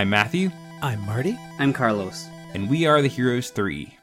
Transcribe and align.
I'm 0.00 0.08
Matthew. 0.08 0.50
I'm 0.80 1.04
Marty. 1.04 1.38
I'm 1.58 1.74
Carlos. 1.74 2.26
And 2.54 2.70
we 2.70 2.86
are 2.86 3.02
the 3.02 3.08
Heroes 3.08 3.50
3. 3.50 3.99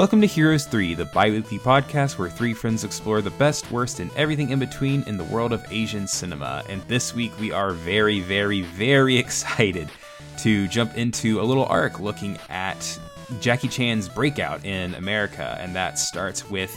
Welcome 0.00 0.22
to 0.22 0.26
Heroes 0.26 0.64
3, 0.64 0.94
the 0.94 1.04
bi 1.04 1.28
weekly 1.28 1.58
podcast 1.58 2.16
where 2.16 2.30
three 2.30 2.54
friends 2.54 2.84
explore 2.84 3.20
the 3.20 3.28
best, 3.32 3.70
worst, 3.70 4.00
and 4.00 4.10
everything 4.16 4.48
in 4.48 4.58
between 4.58 5.02
in 5.02 5.18
the 5.18 5.24
world 5.24 5.52
of 5.52 5.62
Asian 5.70 6.06
cinema. 6.06 6.64
And 6.70 6.80
this 6.88 7.14
week 7.14 7.38
we 7.38 7.52
are 7.52 7.72
very, 7.72 8.20
very, 8.20 8.62
very 8.62 9.18
excited 9.18 9.90
to 10.38 10.66
jump 10.68 10.96
into 10.96 11.38
a 11.38 11.44
little 11.44 11.66
arc 11.66 12.00
looking 12.00 12.38
at 12.48 12.98
Jackie 13.40 13.68
Chan's 13.68 14.08
breakout 14.08 14.64
in 14.64 14.94
America. 14.94 15.58
And 15.60 15.76
that 15.76 15.98
starts 15.98 16.48
with 16.48 16.74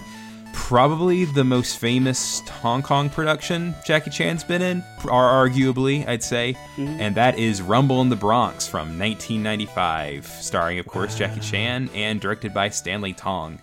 probably 0.54 1.26
the 1.26 1.44
most 1.44 1.78
famous 1.78 2.40
Hong 2.48 2.82
Kong 2.82 3.10
production 3.10 3.76
Jackie 3.86 4.12
Chan's 4.12 4.44
been 4.44 4.62
in, 4.62 4.84
or 5.06 5.24
arguably, 5.24 6.08
I'd 6.08 6.24
say, 6.24 6.56
mm-hmm. 6.78 7.02
and 7.02 7.16
that 7.16 7.38
is 7.38 7.62
Rumble 7.62 8.02
in 8.02 8.10
the 8.10 8.16
Bronx 8.16 8.68
from 8.68 8.98
1995, 8.98 10.26
starring, 10.26 10.80
of 10.80 10.88
course, 10.88 11.18
Jackie 11.18 11.42
Chan 11.42 11.90
and 11.94 12.22
directed 12.22 12.54
by 12.54 12.70
Stanley 12.70 13.14
Tong. 13.14 13.60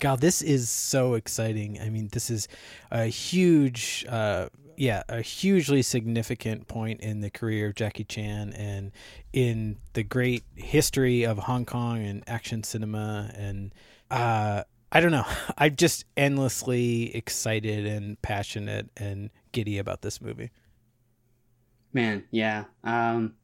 God, 0.00 0.20
this 0.20 0.42
is 0.42 0.70
so 0.70 1.14
exciting. 1.14 1.80
I 1.80 1.90
mean, 1.90 2.08
this 2.12 2.30
is 2.30 2.48
a 2.90 3.06
huge, 3.06 4.06
uh, 4.08 4.48
yeah, 4.76 5.02
a 5.08 5.20
hugely 5.20 5.82
significant 5.82 6.68
point 6.68 7.00
in 7.00 7.20
the 7.20 7.30
career 7.30 7.68
of 7.68 7.74
Jackie 7.74 8.04
Chan 8.04 8.52
and 8.52 8.92
in 9.32 9.76
the 9.94 10.04
great 10.04 10.44
history 10.54 11.24
of 11.24 11.38
Hong 11.38 11.64
Kong 11.64 12.04
and 12.04 12.22
action 12.28 12.62
cinema. 12.62 13.30
And 13.34 13.74
uh, 14.10 14.62
I 14.90 15.00
don't 15.00 15.12
know. 15.12 15.26
I'm 15.58 15.76
just 15.76 16.04
endlessly 16.16 17.14
excited 17.14 17.86
and 17.86 18.20
passionate 18.22 18.88
and 18.96 19.30
giddy 19.52 19.78
about 19.78 20.02
this 20.02 20.20
movie. 20.20 20.50
Man, 21.92 22.24
yeah. 22.30 22.64
Um 22.84 23.34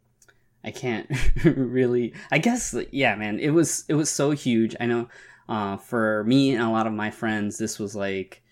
I 0.63 0.71
can't 0.71 1.11
really 1.45 2.15
I 2.31 2.39
guess 2.39 2.75
yeah, 2.91 3.15
man. 3.17 3.39
It 3.39 3.51
was 3.51 3.85
it 3.89 3.95
was 3.95 4.11
so 4.11 4.31
huge. 4.31 4.75
I 4.81 4.87
know 4.87 5.09
uh 5.49 5.77
for 5.77 6.25
me 6.25 6.53
and 6.53 6.63
a 6.63 6.71
lot 6.71 6.87
of 6.87 6.93
my 6.93 7.11
friends 7.11 7.59
this 7.59 7.79
was 7.79 7.95
like 7.95 8.43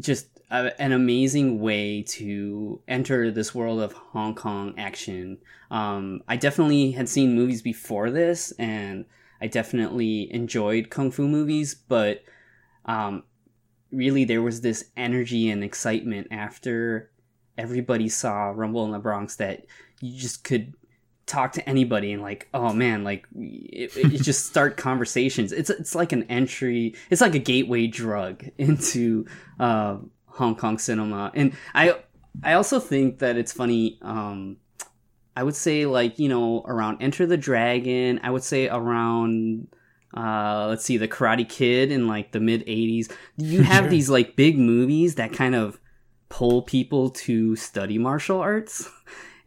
just 0.00 0.28
a, 0.50 0.80
an 0.80 0.92
amazing 0.92 1.60
way 1.60 2.02
to 2.02 2.80
enter 2.88 3.30
this 3.30 3.54
world 3.54 3.80
of 3.80 3.92
Hong 3.92 4.34
Kong 4.34 4.74
action. 4.78 5.38
Um 5.70 6.22
I 6.28 6.36
definitely 6.36 6.92
had 6.92 7.08
seen 7.08 7.34
movies 7.34 7.62
before 7.62 8.10
this 8.10 8.52
and 8.52 9.04
I 9.40 9.46
definitely 9.46 10.32
enjoyed 10.32 10.90
kung 10.90 11.10
fu 11.10 11.28
movies, 11.28 11.74
but 11.74 12.22
um, 12.84 13.22
really 13.92 14.24
there 14.24 14.42
was 14.42 14.60
this 14.60 14.90
energy 14.96 15.50
and 15.50 15.62
excitement 15.62 16.28
after 16.30 17.10
everybody 17.56 18.08
saw 18.08 18.52
Rumble 18.54 18.84
in 18.84 18.92
the 18.92 18.98
Bronx 18.98 19.36
that 19.36 19.66
you 20.00 20.18
just 20.18 20.44
could 20.44 20.74
talk 21.26 21.52
to 21.52 21.68
anybody 21.68 22.12
and 22.14 22.22
like 22.22 22.48
oh 22.54 22.72
man 22.72 23.04
like 23.04 23.26
it, 23.36 23.94
it 23.96 24.22
just 24.22 24.46
start 24.46 24.76
conversations. 24.88 25.52
It's 25.52 25.70
it's 25.70 25.94
like 25.94 26.12
an 26.12 26.24
entry 26.24 26.94
it's 27.10 27.20
like 27.20 27.34
a 27.34 27.40
gateway 27.40 27.86
drug 27.86 28.44
into 28.58 29.26
uh, 29.60 29.98
hong 30.26 30.56
kong 30.56 30.78
cinema. 30.78 31.30
And 31.34 31.52
i 31.74 31.96
i 32.42 32.52
also 32.54 32.78
think 32.80 33.18
that 33.18 33.36
it's 33.36 33.52
funny 33.52 33.98
um 34.02 34.56
I 35.38 35.44
would 35.44 35.54
say 35.54 35.86
like 35.86 36.18
you 36.18 36.28
know 36.28 36.64
around 36.66 37.00
Enter 37.00 37.24
the 37.24 37.36
Dragon. 37.36 38.18
I 38.24 38.30
would 38.30 38.42
say 38.42 38.68
around 38.68 39.68
uh, 40.16 40.66
let's 40.68 40.84
see 40.84 40.96
the 40.96 41.06
Karate 41.06 41.48
Kid 41.48 41.92
in 41.92 42.08
like 42.08 42.32
the 42.32 42.40
mid 42.40 42.66
'80s. 42.66 43.12
You 43.36 43.62
have 43.62 43.84
sure. 43.84 43.90
these 43.90 44.10
like 44.10 44.34
big 44.34 44.58
movies 44.58 45.14
that 45.14 45.32
kind 45.32 45.54
of 45.54 45.78
pull 46.28 46.62
people 46.62 47.10
to 47.10 47.54
study 47.54 47.98
martial 47.98 48.40
arts. 48.40 48.88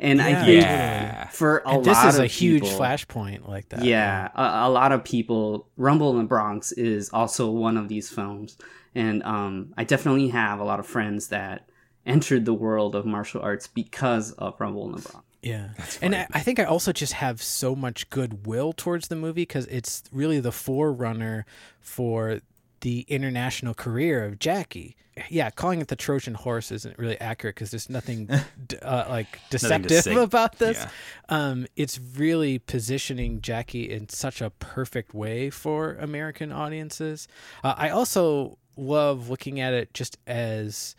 And 0.03 0.17
yeah. 0.17 0.25
I 0.25 0.45
think 0.45 0.61
yeah. 0.63 1.27
for 1.27 1.59
a 1.59 1.67
and 1.67 1.85
lot 1.85 2.03
this 2.03 2.15
is 2.15 2.19
a 2.19 2.25
huge 2.25 2.63
people, 2.63 2.79
flashpoint 2.79 3.47
like 3.47 3.69
that. 3.69 3.83
Yeah, 3.83 4.29
a, 4.33 4.67
a, 4.67 4.69
lot 4.71 4.91
of 4.91 5.03
people. 5.03 5.69
Rumble 5.77 6.09
in 6.13 6.17
the 6.17 6.23
Bronx 6.23 6.71
is 6.71 7.11
also 7.13 7.51
one 7.51 7.77
of 7.77 7.87
these 7.87 8.09
films, 8.09 8.57
and 8.95 9.21
um, 9.21 9.75
I 9.77 9.83
definitely 9.83 10.29
have 10.29 10.59
a 10.59 10.63
lot 10.63 10.79
of 10.79 10.87
friends 10.87 11.27
that 11.27 11.69
entered 12.03 12.45
the 12.45 12.53
world 12.55 12.95
of 12.95 13.05
martial 13.05 13.43
arts 13.43 13.67
because 13.67 14.31
of 14.31 14.59
Rumble 14.59 14.87
in 14.87 14.93
the 14.93 15.07
Bronx. 15.07 15.23
Yeah. 15.41 15.69
And 16.01 16.15
I, 16.15 16.27
I, 16.33 16.39
think 16.41 16.59
I 16.59 16.65
also 16.65 16.93
just 16.93 17.13
have 17.13 17.41
so 17.41 17.75
much 17.75 18.09
goodwill 18.09 18.73
towards 18.73 19.07
the 19.07 19.15
movie 19.15 19.41
because 19.41 19.65
it's 19.67 20.03
really 20.11 20.39
the 20.39 20.51
forerunner 20.51 21.45
for 21.79 22.41
the 22.81 23.05
international 23.07 23.73
career 23.73 24.23
of 24.23 24.37
Jackie. 24.37 24.95
Yeah, 25.29 25.49
calling 25.49 25.81
it 25.81 25.87
the 25.87 25.95
Trojan 25.95 26.35
horse 26.35 26.71
isn't 26.71 26.97
really 26.97 27.19
accurate 27.19 27.55
because 27.55 27.71
there's 27.71 27.89
nothing 27.89 28.29
uh, 28.81 29.05
like 29.09 29.39
deceptive 29.49 30.05
about 30.17 30.57
this. 30.57 30.77
Yeah. 30.77 30.89
Um, 31.29 31.67
it's 31.75 31.99
really 31.99 32.59
positioning 32.59 33.41
Jackie 33.41 33.89
in 33.89 34.09
such 34.09 34.41
a 34.41 34.51
perfect 34.51 35.13
way 35.13 35.49
for 35.49 35.95
American 35.95 36.51
audiences. 36.51 37.27
Uh, 37.63 37.73
I 37.77 37.89
also 37.89 38.57
love 38.77 39.29
looking 39.29 39.59
at 39.59 39.73
it 39.73 39.93
just 39.93 40.17
as 40.27 40.95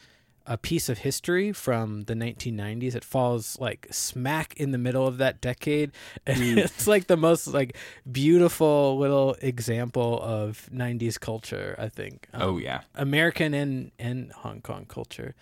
a 0.46 0.58
piece 0.58 0.88
of 0.88 0.98
history 0.98 1.52
from 1.52 2.02
the 2.02 2.14
1990s. 2.14 2.94
It 2.94 3.04
falls 3.04 3.58
like 3.58 3.86
smack 3.90 4.54
in 4.56 4.70
the 4.72 4.78
middle 4.78 5.06
of 5.06 5.18
that 5.18 5.40
decade. 5.40 5.92
Mm. 6.26 6.56
it's 6.56 6.86
like 6.86 7.06
the 7.08 7.16
most 7.16 7.46
like 7.48 7.76
beautiful 8.10 8.98
little 8.98 9.36
example 9.42 10.20
of 10.22 10.68
90s 10.72 11.20
culture, 11.20 11.76
I 11.78 11.88
think. 11.88 12.26
Um, 12.32 12.42
oh 12.42 12.58
yeah. 12.58 12.82
American 12.94 13.54
and 13.54 13.92
and 13.98 14.32
Hong 14.32 14.60
Kong 14.60 14.86
culture. 14.86 15.34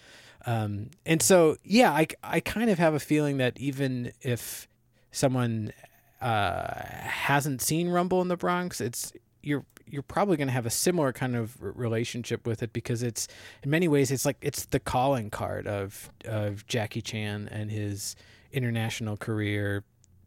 Um, 0.47 0.91
and 1.07 1.23
so 1.23 1.57
yeah, 1.65 1.93
I 1.93 2.07
I 2.23 2.41
kind 2.41 2.71
of 2.71 2.79
have 2.79 2.95
a 2.95 3.01
feeling 3.01 3.39
that 3.39 3.59
even 3.59 4.13
if 4.21 4.69
someone 5.13 5.73
uh, 6.21 6.83
hasn't 6.85 7.63
seen 7.63 7.89
Rumble 7.89 8.21
in 8.23 8.29
the 8.29 8.37
Bronx, 8.37 8.81
it's 8.81 9.13
you're 9.43 9.65
you're 9.91 10.03
probably 10.03 10.37
going 10.37 10.49
to 10.49 10.53
have 10.53 10.67
a 10.67 10.71
similar 10.71 11.13
kind 11.13 11.37
of 11.37 11.57
relationship 11.61 12.47
with 12.47 12.63
it 12.63 12.73
because 12.73 13.03
it's 13.03 13.29
in 13.63 13.71
many 13.71 13.89
ways 13.89 14.11
it's 14.11 14.25
like 14.25 14.37
it's 14.41 14.67
the 14.67 14.81
calling 14.81 15.31
card 15.31 15.67
of 15.67 16.11
of 16.25 16.67
Jackie 16.67 17.03
Chan 17.03 17.49
and 17.51 17.71
his 17.71 18.17
international 18.53 19.17
career, 19.17 19.85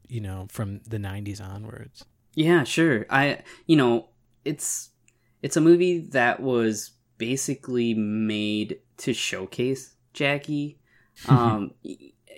you 0.07 0.21
know, 0.21 0.47
from 0.49 0.79
the 0.87 0.97
90s 0.97 1.41
onwards. 1.41 2.05
Yeah, 2.35 2.63
sure. 2.63 3.05
I 3.09 3.39
you 3.65 3.75
know, 3.75 4.09
it's 4.45 4.89
it's 5.41 5.57
a 5.57 5.61
movie 5.61 5.99
that 5.99 6.41
was 6.41 6.91
basically 7.17 7.93
made 7.93 8.79
to 8.97 9.13
showcase 9.13 9.95
Jackie. 10.13 10.79
Um 11.29 11.75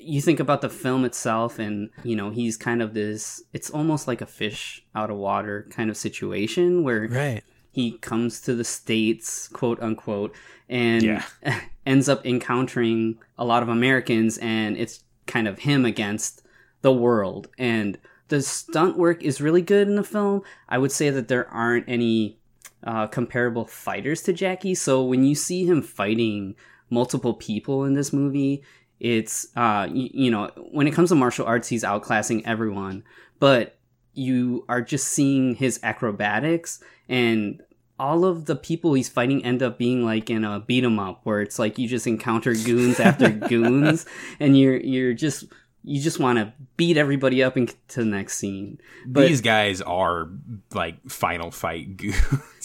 you 0.05 0.21
think 0.21 0.39
about 0.39 0.61
the 0.61 0.69
film 0.69 1.03
itself 1.03 1.59
and 1.59 1.89
you 2.03 2.15
know 2.15 2.29
he's 2.29 2.57
kind 2.57 2.81
of 2.81 2.93
this 2.93 3.43
it's 3.53 3.69
almost 3.69 4.07
like 4.07 4.21
a 4.21 4.25
fish 4.25 4.85
out 4.93 5.09
of 5.09 5.17
water 5.17 5.67
kind 5.71 5.89
of 5.89 5.97
situation 5.97 6.83
where 6.83 7.07
right. 7.09 7.43
he 7.71 7.97
comes 7.97 8.39
to 8.41 8.55
the 8.55 8.63
states 8.63 9.47
quote 9.47 9.81
unquote 9.81 10.35
and 10.69 11.03
yeah. 11.03 11.23
ends 11.85 12.07
up 12.07 12.25
encountering 12.25 13.17
a 13.37 13.45
lot 13.45 13.63
of 13.63 13.69
americans 13.69 14.37
and 14.37 14.77
it's 14.77 15.03
kind 15.25 15.47
of 15.47 15.59
him 15.59 15.85
against 15.85 16.41
the 16.81 16.91
world. 16.91 17.47
And 17.57 17.97
the 18.27 18.41
stunt 18.41 18.97
work 18.97 19.23
is 19.23 19.41
really 19.41 19.61
good 19.61 19.87
in 19.87 19.95
the 19.95 20.03
film. 20.03 20.41
I 20.69 20.77
would 20.77 20.91
say 20.91 21.09
that 21.09 21.27
there 21.27 21.49
aren't 21.49 21.85
any 21.87 22.37
uh, 22.83 23.07
comparable 23.07 23.65
fighters 23.65 24.21
to 24.23 24.33
jackie. 24.33 24.75
So 24.75 25.03
when 25.03 25.23
you 25.23 25.35
see 25.35 25.65
him 25.65 25.81
fighting 25.81 26.55
multiple 26.89 27.33
people 27.33 27.83
in 27.83 27.93
this 27.93 28.13
movie 28.13 28.63
it's 28.99 29.47
uh 29.55 29.87
you, 29.91 30.09
you 30.13 30.31
know 30.31 30.49
when 30.71 30.87
it 30.87 30.91
comes 30.91 31.09
to 31.09 31.15
martial 31.15 31.45
arts 31.45 31.67
he's 31.67 31.83
outclassing 31.83 32.41
everyone 32.45 33.03
but 33.39 33.77
you 34.13 34.63
are 34.69 34.81
just 34.81 35.07
seeing 35.09 35.55
his 35.55 35.79
acrobatics 35.83 36.81
and 37.09 37.61
all 37.97 38.25
of 38.25 38.45
the 38.45 38.55
people 38.55 38.93
he's 38.93 39.09
fighting 39.09 39.43
end 39.43 39.63
up 39.63 39.77
being 39.77 40.03
like 40.03 40.29
in 40.29 40.43
a 40.43 40.59
beat 40.59 40.83
'em 40.83 40.99
up 40.99 41.21
where 41.23 41.41
it's 41.41 41.59
like 41.59 41.77
you 41.77 41.87
just 41.87 42.07
encounter 42.07 42.53
goons 42.53 42.99
after 42.99 43.29
goons 43.49 44.05
and 44.39 44.57
you're 44.57 44.77
you're 44.77 45.13
just 45.13 45.45
you 45.87 46.01
just 46.01 46.19
want 46.19 46.39
to 46.39 46.51
beat 46.77 46.97
everybody 46.97 47.43
up 47.43 47.55
into 47.57 47.75
the 47.93 48.03
next 48.05 48.37
scene. 48.37 48.79
But 49.05 49.27
These 49.27 49.41
guys 49.41 49.81
are 49.81 50.27
like 50.73 51.07
final 51.09 51.51
fight 51.51 51.95
goons. 51.97 52.15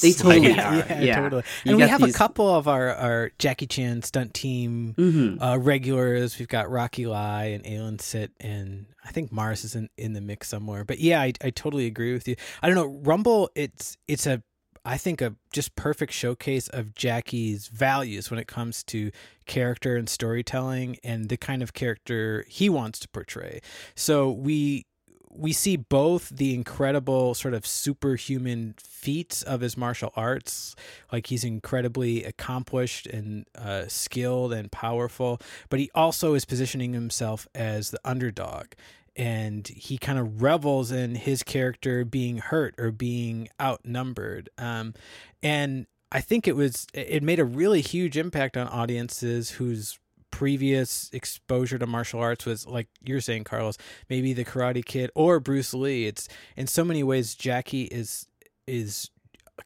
They 0.00 0.12
totally 0.12 0.48
Like, 0.54 0.58
are. 0.58 0.74
yeah, 0.76 1.00
yeah. 1.00 1.20
totally. 1.20 1.42
You 1.64 1.72
And 1.72 1.80
we 1.82 1.86
have 1.88 2.00
these- 2.00 2.14
a 2.14 2.18
couple 2.18 2.48
of 2.54 2.66
our, 2.66 2.94
our 2.94 3.30
Jackie 3.38 3.66
Chan 3.66 4.02
stunt 4.02 4.32
team 4.32 4.94
Mhm. 4.96 5.38
uh, 5.42 5.58
regulars. 5.58 6.38
We've 6.38 6.48
got 6.48 6.70
Rocky 6.70 7.04
Lai 7.06 7.44
and 7.46 7.66
Alan 7.66 7.98
Sit, 7.98 8.32
and 8.40 8.86
I 9.04 9.12
think 9.12 9.30
Mars 9.30 9.64
is 9.64 9.74
in, 9.76 9.90
in 9.98 10.14
the 10.14 10.20
mix 10.22 10.48
somewhere. 10.48 10.84
But 10.84 10.98
yeah, 11.00 11.20
I, 11.20 11.32
I 11.44 11.50
totally 11.50 11.86
agree 11.86 12.14
with 12.14 12.26
you. 12.26 12.36
I 12.62 12.66
don't 12.68 12.76
know 12.76 13.00
Rumble. 13.02 13.50
It's 13.54 13.96
it's 14.08 14.26
a 14.26 14.42
I 14.84 14.96
think 14.96 15.20
a 15.20 15.34
just 15.52 15.76
perfect 15.76 16.12
showcase 16.12 16.68
of 16.68 16.94
Jackie's 16.94 17.68
values 17.68 18.30
when 18.30 18.40
it 18.40 18.46
comes 18.46 18.82
to 18.84 19.10
character 19.46 19.96
and 19.96 20.08
storytelling 20.08 20.96
and 21.04 21.28
the 21.28 21.36
kind 21.36 21.62
of 21.62 21.74
character 21.74 22.44
he 22.48 22.68
wants 22.68 22.98
to 23.00 23.08
portray. 23.08 23.60
So 23.94 24.30
we 24.30 24.86
we 25.32 25.52
see 25.52 25.76
both 25.76 26.28
the 26.30 26.54
incredible 26.54 27.34
sort 27.34 27.54
of 27.54 27.64
superhuman 27.64 28.74
feats 28.78 29.42
of 29.42 29.60
his 29.60 29.76
martial 29.76 30.12
arts 30.16 30.74
like 31.12 31.28
he's 31.28 31.44
incredibly 31.44 32.24
accomplished 32.24 33.06
and 33.06 33.46
uh, 33.54 33.84
skilled 33.86 34.52
and 34.52 34.72
powerful 34.72 35.40
but 35.68 35.78
he 35.78 35.88
also 35.94 36.34
is 36.34 36.44
positioning 36.44 36.92
himself 36.92 37.46
as 37.54 37.90
the 37.90 38.00
underdog 38.04 38.66
and 39.16 39.66
he 39.68 39.98
kind 39.98 40.18
of 40.18 40.42
revels 40.42 40.90
in 40.90 41.14
his 41.14 41.42
character 41.42 42.04
being 42.04 42.38
hurt 42.38 42.74
or 42.78 42.90
being 42.90 43.48
outnumbered. 43.60 44.48
Um, 44.58 44.94
and 45.42 45.86
i 46.12 46.20
think 46.20 46.48
it 46.48 46.56
was 46.56 46.86
it 46.92 47.22
made 47.22 47.38
a 47.38 47.44
really 47.44 47.80
huge 47.80 48.16
impact 48.16 48.56
on 48.56 48.66
audiences 48.68 49.52
whose 49.52 49.98
previous 50.30 51.10
exposure 51.12 51.78
to 51.78 51.86
martial 51.86 52.20
arts 52.20 52.46
was 52.46 52.66
like 52.66 52.88
you're 53.04 53.20
saying 53.20 53.42
carlos 53.44 53.76
maybe 54.08 54.32
the 54.32 54.44
karate 54.44 54.84
kid 54.84 55.10
or 55.14 55.40
bruce 55.40 55.74
lee. 55.74 56.06
It's 56.06 56.28
in 56.56 56.66
so 56.66 56.84
many 56.84 57.02
ways 57.02 57.34
jackie 57.34 57.84
is 57.84 58.26
is 58.66 59.10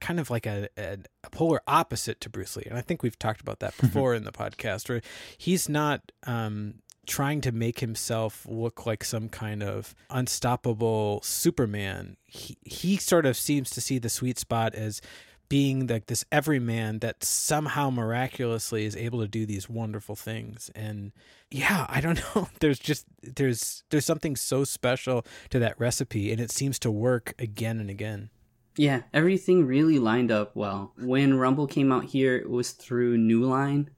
kind 0.00 0.18
of 0.18 0.28
like 0.28 0.46
a, 0.46 0.68
a, 0.76 0.98
a 1.22 1.30
polar 1.30 1.60
opposite 1.68 2.20
to 2.22 2.30
bruce 2.30 2.56
lee. 2.56 2.64
And 2.66 2.78
i 2.78 2.80
think 2.80 3.02
we've 3.02 3.18
talked 3.18 3.40
about 3.40 3.60
that 3.60 3.76
before 3.80 4.14
in 4.14 4.24
the 4.24 4.32
podcast 4.32 4.88
where 4.88 5.02
he's 5.36 5.68
not 5.68 6.12
um 6.26 6.76
trying 7.06 7.40
to 7.42 7.52
make 7.52 7.80
himself 7.80 8.46
look 8.48 8.86
like 8.86 9.04
some 9.04 9.28
kind 9.28 9.62
of 9.62 9.94
unstoppable 10.10 11.20
superman. 11.22 12.16
He, 12.26 12.56
he 12.62 12.96
sort 12.96 13.26
of 13.26 13.36
seems 13.36 13.70
to 13.70 13.80
see 13.80 13.98
the 13.98 14.08
sweet 14.08 14.38
spot 14.38 14.74
as 14.74 15.00
being 15.48 15.86
like 15.86 16.06
this 16.06 16.24
everyman 16.32 17.00
that 17.00 17.22
somehow 17.22 17.90
miraculously 17.90 18.86
is 18.86 18.96
able 18.96 19.20
to 19.20 19.28
do 19.28 19.46
these 19.46 19.68
wonderful 19.68 20.16
things. 20.16 20.70
And 20.74 21.12
yeah 21.50 21.86
i 21.88 22.00
don't 22.00 22.20
know. 22.34 22.48
There's 22.60 22.78
just 22.78 23.06
there's 23.22 23.84
there's 23.90 24.06
something 24.06 24.36
so 24.36 24.64
special 24.64 25.24
to 25.50 25.58
that 25.60 25.78
recipe 25.78 26.32
and 26.32 26.40
it 26.40 26.50
seems 26.50 26.78
to 26.80 26.90
work 26.90 27.34
again 27.38 27.78
and 27.78 27.90
again. 27.90 28.30
Yeah, 28.76 29.02
everything 29.12 29.66
really 29.66 30.00
lined 30.00 30.32
up 30.32 30.56
well. 30.56 30.94
When 30.98 31.38
Rumble 31.38 31.68
came 31.68 31.92
out 31.92 32.06
here, 32.06 32.36
it 32.36 32.50
was 32.50 32.72
through 32.72 33.18
New 33.18 33.44
Line, 33.44 33.90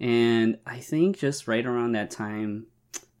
and 0.00 0.58
I 0.66 0.78
think 0.80 1.18
just 1.18 1.48
right 1.48 1.64
around 1.64 1.92
that 1.92 2.10
time, 2.10 2.66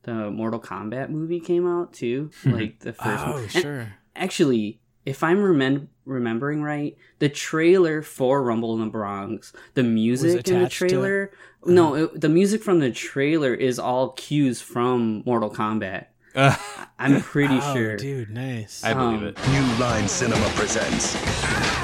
the 0.02 0.30
Mortal 0.30 0.60
Kombat 0.60 1.10
movie 1.10 1.40
came 1.40 1.66
out 1.66 1.92
too. 1.92 2.30
Like 2.44 2.80
the 2.80 2.92
first 2.92 3.24
oh 3.26 3.32
one. 3.32 3.42
And 3.42 3.50
sure 3.50 3.92
actually, 4.14 4.80
if 5.04 5.22
I'm 5.22 5.38
remem- 5.38 5.88
remembering 6.04 6.62
right, 6.62 6.96
the 7.18 7.28
trailer 7.28 8.02
for 8.02 8.42
Rumble 8.42 8.74
in 8.74 8.80
the 8.80 8.86
Bronx, 8.90 9.52
the 9.74 9.82
music 9.82 10.28
in 10.28 10.34
the 10.34 10.40
attached 10.64 10.78
to 10.80 10.84
it? 10.84 10.88
trailer, 10.88 11.30
no, 11.64 11.94
it, 11.94 12.20
the 12.20 12.28
music 12.28 12.62
from 12.62 12.80
the 12.80 12.90
trailer 12.90 13.54
is 13.54 13.78
all 13.78 14.10
cues 14.10 14.60
from 14.60 15.22
Mortal 15.26 15.50
Kombat. 15.50 16.06
Uh, 16.34 16.54
I'm 16.98 17.20
pretty 17.20 17.58
oh, 17.60 17.74
sure. 17.74 17.96
dude 17.96 18.30
nice 18.30 18.84
I 18.84 18.94
believe 18.94 19.20
Um, 19.22 19.26
it. 19.28 19.38
New 19.48 19.82
Line 19.84 20.08
Cinema 20.08 20.48
presents 20.50 21.12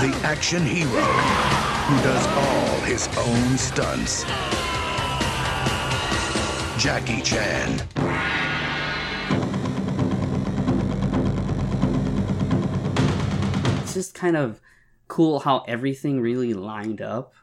the 0.00 0.12
action 0.24 0.62
hero 0.64 0.88
who 0.90 2.02
does 2.02 2.26
all 2.26 2.80
his 2.80 3.08
own 3.18 3.58
stunts. 3.58 4.24
Jackie 6.78 7.20
Chan. 7.22 7.82
it's 13.82 13.94
just 13.94 14.14
kind 14.14 14.36
of 14.36 14.60
cool 15.08 15.40
how 15.40 15.64
everything 15.68 16.20
really 16.20 16.54
lined 16.54 17.00
up 17.00 17.34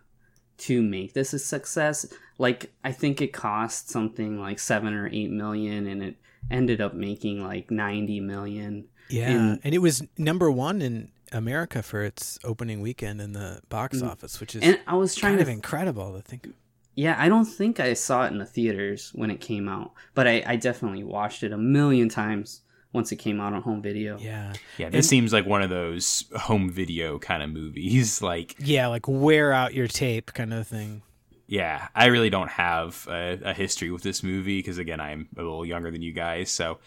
to 0.57 0.81
make 0.81 1.13
this 1.13 1.33
a 1.33 1.39
success. 1.39 2.05
Like 2.37 2.71
I 2.83 2.91
think 2.91 3.21
it 3.21 3.33
cost 3.33 3.89
something 3.89 4.39
like 4.39 4.59
seven 4.59 4.93
or 4.93 5.07
eight 5.11 5.29
million, 5.31 5.87
and 5.87 6.01
it 6.03 6.15
ended 6.49 6.81
up 6.81 6.93
making 6.93 7.43
like 7.43 7.69
ninety 7.69 8.19
million. 8.19 8.85
yeah 9.09 9.29
And- 9.29 9.59
and 9.63 9.73
it 9.75 9.79
was 9.79 10.03
number 10.17 10.49
one 10.51 10.81
in 10.81 11.11
america 11.31 11.83
for 11.83 12.01
its 12.03 12.39
opening 12.43 12.81
weekend 12.81 13.21
in 13.21 13.33
the 13.33 13.61
box 13.69 14.01
mm. 14.01 14.09
office 14.09 14.39
which 14.39 14.55
is 14.55 14.63
And 14.63 14.79
I 14.87 14.95
was 14.95 15.13
trying 15.13 15.33
kind 15.33 15.39
to 15.39 15.43
of 15.43 15.49
incredible 15.49 16.13
to 16.15 16.23
think 16.23 16.47
of 16.47 16.53
Yeah, 16.99 17.15
I 17.17 17.29
don't 17.29 17.45
think 17.45 17.79
I 17.79 17.93
saw 17.93 18.25
it 18.25 18.31
in 18.33 18.39
the 18.39 18.45
theaters 18.45 19.11
when 19.15 19.31
it 19.31 19.39
came 19.39 19.69
out, 19.69 19.93
but 20.15 20.27
I, 20.27 20.43
I 20.45 20.55
definitely 20.57 21.05
watched 21.05 21.43
it 21.43 21.53
a 21.53 21.57
million 21.57 22.09
times 22.09 22.59
once 22.91 23.13
it 23.13 23.15
came 23.15 23.39
out 23.39 23.53
on 23.53 23.61
home 23.61 23.81
video. 23.81 24.17
yeah 24.19 24.51
Yeah, 24.77 24.89
this 24.89 25.07
seems 25.07 25.31
like 25.31 25.45
one 25.45 25.61
of 25.61 25.69
those 25.69 26.25
home 26.35 26.69
video 26.69 27.17
kind 27.17 27.41
of 27.41 27.51
movies. 27.51 28.21
Like, 28.29 28.55
yeah 28.59 28.87
like 28.87 29.07
wear 29.07 29.53
out 29.53 29.73
your 29.73 29.87
tape 29.87 30.33
kind 30.33 30.53
of 30.53 30.67
thing 30.67 31.01
yeah, 31.47 31.87
I 31.95 32.07
really 32.07 32.29
don't 32.29 32.51
have 32.51 33.07
a, 33.09 33.39
a 33.43 33.53
history 33.53 33.89
with 33.89 34.03
this 34.03 34.21
movie 34.21 34.59
because, 34.59 34.77
again, 34.77 34.99
I'm 34.99 35.29
a 35.35 35.41
little 35.41 35.65
younger 35.65 35.89
than 35.89 36.03
you 36.03 36.11
guys. 36.11 36.51
So 36.51 36.77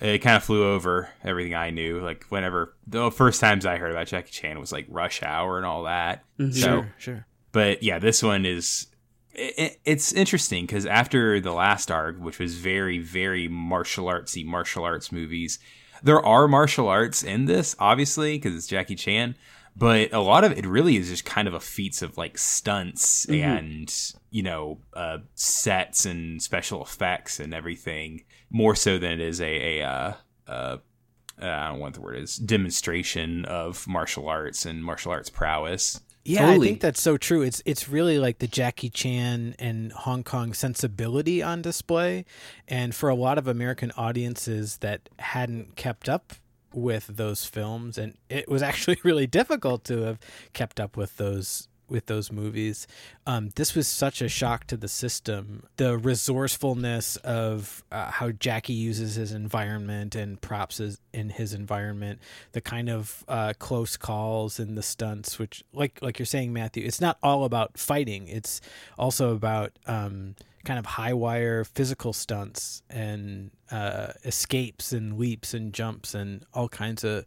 it 0.00 0.18
kind 0.18 0.36
of 0.36 0.44
flew 0.44 0.64
over 0.64 1.08
everything 1.24 1.56
I 1.56 1.70
knew. 1.70 2.00
Like, 2.00 2.24
whenever 2.28 2.76
the 2.86 3.10
first 3.10 3.40
times 3.40 3.66
I 3.66 3.78
heard 3.78 3.90
about 3.90 4.06
Jackie 4.06 4.30
Chan 4.30 4.60
was 4.60 4.70
like 4.70 4.86
Rush 4.88 5.24
Hour 5.24 5.56
and 5.56 5.66
all 5.66 5.84
that. 5.84 6.22
Mm-hmm. 6.38 6.52
So, 6.52 6.60
sure 6.60 6.94
sure 6.98 7.26
but 7.50 7.82
yeah, 7.82 7.98
this 7.98 8.22
one 8.22 8.46
is. 8.46 8.86
It, 9.36 9.80
it's 9.84 10.12
interesting 10.12 10.66
because 10.66 10.86
after 10.86 11.40
the 11.40 11.52
last 11.52 11.90
arc, 11.90 12.18
which 12.18 12.38
was 12.38 12.56
very, 12.56 12.98
very 12.98 13.48
martial 13.48 14.06
artsy 14.06 14.44
martial 14.44 14.84
arts 14.84 15.12
movies, 15.12 15.58
there 16.02 16.24
are 16.24 16.48
martial 16.48 16.88
arts 16.88 17.22
in 17.22 17.44
this, 17.44 17.76
obviously, 17.78 18.38
because 18.38 18.54
it's 18.56 18.66
Jackie 18.66 18.94
Chan. 18.94 19.36
But 19.78 20.14
a 20.14 20.20
lot 20.20 20.44
of 20.44 20.52
it 20.52 20.64
really 20.64 20.96
is 20.96 21.10
just 21.10 21.26
kind 21.26 21.46
of 21.46 21.52
a 21.52 21.60
feats 21.60 22.00
of 22.00 22.16
like 22.16 22.38
stunts 22.38 23.26
and 23.28 23.94
you 24.30 24.42
know 24.42 24.78
uh, 24.94 25.18
sets 25.34 26.06
and 26.06 26.42
special 26.42 26.82
effects 26.82 27.38
and 27.40 27.52
everything, 27.52 28.24
more 28.48 28.74
so 28.74 28.96
than 28.98 29.12
it 29.12 29.20
is 29.20 29.38
a 29.40 29.80
a 29.80 29.86
uh, 29.86 30.12
uh, 30.48 30.78
I 31.38 31.68
don't 31.68 31.76
know 31.76 31.82
what 31.82 31.94
the 31.94 32.00
word 32.00 32.16
is 32.16 32.36
demonstration 32.36 33.44
of 33.44 33.86
martial 33.86 34.28
arts 34.28 34.64
and 34.64 34.82
martial 34.82 35.12
arts 35.12 35.28
prowess. 35.28 36.00
Yeah, 36.26 36.46
Totally. 36.46 36.66
I 36.66 36.70
think 36.70 36.80
that's 36.80 37.00
so 37.00 37.16
true. 37.16 37.42
It's 37.42 37.62
it's 37.64 37.88
really 37.88 38.18
like 38.18 38.38
the 38.38 38.48
Jackie 38.48 38.90
Chan 38.90 39.54
and 39.58 39.92
Hong 39.92 40.24
Kong 40.24 40.52
sensibility 40.52 41.40
on 41.42 41.62
display, 41.62 42.24
and 42.66 42.94
for 42.94 43.08
a 43.08 43.14
lot 43.14 43.38
of 43.38 43.46
American 43.46 43.92
audiences 43.96 44.78
that 44.78 45.08
hadn't 45.20 45.76
kept 45.76 46.08
up 46.08 46.34
with 46.72 47.06
those 47.06 47.44
films, 47.44 47.96
and 47.96 48.16
it 48.28 48.48
was 48.48 48.60
actually 48.60 48.98
really 49.04 49.26
difficult 49.28 49.84
to 49.84 50.02
have 50.02 50.18
kept 50.52 50.80
up 50.80 50.96
with 50.96 51.16
those 51.16 51.68
with 51.88 52.06
those 52.06 52.32
movies. 52.32 52.86
Um, 53.26 53.50
this 53.56 53.74
was 53.74 53.86
such 53.86 54.20
a 54.20 54.28
shock 54.28 54.66
to 54.68 54.76
the 54.76 54.88
system. 54.88 55.64
The 55.76 55.96
resourcefulness 55.96 57.16
of 57.16 57.84
uh, 57.92 58.10
how 58.10 58.30
Jackie 58.30 58.72
uses 58.72 59.14
his 59.14 59.32
environment 59.32 60.14
and 60.14 60.40
props 60.40 60.80
in 61.12 61.30
his 61.30 61.54
environment, 61.54 62.20
the 62.52 62.60
kind 62.60 62.88
of 62.88 63.24
uh, 63.28 63.52
close 63.58 63.96
calls 63.96 64.58
and 64.58 64.76
the 64.76 64.82
stunts, 64.82 65.38
which, 65.38 65.64
like 65.72 66.00
like 66.02 66.18
you're 66.18 66.26
saying, 66.26 66.52
Matthew, 66.52 66.84
it's 66.84 67.00
not 67.00 67.18
all 67.22 67.44
about 67.44 67.78
fighting. 67.78 68.28
It's 68.28 68.60
also 68.98 69.34
about 69.34 69.72
um, 69.86 70.34
kind 70.66 70.78
of 70.78 70.84
high 70.84 71.14
wire 71.14 71.64
physical 71.64 72.12
stunts 72.12 72.82
and 72.90 73.50
uh, 73.70 74.08
escapes 74.24 74.92
and 74.92 75.18
leaps 75.18 75.54
and 75.54 75.72
jumps 75.72 76.14
and 76.14 76.44
all 76.52 76.68
kinds 76.68 77.04
of 77.04 77.24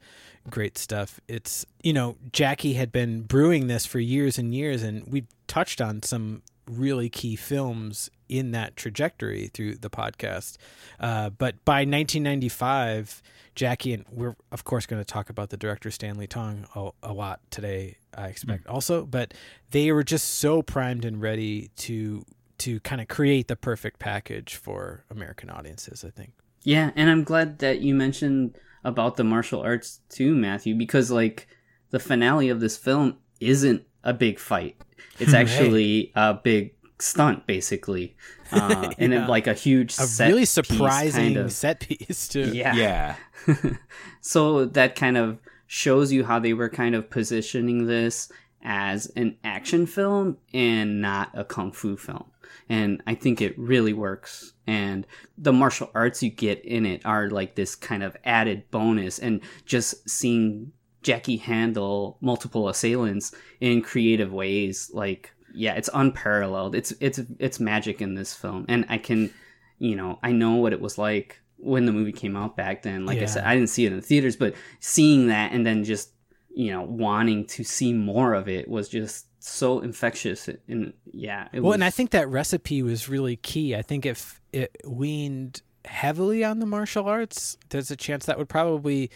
great 0.50 0.78
stuff. 0.78 1.20
It's 1.28 1.66
you 1.82 1.94
know 1.94 2.18
Jackie 2.32 2.74
had 2.74 2.92
been 2.92 3.22
brewing 3.22 3.68
this 3.68 3.86
for 3.86 4.00
years 4.00 4.38
and 4.38 4.54
years, 4.54 4.84
and 4.84 5.08
we 5.08 5.26
touched 5.48 5.82
on 5.82 6.04
some 6.04 6.44
really 6.68 7.10
key 7.10 7.36
films 7.36 8.12
in 8.28 8.52
that 8.52 8.76
trajectory 8.76 9.48
through 9.48 9.76
the 9.76 9.90
podcast. 9.90 10.58
Uh, 11.00 11.32
but 11.32 11.64
by 11.66 11.80
1995, 11.80 13.24
Jackie 13.56 13.94
and 13.94 14.06
we're 14.12 14.36
of 14.52 14.64
course 14.64 14.86
going 14.86 15.02
to 15.02 15.06
talk 15.06 15.30
about 15.30 15.50
the 15.50 15.58
director 15.58 15.90
Stanley 15.90 16.28
Tong 16.28 16.68
a, 16.76 16.92
a 17.02 17.14
lot 17.14 17.40
today. 17.50 17.98
I 18.16 18.28
expect 18.28 18.68
also, 18.68 19.06
but 19.06 19.34
they 19.72 19.92
were 19.92 20.04
just 20.04 20.40
so 20.40 20.62
primed 20.62 21.06
and 21.06 21.22
ready 21.22 21.70
to 21.78 22.26
to 22.60 22.80
kind 22.82 23.02
of 23.02 23.08
create 23.08 23.48
the 23.48 23.56
perfect 23.56 24.00
package 24.00 24.56
for 24.56 25.06
American 25.10 25.50
audiences. 25.50 26.04
I 26.06 26.10
think. 26.10 26.34
Yeah, 26.64 26.92
and 26.96 27.10
I'm 27.10 27.24
glad 27.24 27.60
that 27.60 27.80
you 27.82 27.96
mentioned 27.96 28.58
about 28.84 29.16
the 29.18 29.24
martial 29.24 29.62
arts 29.62 30.00
too, 30.10 30.36
Matthew, 30.36 30.76
because 30.76 31.10
like 31.12 31.48
the 31.92 32.00
finale 32.00 32.50
of 32.50 32.60
this 32.60 32.78
film 32.78 33.18
isn't 33.40 33.84
a 34.04 34.14
big 34.14 34.40
fight. 34.40 34.76
It's 35.20 35.34
Right. 35.34 35.42
actually 35.48 36.12
a 36.16 36.34
big 36.36 36.74
stunt 37.00 37.48
basically, 37.48 38.16
uh, 38.52 38.92
and 38.98 39.12
Yeah. 39.14 39.20
then 39.20 39.28
like 39.30 39.48
a 39.48 39.54
huge 39.54 39.92
A 39.94 40.04
set 40.04 40.28
really 40.28 40.42
piece 40.42 40.50
surprising 40.50 41.34
kind 41.36 41.38
of. 41.38 41.52
set 41.52 41.80
piece 41.82 42.28
too. 42.28 42.52
Yeah. 42.54 42.76
Yeah. 42.76 43.16
so 44.22 44.66
that 44.66 44.96
kind 44.96 45.18
of 45.18 45.40
shows 45.68 46.12
you 46.12 46.26
how 46.26 46.40
they 46.40 46.54
were 46.54 46.70
kind 46.70 46.96
of 46.96 47.10
positioning 47.10 47.86
this 47.86 48.32
as 48.64 49.08
an 49.16 49.38
action 49.44 49.86
film 49.86 50.38
and 50.54 51.02
not 51.02 51.32
a 51.34 51.44
kung 51.44 51.72
fu 51.72 51.98
film. 51.98 52.26
And 52.68 53.02
I 53.08 53.16
think 53.16 53.42
it 53.42 53.58
really 53.58 53.94
works. 53.94 54.54
And 54.68 55.06
the 55.38 55.54
martial 55.54 55.90
arts 55.94 56.22
you 56.22 56.30
get 56.30 56.64
in 56.66 56.86
it 56.86 57.06
are 57.06 57.30
like 57.30 57.56
this 57.56 57.76
kind 57.76 58.04
of 58.04 58.18
added 58.26 58.70
bonus. 58.72 59.20
And 59.20 59.42
just 59.66 60.10
seeing 60.10 60.72
Jackie 61.02 61.38
handle 61.38 62.18
multiple 62.22 62.70
assailants 62.70 63.34
in 63.62 63.82
creative 63.82 64.32
ways, 64.34 64.92
like 64.94 65.34
yeah, 65.54 65.74
it's 65.74 65.90
unparalleled. 65.94 66.76
It's 66.76 66.92
it's 67.00 67.20
it's 67.40 67.60
magic 67.60 68.02
in 68.02 68.16
this 68.16 68.34
film. 68.34 68.66
And 68.68 68.86
I 68.90 68.98
can 68.98 69.32
you 69.80 69.96
know, 69.96 70.20
I 70.22 70.32
know 70.32 70.56
what 70.56 70.74
it 70.74 70.82
was 70.82 70.98
like 70.98 71.40
when 71.58 71.86
the 71.86 71.92
movie 71.92 72.12
came 72.12 72.36
out 72.36 72.56
back 72.56 72.84
then. 72.84 73.06
Like 73.06 73.20
I 73.20 73.26
said, 73.26 73.46
I 73.46 73.56
didn't 73.56 73.70
see 73.70 73.86
it 73.86 73.92
in 73.92 73.98
the 73.98 74.06
theaters, 74.06 74.36
but 74.36 74.54
seeing 74.80 75.28
that 75.28 75.52
and 75.52 75.66
then 75.66 75.84
just, 75.84 76.12
you 76.54 76.72
know, 76.72 76.82
wanting 76.82 77.46
to 77.46 77.64
see 77.64 77.94
more 77.94 78.34
of 78.34 78.48
it 78.50 78.68
was 78.68 78.90
just 78.90 79.28
so 79.40 79.80
infectious. 79.80 80.50
And 80.68 80.94
yeah, 81.12 81.48
it 81.54 81.60
Well, 81.62 81.70
was. 81.70 81.76
and 81.76 81.84
I 81.84 81.90
think 81.90 82.10
that 82.12 82.28
recipe 82.30 82.82
was 82.84 83.08
really 83.08 83.36
key. 83.38 83.76
I 83.76 83.82
think 83.82 84.06
if 84.06 84.42
it 84.52 84.76
weaned 84.86 85.62
heavily 85.86 86.44
on 86.44 86.60
the 86.60 86.66
martial 86.66 87.08
arts, 87.08 87.58
there's 87.70 87.90
a 87.92 87.96
chance 87.96 88.26
that 88.26 88.38
would 88.38 88.50
probably 88.50 89.10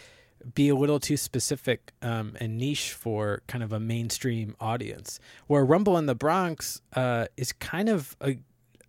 be 0.55 0.69
a 0.69 0.75
little 0.75 0.99
too 0.99 1.17
specific 1.17 1.91
um, 2.01 2.35
and 2.39 2.57
niche 2.57 2.91
for 2.93 3.41
kind 3.47 3.63
of 3.63 3.71
a 3.73 3.79
mainstream 3.79 4.55
audience. 4.59 5.19
Where 5.47 5.63
Rumble 5.65 5.97
in 5.97 6.05
the 6.05 6.15
Bronx 6.15 6.81
uh, 6.95 7.25
is 7.37 7.51
kind 7.53 7.89
of 7.89 8.15
a 8.21 8.37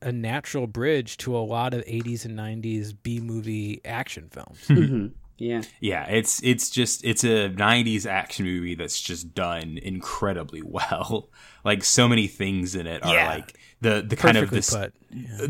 a 0.03 0.13
natural 0.13 0.67
bridge 0.67 1.17
to 1.17 1.35
a 1.35 1.39
lot 1.41 1.73
of 1.73 1.83
80s 1.87 2.27
and 2.27 2.39
90s 2.39 2.93
B 3.03 3.21
movie 3.21 3.81
action 3.87 4.29
films. 4.31 4.59
Mhm. 4.69 5.13
Yeah. 5.39 5.63
Yeah, 5.81 6.05
it's 6.09 6.43
it's 6.43 6.71
just 6.71 7.05
it's 7.05 7.25
a 7.25 7.51
'90s 7.51 8.07
action 8.07 8.47
movie 8.47 8.75
that's 8.75 9.01
just 9.01 9.35
done 9.35 9.79
incredibly 9.83 10.63
well. 10.65 11.31
Like 11.65 11.83
so 11.85 12.07
many 12.09 12.27
things 12.27 12.75
in 12.75 12.87
it 12.87 13.05
are 13.05 13.15
Yeah. 13.15 13.29
like 13.29 13.59
the 13.81 14.05
the 14.07 14.17
kind 14.17 14.37
of 14.37 14.49
Perfectly 14.51 14.59
this 14.59 14.71
put. 14.71 14.95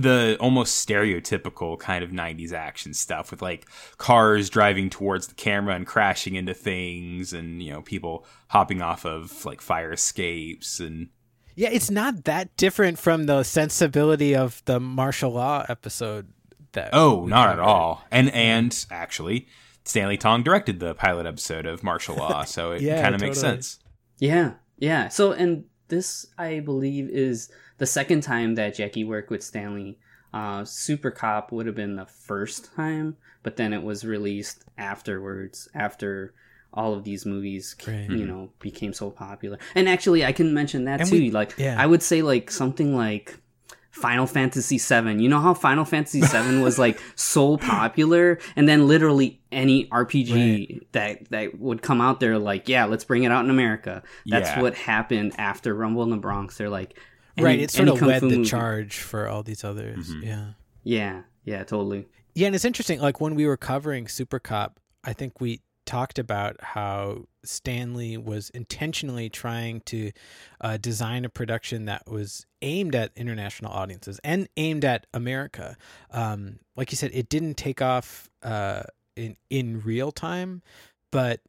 the 0.00 0.36
almost 0.40 0.86
stereotypical 0.88 1.78
kind 1.78 2.02
of 2.02 2.10
90s 2.10 2.52
action 2.52 2.92
stuff 2.94 3.30
with 3.30 3.42
like 3.42 3.66
cars 3.98 4.50
driving 4.50 4.90
towards 4.90 5.28
the 5.28 5.34
camera 5.34 5.74
and 5.74 5.86
crashing 5.86 6.34
into 6.34 6.54
things 6.54 7.32
and 7.32 7.62
you 7.62 7.70
know 7.72 7.82
people 7.82 8.26
hopping 8.48 8.82
off 8.82 9.04
of 9.06 9.44
like 9.44 9.60
fire 9.60 9.92
escapes 9.92 10.80
and 10.80 11.08
Yeah, 11.54 11.68
it's 11.70 11.90
not 11.90 12.24
that 12.24 12.56
different 12.56 12.98
from 12.98 13.26
the 13.26 13.42
sensibility 13.44 14.34
of 14.34 14.62
the 14.64 14.80
martial 14.80 15.30
law 15.32 15.64
episode. 15.68 16.28
That 16.72 16.90
oh 16.92 17.20
we 17.20 17.30
not 17.30 17.50
at 17.50 17.60
all 17.60 18.02
and 18.10 18.30
and 18.32 18.84
actually 18.90 19.46
Stanley 19.84 20.16
Tong 20.16 20.42
directed 20.42 20.80
the 20.80 20.94
pilot 20.94 21.26
episode 21.26 21.66
of 21.66 21.82
Martial 21.82 22.16
Law 22.16 22.44
so 22.44 22.72
it 22.72 22.82
Yeah, 22.88 23.02
kind 23.02 23.14
of 23.14 23.20
makes 23.20 23.38
sense 23.40 23.78
Yeah. 24.18 24.54
Yeah. 24.78 25.08
So, 25.08 25.32
and 25.32 25.64
this, 25.88 26.26
I 26.38 26.60
believe, 26.60 27.08
is 27.10 27.50
the 27.78 27.86
second 27.86 28.22
time 28.22 28.54
that 28.56 28.74
Jackie 28.74 29.04
worked 29.04 29.30
with 29.30 29.42
Stanley. 29.42 29.98
Uh, 30.32 30.64
Super 30.64 31.10
Cop 31.12 31.52
would 31.52 31.66
have 31.66 31.76
been 31.76 31.94
the 31.96 32.06
first 32.06 32.74
time, 32.74 33.16
but 33.44 33.56
then 33.56 33.72
it 33.72 33.82
was 33.82 34.04
released 34.04 34.64
afterwards, 34.76 35.68
after 35.74 36.34
all 36.72 36.92
of 36.94 37.04
these 37.04 37.24
movies, 37.24 37.76
Right. 37.86 38.10
you 38.10 38.26
know, 38.26 38.50
became 38.58 38.92
so 38.92 39.10
popular. 39.10 39.58
And 39.76 39.88
actually, 39.88 40.24
I 40.24 40.32
can 40.32 40.52
mention 40.52 40.86
that 40.86 41.00
And 41.02 41.08
too. 41.08 41.16
we- 41.18 41.30
like, 41.30 41.54
yeah. 41.56 41.76
I 41.80 41.86
would 41.86 42.02
say, 42.02 42.22
like, 42.22 42.50
something 42.50 42.96
like. 42.96 43.38
Final 43.94 44.26
Fantasy 44.26 44.76
VII. 44.78 45.22
You 45.22 45.28
know 45.28 45.40
how 45.40 45.54
Final 45.54 45.84
Fantasy 45.84 46.20
VII 46.20 46.58
was 46.60 46.78
like 46.78 47.00
so 47.14 47.56
popular, 47.56 48.38
and 48.56 48.68
then 48.68 48.88
literally 48.88 49.40
any 49.52 49.86
RPG 49.88 50.80
that 50.92 51.30
that 51.30 51.58
would 51.60 51.80
come 51.80 52.00
out 52.00 52.18
there, 52.20 52.38
like, 52.38 52.68
yeah, 52.68 52.84
let's 52.86 53.04
bring 53.04 53.22
it 53.22 53.30
out 53.30 53.44
in 53.44 53.50
America. 53.50 54.02
That's 54.26 54.48
Yeah. 54.50 54.60
what 54.62 54.74
happened 54.74 55.34
after 55.38 55.74
Rumble 55.74 56.02
in 56.02 56.10
the 56.10 56.16
Bronx. 56.16 56.58
They're 56.58 56.68
like, 56.68 56.98
right. 57.38 57.54
any- 57.54 57.62
It 57.62 57.70
sort 57.70 57.88
of 57.88 58.02
led 58.02 58.20
the 58.22 58.26
movie. 58.30 58.44
charge 58.44 58.98
for 58.98 59.28
all 59.28 59.42
these 59.42 59.62
others. 59.64 60.10
Mhm. 60.10 60.24
Yeah. 60.24 60.46
Yeah, 60.82 61.22
yeah, 61.44 61.62
totally. 61.64 62.06
Yeah, 62.34 62.46
and 62.48 62.54
it's 62.56 62.64
interesting. 62.64 63.00
Like 63.00 63.20
when 63.20 63.36
we 63.36 63.46
were 63.46 63.56
covering 63.56 64.08
Super 64.08 64.40
Cop, 64.40 64.80
I 65.04 65.12
think 65.12 65.40
we 65.40 65.60
talked 65.86 66.18
about 66.18 66.56
how 66.62 67.26
Stanley 67.44 68.16
was 68.16 68.50
intentionally 68.50 69.28
trying 69.28 69.80
to 69.82 70.12
uh, 70.60 70.76
design 70.76 71.24
a 71.24 71.28
production 71.28 71.84
that 71.86 72.08
was 72.08 72.46
aimed 72.62 72.94
at 72.94 73.12
international 73.16 73.72
audiences 73.72 74.20
and 74.24 74.48
aimed 74.56 74.84
at 74.84 75.06
America. 75.12 75.76
Um, 76.10 76.58
like 76.76 76.90
you 76.90 76.96
said, 76.96 77.10
it 77.14 77.28
didn't 77.28 77.54
take 77.54 77.82
off 77.82 78.28
uh, 78.42 78.84
in 79.16 79.36
in 79.50 79.80
real 79.82 80.12
time, 80.12 80.62
but 81.10 81.40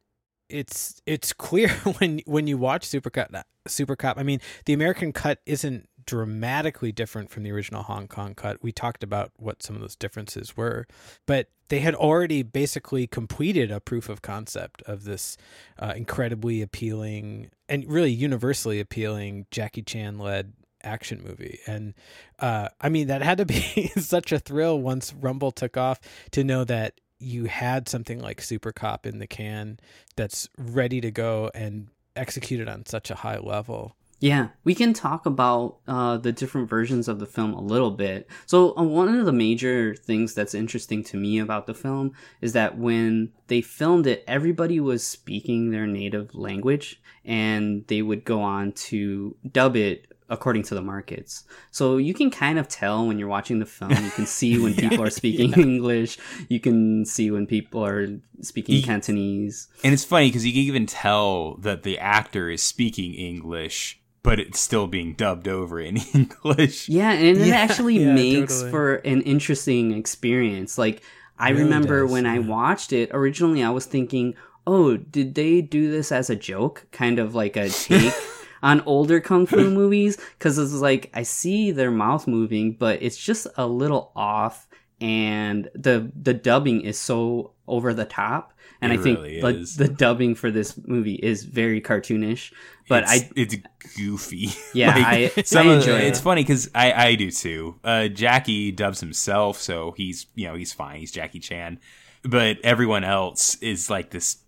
it's 0.48 1.00
it's 1.06 1.32
clear 1.46 1.68
when 1.98 2.20
when 2.26 2.46
you 2.46 2.58
watch 2.58 2.84
Super 2.84 3.10
Cop. 3.10 3.32
Super 3.66 3.96
Cop. 3.96 4.18
I 4.18 4.22
mean, 4.22 4.40
the 4.64 4.72
American 4.72 5.12
cut 5.12 5.40
isn't 5.46 5.88
dramatically 6.06 6.92
different 6.92 7.30
from 7.30 7.42
the 7.42 7.50
original 7.50 7.82
Hong 7.82 8.08
Kong 8.08 8.34
cut. 8.34 8.62
We 8.62 8.72
talked 8.72 9.02
about 9.02 9.32
what 9.36 9.62
some 9.62 9.76
of 9.76 9.82
those 9.82 9.96
differences 9.96 10.56
were, 10.56 10.86
but 11.26 11.48
they 11.68 11.80
had 11.80 11.94
already 11.94 12.42
basically 12.42 13.06
completed 13.06 13.70
a 13.70 13.80
proof 13.80 14.08
of 14.08 14.22
concept 14.22 14.82
of 14.82 15.04
this 15.04 15.36
uh, 15.78 15.94
incredibly 15.96 16.62
appealing 16.62 17.50
and 17.68 17.84
really 17.88 18.12
universally 18.12 18.78
appealing 18.78 19.46
Jackie 19.50 19.82
Chan 19.82 20.18
led 20.18 20.52
action 20.82 21.20
movie. 21.22 21.58
And 21.66 21.94
uh, 22.38 22.68
I 22.80 22.88
mean, 22.88 23.08
that 23.08 23.22
had 23.22 23.38
to 23.38 23.46
be 23.46 23.90
such 23.98 24.32
a 24.32 24.38
thrill 24.38 24.80
once 24.80 25.12
Rumble 25.12 25.50
took 25.50 25.76
off 25.76 26.00
to 26.30 26.44
know 26.44 26.64
that 26.64 27.00
you 27.18 27.46
had 27.46 27.88
something 27.88 28.20
like 28.20 28.40
Super 28.40 28.72
Cop 28.72 29.06
in 29.06 29.18
the 29.18 29.26
can 29.26 29.80
that's 30.16 30.48
ready 30.58 31.00
to 31.00 31.10
go 31.10 31.50
and 31.54 31.88
executed 32.14 32.68
on 32.68 32.86
such 32.86 33.10
a 33.10 33.16
high 33.16 33.38
level. 33.38 33.95
Yeah, 34.18 34.48
we 34.64 34.74
can 34.74 34.94
talk 34.94 35.26
about 35.26 35.76
uh, 35.86 36.16
the 36.16 36.32
different 36.32 36.70
versions 36.70 37.06
of 37.06 37.18
the 37.18 37.26
film 37.26 37.52
a 37.52 37.60
little 37.60 37.90
bit. 37.90 38.28
So, 38.46 38.76
uh, 38.76 38.82
one 38.82 39.14
of 39.14 39.26
the 39.26 39.32
major 39.32 39.94
things 39.94 40.32
that's 40.32 40.54
interesting 40.54 41.04
to 41.04 41.18
me 41.18 41.38
about 41.38 41.66
the 41.66 41.74
film 41.74 42.12
is 42.40 42.54
that 42.54 42.78
when 42.78 43.32
they 43.48 43.60
filmed 43.60 44.06
it, 44.06 44.24
everybody 44.26 44.80
was 44.80 45.06
speaking 45.06 45.70
their 45.70 45.86
native 45.86 46.34
language, 46.34 47.00
and 47.24 47.86
they 47.88 48.00
would 48.00 48.24
go 48.24 48.40
on 48.40 48.72
to 48.72 49.36
dub 49.52 49.76
it 49.76 50.06
according 50.28 50.62
to 50.64 50.74
the 50.74 50.82
markets. 50.82 51.44
So 51.70 51.98
you 51.98 52.14
can 52.14 52.30
kind 52.30 52.58
of 52.58 52.68
tell 52.68 53.06
when 53.06 53.18
you're 53.18 53.28
watching 53.28 53.58
the 53.58 53.66
film. 53.66 53.92
You 53.92 54.10
can 54.10 54.26
see 54.26 54.58
when 54.58 54.74
people 54.76 55.02
are 55.02 55.10
speaking 55.10 55.52
English. 55.52 56.18
You 56.48 56.58
can 56.60 57.04
see 57.04 57.30
when 57.30 57.46
people 57.46 57.84
are 57.84 58.08
speaking 58.40 58.76
Ye- 58.76 58.82
Cantonese. 58.82 59.68
And 59.84 59.92
it's 59.92 60.04
funny 60.04 60.28
because 60.28 60.44
you 60.46 60.52
can 60.52 60.62
even 60.62 60.86
tell 60.86 61.56
that 61.58 61.82
the 61.82 61.98
actor 61.98 62.50
is 62.50 62.62
speaking 62.62 63.14
English, 63.14 64.00
but 64.26 64.40
it's 64.40 64.60
still 64.60 64.86
being 64.88 65.14
dubbed 65.14 65.48
over 65.48 65.80
in 65.80 65.96
English. 66.14 66.88
Yeah, 66.88 67.12
and 67.12 67.38
it 67.38 67.46
Yeah, 67.48 67.56
actually 67.56 67.98
yeah, 67.98 68.14
makes 68.14 68.62
totally. 68.62 68.70
for 68.72 68.94
an 68.96 69.22
interesting 69.22 69.92
experience. 69.92 70.78
Like 70.78 71.02
I 71.38 71.50
Really 71.50 71.64
remember 71.64 72.02
does, 72.02 72.12
when 72.12 72.26
I 72.26 72.38
watched 72.40 72.92
it, 72.92 73.10
originally 73.12 73.62
I 73.62 73.70
was 73.70 73.86
thinking, 73.86 74.34
"Oh, 74.66 74.96
did 74.96 75.34
they 75.34 75.60
do 75.62 75.90
this 75.90 76.12
as 76.12 76.30
a 76.30 76.36
joke? 76.36 76.86
Kind 76.92 77.18
of 77.18 77.34
like 77.34 77.56
a 77.56 77.72
take 77.72 78.14
on 78.62 78.80
older 78.86 79.20
kung 79.20 79.46
fu 79.46 79.70
movies?" 79.70 80.18
Cuz 80.40 80.58
it's 80.58 80.72
like 80.74 81.10
I 81.14 81.22
see 81.24 81.70
their 81.72 81.90
mouth 81.90 82.26
moving, 82.26 82.72
but 82.78 83.02
it's 83.02 83.16
just 83.18 83.46
a 83.56 83.66
little 83.66 84.12
off 84.16 84.66
and 85.00 85.68
the 85.74 86.10
the 86.20 86.34
dubbing 86.34 86.80
is 86.80 86.98
so 86.98 87.52
over 87.68 87.92
the 87.94 88.04
top. 88.04 88.52
And 88.80 88.92
It 88.92 89.00
I 89.00 89.02
think 89.02 89.18
really 89.18 89.40
like 89.40 89.56
the 89.76 89.88
dubbing 89.88 90.34
for 90.34 90.50
this 90.50 90.78
movie 90.86 91.14
is 91.14 91.44
very 91.44 91.80
cartoonish. 91.80 92.52
But 92.88 93.04
it's, 93.04 93.12
I 93.12 93.30
it's 93.34 93.56
goofy. 93.96 94.50
Yeah, 94.74 94.92
I- 94.96 95.28
some 95.44 95.66
I 95.68 95.72
of- 95.72 95.78
enjoy 95.80 95.98
It's 96.00 96.20
funny 96.20 96.42
because 96.42 96.70
I 96.74 96.92
I 96.92 97.14
do 97.14 97.30
too. 97.30 97.78
Uh, 97.82 98.08
Jackie 98.08 98.72
dubs 98.72 99.00
himself, 99.00 99.58
so 99.60 99.92
he's 99.96 100.26
you 100.34 100.46
know 100.46 100.54
he's 100.54 100.72
fine. 100.72 101.00
He's 101.00 101.10
Jackie 101.10 101.40
Chan, 101.40 101.80
but 102.22 102.58
everyone 102.62 103.02
else 103.04 103.54
is 103.56 103.88
like 103.90 104.10
this. 104.10 104.38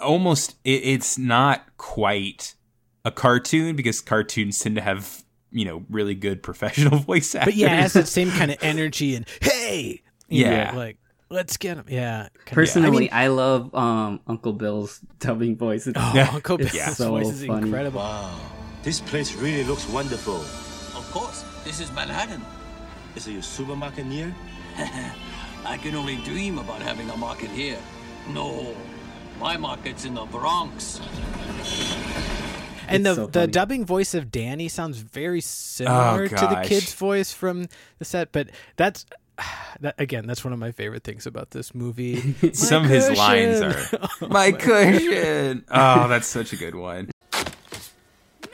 Almost, 0.00 0.56
it, 0.64 0.82
it's 0.84 1.18
not 1.18 1.76
quite 1.76 2.54
a 3.04 3.10
cartoon 3.10 3.74
because 3.74 4.00
cartoons 4.00 4.58
tend 4.58 4.76
to 4.76 4.82
have 4.82 5.22
you 5.50 5.64
know 5.64 5.84
really 5.88 6.14
good 6.14 6.42
professional 6.42 6.98
voice 7.00 7.34
actors. 7.34 7.54
But 7.54 7.56
yeah, 7.56 7.74
it 7.78 7.82
has 7.82 7.92
that 7.94 8.08
same 8.08 8.30
kind 8.30 8.50
of 8.50 8.58
energy 8.60 9.14
and 9.14 9.24
hey, 9.40 10.02
you 10.28 10.44
know, 10.44 10.50
Yeah. 10.50 10.72
like 10.76 10.98
let's 11.30 11.56
get 11.56 11.76
him. 11.76 11.84
Yeah, 11.88 12.28
Personally, 12.46 13.10
I 13.10 13.24
I, 13.24 13.28
mean, 13.28 13.36
love 13.36 13.74
um, 13.74 14.20
Uncle 14.26 14.52
Bill's 14.52 15.00
dubbing 15.20 15.56
voice. 15.56 15.86
It's, 15.86 15.98
oh, 16.00 16.12
Yeah. 16.14 16.30
Uncle 16.34 16.60
It's 16.60 16.72
Bill's 16.72 16.96
so 16.96 17.10
voice 17.10 17.28
is 17.28 17.44
funny. 17.46 17.66
incredible. 17.66 18.00
Wow, 18.00 18.38
this 18.82 19.00
place 19.00 19.34
really 19.36 19.64
looks 19.64 19.88
wonderful. 19.88 20.36
Of 20.36 21.08
course, 21.12 21.44
this 21.64 21.80
is 21.80 21.90
Manhattan. 21.92 22.42
Is 23.16 23.26
it 23.26 23.32
your 23.32 23.42
supermarket 23.42 24.06
near? 24.06 24.34
I 25.64 25.76
can 25.76 25.94
only 25.96 26.16
dream 26.16 26.58
about 26.58 26.80
having 26.82 27.10
a 27.10 27.16
market 27.16 27.50
here. 27.50 27.78
No, 28.30 28.74
my 29.40 29.56
market's 29.56 30.04
in 30.04 30.14
the 30.14 30.24
Bronx. 30.26 31.00
And 32.90 33.04
the 33.04 33.14
so 33.14 33.26
the 33.26 33.46
dubbing 33.46 33.84
voice 33.84 34.14
of 34.14 34.30
Danny 34.30 34.68
sounds 34.68 34.98
very 34.98 35.40
similar 35.42 36.26
to 36.28 36.34
the 36.34 36.60
Oh, 36.60 36.64
kid's 36.64 36.94
voice 36.94 37.32
from 37.32 37.66
the 37.98 38.04
set, 38.04 38.32
but 38.32 38.48
that's 38.76 39.04
that 39.80 39.94
again, 39.98 40.26
that's 40.26 40.44
one 40.44 40.52
of 40.52 40.58
my 40.58 40.72
favorite 40.72 41.04
things 41.04 41.26
about 41.26 41.50
this 41.50 41.74
movie. 41.74 42.34
My 42.42 42.50
Some 42.52 42.84
of 42.84 42.90
his 42.90 43.10
lines 43.10 43.60
cushion. 43.60 43.98
are 44.22 44.28
my 44.28 44.52
cushion. 44.52 45.64
Oh, 45.70 46.08
that's 46.08 46.26
such 46.26 46.52
a 46.52 46.56
good 46.56 46.74
one. 46.74 47.10
No, 47.32 48.50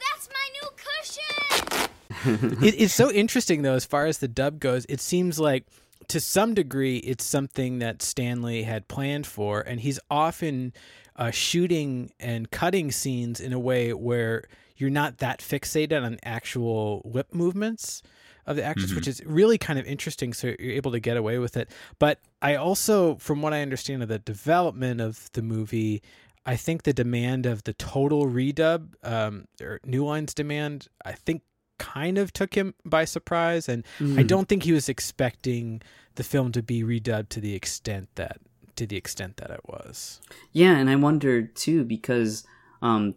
that's 0.00 0.28
my 0.32 0.48
new 0.52 0.68
cushion. 0.76 2.64
it, 2.64 2.74
it's 2.80 2.94
so 2.94 3.10
interesting 3.10 3.62
though 3.62 3.74
as 3.74 3.84
far 3.84 4.06
as 4.06 4.18
the 4.18 4.28
dub 4.28 4.58
goes 4.60 4.86
it 4.88 5.00
seems 5.00 5.38
like 5.38 5.66
to 6.08 6.20
some 6.20 6.54
degree 6.54 6.96
it's 6.98 7.24
something 7.24 7.78
that 7.80 8.00
stanley 8.02 8.62
had 8.62 8.88
planned 8.88 9.26
for 9.26 9.60
and 9.60 9.80
he's 9.80 9.98
often 10.10 10.72
uh, 11.16 11.30
shooting 11.30 12.12
and 12.18 12.50
cutting 12.50 12.90
scenes 12.90 13.40
in 13.40 13.52
a 13.52 13.58
way 13.58 13.92
where 13.92 14.44
you're 14.76 14.90
not 14.90 15.18
that 15.18 15.40
fixated 15.40 16.02
on 16.02 16.18
actual 16.24 17.02
lip 17.04 17.28
movements 17.34 18.02
of 18.46 18.56
the 18.56 18.64
actors 18.64 18.94
which 18.94 19.08
is 19.08 19.22
really 19.24 19.58
kind 19.58 19.78
of 19.78 19.86
interesting 19.86 20.32
so 20.32 20.54
you're 20.58 20.72
able 20.72 20.92
to 20.92 21.00
get 21.00 21.16
away 21.16 21.38
with 21.38 21.56
it. 21.56 21.70
But 21.98 22.20
i 22.42 22.54
also 22.54 23.16
from 23.16 23.42
what 23.42 23.52
i 23.52 23.62
understand 23.62 24.02
of 24.02 24.08
the 24.08 24.18
development 24.18 25.00
of 25.00 25.30
the 25.32 25.42
movie 25.42 26.02
I 26.46 26.56
think 26.56 26.82
the 26.82 26.92
demand 26.92 27.46
of 27.46 27.64
the 27.64 27.72
total 27.72 28.26
redub, 28.26 28.94
um, 29.02 29.46
or 29.62 29.80
New 29.84 30.04
Line's 30.04 30.34
demand, 30.34 30.88
I 31.04 31.12
think 31.12 31.42
kind 31.78 32.18
of 32.18 32.32
took 32.32 32.54
him 32.54 32.74
by 32.84 33.04
surprise, 33.04 33.68
and 33.68 33.84
I 34.16 34.22
don't 34.22 34.48
think 34.48 34.62
he 34.62 34.72
was 34.72 34.88
expecting 34.88 35.82
the 36.16 36.22
film 36.22 36.52
to 36.52 36.62
be 36.62 36.82
redubbed 36.82 37.30
to 37.30 37.40
the 37.40 37.54
extent 37.54 38.08
that 38.16 38.38
to 38.76 38.86
the 38.86 38.96
extent 38.96 39.36
that 39.38 39.50
it 39.50 39.60
was. 39.66 40.20
Yeah, 40.52 40.76
and 40.76 40.90
I 40.90 40.96
wondered 40.96 41.54
too 41.54 41.84
because 41.84 42.44
um, 42.82 43.14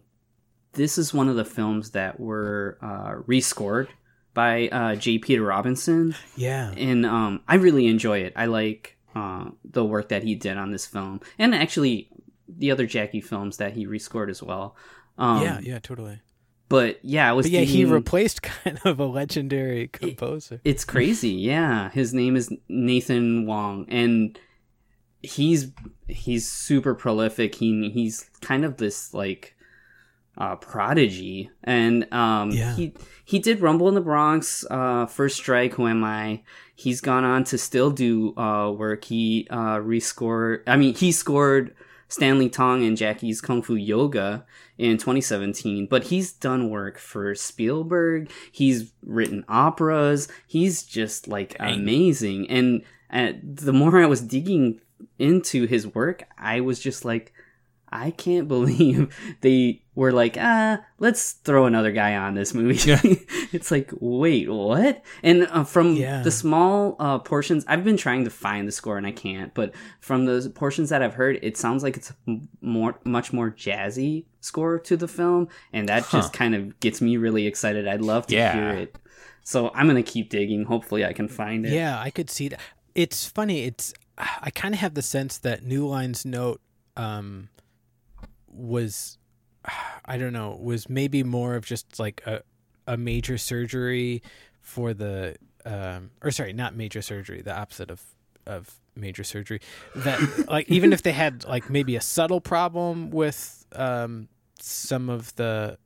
this 0.72 0.96
is 0.98 1.12
one 1.12 1.28
of 1.28 1.36
the 1.36 1.44
films 1.44 1.90
that 1.90 2.18
were 2.18 2.78
uh, 2.80 3.22
rescored 3.26 3.88
by 4.38 4.68
uh, 4.68 4.94
J. 4.94 5.18
Peter 5.18 5.42
Robinson, 5.42 6.14
Yeah, 6.36 6.70
and 6.76 7.04
um, 7.04 7.40
I 7.48 7.56
really 7.56 7.88
enjoy 7.88 8.20
it. 8.20 8.32
I 8.36 8.46
like 8.46 8.96
uh, 9.12 9.46
the 9.64 9.84
work 9.84 10.10
that 10.10 10.22
he 10.22 10.36
did 10.36 10.56
on 10.56 10.70
this 10.70 10.86
film, 10.86 11.22
and 11.40 11.56
actually 11.56 12.08
the 12.48 12.70
other 12.70 12.86
Jackie 12.86 13.20
films 13.20 13.56
that 13.56 13.72
he 13.72 13.84
rescored 13.88 14.30
as 14.30 14.40
well. 14.40 14.76
Um, 15.18 15.42
yeah, 15.42 15.58
yeah, 15.58 15.80
totally. 15.80 16.20
But 16.68 17.00
yeah, 17.02 17.28
I 17.28 17.32
was. 17.32 17.46
But 17.46 17.50
yeah, 17.50 17.60
he 17.62 17.84
replaced 17.84 18.42
kind 18.62 18.78
of 18.84 19.00
a 19.00 19.06
legendary 19.06 19.88
composer. 19.88 20.60
It's 20.62 20.84
crazy. 20.84 21.30
Yeah, 21.48 21.90
his 21.90 22.14
name 22.14 22.36
is 22.36 22.54
Nathan 22.68 23.44
Wang, 23.44 23.86
and 23.88 24.38
he's 25.20 25.72
he's 26.06 26.48
super 26.48 26.94
prolific. 26.94 27.56
He 27.56 27.90
he's 27.90 28.30
kind 28.40 28.64
of 28.64 28.76
this 28.76 29.12
like 29.12 29.56
uh, 30.38 30.56
prodigy, 30.56 31.50
and 31.64 32.06
um, 32.14 32.50
Yeah. 32.52 32.74
he 32.76 32.94
he 33.24 33.38
did 33.38 33.60
Rumble 33.60 33.88
in 33.88 33.94
the 33.94 34.00
Bronx, 34.00 34.64
uh, 34.70 35.04
First 35.06 35.36
Strike, 35.36 35.74
Who 35.74 35.86
Am 35.86 36.02
I? 36.04 36.42
He's 36.74 37.00
gone 37.00 37.24
on 37.24 37.44
to 37.44 37.58
still 37.58 37.90
do 37.90 38.34
uh, 38.38 38.70
work. 38.70 39.04
He 39.04 39.46
uh, 39.50 39.78
rescored. 39.78 40.62
I 40.66 40.76
mean, 40.76 40.94
he 40.94 41.10
scored 41.12 41.74
Stanley 42.06 42.48
Tong 42.48 42.84
and 42.86 42.96
Jackie's 42.96 43.40
Kung 43.40 43.62
Fu 43.62 43.74
Yoga 43.74 44.46
in 44.78 44.96
2017, 44.96 45.86
but 45.86 46.04
he's 46.04 46.32
done 46.32 46.70
work 46.70 46.98
for 46.98 47.34
Spielberg. 47.34 48.30
He's 48.52 48.92
written 49.04 49.44
operas. 49.48 50.28
He's 50.46 50.84
just 50.84 51.26
like 51.26 51.56
amazing. 51.58 52.48
And 52.48 52.82
uh, 53.10 53.32
the 53.42 53.72
more 53.72 54.00
I 54.00 54.06
was 54.06 54.20
digging 54.20 54.80
into 55.18 55.66
his 55.66 55.86
work, 55.86 56.22
I 56.38 56.60
was 56.60 56.78
just 56.78 57.04
like, 57.04 57.32
I 57.90 58.10
can't 58.12 58.46
believe 58.54 59.14
they 59.40 59.82
were 59.98 60.12
like, 60.12 60.36
ah, 60.38 60.78
let's 61.00 61.32
throw 61.32 61.66
another 61.66 61.90
guy 61.90 62.14
on 62.14 62.34
this 62.34 62.54
movie. 62.54 62.76
it's 63.52 63.72
like, 63.72 63.90
wait, 63.98 64.48
what? 64.48 65.02
And 65.24 65.48
uh, 65.50 65.64
from 65.64 65.96
Yeah. 65.96 66.22
the 66.22 66.30
small 66.30 66.94
uh, 67.00 67.18
portions, 67.18 67.64
I've 67.66 67.82
been 67.82 67.96
trying 67.96 68.22
to 68.22 68.30
find 68.30 68.68
the 68.68 68.70
score 68.72 68.96
and 68.96 69.04
I 69.04 69.10
can't, 69.10 69.52
but 69.54 69.74
from 69.98 70.24
the 70.24 70.50
portions 70.54 70.90
that 70.90 71.02
I've 71.02 71.14
heard, 71.14 71.40
it 71.42 71.56
sounds 71.56 71.82
like 71.82 71.96
it's 71.96 72.12
more, 72.60 73.00
much 73.04 73.32
more 73.32 73.50
jazzy 73.50 74.26
score 74.40 74.78
to 74.78 74.96
the 74.96 75.08
film, 75.08 75.48
and 75.72 75.88
that 75.88 76.08
just 76.12 76.32
kind 76.32 76.54
of 76.54 76.78
gets 76.78 77.00
me 77.00 77.16
really 77.16 77.48
excited. 77.48 77.88
I'd 77.88 78.00
love 78.00 78.28
to 78.28 78.34
Yeah. 78.36 78.52
hear 78.54 78.70
it. 78.82 78.96
So 79.42 79.72
I'm 79.74 79.88
gonna 79.88 80.04
keep 80.04 80.30
digging. 80.30 80.64
Hopefully, 80.66 81.04
I 81.04 81.12
can 81.12 81.26
find 81.26 81.66
it. 81.66 81.72
Yeah, 81.72 81.98
I 81.98 82.10
could 82.10 82.30
see 82.30 82.46
that. 82.50 82.60
It's 82.94 83.26
funny. 83.26 83.64
It's 83.64 83.92
I 84.16 84.50
kind 84.54 84.74
of 84.74 84.80
have 84.80 84.94
the 84.94 85.02
sense 85.02 85.38
that 85.38 85.64
New 85.64 85.88
Line's 85.88 86.24
note 86.24 86.60
um, 86.96 87.48
was 88.46 89.18
I 90.04 90.18
don't 90.18 90.32
know 90.32 90.58
was 90.60 90.88
maybe 90.88 91.22
more 91.22 91.54
of 91.54 91.64
just 91.64 91.98
like 91.98 92.22
a 92.26 92.42
a 92.86 92.96
major 92.96 93.36
surgery 93.36 94.22
for 94.60 94.94
the 94.94 95.36
um, 95.64 96.10
or 96.22 96.30
sorry, 96.30 96.52
not 96.52 96.74
major 96.74 97.02
surgery, 97.02 97.42
the 97.42 97.56
opposite 97.56 97.90
of 97.90 98.02
of 98.46 98.74
major 98.96 99.24
surgery. 99.24 99.60
That 99.94 100.20
like 100.48 100.68
even 100.68 100.92
if 100.92 101.02
they 101.02 101.12
had 101.12 101.44
like 101.44 101.70
maybe 101.70 101.96
a 101.96 102.00
subtle 102.00 102.40
problem 102.40 103.10
with 103.10 103.66
um, 103.72 104.28
some 104.58 105.08
of 105.08 105.34
the 105.36 105.78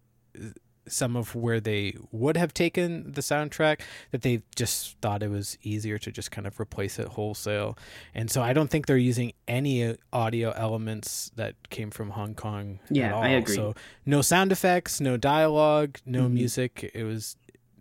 some 0.88 1.16
of 1.16 1.34
where 1.34 1.60
they 1.60 1.94
would 2.10 2.36
have 2.36 2.52
taken 2.52 3.12
the 3.12 3.20
soundtrack 3.20 3.80
that 4.10 4.22
they 4.22 4.42
just 4.56 4.98
thought 5.00 5.22
it 5.22 5.30
was 5.30 5.56
easier 5.62 5.96
to 5.98 6.10
just 6.10 6.30
kind 6.32 6.46
of 6.46 6.58
replace 6.60 6.98
it 6.98 7.06
wholesale 7.08 7.78
and 8.14 8.30
so 8.30 8.42
i 8.42 8.52
don't 8.52 8.68
think 8.68 8.86
they're 8.86 8.96
using 8.96 9.32
any 9.46 9.96
audio 10.12 10.50
elements 10.52 11.30
that 11.36 11.54
came 11.70 11.90
from 11.90 12.10
hong 12.10 12.34
kong 12.34 12.80
Yeah, 12.90 13.06
at 13.08 13.12
all 13.14 13.22
I 13.22 13.28
agree. 13.28 13.54
so 13.54 13.74
no 14.04 14.22
sound 14.22 14.50
effects 14.50 15.00
no 15.00 15.16
dialogue 15.16 15.98
no 16.04 16.24
Mhm. 16.28 16.32
music 16.32 16.90
it 16.94 17.04
was 17.04 17.36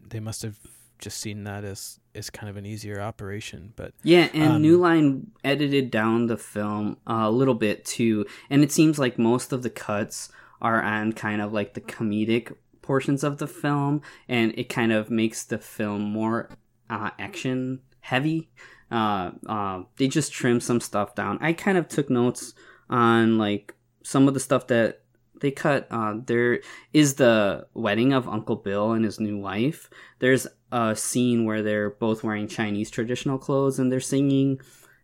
they 0.08 0.20
must 0.20 0.44
have 0.44 0.58
just 1.00 1.18
seen 1.20 1.44
that 1.46 1.64
as 1.64 2.00
as 2.14 2.30
kind 2.30 2.50
of 2.50 2.58
an 2.58 2.66
easier 2.66 3.02
operation 3.02 3.74
but 3.76 3.94
Yeah, 4.04 4.28
and 4.34 4.54
Um, 4.56 4.62
New 4.62 4.78
Line 4.78 5.32
edited 5.44 5.90
down 5.90 6.28
the 6.28 6.38
film 6.38 6.98
a 7.08 7.32
little 7.32 7.54
bit 7.56 7.86
too, 7.86 8.26
and 8.50 8.62
it 8.64 8.72
seems 8.72 9.00
like 9.00 9.18
most 9.18 9.52
of 9.54 9.64
the 9.64 9.70
cuts 9.70 10.30
are 10.62 10.84
on 10.84 11.14
kind 11.14 11.42
of 11.42 11.54
like 11.54 11.74
the 11.74 11.82
comedic 11.82 12.54
portions 12.92 13.24
of 13.24 13.38
the 13.38 13.48
film, 13.48 14.02
and 14.28 14.54
it 14.58 14.68
kind 14.68 14.92
of 14.92 15.10
makes 15.10 15.46
the 15.46 15.58
film 15.58 16.02
more 16.02 16.50
uh, 16.90 17.10
action 17.18 17.80
heavy. 18.02 18.50
Uh, 18.92 19.32
uh, 19.48 19.84
they 19.96 20.10
just 20.10 20.34
trim 20.34 20.60
some 20.60 20.82
stuff 20.82 21.16
down. 21.16 21.38
I 21.40 21.54
kind 21.54 21.78
of 21.78 21.88
took 21.88 22.10
notes 22.10 22.54
on 22.90 23.38
like 23.38 23.74
some 24.04 24.28
of 24.28 24.34
the 24.34 24.42
stuff 24.42 24.68
that 24.68 25.04
they 25.40 25.52
cut. 25.52 25.88
Uh, 25.90 26.16
there 26.26 26.60
is 26.92 27.14
the 27.14 27.66
wedding 27.74 28.12
of 28.12 28.28
Uncle 28.28 28.58
Bill 28.58 28.92
and 28.92 29.06
his 29.06 29.22
new 29.22 29.38
wife. 29.38 29.90
There's 30.20 30.46
a 30.74 30.94
scene 30.94 31.46
where 31.46 31.62
they're 31.62 31.92
both 31.92 32.26
wearing 32.26 32.50
Chinese 32.50 32.92
traditional 32.92 33.38
clothes 33.38 33.80
and 33.80 33.90
they're 33.90 34.02
singing, 34.02 34.60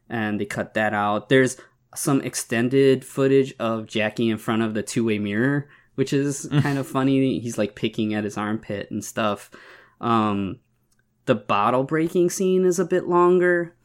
and 0.10 0.42
they 0.42 0.46
cut 0.46 0.74
that 0.74 0.94
out. 0.94 1.30
There's 1.30 1.56
some 1.96 2.20
extended 2.20 3.06
footage 3.06 3.56
of 3.60 3.88
Jackie 3.88 4.30
in 4.30 4.40
front 4.40 4.62
of 4.62 4.74
the 4.74 4.84
two 4.84 5.06
way 5.06 5.20
mirror, 5.20 5.70
which 5.98 6.14
is 6.14 6.48
kind 6.62 6.78
of 6.78 6.86
funny. 6.86 7.40
He's 7.40 7.58
like 7.58 7.74
picking 7.74 8.14
at 8.14 8.24
his 8.24 8.38
armpit 8.38 8.92
and 8.92 9.04
stuff. 9.04 9.50
Um, 10.00 10.60
the 11.26 11.34
bottle 11.34 11.84
breaking 11.84 12.30
scene 12.30 12.66
is 12.66 12.78
a 12.78 12.86
bit 12.86 13.08
longer. 13.08 13.76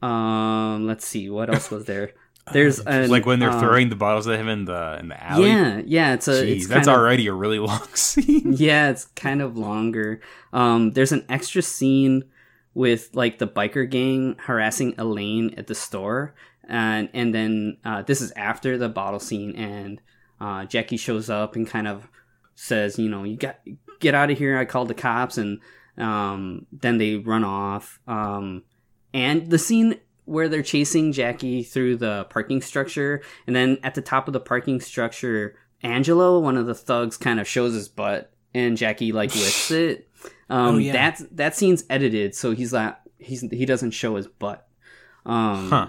Um, 0.00 0.86
let's 0.86 1.04
see, 1.04 1.28
what 1.28 1.52
else 1.52 1.68
was 1.72 1.86
there? 1.86 2.12
There's 2.52 2.78
an, 2.78 3.10
like 3.10 3.26
when 3.26 3.40
they're 3.40 3.50
um, 3.50 3.58
throwing 3.58 3.88
the 3.90 3.96
bottles 3.96 4.28
at 4.28 4.38
him 4.38 4.48
in 4.48 4.64
the 4.64 4.96
in 5.00 5.08
the 5.08 5.22
alley. 5.22 5.48
Yeah, 5.48 5.82
yeah, 5.84 6.14
it's 6.14 6.28
a. 6.28 6.42
Jeez, 6.44 6.56
it's 6.56 6.66
that's 6.68 6.86
of- 6.86 6.94
already 6.94 7.26
a 7.26 7.32
really 7.32 7.58
long 7.70 7.86
scene. 7.94 8.54
yeah, 8.56 8.90
it's 8.90 9.06
kind 9.16 9.42
of 9.42 9.56
longer. 9.58 10.20
Um, 10.52 10.92
there's 10.92 11.12
an 11.12 11.26
extra 11.28 11.62
scene 11.62 12.24
with 12.74 13.10
like 13.12 13.38
the 13.38 13.48
biker 13.48 13.90
gang 13.90 14.36
harassing 14.38 14.94
Elaine 14.98 15.52
at 15.58 15.66
the 15.66 15.74
store, 15.74 16.34
and 16.68 17.08
and 17.12 17.34
then 17.34 17.76
uh, 17.84 18.02
this 18.02 18.20
is 18.20 18.30
after 18.36 18.78
the 18.78 18.88
bottle 18.88 19.20
scene, 19.20 19.54
and 19.56 20.00
uh, 20.40 20.64
Jackie 20.64 20.96
shows 20.96 21.28
up 21.30 21.56
and 21.56 21.66
kind 21.66 21.86
of 21.88 22.08
says, 22.54 22.98
you 22.98 23.08
know, 23.08 23.24
you 23.24 23.36
got 23.36 23.58
get 24.00 24.14
out 24.14 24.30
of 24.30 24.38
here. 24.38 24.58
I 24.58 24.64
called 24.64 24.88
the 24.88 24.94
cops, 24.94 25.38
and 25.38 25.60
um, 25.98 26.66
then 26.72 26.98
they 26.98 27.16
run 27.16 27.44
off. 27.44 28.00
Um, 28.06 28.62
and 29.12 29.50
the 29.50 29.58
scene 29.58 29.96
where 30.24 30.48
they're 30.48 30.62
chasing 30.62 31.12
Jackie 31.12 31.62
through 31.62 31.96
the 31.96 32.24
parking 32.30 32.62
structure, 32.62 33.22
and 33.46 33.54
then 33.56 33.78
at 33.82 33.94
the 33.94 34.02
top 34.02 34.28
of 34.28 34.32
the 34.32 34.40
parking 34.40 34.80
structure, 34.80 35.56
Angelo, 35.82 36.38
one 36.38 36.56
of 36.56 36.66
the 36.66 36.74
thugs, 36.74 37.16
kind 37.16 37.40
of 37.40 37.48
shows 37.48 37.74
his 37.74 37.88
butt, 37.88 38.32
and 38.54 38.76
Jackie 38.76 39.12
like 39.12 39.34
lifts 39.34 39.70
it. 39.72 40.08
Um, 40.48 40.74
Oh, 40.74 40.78
yeah. 40.78 40.92
That's 40.92 41.24
that 41.32 41.54
scene's 41.56 41.84
edited, 41.90 42.34
so 42.34 42.52
he's 42.52 42.72
not 42.72 43.00
he's 43.18 43.40
he 43.42 43.64
doesn't 43.66 43.92
show 43.92 44.16
his 44.16 44.26
butt. 44.26 44.66
Um, 45.26 45.68
Huh. 45.70 45.88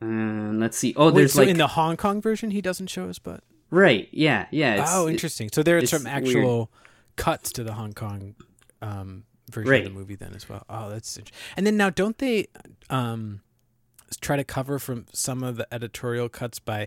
And 0.00 0.60
let's 0.60 0.78
see. 0.78 0.94
Oh, 0.96 1.06
Wait, 1.06 1.16
there's 1.16 1.32
so 1.32 1.40
like 1.40 1.48
in 1.48 1.58
the 1.58 1.66
hong 1.66 1.96
kong 1.96 2.22
version 2.22 2.52
he 2.52 2.60
doesn't 2.60 2.86
show 2.86 3.08
his 3.08 3.18
butt 3.18 3.42
right, 3.70 4.08
yeah, 4.12 4.46
yeah. 4.50 4.84
Oh 4.88 5.08
interesting 5.08 5.48
so 5.52 5.62
there 5.62 5.78
are 5.78 5.86
some 5.86 6.04
weird. 6.04 6.16
actual 6.16 6.70
cuts 7.16 7.52
to 7.52 7.64
the 7.64 7.72
hong 7.72 7.92
kong 7.92 8.34
um 8.82 9.24
version 9.50 9.70
Right. 9.70 9.86
of 9.86 9.92
the 9.92 9.98
movie 9.98 10.14
then 10.14 10.34
as 10.34 10.48
well 10.48 10.64
oh 10.68 10.88
that's 10.90 11.16
interesting. 11.16 11.38
and 11.56 11.66
then 11.66 11.76
now 11.76 11.90
don't 11.90 12.18
they 12.18 12.46
um 12.90 13.40
try 14.20 14.36
to 14.36 14.44
cover 14.44 14.78
from 14.78 15.06
some 15.12 15.42
of 15.42 15.56
the 15.56 15.66
editorial 15.72 16.28
cuts 16.28 16.58
by 16.58 16.86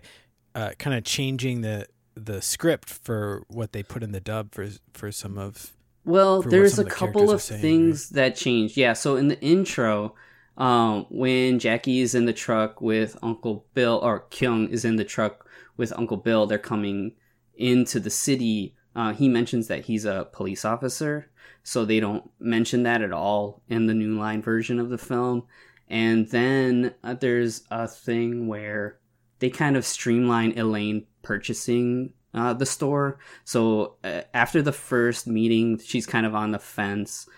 uh, 0.54 0.70
kind 0.78 0.96
of 0.96 1.04
changing 1.04 1.60
the 1.62 1.86
the 2.14 2.42
script 2.42 2.90
for 2.90 3.42
what 3.48 3.72
they 3.72 3.82
put 3.82 4.02
in 4.02 4.12
the 4.12 4.20
dub 4.20 4.52
for 4.52 4.68
for 4.92 5.10
some 5.12 5.38
of 5.38 5.72
Well, 6.04 6.42
there's 6.42 6.78
a 6.78 6.84
couple 6.84 7.30
of 7.30 7.40
saying, 7.40 7.62
things 7.62 8.10
that 8.10 8.36
changed. 8.36 8.76
Yeah, 8.76 8.92
so 8.92 9.16
in 9.16 9.28
the 9.28 9.40
intro, 9.40 10.14
um, 10.58 11.06
when 11.08 11.58
Jackie 11.58 12.00
is 12.00 12.14
in 12.14 12.26
the 12.26 12.32
truck 12.34 12.80
with 12.82 13.16
Uncle 13.22 13.64
Bill, 13.72 13.98
or 14.02 14.26
Keung 14.30 14.68
is 14.68 14.84
in 14.84 14.96
the 14.96 15.04
truck 15.04 15.46
with 15.76 15.92
Uncle 15.96 16.16
Bill, 16.16 16.46
they're 16.46 16.58
coming 16.58 17.12
into 17.54 18.00
the 18.00 18.10
city. 18.10 18.74
Uh, 18.94 19.12
he 19.12 19.28
mentions 19.28 19.68
that 19.68 19.84
he's 19.84 20.04
a 20.04 20.28
police 20.32 20.64
officer, 20.64 21.30
so 21.62 21.84
they 21.84 22.00
don't 22.00 22.30
mention 22.38 22.82
that 22.82 23.02
at 23.02 23.12
all 23.12 23.62
in 23.68 23.86
the 23.86 23.94
new 23.94 24.18
line 24.18 24.42
version 24.42 24.78
of 24.78 24.90
the 24.90 24.98
film. 24.98 25.44
And 25.88 26.28
then 26.28 26.94
uh, 27.02 27.14
there's 27.14 27.62
a 27.70 27.86
thing 27.86 28.46
where 28.46 28.98
they 29.38 29.50
kind 29.50 29.76
of 29.76 29.84
streamline 29.84 30.58
Elaine 30.58 31.06
purchasing 31.22 32.12
uh, 32.34 32.54
the 32.54 32.66
store. 32.66 33.18
So 33.44 33.96
uh, 34.04 34.22
after 34.32 34.62
the 34.62 34.72
first 34.72 35.26
meeting, 35.26 35.78
she's 35.78 36.06
kind 36.06 36.26
of 36.26 36.34
on 36.34 36.52
the 36.52 36.58
fence, 36.58 37.28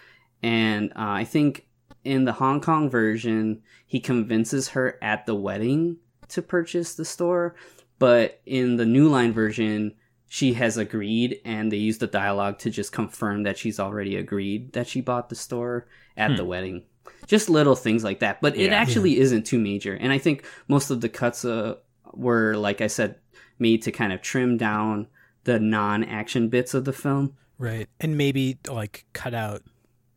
and 0.42 0.90
uh, 0.90 0.94
I 0.97 1.25
think 1.25 1.66
in 2.05 2.25
the 2.27 2.35
Hong 2.35 2.61
Kong 2.61 2.90
version, 2.90 3.62
he 3.87 3.99
convinces 3.99 4.68
her 4.68 4.99
at 5.03 5.25
the 5.27 5.35
wedding 5.35 5.97
to 6.29 6.42
purchase 6.42 6.94
the 6.94 7.05
store, 7.05 7.55
but 7.98 8.40
in 8.46 8.76
the 8.76 8.87
New 8.87 9.09
Line 9.09 9.33
version, 9.33 9.94
she 10.28 10.54
has 10.54 10.76
agreed, 10.76 11.40
and 11.44 11.70
they 11.70 11.76
use 11.76 11.98
the 11.98 12.07
dialogue 12.07 12.59
to 12.61 12.70
just 12.70 12.92
confirm 12.92 13.44
that 13.44 13.57
she's 13.59 13.78
already 13.78 14.16
agreed 14.16 14.72
that 14.72 14.88
she 14.88 15.00
bought 15.00 15.28
the 15.28 15.37
store 15.37 15.87
at 16.16 16.37
the 16.37 16.44
wedding. 16.44 16.83
Just 17.26 17.48
little 17.48 17.76
things 17.76 18.02
like 18.04 18.20
that, 18.20 18.40
but 18.40 18.57
it 18.57 18.66
Yeah. 18.70 18.74
actually 18.74 19.18
isn't 19.18 19.46
too 19.46 19.59
major. 19.59 19.94
And 19.94 20.12
I 20.12 20.18
think 20.18 20.44
most 20.68 20.90
of 20.90 21.00
the 21.00 21.09
cuts 21.09 21.44
uh, 21.44 21.76
were, 22.12 22.54
like 22.57 22.80
I 22.80 22.87
said, 22.88 23.16
made 23.59 23.83
to 23.83 23.92
kind 23.92 24.12
of 24.12 24.20
trim 24.22 24.57
down 24.57 25.07
the 25.44 25.59
non-action 25.61 26.48
bits 26.48 26.74
of 26.74 26.85
the 26.85 26.92
film. 26.92 27.35
right 27.57 27.88
and 28.00 28.18
maybe 28.18 28.59
like 28.68 29.04
cut 29.12 29.33
out 29.33 29.62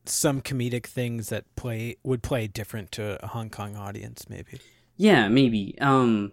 some 0.05 0.41
comedic 0.41 0.85
things 0.87 1.29
that 1.29 1.43
play 1.55 1.95
would 2.03 2.23
play 2.23 2.47
different 2.47 2.91
to 2.93 3.23
a 3.23 3.27
Hong 3.27 3.49
Kong 3.51 3.75
audience 3.75 4.25
maybe. 4.29 4.59
Yeah, 4.95 5.27
maybe. 5.27 5.77
Um, 5.79 6.31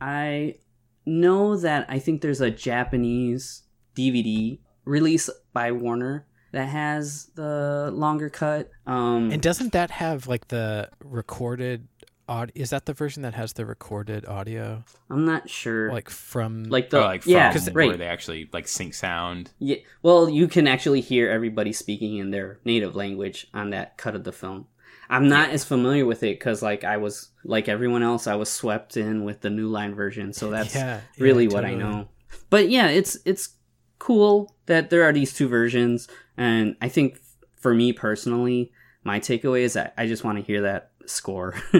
I 0.00 0.56
know 1.04 1.56
that 1.56 1.86
I 1.88 1.98
think 1.98 2.20
there's 2.20 2.40
a 2.40 2.50
Japanese 2.50 3.62
DVD 3.96 4.58
release 4.84 5.30
by 5.52 5.72
Warner 5.72 6.26
that 6.52 6.68
has 6.68 7.26
the 7.34 7.90
longer 7.92 8.30
cut. 8.30 8.70
Um, 8.86 9.30
And 9.30 9.42
doesn't 9.42 9.72
that 9.72 9.90
have 9.90 10.26
like 10.26 10.48
the 10.48 10.88
recorded 11.04 11.88
audio? 12.28 12.52
Is 12.54 12.70
that 12.70 12.86
the 12.86 12.92
version 12.92 13.22
that 13.22 13.34
has 13.34 13.52
the 13.52 13.66
recorded 13.66 14.26
audio, 14.26 14.84
I'm 15.10 15.24
not 15.24 15.48
sure. 15.50 15.92
like 15.92 16.10
from 16.10 16.64
like 16.64 16.86
Or 16.86 16.88
the 16.88 17.00
like 17.00 17.22
from 17.22 17.32
yeah, 17.32 17.58
where 17.72 17.88
right. 17.88 17.98
they 17.98 18.06
actually 18.06 18.48
like 18.52 18.68
sync 18.68 18.94
sound. 18.94 19.50
Yeah, 19.58 19.76
well, 20.02 20.28
you 20.28 20.48
can 20.48 20.66
actually 20.66 21.00
hear 21.00 21.30
everybody 21.30 21.72
speaking 21.72 22.16
in 22.16 22.30
their 22.30 22.58
native 22.64 22.96
language 22.96 23.48
on 23.52 23.70
that 23.70 23.96
cut 23.96 24.14
of 24.14 24.24
the 24.24 24.32
film. 24.32 24.66
I'm 25.08 25.28
not 25.28 25.50
as 25.50 25.64
familiar 25.64 26.04
with 26.04 26.22
it 26.22 26.38
because, 26.38 26.62
like, 26.62 26.84
I 26.84 26.96
was 26.96 27.30
like 27.44 27.68
everyone 27.68 28.02
else, 28.02 28.26
I 28.26 28.34
was 28.34 28.50
swept 28.50 28.96
in 28.96 29.24
with 29.24 29.40
the 29.40 29.50
new 29.50 29.68
line 29.68 29.94
version, 29.94 30.32
so 30.32 30.50
that's 30.50 30.74
Yeah, 30.74 31.00
yeah, 31.16 31.22
really 31.22 31.48
what 31.48 31.64
I 31.64 31.74
know. 31.74 32.08
But 32.50 32.68
yeah, 32.68 32.88
it's 32.88 33.16
it's 33.24 33.50
cool 33.98 34.54
that 34.66 34.90
there 34.90 35.04
are 35.04 35.12
these 35.12 35.32
two 35.32 35.48
versions, 35.48 36.08
and 36.36 36.76
I 36.80 36.88
think 36.88 37.20
for 37.56 37.74
me 37.74 37.92
personally, 37.92 38.72
my 39.04 39.20
takeaway 39.20 39.60
is 39.60 39.74
that 39.74 39.94
I 39.96 40.06
just 40.06 40.24
want 40.24 40.38
to 40.38 40.44
hear 40.44 40.62
that 40.62 40.90
score. 41.08 41.54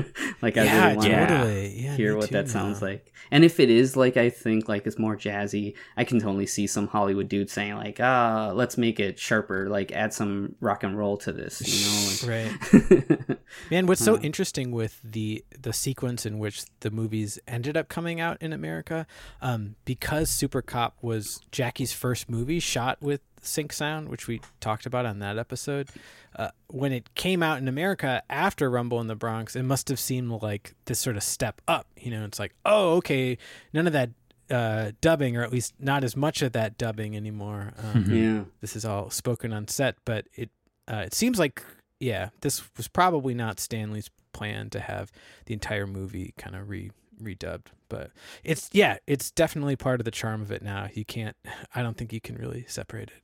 like, 0.43 0.57
I 0.57 0.65
yeah, 0.65 0.85
really 0.87 0.97
want 0.97 1.29
to. 1.29 1.69
Yeah, 1.69 1.97
hear 1.97 2.17
what 2.17 2.29
too 2.29 2.35
that 2.35 2.49
sounds 2.49 2.83
like. 2.83 3.13
And 3.31 3.45
if 3.45 3.59
it 3.61 3.71
is 3.71 3.97
like 3.97 4.17
I 4.17 4.31
think 4.31 4.69
like 4.69 4.87
it's 4.87 4.99
more 4.99 5.17
jazzy, 5.17 5.75
I 5.97 6.05
can 6.05 6.21
totally 6.21 6.47
see 6.47 6.67
some 6.67 6.87
Hollywood 6.87 7.29
dude 7.29 7.51
saying 7.51 7.75
like, 7.75 7.99
"Ah, 8.01 8.53
let's 8.55 8.79
make 8.79 9.01
it 9.01 9.19
sharper, 9.19 9.69
like 9.69 9.93
add 9.93 10.13
some 10.13 10.55
rock 10.61 10.85
and 10.85 10.97
roll 10.97 11.17
to 11.19 11.33
this," 11.33 11.61
you 11.67 11.87
know? 11.87 11.97
Right. 12.27 13.39
Man, 13.71 13.87
what's 13.87 14.03
so 14.05 14.19
interesting 14.19 14.73
with 14.73 15.01
the 15.03 15.45
the 15.61 15.73
sequence 15.73 16.27
in 16.27 16.39
which 16.39 16.65
the 16.81 16.91
movies 16.91 17.39
ended 17.47 17.77
up 17.77 17.89
coming 17.89 18.21
out 18.21 18.41
in 18.41 18.53
America, 18.53 19.07
um, 19.43 19.77
because 19.85 20.31
Super 20.31 20.63
Cop 20.63 20.97
was 21.03 21.41
Jackie's 21.53 21.93
first 21.93 22.29
movie 22.29 22.61
shot 22.61 23.01
with 23.01 23.21
sync 23.47 23.73
sound, 23.73 24.09
which 24.09 24.27
we 24.27 24.41
talked 24.61 24.87
about 24.87 25.07
on 25.07 25.19
that 25.21 25.39
episode. 25.39 25.89
Uh, 26.35 26.51
when 26.69 26.93
it 26.93 27.15
came 27.15 27.43
out 27.43 27.59
in 27.59 27.69
America 27.69 28.23
after 28.29 28.69
Rumble 28.69 29.01
in 29.01 29.07
the 29.07 29.15
Bronx, 29.15 29.57
it 29.57 29.63
must 29.63 29.89
have 29.89 29.99
seemed 29.99 30.31
like 30.43 30.75
this 30.85 30.99
sort 30.99 31.17
of 31.17 31.23
step 31.23 31.61
up. 31.67 31.87
You 31.97 32.11
know, 32.11 32.25
it's 32.25 32.39
like, 32.39 32.55
oh, 32.65 32.97
okay, 32.97 33.39
none 33.73 33.87
of 33.87 33.93
that 33.93 34.11
uh, 34.51 34.93
dubbing, 35.01 35.37
or 35.37 35.43
at 35.43 35.53
least 35.53 35.75
not 35.79 36.05
as 36.05 36.17
much 36.17 36.43
of 36.43 36.53
that 36.53 36.79
dubbing 36.79 37.17
anymore. 37.17 37.73
Um, 37.79 38.05
yeah. 38.09 38.45
this 38.61 38.77
is 38.77 38.85
all 38.85 39.11
spoken 39.11 39.53
on 39.53 39.69
set, 39.69 39.97
but 40.05 40.27
it 40.35 40.51
uh, 40.89 41.03
it 41.07 41.15
seems 41.15 41.39
like 41.39 41.63
yeah, 42.01 42.31
this 42.41 42.63
was 42.77 42.89
probably 42.89 43.35
not 43.35 43.59
Stanley's 43.59 44.11
plan 44.33 44.69
to 44.71 44.81
have 44.81 45.11
the 45.47 45.55
entire 45.55 45.87
movie 45.87 46.35
kind 46.37 46.55
of 46.55 46.69
re 46.69 46.91
redubbed. 47.23 47.67
But 47.89 48.11
it's 48.45 48.69
yeah, 48.73 48.99
it's 49.07 49.31
definitely 49.31 49.77
part 49.77 50.01
of 50.01 50.05
the 50.05 50.11
charm 50.11 50.43
of 50.43 50.53
it 50.53 50.63
now. 50.63 50.89
You 50.93 51.05
can't 51.05 51.37
I 51.75 51.83
don't 51.83 51.97
think 51.97 52.13
you 52.13 52.21
can 52.21 52.37
really 52.37 52.65
separate 52.69 53.11
it. 53.11 53.23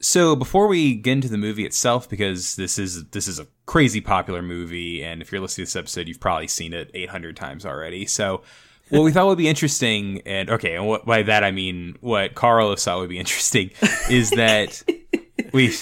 So 0.00 0.36
before 0.36 0.66
we 0.66 0.94
get 0.94 1.12
into 1.12 1.28
the 1.28 1.36
movie 1.38 1.66
itself, 1.66 2.08
because 2.08 2.56
this 2.56 2.78
is 2.78 3.04
this 3.10 3.28
is 3.28 3.38
a 3.38 3.46
crazy 3.66 4.00
popular 4.00 4.42
movie, 4.42 5.02
and 5.02 5.20
if 5.20 5.30
you're 5.32 5.40
listening 5.40 5.66
to 5.66 5.72
this 5.72 5.76
episode, 5.76 6.08
you've 6.08 6.20
probably 6.20 6.48
seen 6.48 6.72
it 6.72 6.90
800 6.94 7.36
times 7.36 7.66
already. 7.66 8.06
So 8.06 8.42
what 8.88 9.02
we 9.02 9.12
thought 9.12 9.26
would 9.26 9.38
be 9.38 9.48
interesting, 9.48 10.22
and 10.26 10.50
okay, 10.50 10.74
and 10.74 10.86
what 10.86 11.04
by 11.04 11.22
that 11.22 11.44
I 11.44 11.50
mean 11.50 11.96
what 12.00 12.34
Carlos 12.34 12.84
thought 12.84 12.98
would 12.98 13.10
be 13.10 13.18
interesting 13.18 13.70
is 14.08 14.30
that 14.30 14.82
we. 15.52 15.74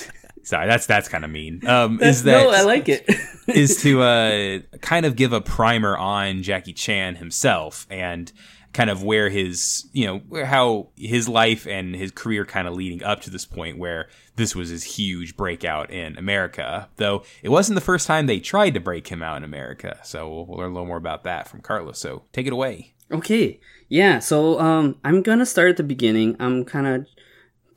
Sorry, 0.42 0.66
that's 0.66 0.86
that's 0.86 1.08
kind 1.10 1.26
of 1.26 1.30
mean. 1.30 1.66
Um, 1.66 2.00
is 2.00 2.22
that 2.22 2.42
no, 2.42 2.50
I 2.50 2.62
like 2.62 2.88
it. 2.88 3.04
is 3.48 3.82
to 3.82 4.00
uh, 4.00 4.58
kind 4.80 5.04
of 5.04 5.14
give 5.14 5.34
a 5.34 5.42
primer 5.42 5.94
on 5.94 6.42
Jackie 6.42 6.72
Chan 6.72 7.16
himself 7.16 7.86
and 7.90 8.32
kind 8.72 8.90
of 8.90 9.02
where 9.02 9.28
his, 9.28 9.88
you 9.92 10.06
know, 10.06 10.44
how 10.44 10.88
his 10.96 11.28
life 11.28 11.66
and 11.66 11.94
his 11.94 12.10
career 12.10 12.44
kind 12.44 12.68
of 12.68 12.74
leading 12.74 13.02
up 13.02 13.20
to 13.22 13.30
this 13.30 13.44
point 13.44 13.78
where 13.78 14.08
this 14.36 14.54
was 14.54 14.68
his 14.68 14.84
huge 14.84 15.36
breakout 15.36 15.90
in 15.90 16.16
America. 16.18 16.88
Though 16.96 17.24
it 17.42 17.48
wasn't 17.48 17.76
the 17.76 17.80
first 17.80 18.06
time 18.06 18.26
they 18.26 18.40
tried 18.40 18.74
to 18.74 18.80
break 18.80 19.08
him 19.08 19.22
out 19.22 19.38
in 19.38 19.44
America. 19.44 19.98
So 20.04 20.28
we'll, 20.28 20.46
we'll 20.46 20.58
learn 20.58 20.70
a 20.70 20.74
little 20.74 20.86
more 20.86 20.96
about 20.96 21.24
that 21.24 21.48
from 21.48 21.60
Carlos. 21.60 21.98
So 21.98 22.24
take 22.32 22.46
it 22.46 22.52
away. 22.52 22.94
Okay. 23.10 23.58
Yeah, 23.88 24.18
so 24.18 24.60
um 24.60 24.96
I'm 25.02 25.22
to 25.38 25.46
start 25.46 25.70
at 25.70 25.76
the 25.78 25.82
beginning. 25.82 26.36
I'm 26.38 26.64
kind 26.64 26.86
of 26.86 27.06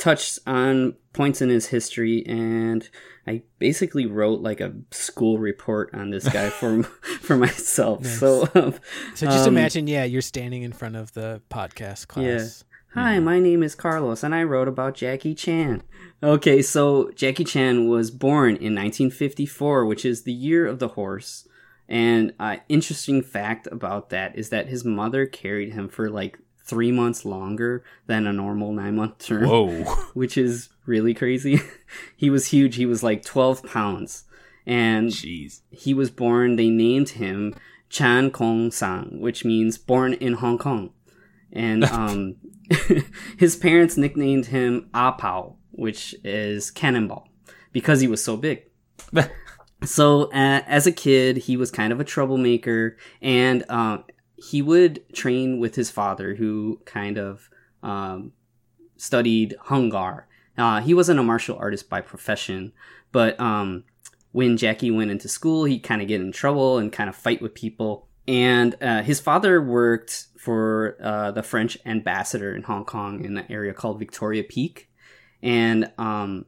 touched 0.02 0.40
on 0.48 0.96
points 1.14 1.44
in 1.44 1.50
his 1.50 1.68
history 1.68 2.26
and 2.26 2.90
I 3.28 3.44
basically 3.60 4.08
wrote 4.08 4.42
like 4.42 4.60
a 4.60 4.74
school 4.90 5.38
report 5.38 5.94
on 5.94 6.10
this 6.10 6.28
guy 6.28 6.50
for 6.60 6.82
for 6.82 7.38
myself. 7.38 8.06
So 8.06 8.50
um, 8.56 8.74
So 9.14 9.28
just 9.28 9.48
um, 9.48 9.56
imagine, 9.56 9.86
yeah, 9.86 10.04
you're 10.04 10.24
standing 10.24 10.64
in 10.64 10.74
front 10.74 10.96
of 10.96 11.14
the 11.14 11.42
podcast 11.52 12.08
class. 12.08 12.64
Yeah. 12.96 13.02
Hi, 13.02 13.20
my 13.20 13.40
name 13.40 13.64
is 13.64 13.76
Carlos, 13.76 14.22
and 14.22 14.36
I 14.36 14.44
wrote 14.44 14.68
about 14.68 14.96
Jackie 14.96 15.36
Chan. 15.36 15.84
Okay, 16.22 16.62
so 16.62 17.12
Jackie 17.12 17.46
Chan 17.46 17.88
was 17.88 18.12
born 18.12 18.56
in 18.56 18.76
1954, 18.76 19.86
which 19.86 20.04
is 20.04 20.24
the 20.24 20.34
year 20.34 20.68
of 20.68 20.80
the 20.80 20.90
horse. 20.90 21.48
And 21.88 22.34
uh, 22.38 22.58
interesting 22.68 23.22
fact 23.22 23.68
about 23.72 24.10
that 24.10 24.36
is 24.36 24.50
that 24.50 24.68
his 24.68 24.84
mother 24.84 25.26
carried 25.26 25.74
him 25.74 25.88
for 25.88 26.10
like 26.10 26.40
three 26.64 26.92
months 26.92 27.26
longer 27.26 27.84
than 28.08 28.28
a 28.28 28.34
normal 28.34 28.72
nine 28.74 28.96
month 28.96 29.20
term, 29.20 29.48
Whoa. 29.48 29.84
which 30.14 30.38
is 30.38 30.70
really 30.86 31.14
crazy. 31.14 31.60
he 32.16 32.30
was 32.30 32.48
huge. 32.48 32.76
He 32.76 32.86
was 32.86 33.04
like 33.04 33.24
12 33.24 33.64
pounds. 33.64 34.26
And 34.66 35.10
Jeez. 35.10 35.62
he 35.72 35.94
was 35.94 36.12
born, 36.12 36.56
they 36.56 36.70
named 36.70 37.10
him 37.10 37.56
Chan 37.90 38.32
Kong 38.32 38.72
Sang, 38.72 39.20
which 39.20 39.44
means 39.44 39.78
born 39.78 40.14
in 40.14 40.34
Hong 40.34 40.58
Kong. 40.58 40.92
And 41.52 41.84
um, 41.86 42.36
his 43.38 43.56
parents 43.56 43.98
nicknamed 43.98 44.48
him 44.48 44.90
Ah 44.94 45.12
Pao, 45.12 45.58
which 45.72 46.16
is 46.24 46.72
cannonball, 46.72 47.28
because 47.72 48.02
he 48.02 48.08
was 48.08 48.24
so 48.24 48.38
big. 48.38 48.64
so 49.84 50.24
uh, 50.32 50.62
as 50.68 50.88
a 50.88 50.92
kid, 50.92 51.38
he 51.38 51.58
was 51.58 51.72
kind 51.72 51.92
of 51.92 52.00
a 52.00 52.06
troublemaker, 52.06 52.98
and 53.22 53.66
uh, 53.68 53.98
he 54.42 54.62
would 54.62 55.04
train 55.14 55.60
with 55.60 55.76
his 55.76 55.92
father, 55.92 56.36
who 56.36 56.82
kind 56.86 57.18
of 57.18 57.50
um, 57.84 58.34
studied 58.98 59.56
Hung 59.64 59.90
Gar. 59.90 60.28
Uh, 60.58 60.82
he 60.82 60.94
wasn't 60.94 61.20
a 61.20 61.24
martial 61.24 61.58
artist 61.58 61.90
by 61.90 62.02
profession, 62.02 62.74
but 63.12 63.40
um, 63.40 63.84
when 64.32 64.58
Jackie 64.58 64.92
went 64.92 65.12
into 65.12 65.28
school, 65.28 65.66
he'd 65.66 65.84
kind 65.84 66.02
of 66.02 66.08
get 66.08 66.22
in 66.22 66.32
trouble 66.32 66.78
and 66.78 66.92
kind 66.92 67.10
of 67.10 67.16
fight 67.16 67.42
with 67.42 67.54
people. 67.54 68.08
And 68.28 68.76
uh, 68.82 69.02
his 69.04 69.20
father 69.20 69.62
worked 69.62 70.28
for 70.38 70.98
uh, 71.02 71.32
the 71.32 71.44
French 71.44 71.78
ambassador 71.86 72.56
in 72.56 72.64
Hong 72.64 72.86
Kong 72.86 73.24
in 73.24 73.38
an 73.38 73.46
area 73.50 73.74
called 73.74 74.00
Victoria 74.00 74.44
Peak. 74.44 74.90
And 75.44 75.92
um, 75.98 76.46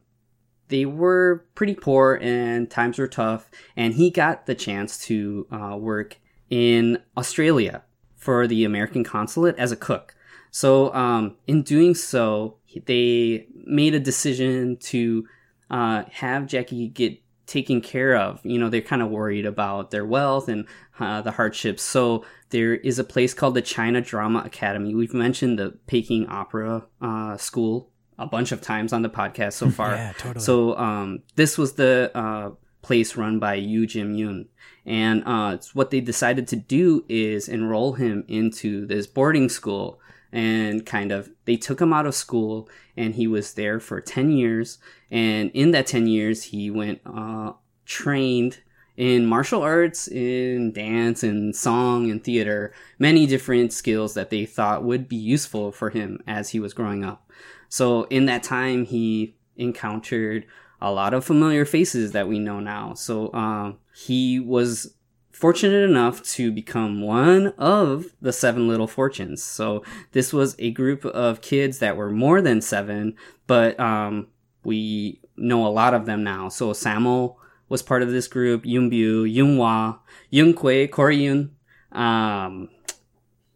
they 0.68 0.84
were 0.84 1.46
pretty 1.54 1.74
poor 1.74 2.18
and 2.20 2.70
times 2.70 2.98
were 2.98 3.08
tough. 3.08 3.50
And 3.76 3.94
he 3.94 4.10
got 4.10 4.46
the 4.46 4.54
chance 4.54 4.98
to 5.06 5.46
uh, 5.50 5.76
work 5.76 6.18
in 6.54 7.00
Australia 7.16 7.82
for 8.14 8.46
the 8.46 8.64
American 8.64 9.02
consulate 9.02 9.56
as 9.58 9.72
a 9.72 9.76
cook. 9.76 10.14
So, 10.52 10.94
um, 10.94 11.36
in 11.48 11.62
doing 11.62 11.96
so, 11.96 12.58
they 12.86 13.48
made 13.66 13.96
a 13.96 13.98
decision 13.98 14.76
to 14.76 15.26
uh, 15.68 16.04
have 16.12 16.46
Jackie 16.46 16.86
get 16.86 17.20
taken 17.46 17.80
care 17.80 18.16
of. 18.16 18.38
You 18.44 18.58
know, 18.60 18.70
they're 18.70 18.80
kind 18.82 19.02
of 19.02 19.10
worried 19.10 19.46
about 19.46 19.90
their 19.90 20.04
wealth 20.04 20.48
and 20.48 20.66
uh, 21.00 21.22
the 21.22 21.32
hardships. 21.32 21.82
So 21.82 22.24
there 22.50 22.74
is 22.74 23.00
a 23.00 23.04
place 23.04 23.34
called 23.34 23.54
the 23.54 23.62
China 23.62 24.00
Drama 24.00 24.44
Academy. 24.46 24.94
We've 24.94 25.12
mentioned 25.12 25.58
the 25.58 25.76
Peking 25.88 26.28
Opera 26.28 26.86
uh, 27.02 27.36
School 27.36 27.90
a 28.16 28.26
bunch 28.26 28.52
of 28.52 28.60
times 28.60 28.92
on 28.92 29.02
the 29.02 29.10
podcast 29.10 29.54
so 29.54 29.70
far. 29.78 29.96
Yeah, 29.96 30.12
totally. 30.12 30.44
So 30.44 30.76
um, 30.78 31.22
this 31.34 31.58
was 31.58 31.72
the 31.72 32.12
uh, 32.14 32.50
place 32.80 33.16
run 33.16 33.40
by 33.40 33.54
Yu 33.54 33.88
Jim 33.88 34.14
Yun. 34.14 34.46
And 34.86 35.22
uh, 35.24 35.58
what 35.72 35.90
they 35.90 36.00
decided 36.00 36.46
to 36.48 36.56
do 36.56 37.04
is 37.08 37.48
enroll 37.48 37.94
him 37.94 38.24
into 38.28 38.86
this 38.86 39.06
boarding 39.06 39.48
school 39.48 40.00
and 40.32 40.84
kind 40.84 41.12
of 41.12 41.30
they 41.44 41.56
took 41.56 41.80
him 41.80 41.92
out 41.92 42.06
of 42.06 42.14
school 42.14 42.68
and 42.96 43.14
he 43.14 43.26
was 43.26 43.54
there 43.54 43.80
for 43.80 44.00
10 44.00 44.30
years. 44.32 44.78
And 45.10 45.50
in 45.52 45.70
that 45.70 45.86
10 45.86 46.06
years 46.06 46.44
he 46.44 46.70
went 46.70 47.00
uh, 47.06 47.52
trained 47.86 48.58
in 48.96 49.26
martial 49.26 49.62
arts 49.62 50.06
in 50.08 50.72
dance 50.72 51.22
and 51.22 51.54
song 51.54 52.10
and 52.10 52.22
theater 52.22 52.72
many 52.98 53.26
different 53.26 53.72
skills 53.72 54.14
that 54.14 54.30
they 54.30 54.46
thought 54.46 54.84
would 54.84 55.08
be 55.08 55.16
useful 55.16 55.72
for 55.72 55.90
him 55.90 56.20
as 56.26 56.50
he 56.50 56.60
was 56.60 56.74
growing 56.74 57.04
up. 57.04 57.28
So 57.68 58.04
in 58.04 58.26
that 58.26 58.42
time 58.42 58.84
he 58.84 59.34
encountered 59.56 60.46
a 60.84 60.92
lot 60.92 61.14
of 61.14 61.24
familiar 61.24 61.64
faces 61.64 62.12
that 62.12 62.28
we 62.28 62.38
know 62.38 62.60
now 62.60 62.94
so 62.94 63.32
um, 63.32 63.78
he 63.94 64.38
was 64.38 64.94
fortunate 65.34 65.82
enough 65.82 66.22
to 66.22 66.52
become 66.52 67.02
one 67.02 67.48
of 67.58 68.06
the 68.22 68.32
seven 68.32 68.68
little 68.68 68.86
fortunes. 68.86 69.42
So 69.42 69.82
this 70.12 70.32
was 70.32 70.54
a 70.58 70.70
group 70.70 71.04
of 71.04 71.40
kids 71.40 71.80
that 71.80 71.96
were 71.96 72.10
more 72.10 72.40
than 72.40 72.60
seven, 72.60 73.16
but 73.46 73.78
um, 73.80 74.28
we 74.62 75.20
know 75.36 75.66
a 75.66 75.68
lot 75.68 75.92
of 75.92 76.06
them 76.06 76.22
now. 76.22 76.48
So 76.48 76.70
Sammo 76.70 77.34
was 77.68 77.82
part 77.82 78.02
of 78.02 78.12
this 78.12 78.28
group, 78.28 78.64
Yuen 78.64 78.90
Biao, 78.90 79.30
Yun 79.30 79.56
Hua, 79.56 79.98
Yun 80.30 80.54
Kui, 80.54 80.86
Corey 80.86 81.16
Yuen, 81.16 81.50
um, 81.90 82.68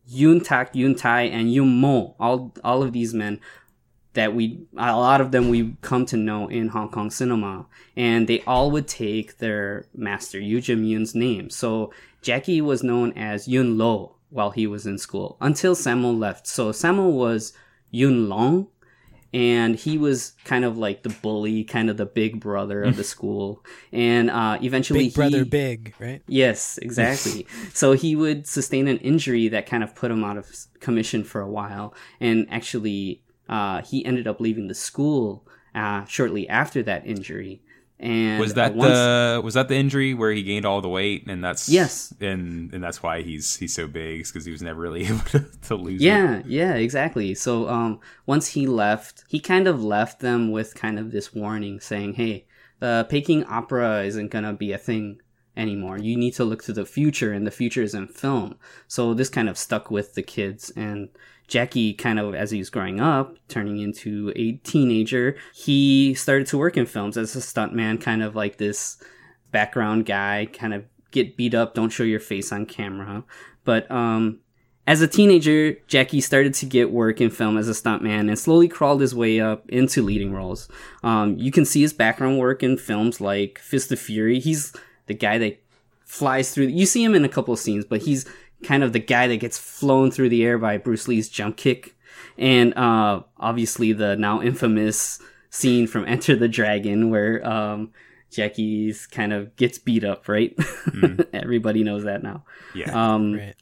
Yun 0.09 0.41
Tak, 0.41 0.75
Yun 0.75 0.97
Tai, 0.97 1.23
and 1.23 1.53
Yun 1.53 1.81
Mo. 1.81 2.17
All, 2.19 2.53
all 2.65 2.83
of 2.83 2.93
these 2.93 3.15
men 3.15 3.41
that 4.15 4.35
we 4.35 4.61
a 4.77 4.97
lot 4.97 5.21
of 5.21 5.31
them 5.31 5.49
we 5.49 5.77
come 5.81 6.07
to 6.07 6.17
know 6.17 6.49
in 6.49 6.69
Hong 6.69 6.91
Kong 6.91 7.11
cinema, 7.11 7.67
and 7.97 8.27
they 8.27 8.43
all 8.47 8.71
would 8.71 8.89
take 8.89 9.39
their 9.39 9.87
master 9.95 10.41
Yu 10.41 10.61
Jim 10.61 10.85
Yun's 10.85 11.15
name. 11.15 11.51
So 11.51 11.93
Jackie 12.23 12.61
was 12.61 12.83
known 12.83 13.13
as 13.13 13.49
Yun 13.49 13.79
Lo 13.79 14.17
while 14.31 14.51
he 14.51 14.67
was 14.67 14.87
in 14.87 14.99
school 14.99 15.37
until 15.41 15.75
Sammo 15.75 16.17
left. 16.17 16.47
So 16.47 16.71
Sammo 16.71 17.11
was 17.11 17.53
Yun 17.91 18.29
Long, 18.29 18.69
and 19.33 19.77
he 19.77 19.99
was 19.99 20.33
kind 20.45 20.65
of 20.65 20.79
like 20.79 21.03
the 21.03 21.11
bully, 21.11 21.65
kind 21.65 21.91
of 21.91 21.97
the 21.97 22.07
big 22.07 22.41
brother 22.41 22.83
of 22.83 22.97
the 22.97 23.05
school. 23.15 23.65
And 23.93 24.31
uh, 24.31 24.59
eventually, 24.63 25.07
Big 25.07 25.15
brother, 25.15 25.39
he, 25.39 25.45
big, 25.45 25.95
right? 25.99 26.23
Yes, 26.27 26.79
exactly. 26.79 27.47
so 27.75 27.93
he 27.93 28.17
would 28.17 28.47
sustain 28.47 28.89
an 28.89 28.99
injury 28.99 29.49
that 29.49 29.67
kind 29.67 29.83
of 29.83 29.95
put 29.95 30.11
him 30.11 30.25
out 30.25 30.39
of 30.39 30.51
commission 30.81 31.25
for 31.25 31.41
a 31.41 31.49
while, 31.49 31.95
and 32.21 32.47
actually 32.51 33.23
uh, 33.49 33.83
he 33.83 34.05
ended 34.05 34.27
up 34.27 34.41
leaving 34.41 34.69
the 34.69 34.75
school 34.75 35.47
uh, 35.75 36.05
shortly 36.05 36.49
after 36.49 36.83
that 36.83 37.07
injury. 37.07 37.63
And 38.01 38.39
Was 38.39 38.55
that 38.55 38.73
uh, 38.73 38.75
once- 38.77 38.93
the 38.95 39.41
was 39.43 39.55
that 39.55 39.67
the 39.69 39.75
injury 39.75 40.15
where 40.15 40.31
he 40.31 40.45
gained 40.45 40.65
all 40.65 40.81
the 40.81 40.89
weight 40.89 41.27
and 41.27 41.43
that's 41.43 41.69
Yes. 41.69 42.15
and 42.21 42.73
and 42.73 42.81
that's 42.83 43.03
why 43.03 43.23
he's 43.23 43.57
he's 43.57 43.75
so 43.75 43.89
big 43.89 44.25
because 44.25 44.45
he 44.45 44.53
was 44.53 44.63
never 44.63 44.81
really 44.81 45.05
able 45.09 45.19
to, 45.31 45.41
to 45.63 45.75
lose 45.75 46.01
it. 46.01 46.05
Yeah, 46.05 46.43
yeah, 46.47 46.75
exactly. 46.75 47.35
So 47.35 47.69
um, 47.69 47.99
once 48.25 48.47
he 48.49 48.69
left, 48.69 49.25
he 49.29 49.41
kind 49.41 49.67
of 49.67 49.83
left 49.83 50.21
them 50.21 50.53
with 50.53 50.77
kind 50.77 50.97
of 50.97 51.11
this 51.11 51.35
warning 51.35 51.81
saying, 51.81 52.15
"Hey, 52.15 52.47
the 52.79 53.05
Peking 53.11 53.45
opera 53.47 54.05
isn't 54.05 54.31
gonna 54.31 54.53
be 54.53 54.71
a 54.71 54.79
thing 54.79 55.21
anymore. 55.57 55.99
You 55.99 56.17
need 56.17 56.35
to 56.35 56.45
look 56.45 56.63
to 56.65 56.73
the 56.73 56.87
future, 56.87 57.33
and 57.33 57.45
the 57.45 57.51
future 57.51 57.83
is 57.83 57.95
in 57.95 58.07
film." 58.07 58.59
So 58.87 59.13
this 59.13 59.29
kind 59.29 59.49
of 59.49 59.59
stuck 59.59 59.91
with 59.91 60.15
the 60.15 60.23
kids 60.23 60.71
and. 60.77 61.09
Jackie, 61.49 61.95
kind 61.95 62.19
of 62.19 62.35
as 62.35 62.51
he 62.51 62.59
was 62.59 62.71
growing 62.71 63.01
up, 63.01 63.37
turning 63.49 63.79
into 63.79 64.33
a 64.37 64.53
teenager, 64.53 65.37
he 65.55 66.15
started 66.15 66.47
to 66.49 66.59
work 66.59 66.77
in 66.77 66.87
films 66.87 67.17
as 67.17 67.35
a 67.35 67.41
stuntman, 67.41 68.01
kind 68.01 68.23
of 68.23 68.37
like 68.37 68.59
this 68.59 69.03
background 69.51 70.07
guy, 70.07 70.47
kind 70.53 70.75
of 70.75 70.85
get 71.11 71.37
beat 71.37 71.55
up, 71.55 71.75
don't 71.75 71.91
show 71.91 72.05
your 72.05 72.21
face 72.21 72.53
on 72.53 72.67
camera. 72.67 73.25
But 73.65 73.91
um, 73.91 74.41
as 74.87 75.01
a 75.01 75.09
teenager, 75.09 75.73
Jackie 75.87 76.21
started 76.21 76.55
to 76.55 76.67
get 76.67 76.91
work 76.91 77.21
in 77.21 77.31
film 77.31 77.57
as 77.57 77.69
a 77.69 77.73
stuntman 77.73 78.29
and 78.29 78.39
slowly 78.39 78.69
crawled 78.69 79.01
his 79.01 79.15
way 79.15 79.41
up 79.41 79.69
into 79.71 80.03
leading 80.03 80.33
roles. 80.33 80.69
Um, 81.03 81.37
you 81.39 81.51
can 81.51 81.65
see 81.65 81.81
his 81.81 81.95
background 81.95 82.39
work 82.39 82.63
in 82.63 82.77
films 82.77 83.21
like 83.21 83.59
Fist 83.59 83.91
of 83.91 83.99
Fury. 83.99 84.39
He's 84.39 84.75
the 85.07 85.15
guy 85.15 85.39
that 85.39 85.63
flies 86.05 86.53
through. 86.53 86.67
You 86.67 86.87
see 86.87 87.05
him 87.05 87.15
in 87.15 87.25
a 87.25 87.29
couple 87.29 87.53
of 87.53 87.61
scenes, 87.61 87.85
but 87.85 88.03
he's 88.03 88.27
kind 88.63 88.83
of 88.83 88.93
the 88.93 88.99
guy 88.99 89.27
that 89.29 89.37
gets 89.39 89.59
flown 89.59 90.11
through 90.11 90.29
the 90.31 90.45
air 90.45 90.59
by 90.59 90.77
Bruce 90.79 91.09
Lee's 91.09 91.29
jump 91.29 91.57
kick. 91.57 91.95
And 92.37 92.77
uh, 92.77 93.23
obviously, 93.39 93.93
the 93.93 94.17
now 94.17 94.41
infamous 94.43 95.21
scene 95.51 95.87
from 95.87 96.05
Enter 96.07 96.37
the 96.37 96.49
Dragon 96.49 97.11
where 97.11 97.45
um, 97.49 97.93
Jackie's 98.31 99.07
kind 99.07 99.33
of 99.33 99.57
gets 99.57 99.79
beat 99.79 100.05
up, 100.05 100.29
right? 100.29 100.57
Everybody 101.33 101.83
knows 101.83 102.05
that 102.05 102.23
now. 102.23 102.45
Yeah. 102.75 102.91
Um, 102.93 103.35
Right. 103.35 103.55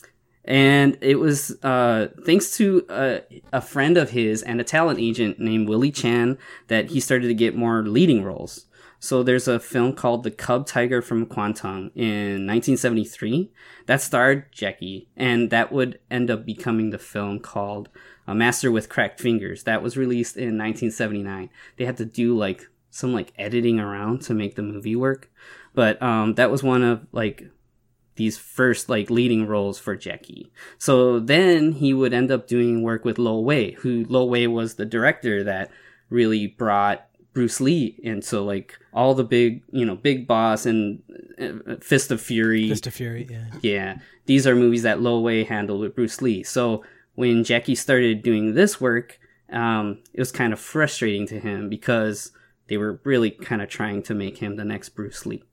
and 0.44 0.96
it 1.00 1.18
was 1.18 1.56
uh, 1.62 2.08
thanks 2.24 2.56
to 2.58 2.86
uh, 2.88 3.18
a 3.52 3.60
friend 3.60 3.96
of 3.96 4.10
his 4.10 4.42
and 4.42 4.60
a 4.60 4.64
talent 4.64 4.98
agent 5.00 5.38
named 5.38 5.68
Willie 5.68 5.90
Chan 5.90 6.38
that 6.68 6.90
he 6.90 7.00
started 7.00 7.28
to 7.28 7.34
get 7.34 7.56
more 7.56 7.82
leading 7.86 8.22
roles. 8.22 8.65
So 9.06 9.22
there's 9.22 9.46
a 9.46 9.60
film 9.60 9.92
called 9.92 10.24
The 10.24 10.32
Cub 10.32 10.66
Tiger 10.66 11.00
from 11.00 11.26
Kwangtung 11.26 11.92
in 11.94 12.44
1973 12.44 13.52
that 13.86 14.02
starred 14.02 14.50
Jackie, 14.50 15.08
and 15.16 15.50
that 15.50 15.70
would 15.70 16.00
end 16.10 16.28
up 16.28 16.44
becoming 16.44 16.90
the 16.90 16.98
film 16.98 17.38
called 17.38 17.88
A 18.26 18.34
Master 18.34 18.72
with 18.72 18.88
Cracked 18.88 19.20
Fingers. 19.20 19.62
That 19.62 19.80
was 19.80 19.96
released 19.96 20.36
in 20.36 20.58
1979. 20.58 21.50
They 21.76 21.84
had 21.84 21.98
to 21.98 22.04
do 22.04 22.36
like 22.36 22.68
some 22.90 23.12
like 23.12 23.32
editing 23.38 23.78
around 23.78 24.22
to 24.22 24.34
make 24.34 24.56
the 24.56 24.62
movie 24.62 24.96
work, 24.96 25.30
but 25.72 26.02
um, 26.02 26.34
that 26.34 26.50
was 26.50 26.64
one 26.64 26.82
of 26.82 27.06
like 27.12 27.48
these 28.16 28.36
first 28.36 28.88
like 28.88 29.08
leading 29.08 29.46
roles 29.46 29.78
for 29.78 29.94
Jackie. 29.94 30.50
So 30.78 31.20
then 31.20 31.70
he 31.70 31.94
would 31.94 32.12
end 32.12 32.32
up 32.32 32.48
doing 32.48 32.82
work 32.82 33.04
with 33.04 33.20
Lo 33.20 33.38
Wei, 33.38 33.72
who 33.72 34.04
Lo 34.08 34.24
Wei 34.24 34.48
was 34.48 34.74
the 34.74 34.84
director 34.84 35.44
that 35.44 35.70
really 36.10 36.48
brought 36.48 37.06
Bruce 37.36 37.60
Lee 37.60 38.00
and 38.02 38.24
so 38.24 38.42
like 38.42 38.78
all 38.94 39.12
the 39.12 39.22
big, 39.22 39.62
you 39.70 39.84
know, 39.84 39.94
Big 39.94 40.26
Boss 40.26 40.64
and 40.64 41.02
uh, 41.38 41.76
Fist 41.82 42.10
of 42.10 42.18
Fury. 42.18 42.70
Fist 42.70 42.86
of 42.86 42.94
Fury, 42.94 43.28
yeah. 43.30 43.44
Yeah, 43.60 43.98
these 44.24 44.46
are 44.46 44.56
movies 44.56 44.84
that 44.84 45.02
Lo 45.02 45.20
Wei 45.20 45.44
handled 45.44 45.82
with 45.82 45.94
Bruce 45.94 46.22
Lee. 46.22 46.42
So 46.42 46.82
when 47.14 47.44
Jackie 47.44 47.74
started 47.74 48.22
doing 48.22 48.54
this 48.54 48.80
work, 48.80 49.20
um, 49.52 49.98
it 50.14 50.18
was 50.18 50.32
kind 50.32 50.54
of 50.54 50.58
frustrating 50.58 51.26
to 51.26 51.38
him 51.38 51.68
because 51.68 52.32
they 52.68 52.78
were 52.78 53.02
really 53.04 53.32
kind 53.32 53.60
of 53.60 53.68
trying 53.68 54.02
to 54.04 54.14
make 54.14 54.38
him 54.38 54.56
the 54.56 54.64
next 54.64 54.88
Bruce 54.90 55.26
Lee. 55.26 55.44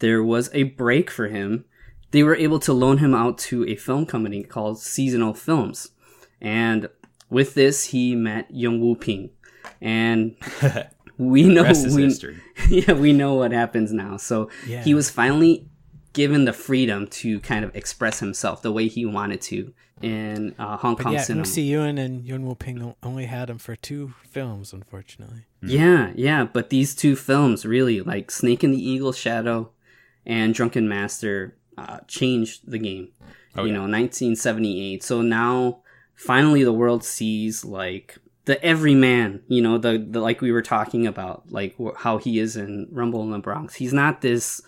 There 0.00 0.24
was 0.24 0.50
a 0.52 0.64
break 0.64 1.12
for 1.12 1.28
him. 1.28 1.64
They 2.10 2.24
were 2.24 2.34
able 2.34 2.58
to 2.58 2.72
loan 2.72 2.98
him 2.98 3.14
out 3.14 3.38
to 3.38 3.64
a 3.66 3.76
film 3.76 4.04
company 4.04 4.42
called 4.42 4.80
Seasonal 4.80 5.34
Films. 5.34 5.90
And 6.40 6.88
with 7.28 7.54
this, 7.54 7.84
he 7.84 8.16
met 8.16 8.50
Yuen 8.50 8.80
Woo-ping. 8.80 9.30
And 9.80 10.34
we 11.20 11.44
know 11.44 11.62
Rest 11.62 11.86
is 11.86 11.94
we, 11.96 12.02
history. 12.04 12.38
yeah, 12.68 12.92
we 12.94 13.12
know 13.12 13.34
what 13.34 13.52
happens 13.52 13.92
now. 13.92 14.16
So 14.16 14.48
Yeah. 14.66 14.82
he 14.82 14.94
was 14.94 15.10
finally 15.10 15.66
given 16.12 16.44
the 16.46 16.52
freedom 16.52 17.06
to 17.06 17.38
kind 17.40 17.64
of 17.64 17.74
express 17.76 18.18
himself 18.20 18.62
the 18.62 18.72
way 18.72 18.88
he 18.88 19.04
wanted 19.06 19.40
to 19.42 19.72
in 20.02 20.54
uh, 20.58 20.76
Hong 20.78 20.94
But 20.96 21.04
Kong 21.04 21.12
yeah, 21.12 21.20
cinema. 21.22 21.42
Ng 21.42 21.52
See-yuen 21.52 21.98
and 21.98 22.24
Yuen 22.26 22.46
Woo-ping 22.46 22.94
only 23.02 23.26
had 23.26 23.50
him 23.50 23.58
for 23.58 23.76
two 23.76 24.14
films, 24.28 24.72
unfortunately. 24.72 25.44
Yeah, 25.62 26.12
yeah, 26.16 26.44
but 26.44 26.70
these 26.70 26.94
two 26.94 27.14
films 27.14 27.66
really, 27.66 28.00
like 28.00 28.30
Snake 28.30 28.64
in 28.64 28.70
the 28.72 28.82
Eagle's 28.82 29.18
Shadow 29.18 29.70
and 30.24 30.54
Drunken 30.54 30.88
Master, 30.88 31.54
uh, 31.76 32.00
changed 32.08 32.62
the 32.70 32.78
game. 32.78 33.08
Oh, 33.56 33.64
you 33.64 33.68
yeah. 33.68 33.74
know, 33.74 33.80
1978. 33.82 35.02
So 35.04 35.20
now, 35.22 35.80
finally, 36.14 36.64
the 36.64 36.72
world 36.72 37.04
sees 37.04 37.62
like 37.64 38.16
the 38.50 38.64
everyman. 38.64 39.42
You 39.46 39.62
know, 39.62 39.78
the, 39.78 40.04
the 40.10 40.20
like 40.20 40.40
we 40.40 40.50
were 40.50 40.60
talking 40.60 41.06
about, 41.06 41.52
like 41.52 41.76
wh- 41.80 41.96
how 41.96 42.18
he 42.18 42.40
is 42.40 42.56
in 42.56 42.88
Rumble 42.90 43.22
in 43.22 43.30
the 43.30 43.38
Bronx. 43.38 43.76
He's 43.76 43.92
not 43.92 44.22
this 44.22 44.60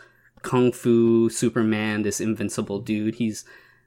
kung 0.43 0.71
fu 0.71 1.29
Superman, 1.29 2.03
this 2.03 2.21
invincible 2.21 2.79
dude. 2.79 3.17
He's 3.17 3.45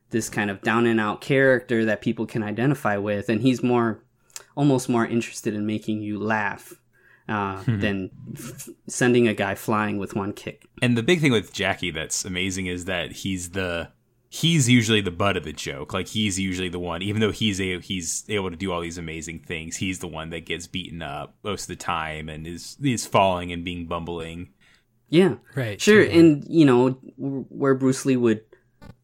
this 0.09 0.27
kind 0.29 0.51
of 0.51 0.61
down 0.61 0.85
and 0.85 0.99
out 0.99 1.21
character 1.21 1.85
that 1.85 2.01
people 2.01 2.25
can 2.25 2.43
identify 2.43 2.97
with, 2.97 3.29
and 3.29 3.41
he's 3.41 3.63
more, 3.63 4.03
almost 4.57 4.89
more 4.89 5.05
interested 5.05 5.53
in 5.53 5.65
making 5.65 6.01
you 6.01 6.19
laugh 6.19 6.73
uh, 7.29 7.63
than 7.65 8.11
f- 8.35 8.67
sending 8.87 9.29
a 9.29 9.33
guy 9.33 9.55
flying 9.55 9.97
with 9.97 10.13
one 10.13 10.33
kick. 10.33 10.65
And 10.81 10.97
the 10.97 11.03
big 11.03 11.21
thing 11.21 11.31
with 11.31 11.53
Jackie 11.53 11.91
that's 11.91 12.25
amazing 12.25 12.67
is 12.67 12.83
that 12.83 13.13
he's 13.13 13.51
the 13.51 13.91
he's 14.29 14.69
usually 14.69 15.01
the 15.01 15.11
butt 15.11 15.37
of 15.37 15.43
the 15.43 15.53
joke. 15.53 15.93
Like 15.93 16.07
he's 16.07 16.39
usually 16.39 16.69
the 16.69 16.79
one, 16.79 17.01
even 17.01 17.21
though 17.21 17.31
he's 17.31 17.59
a 17.61 17.79
he's 17.79 18.25
able 18.29 18.49
to 18.49 18.55
do 18.55 18.71
all 18.71 18.81
these 18.81 18.97
amazing 18.97 19.39
things. 19.39 19.77
He's 19.77 19.99
the 19.99 20.07
one 20.07 20.29
that 20.31 20.45
gets 20.45 20.67
beaten 20.67 21.01
up 21.01 21.35
most 21.43 21.63
of 21.63 21.67
the 21.69 21.75
time 21.75 22.29
and 22.29 22.45
is 22.45 22.77
is 22.83 23.05
falling 23.05 23.51
and 23.51 23.63
being 23.63 23.87
bumbling. 23.87 24.49
Yeah, 25.09 25.35
Right, 25.55 25.79
Sure, 25.79 26.03
totally. 26.03 26.19
and 26.19 26.43
you 26.49 26.65
know 26.65 26.97
where 27.17 27.75
Bruce 27.75 28.05
Lee 28.05 28.17
would 28.17 28.41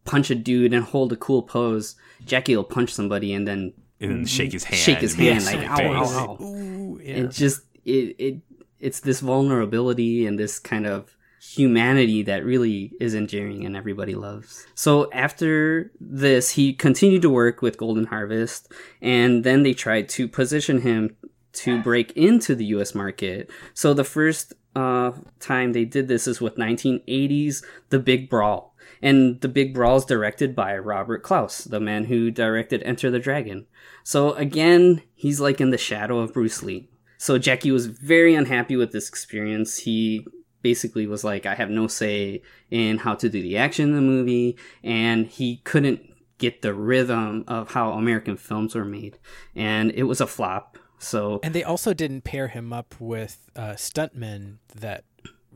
punch 0.03 0.31
a 0.31 0.35
dude 0.35 0.73
and 0.73 0.83
hold 0.83 1.13
a 1.13 1.15
cool 1.15 1.43
pose, 1.43 1.95
Jackie 2.25 2.55
will 2.55 2.63
punch 2.63 2.91
somebody 2.91 3.33
and 3.33 3.47
then 3.47 3.73
And 3.99 4.11
then 4.11 4.25
shake 4.25 4.51
his 4.51 4.63
hand. 4.63 4.79
Shake 4.79 4.97
his 4.97 5.13
and 5.13 5.21
hand, 5.21 5.45
like, 5.45 5.59
their 5.77 5.87
ow, 5.89 6.03
ow, 6.03 6.37
ow. 6.39 6.43
Ooh, 6.43 6.99
yeah. 7.03 7.15
it 7.17 7.31
just 7.31 7.61
it 7.85 8.15
it 8.17 8.41
it's 8.79 9.01
this 9.01 9.19
vulnerability 9.19 10.25
and 10.25 10.39
this 10.39 10.57
kind 10.57 10.87
of 10.87 11.15
humanity 11.41 12.21
that 12.21 12.45
really 12.45 12.91
is 12.99 13.15
endearing 13.15 13.65
and 13.65 13.75
everybody 13.75 14.13
loves. 14.13 14.67
So 14.75 15.11
after 15.11 15.91
this, 15.99 16.51
he 16.51 16.71
continued 16.73 17.23
to 17.23 17.29
work 17.29 17.63
with 17.63 17.77
Golden 17.77 18.05
Harvest, 18.05 18.71
and 19.01 19.43
then 19.43 19.63
they 19.63 19.73
tried 19.73 20.07
to 20.09 20.27
position 20.27 20.81
him 20.81 21.15
to 21.53 21.81
break 21.81 22.11
into 22.11 22.53
the 22.53 22.65
U.S. 22.65 22.93
market. 22.93 23.49
So 23.73 23.93
the 23.93 24.03
first 24.03 24.53
uh, 24.75 25.11
time 25.39 25.73
they 25.73 25.83
did 25.83 26.07
this 26.07 26.27
is 26.27 26.39
with 26.39 26.57
1980s 26.57 27.63
The 27.89 27.99
Big 27.99 28.29
Brawl. 28.29 28.75
And 29.01 29.41
The 29.41 29.49
Big 29.49 29.73
Brawl 29.73 29.97
is 29.97 30.05
directed 30.05 30.55
by 30.55 30.77
Robert 30.77 31.23
Clouse, 31.23 31.63
the 31.63 31.79
man 31.79 32.05
who 32.05 32.29
directed 32.29 32.83
Enter 32.83 33.09
the 33.09 33.19
Dragon. 33.19 33.65
So 34.03 34.33
again, 34.33 35.01
he's 35.15 35.41
like 35.41 35.59
in 35.59 35.71
the 35.71 35.77
shadow 35.77 36.19
of 36.19 36.33
Bruce 36.33 36.61
Lee. 36.61 36.87
So 37.17 37.37
Jackie 37.37 37.71
was 37.71 37.87
very 37.87 38.35
unhappy 38.35 38.75
with 38.75 38.91
this 38.91 39.09
experience. 39.09 39.79
He 39.79 40.25
basically 40.61 41.07
was 41.07 41.23
like, 41.23 41.45
I 41.45 41.55
have 41.55 41.69
no 41.69 41.87
say 41.87 42.41
in 42.69 42.97
how 42.99 43.15
to 43.15 43.29
do 43.29 43.41
the 43.41 43.57
action 43.57 43.89
in 43.89 43.95
the 43.95 44.01
movie, 44.01 44.57
and 44.83 45.27
he 45.27 45.57
couldn't 45.57 46.01
get 46.37 46.61
the 46.61 46.73
rhythm 46.73 47.43
of 47.47 47.71
how 47.71 47.91
American 47.91 48.35
films 48.37 48.73
were 48.75 48.85
made. 48.85 49.17
And 49.55 49.91
it 49.91 50.03
was 50.03 50.21
a 50.21 50.27
flop. 50.27 50.77
So 50.97 51.39
And 51.43 51.53
they 51.55 51.63
also 51.63 51.93
didn't 51.93 52.21
pair 52.23 52.47
him 52.47 52.71
up 52.73 52.95
with 52.99 53.49
uh, 53.55 53.71
stuntmen 53.73 54.57
that 54.75 55.03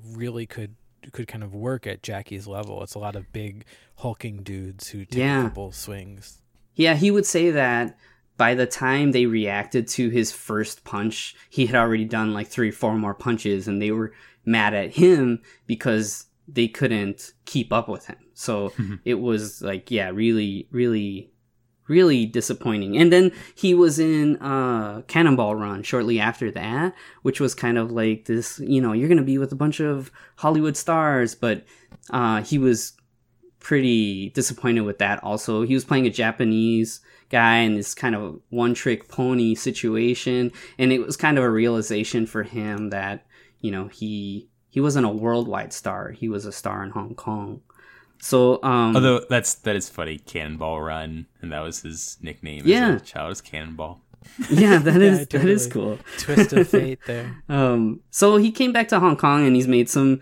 really 0.04 0.46
could 0.46 0.76
could 1.12 1.28
kind 1.28 1.44
of 1.44 1.54
work 1.54 1.86
at 1.86 2.02
Jackie's 2.02 2.48
level. 2.48 2.82
It's 2.82 2.96
a 2.96 3.00
lot 3.00 3.16
of 3.16 3.32
big 3.32 3.64
hulking 3.98 4.42
dudes 4.42 4.88
who 4.88 5.06
take 5.06 5.20
Yeah. 5.20 5.52
swings. 5.70 6.42
Yeah, 6.74 6.96
he 6.96 7.12
would 7.12 7.28
say 7.28 7.52
that 7.52 7.96
by 8.38 8.56
the 8.56 8.66
time 8.66 9.12
they 9.12 9.28
reacted 9.28 9.88
to 9.90 10.10
his 10.10 10.32
first 10.32 10.84
punch, 10.84 11.36
he 11.50 11.68
had 11.68 11.76
already 11.76 12.06
done 12.06 12.34
like 12.34 12.48
three, 12.48 12.72
four 12.72 12.96
more 12.98 13.14
punches, 13.14 13.68
and 13.68 13.80
they 13.80 13.92
were 13.92 14.14
mad 14.46 14.74
at 14.74 14.96
him 14.96 15.42
because 15.66 16.26
they 16.48 16.68
couldn't 16.68 17.34
keep 17.46 17.74
up 17.74 17.90
with 17.90 18.06
him. 18.08 18.18
So 18.34 18.74
it 19.06 19.16
was 19.16 19.62
like, 19.62 19.90
yeah, 19.92 20.10
really, 20.10 20.68
really, 20.72 21.32
really 21.88 22.26
disappointing. 22.26 22.98
And 22.98 23.12
then 23.12 23.32
he 23.56 23.74
was 23.74 24.00
in 24.00 24.38
uh, 24.38 25.02
Cannonball 25.08 25.56
Run 25.56 25.84
shortly 25.84 26.20
after 26.20 26.52
that, 26.52 26.94
which 27.22 27.40
was 27.40 27.56
kind 27.56 27.78
of 27.78 27.92
like 27.92 28.26
this, 28.26 28.60
you 28.60 28.82
know, 28.82 28.94
you're 28.94 29.08
going 29.08 29.18
to 29.18 29.24
be 29.24 29.38
with 29.38 29.52
a 29.52 29.58
bunch 29.58 29.80
of 29.80 30.12
Hollywood 30.38 30.78
stars, 30.78 31.36
but 31.36 31.64
uh, 32.10 32.42
he 32.42 32.58
was 32.58 32.94
pretty 33.60 34.30
disappointed 34.30 34.82
with 34.82 35.00
that 35.00 35.24
also. 35.24 35.64
He 35.64 35.74
was 35.74 35.86
playing 35.86 36.06
a 36.06 36.12
Japanese 36.12 37.02
guy 37.30 37.58
in 37.58 37.76
this 37.76 37.96
kind 37.96 38.14
of 38.14 38.40
one 38.50 38.76
trick 38.76 39.08
pony 39.08 39.56
situation 39.56 40.52
and 40.78 40.92
it 40.92 41.00
was 41.00 41.18
kind 41.18 41.40
of 41.40 41.44
a 41.44 41.50
realization 41.50 42.28
for 42.28 42.44
him 42.44 42.92
that, 42.92 43.26
you 43.66 43.72
know, 43.76 43.88
he 44.00 44.48
he 44.70 44.80
wasn't 44.86 45.06
a 45.06 45.10
worldwide 45.24 45.74
star. 45.74 46.12
He 46.22 46.28
was 46.30 46.46
a 46.46 46.52
star 46.52 46.84
in 46.86 46.92
Hong 46.92 47.16
Kong. 47.16 47.62
So 48.20 48.60
um 48.64 48.96
Although 48.96 49.20
that's 49.30 49.56
that 49.66 49.76
is 49.76 49.90
funny, 49.90 50.18
Cannonball 50.20 50.82
Run, 50.82 51.26
and 51.42 51.52
that 51.52 51.62
was 51.68 51.82
his 51.82 52.18
nickname 52.22 52.64
Yeah. 52.66 52.96
as 52.96 53.02
a 53.02 53.06
child, 53.06 53.30
was 53.30 53.42
Cannonball. 53.42 54.02
yeah, 54.50 54.78
that 54.80 55.02
is 55.10 55.20
Yeah, 55.32 55.40
that 55.40 55.50
is 55.50 55.68
cool. 55.68 55.98
Twist 56.20 56.54
of 56.54 56.68
fate 56.68 57.00
there. 57.06 57.30
Um, 57.50 58.02
so 58.12 58.38
he 58.38 58.52
came 58.52 58.72
back 58.72 58.88
to 58.90 59.00
Hong 59.00 59.18
Kong 59.18 59.46
and 59.48 59.56
he's 59.56 59.68
made 59.68 59.90
some 59.90 60.22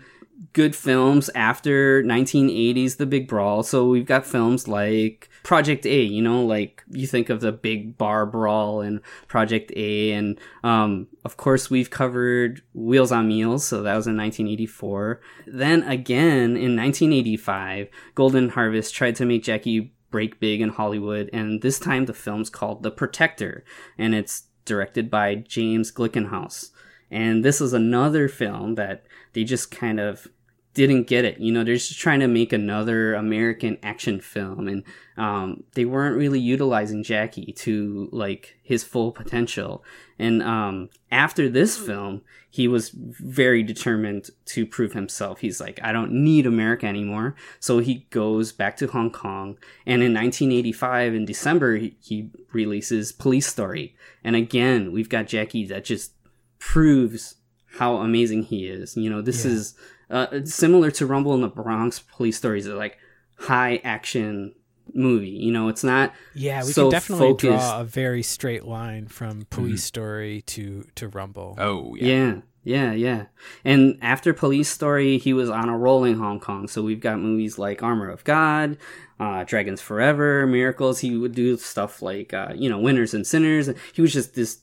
good 0.54 0.74
films 0.74 1.28
after 1.34 2.02
1980s 2.04 2.96
The 2.96 3.06
Big 3.06 3.28
Brawl. 3.28 3.62
So 3.62 3.88
we've 3.88 4.06
got 4.06 4.24
films 4.24 4.66
like 4.66 5.28
Project 5.42 5.84
A, 5.84 6.00
you 6.02 6.22
know, 6.22 6.44
like 6.44 6.82
you 6.88 7.06
think 7.06 7.28
of 7.28 7.40
the 7.40 7.52
big 7.52 7.98
bar 7.98 8.24
brawl 8.24 8.80
and 8.80 9.00
Project 9.26 9.72
A. 9.76 10.12
And 10.12 10.40
um, 10.62 11.08
of 11.24 11.36
course, 11.36 11.68
we've 11.68 11.90
covered 11.90 12.62
Wheels 12.72 13.12
on 13.12 13.28
Meals. 13.28 13.66
So 13.66 13.82
that 13.82 13.96
was 13.96 14.06
in 14.06 14.16
1984. 14.16 15.20
Then 15.46 15.82
again 15.82 16.56
in 16.56 16.76
1985, 16.76 17.88
Golden 18.14 18.50
Harvest 18.50 18.94
tried 18.94 19.16
to 19.16 19.26
make 19.26 19.42
Jackie 19.42 19.92
break 20.10 20.38
big 20.38 20.60
in 20.60 20.68
Hollywood. 20.68 21.28
And 21.32 21.62
this 21.62 21.80
time 21.80 22.06
the 22.06 22.14
film's 22.14 22.48
called 22.48 22.84
The 22.84 22.92
Protector. 22.92 23.64
And 23.98 24.14
it's 24.14 24.44
directed 24.64 25.10
by 25.10 25.34
James 25.34 25.90
Glickenhaus. 25.90 26.70
And 27.10 27.44
this 27.44 27.60
is 27.60 27.72
another 27.72 28.28
film 28.28 28.76
that 28.76 29.04
they 29.34 29.44
just 29.44 29.70
kind 29.70 30.00
of 30.00 30.28
didn't 30.74 31.06
get 31.06 31.24
it. 31.24 31.38
You 31.38 31.52
know, 31.52 31.62
they're 31.64 31.74
just 31.76 31.98
trying 31.98 32.20
to 32.20 32.26
make 32.28 32.52
another 32.52 33.14
American 33.14 33.78
action 33.82 34.20
film, 34.20 34.66
and 34.68 34.82
um, 35.16 35.62
they 35.74 35.84
weren't 35.84 36.16
really 36.16 36.40
utilizing 36.40 37.02
Jackie 37.04 37.52
to 37.58 38.08
like 38.12 38.56
his 38.62 38.82
full 38.84 39.12
potential. 39.12 39.84
And 40.18 40.42
um, 40.42 40.90
after 41.10 41.48
this 41.48 41.76
film, 41.78 42.22
he 42.50 42.68
was 42.68 42.90
very 42.92 43.62
determined 43.62 44.30
to 44.46 44.64
prove 44.66 44.92
himself. 44.92 45.40
He's 45.40 45.60
like, 45.60 45.80
I 45.82 45.92
don't 45.92 46.12
need 46.12 46.46
America 46.46 46.86
anymore. 46.86 47.34
So 47.58 47.78
he 47.78 48.06
goes 48.10 48.52
back 48.52 48.76
to 48.78 48.86
Hong 48.88 49.10
Kong, 49.10 49.56
and 49.86 50.02
in 50.02 50.12
1985, 50.14 51.14
in 51.14 51.24
December, 51.24 51.76
he, 51.76 51.96
he 52.00 52.30
releases 52.52 53.12
Police 53.12 53.46
Story. 53.46 53.96
And 54.22 54.34
again, 54.36 54.92
we've 54.92 55.08
got 55.08 55.26
Jackie 55.26 55.66
that 55.66 55.84
just 55.84 56.12
proves 56.58 57.36
how 57.78 57.96
amazing 57.96 58.44
he 58.44 58.66
is. 58.66 58.96
You 58.96 59.10
know, 59.10 59.20
this 59.20 59.44
Yeah. 59.44 59.52
is 59.52 59.74
uh, 60.10 60.44
similar 60.44 60.90
to 60.92 61.06
Rumble 61.06 61.34
in 61.34 61.40
the 61.40 61.48
Bronx 61.48 62.00
police 62.00 62.36
stories. 62.36 62.66
Are 62.68 62.74
like 62.74 62.98
high 63.38 63.80
action 63.84 64.54
movie. 64.92 65.28
You 65.28 65.52
know, 65.52 65.68
it's 65.68 65.84
not. 65.84 66.12
Yeah, 66.34 66.62
we 66.64 66.72
so 66.72 66.84
can 66.84 66.90
definitely 66.90 67.28
focused. 67.28 67.66
draw 67.66 67.80
a 67.80 67.84
very 67.84 68.22
straight 68.22 68.64
line 68.64 69.08
from 69.08 69.46
Police 69.50 69.84
Story 69.84 70.42
to 70.42 70.84
to 70.96 71.08
Rumble. 71.08 71.56
Oh 71.58 71.94
yeah. 71.94 72.06
Yeah. 72.06 72.40
Yeah, 72.66 72.92
yeah. 72.92 73.26
And 73.62 73.98
after 74.00 74.32
Police 74.32 74.70
Story, 74.70 75.18
he 75.18 75.34
was 75.34 75.50
on 75.50 75.68
a 75.68 75.76
roll 75.76 76.02
in 76.04 76.16
Hong 76.16 76.40
Kong. 76.40 76.66
So 76.66 76.80
we've 76.80 76.98
got 76.98 77.20
movies 77.20 77.58
like 77.58 77.82
Armor 77.82 78.08
of 78.08 78.24
God, 78.24 78.78
uh, 79.20 79.44
Dragons 79.44 79.82
Forever, 79.82 80.46
Miracles. 80.46 81.00
He 81.00 81.14
would 81.14 81.34
do 81.34 81.58
stuff 81.58 82.00
like, 82.00 82.32
uh, 82.32 82.52
you 82.54 82.70
know, 82.70 82.78
Winners 82.78 83.12
and 83.12 83.26
Sinners. 83.26 83.68
He 83.92 84.00
was 84.00 84.14
just 84.14 84.34
this 84.34 84.60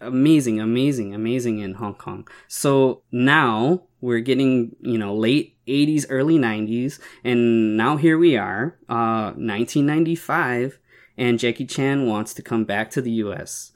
amazing, 0.00 0.60
amazing, 0.60 1.14
amazing 1.14 1.60
in 1.60 1.74
Hong 1.74 1.94
Kong. 1.94 2.26
So 2.48 3.02
now 3.12 3.82
we're 4.06 4.20
getting, 4.20 4.76
you 4.80 4.96
know, 4.98 5.14
late 5.14 5.56
80s, 5.66 6.06
early 6.08 6.38
90s. 6.38 7.00
And 7.24 7.76
now 7.76 7.96
here 7.96 8.16
we 8.18 8.36
are, 8.36 8.76
uh, 8.88 9.32
1995. 9.36 10.78
And 11.18 11.38
Jackie 11.38 11.66
Chan 11.66 12.06
wants 12.06 12.34
to 12.34 12.42
come 12.42 12.64
back 12.64 12.90
to 12.90 13.02
the 13.02 13.10
US. 13.24 13.72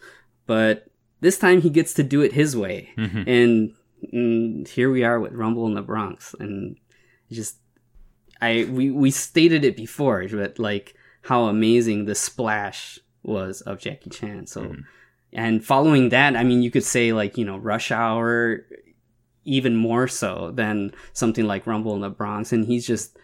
But 0.46 0.86
this 1.20 1.38
time 1.38 1.60
he 1.62 1.70
gets 1.70 1.92
to 1.94 2.02
do 2.02 2.20
it 2.22 2.32
his 2.32 2.56
way. 2.56 2.90
Mhm. 2.96 3.24
And 3.26 3.72
mm, 4.14 4.68
here 4.68 4.90
we 4.90 5.02
are 5.04 5.18
with 5.18 5.32
Rumble 5.32 5.66
in 5.66 5.74
the 5.74 5.82
Bronx. 5.82 6.34
And 6.38 6.76
just, 7.30 7.56
I, 8.40 8.66
we, 8.70 8.90
we 8.90 9.10
stated 9.10 9.64
it 9.64 9.76
before, 9.76 10.26
but 10.30 10.58
like 10.58 10.94
how 11.22 11.44
amazing 11.44 12.04
the 12.04 12.14
splash 12.14 12.98
was 13.22 13.62
of 13.62 13.78
Jackie 13.80 14.10
Chan. 14.10 14.46
So, 14.46 14.62
Mhm. 14.62 14.84
and 15.32 15.64
following 15.64 16.10
that, 16.10 16.36
I 16.36 16.44
mean, 16.44 16.62
you 16.62 16.70
could 16.70 16.84
say 16.84 17.12
like, 17.12 17.36
you 17.36 17.44
know, 17.44 17.58
Rush 17.58 17.90
Hour, 17.90 18.64
even 19.44 19.76
more 19.76 20.06
so 20.08 20.50
than 20.54 20.92
something 21.12 21.46
like 21.46 21.66
Rumble 21.66 21.94
in 21.94 22.00
the 22.00 22.10
Bronx. 22.10 22.52
And 22.52 22.66
he's 22.66 22.86
just 22.86 23.16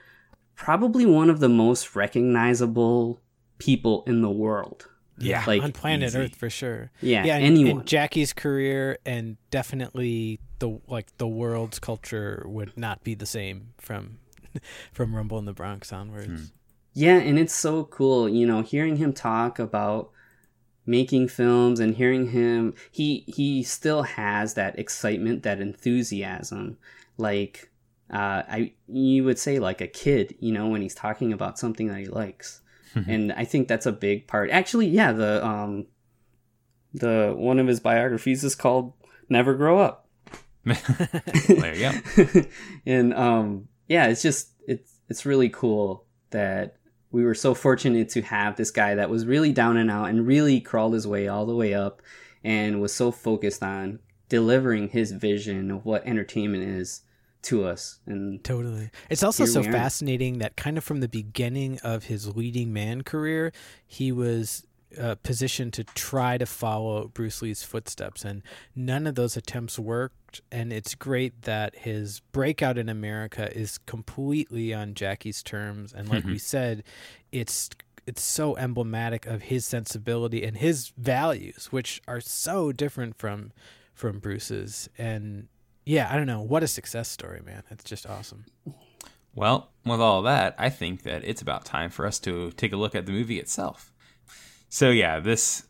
probably 0.55 1.07
one 1.07 1.31
of 1.31 1.41
the 1.41 1.49
most 1.49 1.95
recognizable 1.95 3.21
people 3.59 4.03
in 4.07 4.23
the 4.23 4.31
world. 4.31 4.89
Yeah, 5.19 5.45
like, 5.47 5.63
on 5.63 5.73
planet 5.73 6.09
easy. 6.09 6.19
Earth 6.19 6.37
for 6.37 6.51
sure. 6.51 6.91
Yeah, 7.01 7.25
yeah, 7.25 7.37
and, 7.37 7.47
anyone. 7.47 7.79
and 7.79 7.87
Jackie's 7.87 8.35
career 8.35 8.99
and 9.07 9.39
definitely 9.51 10.41
the 10.59 10.79
like 10.89 11.17
the 11.17 11.27
world's 11.27 11.79
culture 11.79 12.45
would 12.47 12.77
not 12.77 13.03
be 13.03 13.15
the 13.15 13.25
same 13.25 13.69
from 13.79 14.19
from 14.93 15.15
Rumble 15.15 15.39
in 15.39 15.47
the 15.47 15.55
Bronx 15.55 15.93
onwards. 15.93 16.27
Hmm. 16.27 16.45
Yeah, 16.93 17.17
and 17.17 17.39
it's 17.39 17.55
so 17.55 17.85
cool, 17.85 18.29
you 18.29 18.47
know, 18.47 18.63
hearing 18.63 18.97
him 18.97 19.13
talk 19.13 19.59
about 19.59 20.11
making 20.87 21.29
films 21.29 21.81
and 21.81 21.97
hearing 21.97 22.31
him 22.31 22.75
he 22.91 23.25
he 23.27 23.63
still 23.63 24.03
has 24.03 24.55
that 24.55 24.79
excitement, 24.79 25.43
that 25.43 25.61
enthusiasm 25.61 26.79
like 27.19 27.71
uh 28.11 28.43
I 28.49 28.73
you 28.87 29.25
would 29.25 29.39
say 29.39 29.59
like 29.59 29.81
a 29.81 29.87
kid, 29.87 30.37
you 30.39 30.53
know, 30.53 30.69
when 30.69 30.83
he's 30.83 30.95
talking 30.95 31.33
about 31.33 31.59
something 31.59 31.89
that 31.89 31.99
he 31.99 32.07
likes. 32.07 32.61
and 33.07 33.33
I 33.33 33.45
think 33.45 33.69
that's 33.69 33.85
a 33.85 33.93
big 33.93 34.27
part. 34.27 34.51
Actually, 34.51 34.87
yeah, 34.87 35.13
the 35.13 35.45
um 35.45 35.87
the 36.95 37.35
one 37.37 37.59
of 37.59 37.67
his 37.67 37.81
biographies 37.81 38.43
is 38.43 38.55
called 38.55 38.95
Never 39.29 39.55
Grow 39.55 39.79
Up. 39.79 40.09
there 40.65 41.75
you 41.75 41.93
go. 42.25 42.43
and 42.87 43.15
um 43.15 43.69
yeah 43.89 44.07
it's 44.07 44.23
just 44.23 44.51
it's 44.67 45.01
it's 45.09 45.27
really 45.27 45.49
cool 45.49 46.05
that 46.31 46.77
we 47.17 47.25
were 47.25 47.35
so 47.35 47.55
fortunate 47.55 48.11
to 48.11 48.21
have 48.21 48.57
this 48.57 48.71
guy 48.71 48.95
that 48.95 49.09
was 49.09 49.25
really 49.25 49.51
down 49.51 49.79
and 49.79 49.91
out 49.91 50.11
and 50.11 50.27
really 50.27 50.61
crawled 50.61 50.93
his 50.93 51.07
way 51.07 51.27
all 51.27 51.47
the 51.47 51.55
way 51.55 51.73
up 51.73 52.03
and 52.45 52.79
was 52.79 52.93
so 52.93 53.11
focused 53.11 53.63
on 53.63 53.99
delivering 54.29 54.91
his 54.91 55.13
vision 55.13 55.71
of 55.71 55.87
what 55.87 56.07
entertainment 56.07 56.63
is 56.63 57.01
to 57.41 57.65
us 57.65 58.01
and 58.05 58.45
Totally. 58.45 58.91
It's 59.09 59.23
also 59.23 59.47
so 59.47 59.63
fascinating 59.63 60.41
that 60.41 60.57
kind 60.57 60.77
of 60.77 60.85
from 60.85 61.01
the 61.01 61.09
beginning 61.09 61.81
of 61.83 62.05
his 62.05 62.37
leading 62.37 62.75
man 62.75 63.01
career, 63.01 63.51
he 63.87 64.13
was 64.13 64.66
uh, 65.01 65.17
positioned 65.17 65.73
to 65.75 65.85
try 65.85 66.39
to 66.39 66.47
follow 66.47 67.09
Bruce 67.09 67.43
Lee's 67.43 67.63
footsteps, 67.63 68.25
and 68.25 68.43
none 68.75 69.07
of 69.07 69.15
those 69.15 69.37
attempts 69.37 69.79
worked. 69.79 70.41
And 70.51 70.73
it's 70.73 70.95
great 70.95 71.43
that 71.43 71.77
his 71.77 72.21
breakout 72.33 72.79
in 72.79 72.89
America 72.89 73.51
is 73.57 73.79
completely 73.79 74.73
on 74.75 74.95
Jackie's 74.95 75.43
terms, 75.43 75.93
and 75.93 76.09
like 76.09 76.25
we 76.25 76.39
said, 76.39 76.83
it's 77.33 77.71
it's 78.07 78.23
so 78.23 78.57
emblematic 78.57 79.27
of 79.27 79.43
his 79.43 79.65
sensibility 79.65 80.45
and 80.45 80.57
his 80.57 80.93
values, 80.97 81.73
which 81.73 82.01
are 82.07 82.21
so 82.21 82.73
different 82.73 83.17
from 83.17 83.53
from 83.95 84.19
Bruce's. 84.19 84.89
And 84.97 85.49
yeah, 85.85 86.09
I 86.11 86.17
don't 86.17 86.27
know, 86.27 86.43
what 86.43 86.63
a 86.63 86.69
success 86.69 87.09
story, 87.09 87.41
man! 87.45 87.63
It's 87.71 87.85
just 87.85 88.07
awesome. 88.07 88.45
Well, 89.35 89.71
with 89.85 90.01
all 90.01 90.23
that, 90.23 90.55
I 90.59 90.71
think 90.71 91.03
that 91.03 91.23
it's 91.25 91.43
about 91.43 91.65
time 91.67 91.91
for 91.91 92.07
us 92.07 92.19
to 92.21 92.53
take 92.53 92.73
a 92.73 92.77
look 92.77 92.95
at 92.95 93.05
the 93.05 93.13
movie 93.13 93.39
itself. 93.39 93.93
So 94.69 94.91
yeah, 94.91 95.21
this 95.21 95.65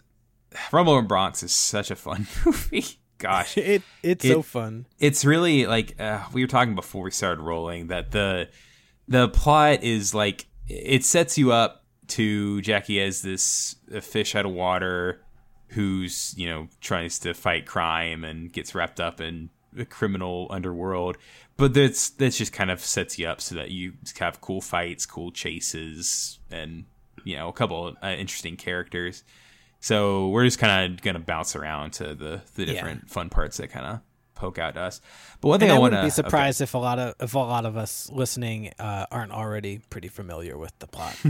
Rumble 0.73 0.99
in 0.99 1.07
Bronx 1.07 1.43
is 1.43 1.53
such 1.53 1.91
a 1.91 1.97
fun 1.97 2.27
movie. 2.47 2.85
Gosh, 3.19 3.57
It 3.59 3.83
it's 4.03 4.27
so 4.27 4.43
fun. 4.43 4.87
it's 4.99 5.25
really 5.25 5.67
like 5.67 5.99
uh, 6.01 6.25
we 6.33 6.43
were 6.43 6.49
talking 6.49 6.75
before 6.75 7.03
we 7.03 7.11
started 7.11 7.41
rolling 7.43 7.87
that 7.89 8.11
the 8.11 8.49
the 9.09 9.29
plot 9.29 9.83
is 9.83 10.15
like 10.15 10.47
it 10.69 11.05
sets 11.05 11.39
you 11.39 11.53
up 11.53 11.85
to 12.09 12.61
Jackie 12.63 13.01
as 13.01 13.23
this 13.23 13.77
uh, 13.95 14.01
fish 14.01 14.35
out 14.35 14.45
of 14.47 14.53
water 14.53 15.23
who's 15.69 16.35
you 16.37 16.49
know 16.49 16.69
tries 16.81 17.19
to 17.21 17.35
fight 17.35 17.67
crime 17.67 18.23
and 18.25 18.53
gets 18.53 18.75
wrapped 18.75 19.01
up 19.01 19.21
in 19.21 19.51
the 19.73 19.85
criminal 19.85 20.47
underworld 20.51 21.17
but 21.57 21.75
that's 21.75 22.11
that's 22.11 22.39
just 22.39 22.53
kind 22.53 22.71
of 22.71 22.81
sets 22.81 23.19
you 23.19 23.27
up 23.27 23.41
so 23.41 23.55
that 23.57 23.71
you 23.71 23.93
have 24.19 24.41
cool 24.41 24.61
fights 24.61 25.05
cool 25.07 25.33
chases 25.33 26.39
and 26.51 26.85
you 27.27 27.37
know 27.37 27.49
a 27.49 27.53
couple 27.53 27.95
uh, 28.03 28.07
interesting 28.09 28.57
characters 28.57 29.25
so 29.81 30.29
we're 30.31 30.45
just 30.45 30.59
kind 30.59 30.93
of 30.95 31.03
gonna 31.03 31.19
bounce 31.19 31.55
around 31.55 31.93
to 31.93 32.15
the 32.15 32.41
the 32.55 32.65
Yeah. 32.65 32.73
different 32.73 33.11
fun 33.11 33.29
parts 33.29 33.59
that 33.59 33.69
kind 33.69 33.85
of 33.87 34.01
poke 34.35 34.59
out 34.59 34.75
to 34.75 34.81
us 34.81 35.01
but 35.41 35.49
one 35.49 35.55
And 35.57 35.61
thing 35.63 35.71
I, 35.71 35.75
i 35.75 35.79
want 35.79 35.93
wouldn't 35.93 36.03
to 36.03 36.07
be 36.07 36.11
surprised 36.11 36.61
if 36.61 36.75
a 36.75 36.79
lot 36.79 36.99
of 36.99 37.15
if 37.21 37.35
a 37.35 37.39
lot 37.39 37.65
of 37.67 37.77
us 37.77 38.11
listening 38.11 38.73
uh, 38.79 39.07
aren't 39.11 39.33
already 39.33 39.81
pretty 39.91 40.09
familiar 40.09 40.57
with 40.57 40.79
the 40.79 40.87
plot. 40.87 41.17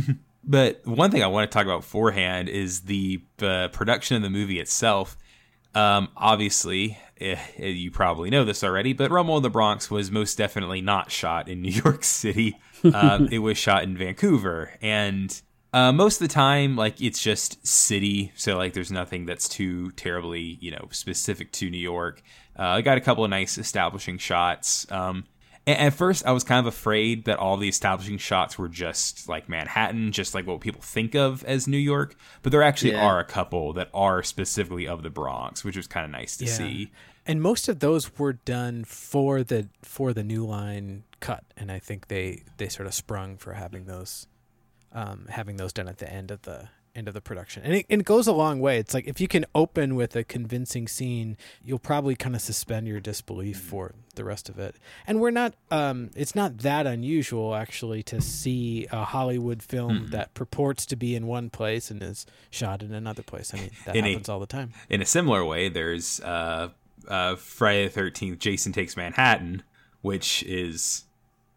But 0.49 0.83
one 0.87 1.11
thing 1.11 1.25
I 1.25 1.27
want 1.27 1.51
to 1.51 1.53
talk 1.53 1.65
about 1.67 1.81
beforehand 1.81 2.49
is 2.49 2.83
the 2.83 3.21
uh, 3.43 3.67
production 3.73 4.17
of 4.17 4.23
the 4.23 4.31
movie 4.31 4.61
itself. 4.61 5.17
Um, 5.75 6.07
obviously, 6.17 6.99
eh, 7.21 7.37
eh, 7.59 7.67
you 7.67 7.91
probably 7.91 8.31
know 8.31 8.45
this 8.45 8.63
already, 8.63 8.93
but 8.93 9.11
Rumble 9.11 9.37
in 9.39 9.43
the 9.43 9.51
Bronx 9.51 9.91
was 9.91 10.09
most 10.13 10.39
definitely 10.39 10.81
not 10.81 11.11
shot 11.11 11.49
in 11.49 11.63
New 11.67 11.73
York 11.73 12.05
City. 12.05 12.61
Um, 12.85 13.27
it 13.33 13.41
was 13.41 13.59
shot 13.59 13.83
in 13.83 13.97
Vancouver, 13.99 14.71
and 14.81 15.43
uh, 15.77 15.93
most 15.93 16.21
of 16.23 16.29
the 16.29 16.33
time, 16.35 16.75
like 16.77 17.01
it's 17.03 17.21
just 17.23 17.67
city, 17.67 18.33
so 18.35 18.57
like 18.57 18.73
there's 18.73 18.91
nothing 18.91 19.27
that's 19.27 19.49
too 19.49 19.91
terribly, 19.93 20.57
you 20.61 20.71
know, 20.71 20.89
specific 20.91 21.53
to 21.53 21.69
New 21.71 21.77
York. 21.95 22.23
Uh, 22.59 22.63
I 22.63 22.81
got 22.81 22.97
a 22.97 23.01
couple 23.03 23.25
of 23.25 23.31
nice 23.31 23.59
establishing 23.59 24.19
shots. 24.19 24.91
Um, 24.91 25.25
At 25.69 25.95
first, 25.95 26.25
I 26.25 26.31
was 26.31 26.45
kind 26.45 26.61
of 26.61 26.67
afraid 26.73 27.25
that 27.25 27.39
all 27.41 27.57
the 27.57 27.69
establishing 27.69 28.19
shots 28.19 28.57
were 28.57 28.69
just 28.69 29.29
like 29.29 29.49
Manhattan, 29.49 30.13
just 30.13 30.33
like 30.33 30.47
what 30.47 30.61
people 30.61 30.81
think 30.81 31.17
of 31.17 31.43
as 31.45 31.67
New 31.67 31.77
York. 31.77 32.15
But 32.43 32.53
there 32.53 32.63
actually 32.63 32.93
Yeah. 32.93 33.05
are 33.05 33.19
a 33.19 33.25
couple 33.25 33.73
that 33.73 33.91
are 33.93 34.23
specifically 34.23 34.87
of 34.87 35.03
the 35.03 35.11
Bronx, 35.11 35.65
which 35.65 35.77
was 35.77 35.89
kind 35.89 36.05
of 36.07 36.13
nice 36.13 36.37
to 36.39 36.45
Yeah. 36.47 36.57
see. 36.57 36.93
and 37.29 37.43
most 37.43 37.69
of 37.69 37.81
those 37.81 38.17
were 38.17 38.35
done 38.35 38.85
for 38.85 39.43
the 39.43 39.69
for 39.83 40.13
the 40.13 40.23
new 40.23 40.47
line 40.47 41.03
cut, 41.19 41.43
and 41.57 41.73
I 41.73 41.81
think 41.81 42.07
they 42.07 42.45
they 42.59 42.69
sort 42.69 42.87
of 42.87 42.95
sprung 42.95 43.37
for 43.37 43.55
having 43.55 43.87
those 43.87 44.29
um, 44.97 45.27
having 45.29 45.57
those 45.59 45.73
done 45.73 45.87
at 45.89 45.99
the 45.99 46.13
end 46.13 46.31
of 46.33 46.43
the 46.43 46.69
end 46.95 47.09
of 47.09 47.13
the 47.13 47.21
production. 47.21 47.63
And 47.63 47.75
it, 47.75 47.87
and 47.91 48.01
it 48.01 48.05
goes 48.07 48.27
a 48.27 48.33
long 48.33 48.59
way. 48.59 48.79
It's 48.79 48.95
like 48.95 49.07
if 49.07 49.21
you 49.21 49.29
can 49.29 49.45
open 49.55 49.97
with 49.97 50.17
a 50.17 50.25
convincing 50.25 50.89
scene, 50.89 51.37
you'll 51.63 51.79
probably 51.79 52.17
kind 52.17 52.35
of 52.35 52.41
suspend 52.41 52.89
your 52.89 53.01
disbelief 53.01 53.61
for 53.61 53.95
the 54.15 54.25
rest 54.25 54.49
of 54.49 54.59
it. 54.59 54.77
And 55.07 55.21
we're 55.21 55.31
not 55.31 55.53
um 55.71 56.11
it's 56.17 56.35
not 56.35 56.57
that 56.59 56.87
unusual 56.87 57.55
actually 57.55 58.03
to 58.05 58.23
see 58.23 58.87
a 58.91 59.05
Hollywood 59.05 59.63
film 59.63 60.07
that 60.11 60.33
purports 60.33 60.87
to 60.87 60.97
be 60.97 61.15
in 61.15 61.27
one 61.27 61.51
place 61.51 61.91
and 61.91 62.03
is 62.03 62.25
shot 62.51 62.83
in 62.83 62.95
another 62.95 63.23
place. 63.23 63.53
I 63.53 63.59
mean, 63.59 63.71
that 63.85 63.95
In 63.95 64.07
a- 64.07 64.09
happens 64.13 64.31
all 64.31 64.41
the 64.41 64.47
time. 64.47 64.73
In 64.89 65.03
a 65.03 65.07
similar 65.07 65.45
way, 65.45 65.69
there's 65.69 66.21
uh, 66.21 66.71
uh, 67.07 67.37
Friday 67.37 67.85
the 67.85 67.91
Thirteenth: 67.91 68.39
Jason 68.39 68.73
Takes 68.73 68.97
Manhattan, 68.97 69.63
which 70.01 70.43
is 70.45 71.05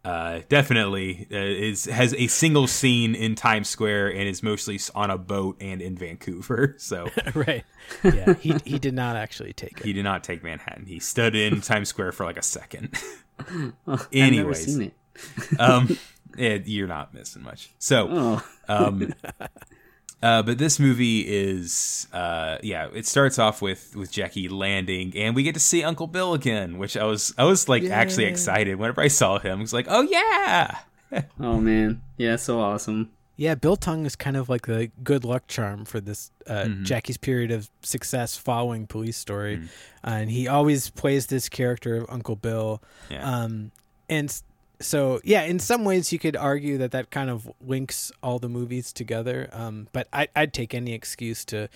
uh, 0.06 0.40
definitely 0.50 1.28
uh, 1.32 1.36
is 1.38 1.86
has 1.86 2.14
a 2.14 2.28
single 2.28 2.68
scene 2.68 3.16
in 3.16 3.36
Times 3.36 3.68
Square 3.70 4.10
and 4.14 4.28
is 4.28 4.42
mostly 4.42 4.80
on 4.96 5.12
a 5.12 5.18
boat 5.18 5.58
and 5.62 5.82
in 5.82 5.98
Vancouver. 5.98 6.76
So 6.80 7.10
right. 7.36 7.64
Yeah, 8.04 8.34
he 8.36 8.56
he 8.66 8.80
did 8.80 8.94
not 8.94 9.16
actually 9.16 9.54
take 9.54 9.80
it. 9.80 9.86
he 9.86 9.94
did 9.94 10.04
not 10.04 10.24
take 10.24 10.44
Manhattan. 10.44 10.86
He 10.86 11.00
stood 11.00 11.36
in 11.36 11.62
Times 11.62 11.90
Square 11.90 12.14
for 12.14 12.26
like 12.26 12.38
a 12.38 12.42
second. 12.44 12.98
I've 13.40 13.74
never 13.88 14.08
Anyways. 14.14 14.66
seen 14.66 14.82
it. 14.84 15.60
um, 15.60 15.98
yeah, 16.38 16.58
you're 16.64 16.88
not 16.88 17.14
missing 17.14 17.44
much. 17.44 17.70
So, 17.80 18.08
Oh, 18.10 18.44
um, 18.70 19.14
uh, 20.22 20.44
but 20.44 20.58
this 20.58 20.80
movie 20.80 21.22
is, 21.22 22.08
uh, 22.14 22.58
yeah, 22.64 22.88
it 22.94 23.06
starts 23.06 23.40
off 23.40 23.62
with 23.62 23.96
with 23.96 24.12
Jackie 24.12 24.50
landing, 24.50 25.14
and 25.16 25.36
we 25.36 25.44
get 25.44 25.54
to 25.54 25.60
see 25.60 25.84
Uncle 25.84 26.08
Bill 26.08 26.34
again, 26.34 26.78
which 26.78 26.98
I 26.98 27.06
was 27.06 27.34
I 27.38 27.44
was 27.46 27.70
like 27.70 27.84
actually 27.86 28.26
excited 28.26 28.76
whenever 28.78 29.02
I 29.02 29.08
saw 29.08 29.40
him. 29.40 29.60
I 29.60 29.62
was 29.62 29.74
like, 29.74 29.88
oh 29.90 30.02
yeah, 30.02 30.78
oh 31.40 31.60
man, 31.60 32.02
yeah, 32.18 32.36
so 32.36 32.60
awesome. 32.60 33.12
Yeah, 33.38 33.56
Bill 33.56 33.78
Tung 33.78 34.06
is 34.06 34.18
kind 34.18 34.36
of 34.36 34.50
like 34.50 34.66
the 34.68 34.92
good 35.02 35.24
luck 35.24 35.48
charm 35.48 35.86
for 35.86 36.02
this 36.02 36.30
uh, 36.46 36.68
Jackie's 36.84 37.16
period 37.16 37.52
of 37.52 37.70
success 37.82 38.36
following 38.36 38.86
Police 38.86 39.16
Story, 39.16 39.62
uh, 40.04 40.10
and 40.10 40.30
he 40.30 40.50
always 40.50 40.90
plays 40.90 41.28
this 41.28 41.48
character 41.48 41.96
of 41.96 42.06
Uncle 42.10 42.36
Bill. 42.36 42.82
yeah. 43.10 43.24
Um, 43.44 43.72
and 44.10 44.28
s- 44.30 44.44
so, 44.82 45.20
yeah, 45.24 45.44
in 45.44 45.60
some 45.60 45.84
ways, 45.84 46.12
you 46.14 46.20
could 46.20 46.36
argue 46.36 46.78
that 46.78 46.92
that 46.92 47.12
kind 47.12 47.30
of 47.30 47.50
links 47.62 48.12
all 48.24 48.40
the 48.40 48.50
movies 48.50 48.94
together. 48.94 49.50
Um, 49.52 49.88
but 49.92 50.08
I, 50.14 50.28
I'd 50.36 50.54
take 50.54 50.74
any 50.74 50.94
excuse 50.94 51.44
to 51.46 51.68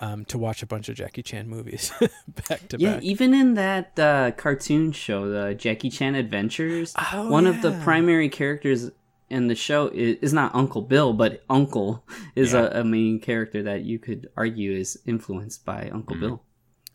um, 0.00 0.24
to 0.26 0.38
watch 0.38 0.62
a 0.62 0.66
bunch 0.66 0.88
of 0.88 0.94
Jackie 0.96 1.22
Chan 1.24 1.48
movies 1.48 1.92
back 2.48 2.68
to 2.68 2.78
Yeah, 2.78 2.94
back. 2.94 3.02
even 3.02 3.34
in 3.34 3.54
that 3.54 3.98
uh, 3.98 4.30
cartoon 4.32 4.92
show, 4.92 5.28
the 5.28 5.54
Jackie 5.54 5.90
Chan 5.90 6.14
Adventures, 6.14 6.94
Oh, 7.12 7.28
one 7.30 7.46
of 7.48 7.62
the 7.62 7.72
primary 7.82 8.28
characters 8.28 8.90
in 9.28 9.48
the 9.48 9.56
show 9.56 9.88
is, 9.88 10.16
is 10.22 10.32
not 10.32 10.54
Uncle 10.54 10.82
Bill, 10.82 11.12
but 11.12 11.42
Uncle 11.50 12.04
is 12.36 12.52
Yeah. 12.52 12.68
a, 12.72 12.80
a 12.80 12.84
main 12.84 13.18
character 13.18 13.62
that 13.64 13.82
you 13.82 13.98
could 13.98 14.28
argue 14.36 14.70
is 14.72 14.98
influenced 15.04 15.64
by 15.64 15.90
Uncle 15.92 16.14
Mm-hmm. 16.14 16.24
Bill. 16.26 16.42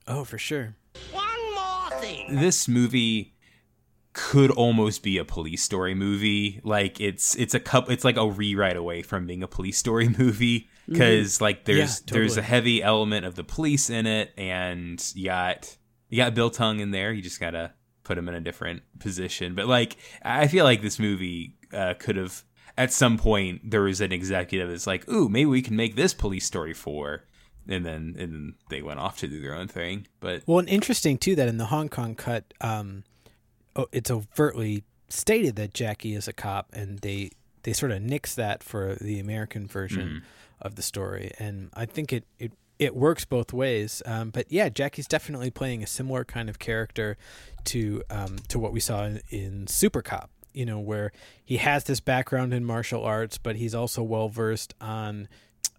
Oh, 0.08 0.24
for 0.24 0.38
sure. 0.38 0.76
One 1.12 1.54
more 1.56 2.00
thing. 2.00 2.36
this 2.40 2.68
movie 2.70 3.33
could 4.14 4.52
almost 4.52 5.02
be 5.04 5.18
a 5.18 5.26
police 5.26 5.64
story 5.64 5.96
movie. 5.96 6.62
Like 6.64 7.02
it's 7.02 7.36
it's 7.36 7.54
a 7.54 7.60
cup 7.60 7.90
it's 7.90 8.04
like 8.04 8.18
a 8.18 8.28
rewrite 8.28 8.78
away 8.78 9.02
from 9.02 9.26
being 9.26 9.44
a 9.44 9.48
police 9.48 9.78
story 9.78 10.10
movie. 10.18 10.70
Because 10.88 11.42
like 11.42 11.66
there's 11.66 12.02
Yeah, 12.06 12.14
there's 12.14 12.38
a 12.38 12.42
heavy 12.42 12.84
element 12.84 13.26
of 13.26 13.36
the 13.36 13.44
police 13.44 13.90
in 13.90 14.06
it 14.06 14.32
and 14.38 15.04
you 15.16 15.26
got 15.26 15.78
you 16.10 16.18
got 16.18 16.36
Bill 16.36 16.50
Tung 16.50 16.80
in 16.80 16.92
there. 16.92 17.12
You 17.12 17.22
just 17.22 17.40
gotta 17.40 17.74
put 18.04 18.18
him 18.18 18.28
in 18.30 18.36
a 18.36 18.42
different 18.42 18.84
position. 19.00 19.56
But 19.56 19.68
like 19.68 19.98
i 20.24 20.48
feel 20.48 20.66
like 20.66 20.82
this 20.82 21.00
movie 21.00 21.56
uh, 21.74 21.96
could 21.98 22.16
have 22.16 22.44
at 22.78 22.92
some 22.94 23.18
point 23.18 23.62
there 23.70 23.82
was 23.82 24.02
an 24.02 24.12
executive 24.12 24.70
that's 24.70 24.88
like 24.88 25.10
ooh 25.10 25.30
maybe 25.30 25.46
we 25.46 25.62
can 25.62 25.76
make 25.76 25.96
this 25.96 26.14
police 26.14 26.46
story 26.46 26.74
for 26.74 27.24
and 27.68 27.86
then 27.86 28.16
and 28.18 28.34
then 28.34 28.56
they 28.70 28.82
went 28.82 29.00
off 29.00 29.18
to 29.20 29.28
do 29.28 29.42
their 29.42 29.56
own 29.56 29.68
thing. 29.68 30.08
But 30.20 30.44
Well, 30.46 30.60
and 30.60 30.70
interesting 30.70 31.18
too 31.18 31.36
that 31.36 31.48
in 31.48 31.58
the 31.58 31.66
Hong 31.66 31.90
Kong 31.90 32.16
cut, 32.16 32.54
um, 32.62 33.04
it's 33.92 34.12
overtly 34.12 34.84
stated 35.10 35.56
that 35.58 35.74
Jackie 35.74 36.16
is 36.16 36.28
a 36.28 36.34
cop, 36.34 36.70
and 36.74 37.00
they 37.00 37.32
they 37.64 37.74
sort 37.74 37.92
of 37.92 38.02
nix 38.02 38.36
that 38.36 38.64
for 38.64 38.96
the 38.96 39.20
American 39.20 39.68
version 39.68 40.24
of 40.62 40.76
the 40.76 40.82
story, 40.82 41.32
and 41.40 41.70
I 41.74 41.86
think 41.86 42.14
it 42.14 42.26
it 42.40 42.52
it 42.80 42.96
works 42.96 43.26
both 43.26 43.54
ways. 43.54 44.02
Um, 44.06 44.30
but 44.32 44.52
yeah, 44.52 44.70
Jackie's 44.70 45.08
definitely 45.08 45.52
playing 45.52 45.84
a 45.84 45.88
similar 45.88 46.26
kind 46.26 46.50
of 46.50 46.60
character 46.60 47.18
to 47.66 48.04
um, 48.10 48.38
to 48.50 48.60
what 48.60 48.74
we 48.74 48.80
saw 48.80 49.06
in, 49.06 49.22
in 49.30 49.68
Super 49.68 50.02
Cop. 50.02 50.30
You 50.54 50.66
know, 50.66 50.80
where 50.80 51.12
he 51.44 51.58
has 51.58 51.86
this 51.86 52.00
background 52.00 52.54
in 52.54 52.64
martial 52.64 53.04
arts, 53.04 53.40
but 53.40 53.56
he's 53.56 53.74
also 53.74 54.04
well 54.04 54.30
versed 54.30 54.76
on 54.80 55.28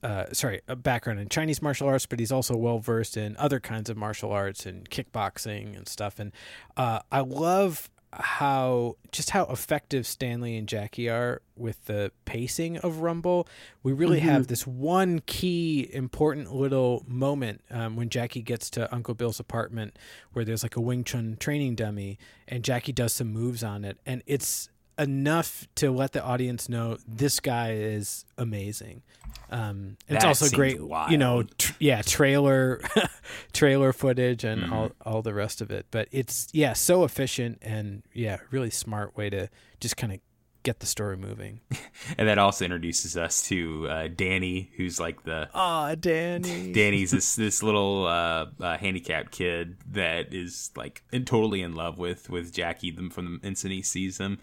uh, 0.02 0.26
sorry, 0.32 0.60
a 0.68 0.76
background 0.76 1.18
in 1.18 1.28
Chinese 1.28 1.62
martial 1.62 1.88
arts, 1.88 2.04
but 2.04 2.18
he's 2.18 2.32
also 2.32 2.54
well 2.56 2.78
versed 2.78 3.16
in 3.16 3.36
other 3.38 3.58
kinds 3.58 3.88
of 3.88 3.96
martial 3.96 4.30
arts 4.30 4.66
and 4.66 4.88
kickboxing 4.90 5.76
and 5.76 5.88
stuff. 5.88 6.18
And 6.18 6.32
uh, 6.76 7.00
I 7.10 7.20
love 7.20 7.90
how 8.20 8.96
just 9.12 9.30
how 9.30 9.44
effective 9.46 10.06
Stanley 10.06 10.56
and 10.56 10.68
Jackie 10.68 11.08
are 11.08 11.42
with 11.56 11.84
the 11.86 12.12
pacing 12.24 12.76
of 12.78 12.98
Rumble. 12.98 13.48
We 13.82 13.92
really 13.92 14.20
have 14.20 14.46
this 14.46 14.66
one 14.66 15.20
key 15.26 15.88
important 15.92 16.54
little 16.54 17.04
moment 17.06 17.62
um, 17.70 17.96
when 17.96 18.08
Jackie 18.08 18.42
gets 18.42 18.70
to 18.70 18.92
Uncle 18.94 19.14
Bill's 19.14 19.40
apartment 19.40 19.98
where 20.32 20.44
there's 20.44 20.62
like 20.62 20.76
a 20.76 20.80
Wing 20.80 21.04
Chun 21.04 21.36
training 21.40 21.74
dummy 21.74 22.18
and 22.46 22.62
Jackie 22.62 22.92
does 22.92 23.12
some 23.12 23.32
moves 23.32 23.64
on 23.64 23.84
it 23.84 23.98
and 24.06 24.22
it's 24.26 24.68
enough 24.98 25.66
to 25.76 25.90
let 25.90 26.12
the 26.12 26.22
audience 26.22 26.68
know 26.68 26.98
this 27.06 27.40
guy 27.40 27.72
is 27.72 28.24
amazing. 28.38 29.02
Um, 29.50 29.96
it's 30.08 30.24
also 30.24 30.48
great, 30.54 30.78
you 31.10 31.18
know, 31.18 31.42
tr- 31.58 31.72
yeah, 31.78 32.02
trailer, 32.02 32.80
trailer 33.52 33.92
footage 33.92 34.44
and 34.44 34.62
Mm-hmm. 34.62 34.72
all, 34.72 34.90
all 35.04 35.22
the 35.22 35.34
rest 35.34 35.60
of 35.60 35.70
it. 35.70 35.86
But 35.90 36.08
it's, 36.12 36.48
yeah, 36.52 36.72
so 36.72 37.04
efficient 37.04 37.58
and 37.62 38.02
yeah, 38.12 38.38
really 38.50 38.70
smart 38.70 39.16
way 39.16 39.30
to 39.30 39.48
just 39.80 39.96
kind 39.96 40.12
of 40.12 40.20
get 40.62 40.80
the 40.80 40.86
story 40.86 41.16
moving. 41.16 41.60
And 42.18 42.28
that 42.28 42.38
also 42.38 42.64
introduces 42.66 43.16
us 43.16 43.46
to 43.48 43.88
uh, 43.88 44.08
Danny, 44.14 44.70
who's 44.76 45.00
like 45.00 45.24
the 45.24 45.48
ah 45.54 45.94
Danny. 45.94 46.70
Danny's 46.74 47.12
this 47.12 47.34
this 47.34 47.62
little 47.62 48.06
uh, 48.06 48.46
uh, 48.60 48.76
handicapped 48.76 49.30
kid 49.32 49.78
that 49.92 50.34
is 50.34 50.70
like 50.76 51.02
in, 51.12 51.24
totally 51.24 51.62
in 51.62 51.74
love 51.74 51.96
with 51.98 52.28
with 52.28 52.52
Jackie 52.52 52.90
them 52.90 53.08
from 53.10 53.40
the 53.40 53.48
instant 53.48 53.72
he 53.72 53.80
sees 53.82 54.18
him, 54.18 54.38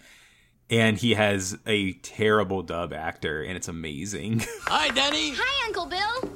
and 0.71 0.97
he 0.97 1.13
has 1.13 1.57
a 1.67 1.93
terrible 1.93 2.63
dub 2.63 2.93
actor, 2.93 3.43
and 3.43 3.57
it's 3.57 3.67
amazing. 3.67 4.39
Hi, 4.61 4.87
Danny. 4.89 5.33
Hi, 5.35 5.67
Uncle 5.67 5.85
Bill. 5.85 6.31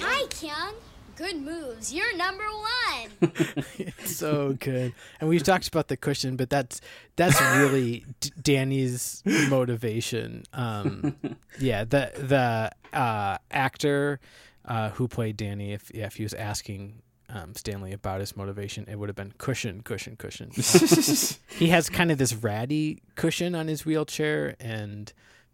Hi, 0.00 0.26
Keung. 0.26 0.74
Good 1.14 1.36
moves. 1.40 1.94
You're 1.94 2.14
number 2.16 2.44
one. 2.44 3.92
so 4.04 4.54
good. 4.58 4.92
And 5.18 5.30
we've 5.30 5.42
talked 5.42 5.66
about 5.68 5.88
the 5.88 5.96
cushion, 5.96 6.36
but 6.36 6.50
that's 6.50 6.82
that's 7.14 7.40
really 7.40 8.04
D- 8.20 8.32
Danny's 8.42 9.22
motivation. 9.48 10.42
Um, 10.52 11.16
yeah, 11.58 11.84
the 11.84 12.12
the 12.18 12.98
uh, 12.98 13.38
actor 13.50 14.20
uh, 14.66 14.90
who 14.90 15.08
played 15.08 15.38
Danny, 15.38 15.72
if 15.72 15.90
yeah, 15.94 16.04
if 16.04 16.16
he 16.16 16.22
was 16.22 16.34
asking 16.34 17.00
um, 17.28 17.54
Stanley 17.54 17.92
about 17.92 18.20
his 18.20 18.36
motivation, 18.36 18.86
it 18.88 18.98
would 18.98 19.08
have 19.08 19.16
been 19.16 19.32
cushion, 19.38 19.82
cushion, 19.82 20.16
cushion. 20.16 20.50
he 21.48 21.68
has 21.68 21.88
kind 21.90 22.10
of 22.10 22.18
this 22.18 22.34
ratty 22.34 23.02
cushion 23.16 23.54
on 23.54 23.66
his 23.68 23.84
wheelchair, 23.84 24.54
and 24.60 25.12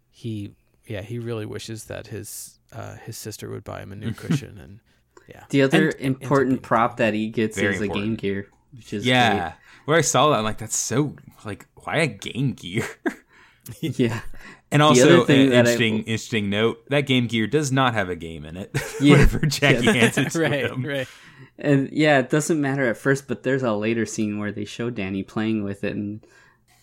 he 0.09 0.51
yeah 0.85 1.01
he 1.01 1.17
really 1.19 1.45
wishes 1.45 1.85
that 1.85 2.07
his 2.07 2.59
uh, 2.71 2.95
his 2.97 3.17
sister 3.17 3.49
would 3.49 3.63
buy 3.63 3.81
him 3.81 3.91
a 3.91 3.95
new 3.95 4.11
cushion 4.23 4.57
and. 4.57 4.79
Yeah. 5.29 5.45
The 5.51 5.61
other 5.61 5.87
And- 5.87 6.01
important 6.01 6.49
being- 6.55 6.61
prop 6.63 6.97
that 6.97 7.13
he 7.13 7.29
gets 7.29 7.57
Very 7.57 7.75
is 7.75 7.81
a 7.81 7.87
Game. 7.87 8.15
Gear, 8.15 8.47
which 8.75 8.91
is 8.91 9.05
yeah, 9.05 9.53
where 9.85 9.97
I 9.97 10.01
saw 10.01 10.29
that, 10.29 10.39
I'm 10.39 10.43
like, 10.43 10.57
that's 10.57 10.77
so 10.77 11.15
like, 11.45 11.65
why 11.75 11.99
a 11.99 12.07
Game 12.07 12.51
Gear? 12.51 12.85
yeah. 13.79 14.19
And 14.73 14.81
other 14.81 14.89
also, 14.89 15.21
an 15.21 15.27
thing 15.27 15.49
that 15.49 15.55
I- 15.55 15.59
interesting 15.59 15.99
interesting 15.99 16.49
note: 16.49 16.83
that 16.89 17.01
Game 17.01 17.27
Gear 17.27 17.47
does 17.47 17.71
not 17.71 17.93
have 17.93 18.09
a 18.09 18.15
game 18.15 18.45
in 18.45 18.57
it. 18.57 18.71
Yeah. 19.01 19.13
Whenever 19.13 19.39
Jackie 19.39 19.85
hands 19.85 20.17
it 20.17 20.31
to 20.31 20.39
right, 20.39 20.65
him. 20.65 20.85
right. 20.85 21.07
And 21.57 21.89
yeah, 21.91 22.19
it 22.19 22.29
doesn't 22.29 22.61
matter 22.61 22.89
at 22.89 22.95
first, 22.95 23.27
but 23.27 23.43
there's 23.43 23.63
a 23.63 23.73
later 23.73 24.05
scene 24.05 24.39
where 24.39 24.51
they 24.51 24.65
show 24.65 24.89
Danny 24.89 25.23
playing 25.23 25.63
with 25.63 25.83
it, 25.83 25.95
and 25.95 26.25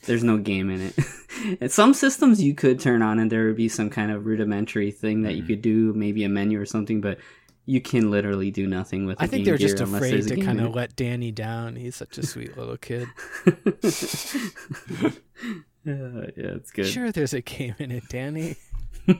there's 0.04 0.24
no 0.24 0.36
game 0.36 0.70
in 0.70 0.82
it. 0.82 0.98
and 1.60 1.70
some 1.70 1.94
systems 1.94 2.42
you 2.42 2.54
could 2.54 2.80
turn 2.80 3.00
on, 3.00 3.18
and 3.18 3.30
there 3.30 3.46
would 3.46 3.56
be 3.56 3.68
some 3.68 3.90
kind 3.90 4.10
of 4.10 4.26
rudimentary 4.26 4.90
thing 4.90 5.22
that 5.22 5.34
you 5.34 5.42
mm-hmm. 5.42 5.48
could 5.48 5.62
do, 5.62 5.92
maybe 5.94 6.24
a 6.24 6.28
menu 6.28 6.60
or 6.60 6.66
something, 6.66 7.00
but 7.00 7.18
you 7.64 7.80
can 7.80 8.10
literally 8.10 8.50
do 8.50 8.66
nothing 8.66 9.06
with. 9.06 9.20
I 9.20 9.24
I 9.24 9.26
think 9.28 9.44
they're 9.44 9.56
just 9.56 9.80
afraid 9.80 10.26
to 10.26 10.40
kind 10.40 10.60
of 10.60 10.74
let 10.74 10.96
Danny 10.96 11.30
down. 11.30 11.76
He's 11.76 11.96
such 11.96 12.18
a 12.18 12.26
sweet 12.26 12.56
little 12.56 12.76
kid. 12.76 13.08
Yeah, 15.84 16.26
yeah, 16.36 16.56
it's 16.56 16.70
good. 16.70 16.86
Sure, 16.86 17.10
there's 17.10 17.34
a 17.34 17.40
game 17.40 17.74
in 17.78 17.90
it, 17.90 18.04
Danny. 18.08 18.56
uh, 19.08 19.14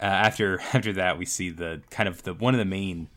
after 0.00 0.60
after 0.72 0.92
that, 0.94 1.18
we 1.18 1.24
see 1.24 1.50
the 1.50 1.82
kind 1.90 2.08
of 2.08 2.22
the 2.22 2.34
one 2.34 2.54
of 2.54 2.58
the 2.58 2.64
main, 2.64 3.08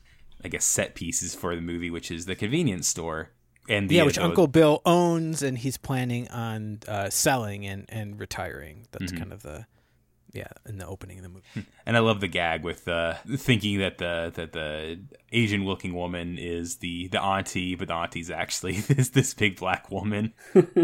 I 0.43 0.47
guess, 0.47 0.65
set 0.65 0.95
pieces 0.95 1.35
for 1.35 1.55
the 1.55 1.61
movie, 1.61 1.89
which 1.89 2.11
is 2.11 2.25
the 2.25 2.35
convenience 2.35 2.87
store. 2.87 3.31
And 3.69 3.89
the, 3.89 3.95
yeah, 3.95 4.03
which 4.03 4.15
the- 4.15 4.23
Uncle 4.23 4.47
Bill 4.47 4.81
owns, 4.85 5.43
and 5.43 5.57
he's 5.57 5.77
planning 5.77 6.27
on 6.29 6.79
uh, 6.87 7.09
selling 7.09 7.65
and, 7.65 7.85
and 7.89 8.19
retiring. 8.19 8.87
That's 8.91 9.11
kind 9.11 9.31
of 9.31 9.43
the 9.43 9.65
yeah 10.33 10.47
in 10.67 10.77
the 10.77 10.85
opening 10.85 11.17
of 11.17 11.23
the 11.23 11.29
movie. 11.29 11.67
and 11.85 11.97
I 11.97 11.99
love 11.99 12.21
the 12.21 12.27
gag 12.27 12.63
with 12.63 12.87
uh, 12.87 13.15
thinking 13.35 13.79
that 13.79 13.97
the 13.97 14.31
that 14.35 14.53
the 14.53 14.99
Asian 15.31 15.65
looking 15.65 15.93
woman 15.93 16.37
is 16.37 16.77
the 16.77 17.07
the 17.07 17.21
auntie, 17.21 17.75
but 17.75 17.87
the 17.87 17.93
auntie's 17.93 18.29
actually 18.29 18.79
this 18.81 19.09
this 19.09 19.33
big 19.33 19.57
black 19.57 19.91
woman. 19.91 20.33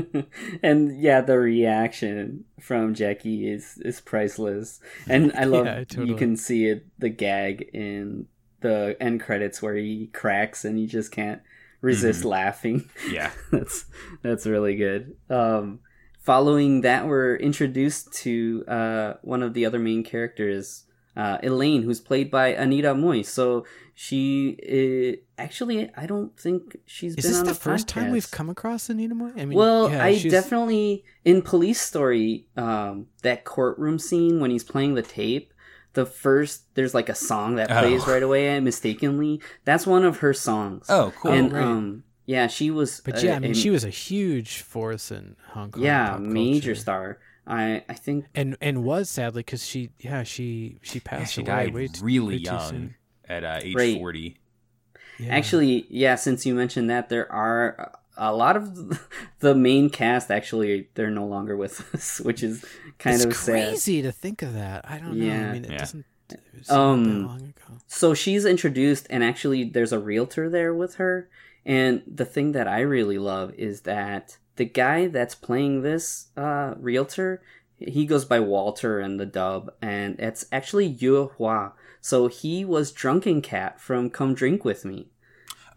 and 0.64 1.00
yeah, 1.02 1.22
the 1.22 1.38
reaction 1.38 2.46
from 2.60 2.94
Jackie 2.94 3.50
is 3.50 3.78
is 3.84 4.02
priceless. 4.02 4.80
And 5.08 5.32
I 5.34 5.46
love 5.46 5.66
Yeah, 5.66 6.04
you 6.04 6.16
can 6.16 6.36
see 6.36 6.68
it 6.68 6.86
the 7.00 7.10
gag 7.10 7.70
in 7.74 8.28
the 8.62 8.98
end 9.00 9.22
credits 9.22 9.62
where 9.62 9.76
he 9.76 10.08
cracks 10.08 10.66
and 10.66 10.78
he 10.78 10.88
just 10.88 11.12
can't 11.12 11.42
resist 11.82 12.24
laughing. 12.26 12.90
Yeah, 13.10 13.32
that's 13.52 13.86
that's 14.22 14.46
really 14.46 14.76
good. 14.76 15.16
Um, 15.30 15.80
following 16.28 16.82
that, 16.82 17.08
we're 17.08 17.38
introduced 17.38 18.12
to 18.24 18.64
uh, 18.68 19.14
one 19.22 19.42
of 19.42 19.54
the 19.54 19.66
other 19.66 19.80
main 19.80 20.04
characters, 20.04 20.84
uh, 21.16 21.38
Elaine, 21.42 21.84
who's 21.84 22.02
played 22.02 22.30
by 22.30 22.48
Anita 22.50 22.94
Mui. 22.94 23.26
So 23.26 23.66
she 23.96 24.28
uh, 24.78 25.42
actually, 25.42 25.90
I 25.96 26.06
don't 26.06 26.38
think 26.38 26.78
she's 26.86 27.16
Is 27.16 27.24
been 27.24 27.32
this 27.32 27.40
on 27.40 27.46
the 27.48 27.56
first 27.56 27.88
time 27.88 28.12
we've 28.12 28.30
come 28.30 28.50
across 28.50 28.90
Anita 28.90 29.16
Mui? 29.16 29.32
I 29.42 29.46
mean, 29.46 29.58
Well, 29.58 29.90
yeah, 29.90 30.04
I 30.04 30.18
she's- 30.18 30.32
definitely 30.38 31.06
in 31.24 31.42
Police 31.42 31.80
Story, 31.82 32.48
um, 32.58 33.08
that 33.24 33.46
courtroom 33.46 33.98
scene 33.98 34.42
when 34.42 34.52
he's 34.52 34.66
playing 34.66 34.96
the 34.96 35.02
tape. 35.02 35.54
The 35.94 36.06
first, 36.06 36.76
there's 36.76 36.94
like 36.94 37.10
a 37.10 37.16
song 37.16 37.56
that 37.56 37.70
plays 37.70 38.04
Oh. 38.06 38.12
right 38.12 38.22
away. 38.22 38.50
and 38.50 38.64
Mistakenly, 38.66 39.42
that's 39.66 39.88
one 39.88 40.04
of 40.04 40.18
her 40.18 40.34
songs. 40.34 40.86
Oh, 40.90 41.12
cool. 41.20 41.32
And 41.32 41.52
right. 41.54 41.64
um, 41.64 42.04
yeah, 42.28 42.46
she 42.48 42.70
was. 42.70 43.02
But 43.04 43.16
uh, 43.16 43.26
yeah, 43.28 43.36
I 43.38 43.40
mean, 43.40 43.52
in- 43.52 43.56
she 43.58 43.72
was 43.72 43.84
a 43.84 43.90
huge 43.90 44.62
force 44.62 45.10
in 45.12 45.36
Hong 45.54 45.72
Kong. 45.72 45.82
yeah, 45.84 46.18
major 46.20 46.76
star. 46.76 47.18
I 47.48 47.84
I 47.90 47.94
think 47.96 48.26
and 48.36 48.56
and 48.62 48.84
was 48.84 49.10
sadly 49.10 49.40
because 49.40 49.66
she 49.66 49.90
yeah 50.00 50.22
she 50.24 50.78
she 50.84 51.00
Yeah, 51.00 51.04
passed 51.06 51.34
she 51.34 51.42
away 51.42 51.48
died 51.48 51.74
way 51.74 51.90
really 52.02 52.36
way 52.36 52.42
young 52.44 52.70
soon. 52.70 52.96
at 53.28 53.44
uh, 53.44 53.60
age 53.64 53.74
Right. 53.76 53.98
forty. 53.98 54.38
Yeah. 55.20 55.34
actually, 55.36 55.88
yeah. 55.90 56.14
Since 56.16 56.46
you 56.46 56.54
mentioned 56.54 56.90
that, 56.92 57.10
there 57.10 57.32
are 57.32 57.92
a 58.18 58.36
lot 58.36 58.56
of 58.58 59.00
the 59.40 59.56
main 59.56 59.90
cast. 59.90 60.30
Actually, 60.30 60.90
they're 60.96 61.10
no 61.10 61.26
longer 61.26 61.56
with 61.58 61.82
us, 61.96 62.20
which 62.20 62.44
is 62.44 62.64
kind 63.00 63.16
it's 63.16 63.26
of 63.26 63.34
sad. 63.34 63.70
crazy 63.70 64.02
to 64.04 64.12
think 64.12 64.42
of 64.44 64.54
that. 64.54 64.84
I 64.88 64.98
don't 65.00 65.18
know. 65.18 65.26
Yeah. 65.26 65.50
I 65.50 65.54
mean, 65.54 65.66
it 65.66 65.72
Yeah. 65.72 65.78
doesn't. 65.78 66.06
It 66.30 66.40
was 66.54 66.70
Um, 66.70 67.26
long 67.26 67.38
ago. 67.42 67.78
so 67.88 68.14
she's 68.14 68.44
introduced 68.46 69.08
and 69.10 69.24
actually 69.24 69.64
there's 69.64 69.94
a 69.94 70.00
realtor 70.00 70.50
there 70.50 70.74
with 70.74 70.96
her 70.96 71.30
and 71.68 72.02
the 72.08 72.26
thing 72.26 72.54
that 72.54 72.68
i 72.68 72.80
really 72.80 73.20
love 73.20 73.54
is 73.56 73.82
that 73.82 74.38
the 74.56 74.66
guy 74.66 75.08
that's 75.08 75.36
playing 75.36 75.82
this 75.84 76.28
uh, 76.36 76.74
realtor 76.80 77.42
he 77.78 78.06
goes 78.08 78.26
by 78.26 78.40
walter 78.40 79.00
in 79.00 79.18
the 79.18 79.26
dub 79.26 79.70
and 79.82 80.20
it's 80.20 80.46
actually 80.52 80.92
Yueh 80.92 81.30
Hua 81.34 81.74
so 82.02 82.28
he 82.28 82.66
was 82.66 82.92
drunken 82.92 83.42
cat 83.42 83.80
from 83.80 84.10
come 84.10 84.34
drink 84.34 84.64
with 84.66 84.84
me 84.86 85.10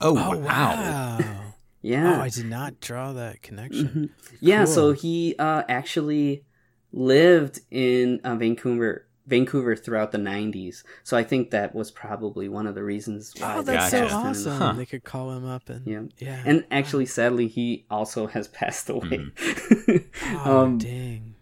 Oh, 0.02 0.16
Oh 0.16 0.38
wow. 0.38 0.74
wow! 0.78 1.54
yeah 1.82 2.16
Oh, 2.18 2.22
I 2.22 2.30
did 2.30 2.46
not 2.46 2.80
draw 2.80 3.12
that 3.12 3.42
connection. 3.42 4.10
yeah 4.40 4.64
so 4.64 4.92
he 4.92 5.34
uh, 5.38 5.62
actually 5.68 6.44
lived 6.92 7.60
in 7.70 8.20
uh, 8.24 8.34
vancouver 8.36 9.06
vancouver 9.30 9.74
throughout 9.76 10.12
the 10.12 10.18
90s 10.18 10.82
so 11.02 11.16
i 11.16 11.22
think 11.24 11.50
that 11.50 11.74
was 11.74 11.90
probably 11.90 12.48
one 12.48 12.66
of 12.66 12.74
the 12.74 12.82
reasons 12.82 13.32
why 13.38 13.56
Oh, 13.56 13.62
that's 13.62 13.92
Gotcha. 13.92 14.10
so 14.10 14.18
him 14.18 14.26
awesome! 14.26 14.58
Huh. 14.58 14.72
They 14.74 14.86
could 14.86 15.04
call 15.04 15.30
him 15.30 15.46
up 15.46 15.68
and 15.70 15.86
Yeah. 15.86 16.02
yeah. 16.18 16.42
And 16.44 16.64
actually, 16.70 17.06
sadly, 17.06 17.46
he 17.48 17.86
also 17.90 18.26
has 18.26 18.48
passed 18.60 18.90
away. 18.90 19.26
oh 20.44 20.58
um, 20.62 20.78
dang! 20.78 21.34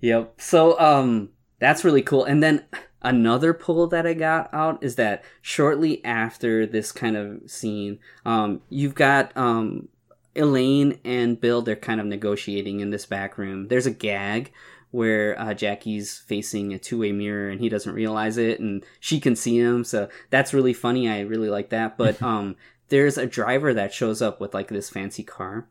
yep. 0.00 0.34
So 0.40 0.78
um, 0.80 1.30
that's 1.58 1.84
really 1.84 2.02
cool. 2.02 2.24
And 2.24 2.42
then 2.42 2.64
another 3.02 3.52
pull 3.52 3.86
that 3.88 4.06
I 4.06 4.14
got 4.14 4.48
out 4.52 4.82
is 4.82 4.96
that 4.96 5.24
shortly 5.42 6.04
after 6.04 6.66
this 6.66 6.92
kind 6.92 7.16
of 7.16 7.50
scene, 7.50 7.98
um, 8.24 8.60
you've 8.68 8.94
got 8.94 9.36
um, 9.36 9.88
Elaine 10.36 10.98
and 11.04 11.40
Bill. 11.40 11.62
They're 11.62 11.76
kind 11.76 12.00
of 12.00 12.06
negotiating 12.06 12.80
in 12.80 12.90
this 12.90 13.06
back 13.06 13.38
room. 13.38 13.68
There's 13.68 13.86
a 13.86 13.90
gag 13.90 14.52
where 14.94 15.36
uh, 15.40 15.52
Jackie's 15.52 16.20
facing 16.20 16.72
a 16.72 16.78
two-way 16.78 17.10
mirror 17.10 17.50
and 17.50 17.60
he 17.60 17.68
doesn't 17.68 17.94
realize 17.94 18.38
it, 18.38 18.60
and 18.60 18.84
she 19.00 19.18
can 19.18 19.34
see 19.34 19.58
him. 19.58 19.82
So 19.82 20.08
that's 20.30 20.54
really 20.54 20.72
funny. 20.72 21.08
I 21.08 21.22
really 21.22 21.50
like 21.50 21.70
that. 21.70 21.98
But 22.04 22.22
um, 22.22 22.54
there's 22.90 23.18
a 23.18 23.26
driver 23.26 23.74
that 23.74 23.92
shows 23.92 24.22
up 24.22 24.40
with 24.40 24.54
like 24.54 24.68
this 24.68 24.88
fancy 24.88 25.24
car, 25.24 25.66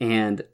and 0.00 0.44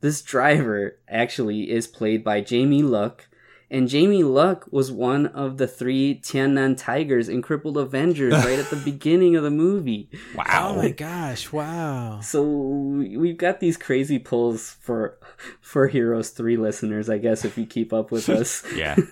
this 0.00 0.22
driver 0.22 0.98
actually 1.08 1.70
is 1.70 1.86
played 1.86 2.24
by 2.24 2.40
Jamie 2.40 2.82
Luk, 2.82 3.28
and 3.70 3.88
Jamie 3.88 4.22
Luk 4.22 4.66
was 4.70 4.90
one 4.90 5.26
of 5.26 5.58
the 5.58 5.66
three 5.66 6.18
Tiannan 6.22 6.76
Tigers 6.76 7.28
in 7.28 7.42
Crippled 7.42 7.76
Avengers 7.76 8.32
right 8.44 8.58
at 8.58 8.70
the 8.70 8.76
beginning 8.76 9.36
of 9.36 9.42
the 9.42 9.50
movie. 9.50 10.08
Wow. 10.34 10.72
Oh 10.74 10.76
my 10.76 10.90
gosh! 10.90 11.52
Wow. 11.52 12.20
So 12.20 12.42
we've 12.42 13.36
got 13.36 13.60
these 13.60 13.76
crazy 13.76 14.18
pulls 14.18 14.70
for 14.80 15.18
for 15.60 15.88
Heroes 15.88 16.30
Three 16.30 16.56
listeners, 16.56 17.10
I 17.10 17.18
guess, 17.18 17.44
if 17.44 17.58
you 17.58 17.66
keep 17.66 17.92
up 17.92 18.10
with 18.10 18.28
us. 18.30 18.64
Yeah. 18.74 18.96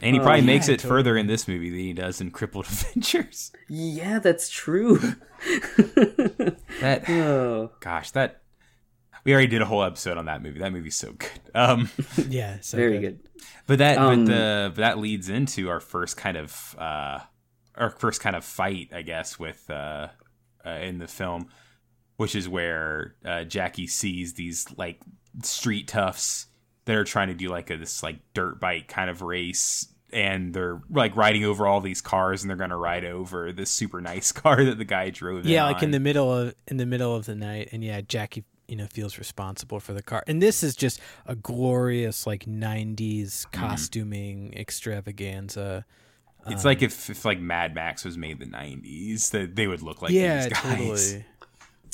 And 0.00 0.14
he 0.14 0.18
probably 0.20 0.40
Oh, 0.40 0.44
makes 0.44 0.68
yeah, 0.68 0.74
it 0.74 0.80
further 0.80 1.16
in 1.16 1.26
this 1.26 1.46
movie 1.46 1.70
than 1.70 1.78
he 1.78 1.92
does 1.92 2.20
in 2.20 2.30
Crippled 2.30 2.66
Avengers. 2.66 3.52
yeah, 3.68 4.18
that's 4.18 4.48
true. 4.48 4.98
That 6.80 7.08
oh. 7.08 7.70
gosh, 7.80 8.10
that 8.12 8.42
we 9.24 9.32
already 9.32 9.46
did 9.48 9.62
a 9.62 9.64
whole 9.66 9.82
episode 9.84 10.18
on 10.18 10.26
that 10.26 10.42
movie. 10.42 10.58
That 10.58 10.72
movie's 10.72 10.96
so 10.96 11.12
good. 11.12 11.30
Um 11.54 11.90
Yeah. 12.28 12.58
So 12.60 12.76
Very 12.76 12.98
good. 12.98 13.20
But 13.66 13.78
that 13.78 13.98
Um, 13.98 14.24
but 14.24 14.32
the 14.32 14.72
but 14.74 14.80
that 14.82 14.98
leads 14.98 15.28
into 15.28 15.68
our 15.68 15.80
first 15.80 16.16
kind 16.16 16.36
of 16.36 16.76
uh 16.78 17.20
our 17.74 17.90
first 17.90 18.20
kind 18.20 18.36
of 18.36 18.44
fight, 18.44 18.90
I 18.94 19.02
guess, 19.02 19.38
with 19.38 19.68
uh, 19.70 20.08
uh 20.64 20.70
in 20.70 20.98
the 20.98 21.08
film, 21.08 21.48
which 22.16 22.34
is 22.34 22.48
where 22.48 23.14
uh 23.24 23.44
Jackie 23.44 23.86
sees 23.86 24.34
these 24.34 24.66
like 24.76 25.00
street 25.42 25.88
toughs 25.88 26.46
that 26.84 26.96
are 26.96 27.04
trying 27.04 27.28
to 27.28 27.34
do 27.34 27.48
like 27.48 27.70
a 27.70 27.76
this 27.76 28.02
like 28.02 28.18
dirt 28.34 28.60
bike 28.60 28.88
kind 28.88 29.08
of 29.10 29.22
race. 29.22 29.88
And 30.14 30.52
they're 30.52 30.82
like 30.90 31.16
riding 31.16 31.42
over 31.44 31.66
all 31.66 31.80
these 31.80 32.02
cars 32.02 32.42
and 32.42 32.50
they're 32.50 32.56
gonna 32.58 32.76
ride 32.76 33.06
over 33.06 33.50
this 33.50 33.70
super 33.70 34.00
nice 34.02 34.30
car 34.42 34.62
that 34.62 34.76
the 34.76 34.84
guy 34.84 35.08
drove 35.08 35.46
yeah, 35.46 35.66
in 35.66 35.72
like 35.72 35.82
in 35.82 35.90
the 35.90 36.00
middle 36.00 36.30
of 36.30 36.54
in 36.68 36.76
the 36.76 36.84
middle 36.84 37.16
of 37.16 37.24
the 37.24 37.34
night, 37.34 37.70
and 37.72 37.82
yeah, 37.82 38.02
Jackie, 38.02 38.44
you 38.72 38.76
know, 38.78 38.86
feels 38.86 39.18
responsible 39.18 39.78
for 39.80 39.92
the 39.92 40.02
car. 40.02 40.24
And 40.26 40.40
this 40.40 40.62
is 40.62 40.74
just 40.74 40.98
a 41.26 41.34
glorious 41.36 42.26
like 42.26 42.46
'90s 42.46 43.46
Mm-hmm. 43.46 43.60
costuming 43.60 44.54
extravaganza. 44.54 45.84
It's 46.46 46.64
like 46.64 46.80
if, 46.82 47.10
if 47.10 47.24
like 47.26 47.38
Mad 47.38 47.74
Max 47.74 48.02
was 48.04 48.16
made 48.16 48.40
in 48.40 48.50
the 48.50 48.56
'90s, 48.56 49.30
that 49.32 49.54
they 49.56 49.66
would 49.66 49.82
look 49.82 50.00
like 50.00 50.10
yeah, 50.12 50.44
these 50.48 50.52
guys, 50.54 50.62
totally. 51.12 51.24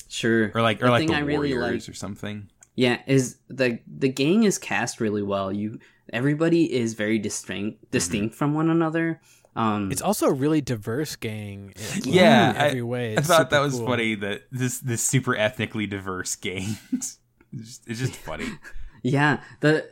Sure. 0.08 0.52
or 0.54 0.62
like 0.62 0.80
or 0.82 0.86
The 0.86 0.90
like 0.92 1.08
the 1.08 1.14
I 1.14 1.18
really 1.18 1.52
Warriors 1.52 1.88
like- 1.88 1.92
or 1.92 1.94
something. 1.94 2.48
Yeah, 2.76 3.00
is 3.08 3.38
the 3.48 3.80
the 3.88 4.08
gang 4.08 4.44
is 4.44 4.56
cast 4.56 5.00
really 5.00 5.22
well. 5.22 5.52
You 5.52 5.80
everybody 6.12 6.72
is 6.72 6.94
very 6.94 7.18
distinct 7.18 7.90
distinct 7.90 8.36
from 8.36 8.54
one 8.54 8.70
another. 8.70 9.20
Um 9.58 9.90
It's 9.92 10.00
also 10.02 10.26
a 10.28 10.32
really 10.32 10.60
diverse 10.62 11.16
gang. 11.16 11.72
in- 11.76 12.02
Yeah, 12.14 12.50
in 12.50 12.56
I- 12.56 12.66
every 12.68 12.82
way. 12.82 13.16
I 13.16 13.20
thought 13.20 13.50
that 13.50 13.60
was 13.60 13.74
cool. 13.74 13.86
funny 13.86 14.14
that 14.14 14.42
this 14.52 14.78
this 14.78 15.02
super 15.02 15.36
ethnically 15.36 15.86
diverse 15.86 16.34
gang. 16.36 16.76
it's, 16.92 17.18
just, 17.54 17.82
it's 17.88 17.98
just 18.00 18.14
funny. 18.16 18.46
yeah, 19.02 19.40
the 19.60 19.86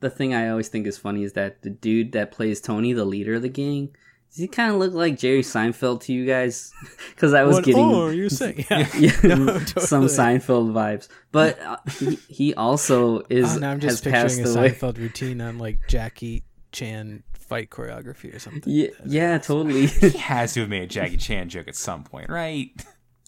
the 0.00 0.08
thing 0.10 0.32
I 0.34 0.48
always 0.50 0.68
think 0.68 0.86
is 0.86 0.96
funny 0.96 1.24
is 1.24 1.32
that 1.32 1.62
the 1.62 1.70
dude 1.70 2.12
that 2.12 2.30
plays 2.30 2.60
Tony, 2.60 2.92
the 2.92 3.04
leader 3.04 3.34
of 3.34 3.42
the 3.42 3.48
gang, 3.48 3.88
does 4.30 4.36
he 4.38 4.46
kind 4.46 4.70
of 4.72 4.78
look 4.78 4.92
like 4.94 5.18
Jerry 5.18 5.40
Seinfeld 5.42 6.02
to 6.02 6.12
you 6.12 6.24
guys? 6.24 6.72
Cuz 7.16 7.32
I 7.34 7.42
was 7.42 7.56
What 7.56 7.64
getting 7.64 7.82
oh, 7.84 8.06
are 8.06 8.12
you 8.12 8.28
saying? 8.28 8.66
Yeah. 8.70 8.86
yeah, 8.96 9.16
No, 9.24 9.58
some. 9.78 10.06
Seinfeld 10.06 10.70
vibes. 10.72 11.08
But 11.32 11.58
uh, 11.60 11.78
he, 11.98 12.18
he 12.28 12.54
also 12.54 13.22
is 13.28 13.56
Oh, 13.56 13.58
now 13.58 13.70
I'm 13.72 13.80
just 13.80 14.04
passed 14.04 14.36
picturing 14.36 14.56
a 14.56 14.60
away. 14.60 14.70
Seinfeld 14.70 14.98
routine 14.98 15.40
on 15.40 15.58
like 15.58 15.78
Jackie 15.88 16.44
Chan 16.70 17.24
fight 17.48 17.70
choreography 17.70 18.34
or 18.34 18.38
something. 18.38 18.62
Yeah, 18.66 18.88
yeah, 19.06 19.38
totally. 19.38 19.86
He 20.10 20.10
has 20.18 20.52
to 20.54 20.60
have 20.60 20.68
made 20.68 20.82
a 20.82 20.86
Jackie 20.86 21.16
Chan 21.16 21.48
joke 21.48 21.68
at 21.68 21.76
some 21.76 22.04
point, 22.04 22.28
right? 22.30 22.70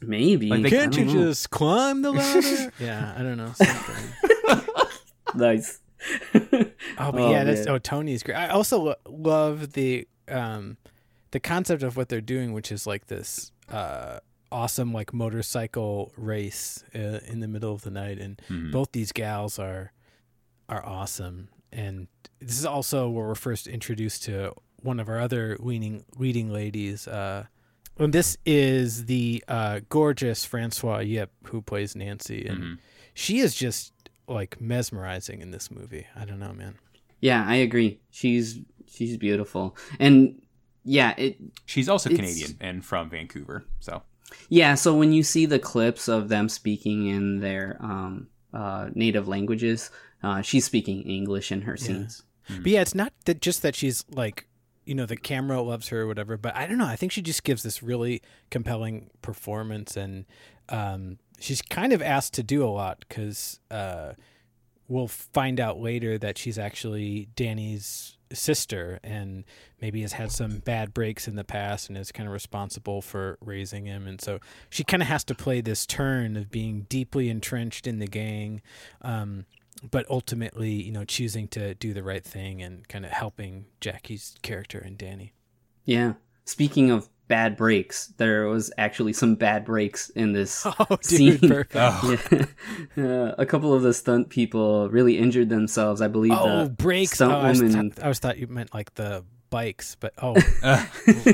Maybe. 0.03 0.49
Like 0.49 0.63
they- 0.63 0.71
Can't 0.71 0.97
you 0.97 1.05
know. 1.07 1.13
just 1.13 1.51
climb 1.51 2.03
the 2.03 2.13
ladder? 2.13 2.73
yeah, 2.81 3.15
I 3.17 3.23
don't 3.23 3.37
know. 3.37 3.53
Nice? 5.35 5.81
Oh, 6.35 7.13
but 7.13 7.15
Oh, 7.21 7.31
yeah, 7.31 7.45
that's 7.45 7.67
man. 7.67 7.75
oh 7.75 7.79
Tony's 7.79 8.23
great. 8.23 8.35
I 8.37 8.49
also 8.49 8.79
lo- 8.81 8.95
love 9.07 9.73
the 9.75 10.09
um 10.29 10.77
the 11.31 11.39
concept 11.41 11.83
of 11.83 11.97
what 11.97 12.09
they're 12.09 12.21
doing, 12.21 12.53
which 12.53 12.73
is 12.73 12.87
like 12.87 13.07
this 13.07 13.53
uh 13.69 14.19
awesome 14.51 14.93
like 14.93 15.13
motorcycle 15.15 16.13
race 16.17 16.83
uh, 16.95 17.21
in 17.29 17.39
the 17.41 17.47
middle 17.49 17.73
of 17.73 17.83
the 17.83 17.91
night, 17.91 18.19
and 18.19 18.41
Mhm. 18.49 18.73
both 18.73 18.91
these 18.93 19.13
gals 19.13 19.59
are 19.59 19.93
are 20.69 20.85
awesome. 20.85 21.49
And 21.73 22.09
this 22.41 22.59
is 22.59 22.67
also 22.67 23.09
where 23.09 23.27
we're 23.29 23.35
first 23.35 23.67
introduced 23.67 24.25
to 24.25 24.53
one 24.83 24.99
of 25.01 25.09
our 25.09 25.19
other 25.21 25.57
leading 25.61 26.05
leading 26.17 26.51
ladies. 26.53 27.07
Uh, 27.07 27.47
and 27.99 28.13
this 28.13 28.37
is 28.47 29.05
the 29.07 29.45
uh, 29.47 29.81
gorgeous 29.89 30.47
Françoise 30.47 31.07
Yip 31.09 31.31
who 31.45 31.61
plays 31.61 31.95
Nancy, 31.95 32.47
and 32.47 32.59
Mhm. 32.63 32.79
she 33.15 33.41
is 33.41 33.55
just 33.55 33.93
like 34.27 34.61
mesmerizing 34.61 35.41
in 35.43 35.51
this 35.51 35.71
movie. 35.71 36.07
I 36.17 36.25
don't 36.25 36.39
know, 36.39 36.53
man. 36.53 36.77
Yeah, 37.21 37.45
I 37.47 37.57
agree. 37.57 38.01
She's 38.11 38.61
she's 38.87 39.17
beautiful, 39.19 39.77
and 39.99 40.41
yeah, 40.83 41.15
it 41.19 41.37
She's 41.67 41.89
also 41.89 42.09
Canadian 42.09 42.57
and 42.61 42.83
from 42.85 43.11
Vancouver, 43.11 43.65
so 43.81 44.03
yeah. 44.49 44.75
So 44.77 44.97
when 44.97 45.13
you 45.13 45.23
see 45.23 45.45
the 45.45 45.59
clips 45.59 46.09
of 46.09 46.29
them 46.31 46.49
speaking 46.49 47.07
in 47.09 47.41
their 47.41 47.77
um, 47.81 48.29
uh, 48.55 48.89
native 48.95 49.29
languages, 49.29 49.91
uh, 50.23 50.43
she's 50.43 50.65
speaking 50.65 51.03
English 51.03 51.51
in 51.53 51.63
her 51.63 51.77
scenes. 51.77 52.23
But 52.63 52.73
yeah, 52.73 52.81
it's 52.81 52.95
not 52.95 53.13
that 53.27 53.41
just 53.41 53.63
that 53.63 53.75
she's 53.75 54.05
like, 54.11 54.47
you 54.85 54.95
know, 54.95 55.07
the 55.07 55.17
camera 55.17 55.61
loves 55.63 55.89
her 55.89 56.03
or 56.03 56.07
whatever. 56.07 56.37
But 56.37 56.57
I 56.57 56.67
don't 56.67 56.79
know. 56.79 56.87
I 56.87 56.97
think 56.97 57.13
she 57.13 57.23
just 57.23 57.45
gives 57.45 57.63
this 57.63 57.83
really 57.83 58.23
compelling 58.51 59.11
performance, 59.23 59.97
and 59.97 60.25
um, 60.69 61.19
she's 61.39 61.63
kind 61.63 61.93
of 61.93 62.03
asked 62.03 62.35
to 62.35 62.43
do 62.43 62.65
a 62.65 62.69
lot 62.69 63.05
because 63.09 63.61
uh, 63.71 64.15
we'll 64.89 65.09
find 65.09 65.61
out 65.61 65.79
later 65.79 66.19
that 66.19 66.39
she's 66.39 66.59
actually 66.59 67.29
Danny's 67.37 68.17
sister, 68.33 68.99
and 69.03 69.45
maybe 69.81 70.03
has 70.03 70.13
had 70.13 70.33
some 70.33 70.59
bad 70.59 70.93
breaks 70.93 71.29
in 71.29 71.37
the 71.37 71.45
past, 71.45 71.89
and 71.89 71.97
is 71.97 72.11
kind 72.11 72.29
of 72.29 72.33
responsible 72.33 73.01
for 73.01 73.39
raising 73.41 73.87
him. 73.87 74.07
And 74.07 74.21
so 74.21 74.41
she 74.71 74.83
kind 74.83 75.03
of 75.03 75.09
has 75.09 75.25
to 75.25 75.35
play 75.35 75.61
this 75.61 75.87
turn 75.87 76.37
of 76.37 76.51
being 76.51 76.87
deeply 76.89 77.29
entrenched 77.29 77.87
in 77.87 78.01
the 78.01 78.07
gang. 78.07 78.63
Um, 79.03 79.47
but 79.89 80.05
ultimately, 80.11 80.71
you 80.71 80.93
know, 80.93 81.05
choosing 81.05 81.49
to 81.49 81.75
do 81.75 81.93
the 81.95 82.03
right 82.03 82.25
thing 82.25 82.63
and 82.63 82.87
kind 82.89 83.05
of 83.05 83.11
helping 83.13 83.67
Jackie's 83.81 84.35
character 84.43 84.79
and 84.79 84.99
Danny. 84.99 85.33
Yeah. 85.85 86.15
Speaking 86.45 86.91
of 86.91 87.09
bad 87.29 87.57
breaks, 87.57 88.09
there 88.17 88.47
was 88.49 88.73
actually 88.77 89.13
some 89.13 89.37
bad 89.37 89.65
breaks 89.65 90.11
in 90.11 90.33
this 90.33 90.67
Oh, 90.81 90.99
scene. 91.01 91.37
dude, 91.37 91.51
perfect. 91.51 91.77
Oh. 91.77 92.45
Yeah. 92.97 93.05
Uh, 93.05 93.35
a 93.39 93.47
couple 93.47 93.73
of 93.73 93.83
the 93.83 93.95
stunt 93.95 94.31
people 94.31 94.89
really 94.91 95.17
injured 95.19 95.49
themselves. 95.49 96.01
I 96.01 96.09
believe. 96.09 96.33
Oh, 96.35 96.65
the 96.65 96.71
breaks! 96.71 97.13
Stunt 97.13 97.33
Oh, 97.33 97.37
I, 97.37 97.49
was 97.51 97.63
woman. 97.63 97.91
th- 97.93 98.05
I 98.05 98.09
was 98.09 98.19
thought 98.19 98.39
you 98.39 98.47
meant 98.49 98.75
like 98.75 98.95
the 98.95 99.25
bikes, 99.51 99.97
but 100.01 100.13
oh, 100.21 100.35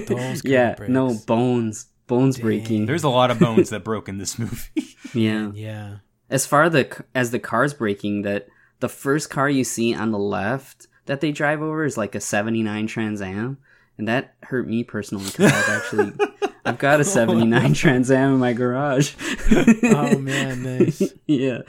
those 0.06 0.44
yeah, 0.44 0.74
breaks. 0.74 0.90
no 0.90 1.14
bones, 1.26 1.86
bones 2.06 2.36
Dang. 2.36 2.44
breaking. 2.44 2.86
there's 2.86 3.04
a 3.04 3.08
lot 3.08 3.30
of 3.30 3.38
bones 3.38 3.70
that 3.70 3.84
broke 3.84 4.08
in 4.08 4.18
this 4.18 4.38
movie. 4.38 4.96
yeah. 5.14 5.50
yeah. 5.54 5.96
As 6.28 6.46
far 6.46 6.68
the 6.68 7.04
as 7.14 7.30
the 7.30 7.38
cars 7.38 7.74
breaking, 7.74 8.22
that 8.22 8.48
the 8.80 8.88
first 8.88 9.30
car 9.30 9.48
you 9.48 9.64
see 9.64 9.94
on 9.94 10.10
the 10.10 10.18
left 10.18 10.88
that 11.06 11.20
they 11.20 11.32
drive 11.32 11.62
over 11.62 11.84
is 11.84 11.96
like 11.96 12.14
a 12.14 12.20
'79 12.20 12.86
Trans 12.86 13.22
Am, 13.22 13.58
and 13.96 14.08
that 14.08 14.34
hurt 14.42 14.68
me 14.68 14.84
personally 14.84 15.26
because 15.26 15.52
I've 15.52 15.68
actually 15.68 16.12
I've 16.64 16.78
got 16.78 17.00
a 17.00 17.04
'79 17.04 17.74
Trans 17.74 18.10
Am 18.10 18.34
in 18.34 18.40
my 18.40 18.52
garage. 18.52 19.14
Oh 19.84 20.18
man, 20.18 20.62
nice. 20.78 21.14
yeah. 21.26 21.60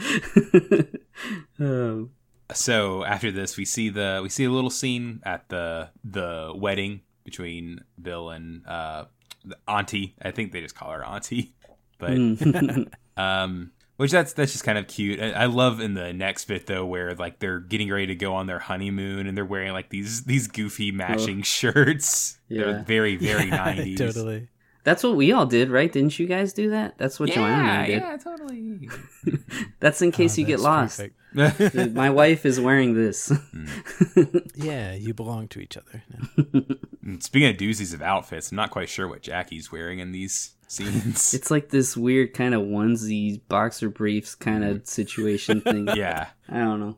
um, 1.60 2.12
so 2.51 3.03
after 3.05 3.32
this, 3.32 3.58
we 3.58 3.66
see 3.66 3.89
the 3.89 4.20
we 4.24 4.30
see 4.30 4.45
a 4.45 4.51
little 4.51 4.70
scene 4.72 5.22
at 5.24 5.47
the 5.49 5.89
the 6.03 6.51
wedding 6.55 7.01
between 7.24 7.82
Bill 8.01 8.32
and 8.32 8.66
uh, 8.66 9.05
the 9.45 9.58
Auntie. 9.68 10.16
I 10.22 10.32
think 10.32 10.51
they 10.51 10.62
just 10.62 10.76
call 10.76 10.91
her 10.91 11.05
Auntie, 11.05 11.53
but 11.99 12.12
mm. 12.12 12.91
um 13.18 13.72
which 13.97 14.11
that's 14.11 14.33
that's 14.33 14.51
just 14.53 14.63
kind 14.63 14.77
of 14.77 14.87
cute 14.87 15.19
I, 15.19 15.31
I 15.31 15.45
love 15.45 15.79
in 15.79 15.93
the 15.93 16.13
next 16.13 16.45
bit 16.45 16.65
though 16.67 16.85
where 16.85 17.13
like 17.15 17.39
they're 17.39 17.59
getting 17.59 17.91
ready 17.91 18.07
to 18.07 18.15
go 18.15 18.33
on 18.35 18.47
their 18.47 18.59
honeymoon 18.59 19.27
and 19.27 19.37
they're 19.37 19.45
wearing 19.45 19.73
like 19.73 19.89
these 19.89 20.23
these 20.23 20.47
goofy 20.47 20.91
matching 20.91 21.41
shirts 21.41 22.37
Yeah. 22.47 22.63
they're 22.65 22.83
very 22.83 23.15
very 23.17 23.45
Yeah, 23.49 23.73
90s 23.75 23.97
totally. 23.97 24.47
That's 24.83 25.03
what 25.03 25.17
we 25.17 25.33
all 25.33 25.45
did, 25.45 25.69
right? 25.69 25.91
Didn't 25.91 26.17
you 26.17 26.27
guys 26.27 26.53
do 26.53 26.69
that? 26.69 26.97
That's 26.97 27.19
what 27.19 27.29
Joanna 27.31 27.55
and 27.63 27.69
I 27.71 27.85
did. 27.87 28.01
yeah 28.01 28.15
totally 28.17 28.89
That's 29.81 30.01
in 30.01 30.11
case 30.13 30.37
Oh, 30.37 30.41
you 30.41 30.47
get 30.47 30.61
lost. 30.61 31.01
My 31.33 32.09
wife 32.09 32.45
is 32.45 32.57
wearing 32.59 32.93
this. 32.93 33.29
Mm. 33.29 34.49
Yeah, 34.55 34.93
you 34.93 35.13
belong 35.13 35.49
to 35.49 35.59
each 35.59 35.75
other. 35.77 36.03
now. 36.09 36.61
Mm, 37.05 37.21
speaking 37.21 37.49
of 37.49 37.57
doozies 37.57 37.93
of 37.93 38.01
outfits 38.01 38.51
i'm 38.51 38.57
not 38.57 38.69
quite 38.71 38.89
sure 38.89 39.07
what 39.07 39.21
jackie's 39.21 39.71
wearing 39.71 39.99
in 39.99 40.11
these 40.11 40.55
scenes 40.68 41.34
It's 41.34 41.49
like 41.51 41.70
this 41.70 41.95
weird 41.97 42.34
kind 42.34 42.53
of 42.53 42.61
onesie 42.61 43.41
boxer 43.47 43.89
briefs 43.89 44.36
kind 44.36 44.63
of 44.63 44.88
situation 44.88 45.61
thing. 45.61 45.88
yeah 45.95 46.28
I 46.49 46.59
don't 46.59 46.80
know. 46.80 46.97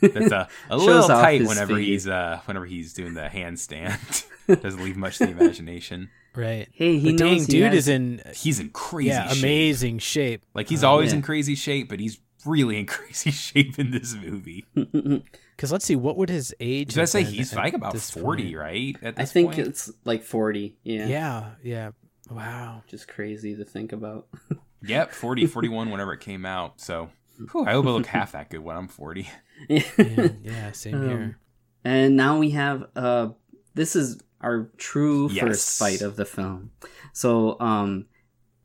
that's 0.00 0.32
a, 0.32 0.48
a 0.70 0.78
Shows 0.78 0.86
little 0.86 1.02
off 1.02 1.08
tight 1.22 1.40
his 1.40 1.48
whenever 1.48 1.74
figure. 1.76 1.92
he's 1.92 2.08
uh 2.08 2.40
whenever 2.46 2.66
he's 2.66 2.92
doing 2.92 3.14
the 3.14 3.28
handstand 3.28 4.24
doesn't 4.62 4.82
leave 4.82 4.96
much 4.96 5.18
to 5.18 5.26
the 5.26 5.32
imagination 5.32 6.10
Right. 6.34 6.68
Hey, 6.72 6.98
he 6.98 7.10
the 7.12 7.16
dang 7.18 7.32
knows 7.38 7.46
he 7.46 7.52
dude 7.52 7.62
has- 7.72 7.74
is 7.74 7.88
in 7.88 8.22
he's 8.34 8.60
in 8.60 8.68
crazy 8.70 9.08
yeah 9.08 9.28
shape. 9.28 9.38
amazing 9.42 9.98
shape. 9.98 10.44
Like 10.54 10.68
he's 10.68 10.84
Uh, 10.84 10.90
always 10.90 11.10
yeah. 11.10 11.16
in 11.16 11.22
crazy 11.22 11.56
shape, 11.56 11.88
but 11.88 11.98
he's 11.98 12.20
really 12.46 12.78
in 12.78 12.86
crazy 12.86 13.30
shape 13.32 13.76
in 13.78 13.90
this 13.90 14.14
movie. 14.14 14.64
Because 14.74 15.72
let's 15.72 15.84
see, 15.84 15.96
what 15.96 16.16
would 16.16 16.28
his 16.28 16.54
age? 16.60 16.96
I 16.96 17.00
was 17.02 17.12
gonna 17.12 17.22
have 17.24 17.28
say 17.30 17.36
he's 17.36 17.54
like 17.54 17.74
about 17.74 17.96
forty, 17.98 18.44
point? 18.44 18.56
right? 18.56 18.96
At 19.02 19.14
I 19.18 19.24
think 19.24 19.54
point? 19.54 19.66
it's 19.66 19.90
like 20.04 20.22
40. 20.22 20.76
Yeah. 20.84 21.06
Yeah, 21.06 21.44
yeah. 21.64 21.90
Wow. 22.30 22.82
Just 22.86 23.08
crazy 23.08 23.56
to 23.56 23.64
think 23.64 23.92
about. 23.92 24.28
Yep, 24.80 25.12
40, 25.12 25.46
41 25.46 25.90
whenever 25.90 26.12
it 26.12 26.20
came 26.20 26.46
out. 26.46 26.80
So 26.80 27.10
whew, 27.50 27.64
I 27.66 27.72
hope 27.72 27.86
I 27.86 27.90
look 27.90 28.06
half 28.06 28.30
that 28.32 28.48
good 28.48 28.60
when 28.60 28.76
I'm 28.76 28.86
40. 28.86 29.28
Yeah, 29.68 29.82
yeah 30.40 30.70
same 30.70 30.94
Um, 30.94 31.02
here. 31.02 31.38
And 31.84 32.16
now 32.16 32.38
we 32.38 32.50
have 32.50 32.86
uh 32.94 33.30
this 33.74 33.96
is 33.96 34.20
our 34.40 34.70
true 34.76 35.28
Yes. 35.32 35.44
first 35.44 35.78
fight 35.80 36.00
of 36.00 36.14
the 36.14 36.24
film. 36.24 36.70
So 37.12 37.58
um 37.58 38.06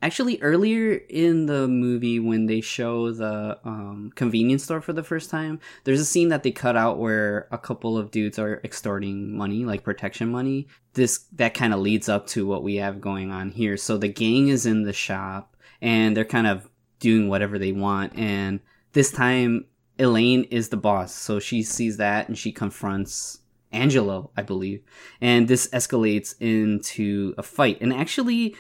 actually 0.04 0.40
earlier 0.42 0.94
in 1.10 1.46
the 1.46 1.68
movie 1.68 2.20
when 2.20 2.46
they 2.46 2.62
show 2.62 3.12
the 3.12 3.58
um 3.64 4.12
convenience 4.16 4.64
store 4.64 4.82
for 4.82 4.94
the 4.94 5.04
first 5.04 5.30
time, 5.30 5.60
there's 5.86 6.02
a 6.02 6.06
scene 6.06 6.30
that 6.30 6.44
they 6.44 6.52
cut 6.52 6.76
out 6.76 7.00
where 7.00 7.48
a 7.52 7.58
couple 7.58 7.98
of 7.98 8.12
dudes 8.12 8.38
are 8.38 8.60
extorting 8.64 9.36
money, 9.36 9.66
like 9.66 9.84
protection 9.84 10.30
money. 10.30 10.68
This 10.94 11.26
that 11.34 11.54
kind 11.54 11.74
of 11.74 11.80
leads 11.80 12.10
up 12.10 12.28
to 12.28 12.46
what 12.46 12.64
we 12.64 12.76
have 12.76 13.02
going 13.02 13.32
on 13.32 13.52
here. 13.52 13.78
So 13.78 13.98
the 13.98 14.10
gang 14.10 14.50
is 14.50 14.66
in 14.66 14.84
the 14.84 14.94
shop 14.94 15.56
and 15.82 16.16
they're 16.16 16.26
kind 16.26 16.48
of 16.48 16.70
doing 17.00 17.30
whatever 17.30 17.58
they 17.58 17.72
want 17.72 18.18
and 18.18 18.60
this 18.94 19.12
time 19.12 19.66
Elaine 20.00 20.44
is 20.46 20.70
the 20.70 20.78
boss, 20.78 21.14
so 21.14 21.40
she 21.40 21.62
sees 21.62 21.98
that 21.98 22.28
and 22.28 22.38
she 22.38 22.52
confronts 22.52 23.40
Angelo, 23.72 24.32
I 24.38 24.44
believe. 24.44 24.84
And 25.20 25.48
this 25.48 25.68
escalates 25.68 26.36
into 26.40 27.34
a 27.38 27.44
fight. 27.44 27.80
And 27.82 27.92
actually, 27.92 28.56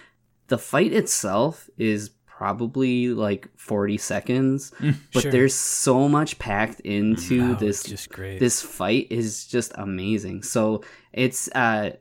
the 0.48 0.58
fight 0.58 0.94
itself 0.94 1.70
is 1.78 2.10
probably 2.26 3.10
like 3.10 3.48
40 3.58 3.98
seconds, 3.98 4.74
but 5.14 5.22
Sure. 5.24 5.32
there's 5.32 5.54
so 5.54 6.10
much 6.10 6.40
packed 6.40 6.80
into 6.82 7.56
this 7.56 7.84
just 7.84 8.10
great. 8.10 8.40
this 8.40 8.62
fight 8.62 9.08
is 9.10 9.46
just 9.48 9.72
amazing. 9.76 10.44
So 10.44 10.84
it's 11.14 11.48
uh 11.56 11.92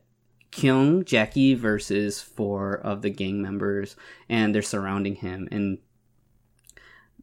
Keung, 0.51 1.05
Jackie 1.07 1.55
versus 1.55 2.21
four 2.21 2.75
of 2.75 3.01
the 3.03 3.09
gang 3.11 3.41
members, 3.41 3.97
and 4.29 4.55
they're 4.55 4.61
surrounding 4.63 5.15
him. 5.15 5.49
And 5.51 5.79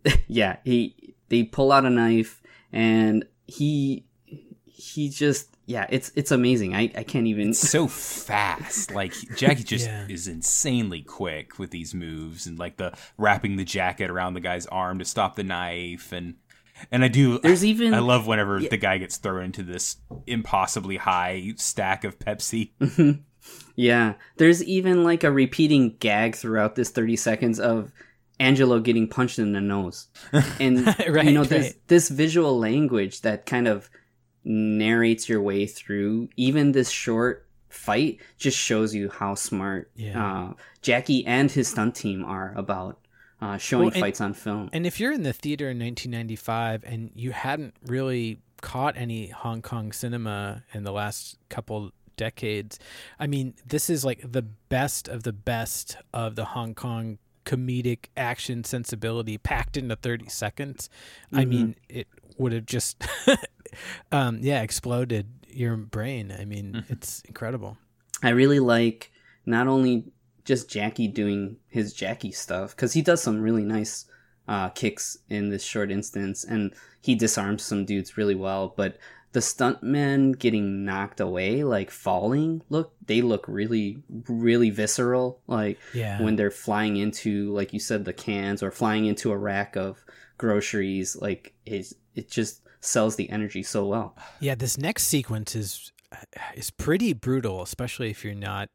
yeah, 0.28 0.58
he 0.64 1.16
they 1.30 1.44
pull 1.44 1.72
out 1.72 1.86
a 1.86 1.90
knife, 1.90 2.42
and 2.72 3.26
he 3.46 4.06
he 4.80 5.10
just 5.10 5.56
yeah, 5.66 5.86
it's 5.90 6.12
it's 6.16 6.32
amazing. 6.32 6.74
I 6.74 6.92
I 6.96 7.04
can't 7.04 7.28
even. 7.28 7.54
so 7.54 7.88
fast. 7.88 8.92
Like 8.92 9.14
Jackie 9.36 9.64
just 9.64 9.86
Yeah. 9.86 10.06
is 10.10 10.28
insanely 10.28 11.02
quick 11.02 11.60
with 11.60 11.72
these 11.72 11.94
moves 11.94 12.48
and 12.48 12.58
like 12.58 12.78
the 12.78 12.94
wrapping 13.18 13.58
the 13.58 13.66
jacket 13.66 14.10
around 14.10 14.34
the 14.34 14.40
guy's 14.40 14.66
arm 14.68 15.00
to 15.00 15.06
stop 15.06 15.36
the 15.36 15.44
knife 15.44 16.12
and 16.12 16.36
and 16.92 17.04
I 17.04 17.10
do 17.10 17.40
There's 17.40 17.66
even 17.66 17.94
I 17.94 18.00
love 18.00 18.26
whenever 18.26 18.60
the 18.60 18.78
guy 18.78 18.98
gets 18.98 19.18
thrown 19.18 19.44
into 19.46 19.64
this 19.64 19.98
impossibly 20.26 20.98
high 20.98 21.54
stack 21.58 22.04
of 22.04 22.18
Pepsi. 22.20 22.72
Mm-hmm. 22.80 23.22
Yeah, 23.76 24.14
there's 24.38 24.64
even 24.64 25.04
like 25.04 25.24
a 25.24 25.32
repeating 25.32 25.96
gag 26.00 26.36
throughout 26.36 26.76
this 26.76 26.90
30 26.90 27.16
seconds 27.16 27.60
of 27.60 27.92
Angelo 28.40 28.80
getting 28.80 29.08
punched 29.08 29.40
in 29.40 29.52
the 29.54 29.62
nose. 29.62 30.08
And 30.60 30.86
Right, 31.08 31.26
you 31.26 31.32
know 31.34 31.44
this 31.44 31.66
right. 31.68 31.76
this 31.88 32.10
visual 32.10 32.58
language 32.58 33.22
that 33.22 33.46
kind 33.46 33.68
of 33.68 33.90
narrates 34.44 35.28
your 35.30 35.42
way 35.42 35.66
through 35.66 36.30
even 36.38 36.72
this 36.72 36.90
short 36.90 37.46
fight 37.70 38.18
just 38.38 38.58
shows 38.58 38.96
you 38.96 39.10
how 39.10 39.36
smart 39.36 39.92
Yeah. 39.96 40.24
uh, 40.50 40.54
Jackie 40.82 41.26
and 41.26 41.52
his 41.52 41.68
stunt 41.68 41.96
team 41.96 42.24
are 42.26 42.54
about 42.56 42.98
uh, 43.42 43.58
showing 43.58 43.86
Well, 43.88 43.94
and- 43.94 44.02
fights 44.02 44.22
on 44.22 44.34
film. 44.34 44.70
And 44.74 44.86
if 44.86 45.00
you're 45.00 45.12
in 45.14 45.24
the 45.24 45.34
theater 45.34 45.70
in 45.70 45.78
1995 45.80 46.84
and 46.84 47.12
you 47.16 47.32
hadn't 47.32 47.74
really 47.86 48.42
caught 48.62 48.98
any 48.98 49.28
Hong 49.30 49.62
Kong 49.62 49.92
cinema 49.92 50.64
in 50.74 50.84
the 50.84 50.92
last 50.92 51.38
couple 51.50 51.92
decades, 52.18 52.80
I 53.20 53.28
mean, 53.28 53.54
this 53.66 53.90
is 53.90 54.04
like 54.04 54.20
the 54.30 54.42
best 54.42 55.08
of 55.08 55.24
the 55.24 55.32
best 55.32 55.96
of 56.14 56.36
the 56.36 56.44
Hong 56.46 56.74
Kong 56.76 57.18
comedic 57.46 58.06
action 58.18 58.64
sensibility 58.64 59.38
packed 59.38 59.78
into 59.78 59.96
30 59.96 60.28
seconds. 60.28 60.90
I 61.32 61.46
mean, 61.46 61.76
it 61.88 62.08
would 62.38 62.52
have 62.52 62.66
just, 62.66 63.02
um, 64.12 64.40
yeah, 64.42 64.62
exploded 64.62 65.28
your 65.48 65.76
brain. 65.78 66.32
I 66.38 66.46
mean, 66.46 66.84
it's 66.90 67.22
incredible. 67.22 67.78
I 68.24 68.30
really 68.30 68.60
like 68.60 69.12
not 69.46 69.68
only 69.68 70.06
just 70.46 70.70
Jackie 70.70 71.08
doing 71.08 71.58
his 71.68 71.94
Jackie 71.94 72.32
stuff 72.32 72.76
because 72.76 72.94
he 72.94 73.02
does 73.02 73.22
some 73.22 73.42
really 73.42 73.64
nice 73.64 74.06
uh, 74.48 74.70
kicks 74.70 75.18
in 75.30 75.50
this 75.50 75.64
short 75.64 75.92
instance, 75.92 76.44
and 76.44 76.74
he 77.02 77.16
disarms 77.16 77.64
some 77.64 77.86
dudes 77.86 78.18
really 78.18 78.36
well. 78.36 78.74
But 78.76 78.98
the 79.32 79.42
stuntmen 79.42 80.40
getting 80.40 80.84
knocked 80.84 81.20
away, 81.20 81.64
like 81.64 81.92
falling, 81.92 82.64
look 82.70 82.94
they 83.06 83.22
look 83.22 83.46
really, 83.48 84.02
really 84.28 84.72
visceral. 84.72 85.40
Like 85.46 85.78
Yeah. 85.94 86.20
when 86.22 86.36
they're 86.36 86.50
flying 86.50 86.98
into, 86.98 87.54
like 87.54 87.72
you 87.72 87.80
said, 87.80 88.06
the 88.06 88.14
cans 88.14 88.64
or 88.64 88.72
flying 88.72 89.06
into 89.06 89.32
a 89.32 89.38
rack 89.38 89.76
of 89.76 90.04
groceries. 90.40 91.16
Like 91.16 91.54
it's 91.66 91.94
it 92.16 92.30
just 92.30 92.62
sells 92.80 93.16
the 93.16 93.30
energy 93.30 93.64
so 93.64 93.86
well. 93.86 94.16
Yeah, 94.40 94.56
this 94.56 94.78
next 94.78 95.04
sequence 95.04 95.56
is 95.56 95.92
is 96.56 96.72
pretty 96.72 97.14
brutal, 97.14 97.62
especially 97.62 98.10
if 98.10 98.24
you're 98.24 98.34
not 98.34 98.70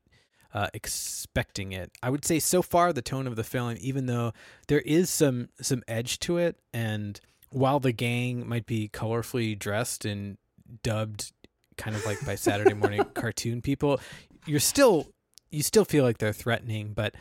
uh, 0.53 0.69
expecting 0.73 1.73
it. 1.73 1.91
I 2.03 2.11
would 2.11 2.25
say 2.25 2.39
so 2.39 2.63
far 2.63 2.93
the 2.93 3.03
tone 3.03 3.27
of 3.27 3.37
the 3.37 3.45
film, 3.45 3.77
even 3.81 4.07
though 4.07 4.33
there 4.69 4.81
is 4.81 5.11
some 5.11 5.49
some 5.61 5.83
edge 5.89 6.19
to 6.21 6.39
it, 6.39 6.57
and 6.73 7.21
while 7.51 7.81
the 7.81 7.93
gang 7.93 8.49
might 8.49 8.67
be 8.67 8.89
colorfully 8.89 9.59
dressed 9.59 10.05
and 10.05 10.39
dubbed 10.83 11.33
kind 11.77 11.97
of 11.97 12.07
like 12.07 12.25
by 12.25 12.37
Saturday 12.37 12.75
morning 12.75 13.05
cartoon 13.15 13.61
people, 13.63 14.01
you're 14.47 14.61
still 14.61 15.09
you 15.51 15.63
still 15.63 15.85
feel 15.85 16.05
like 16.05 16.19
they're 16.19 16.33
threatening, 16.33 16.93
but 16.95 17.15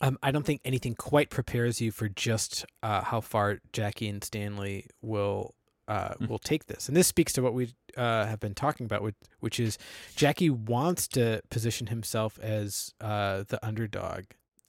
um, 0.00 0.16
I 0.22 0.30
don't 0.30 0.46
think 0.46 0.60
anything 0.64 0.94
quite 0.94 1.30
prepares 1.30 1.80
you 1.80 1.90
for 1.90 2.08
just 2.08 2.64
uh, 2.82 3.02
how 3.02 3.20
far 3.20 3.58
Jackie 3.72 4.08
and 4.08 4.22
Stanley 4.22 4.86
will 5.02 5.54
uh, 5.88 6.14
will 6.28 6.38
take 6.38 6.66
this. 6.66 6.86
And 6.86 6.96
this 6.96 7.06
speaks 7.06 7.32
to 7.32 7.42
what 7.42 7.54
we 7.54 7.72
uh, 7.96 8.26
have 8.26 8.38
been 8.38 8.54
talking 8.54 8.84
about, 8.84 9.02
which, 9.02 9.16
which 9.40 9.58
is 9.58 9.78
Jackie 10.14 10.50
wants 10.50 11.08
to 11.08 11.40
position 11.50 11.88
himself 11.88 12.38
as 12.40 12.92
uh, 13.00 13.44
the 13.48 13.58
underdog. 13.66 14.24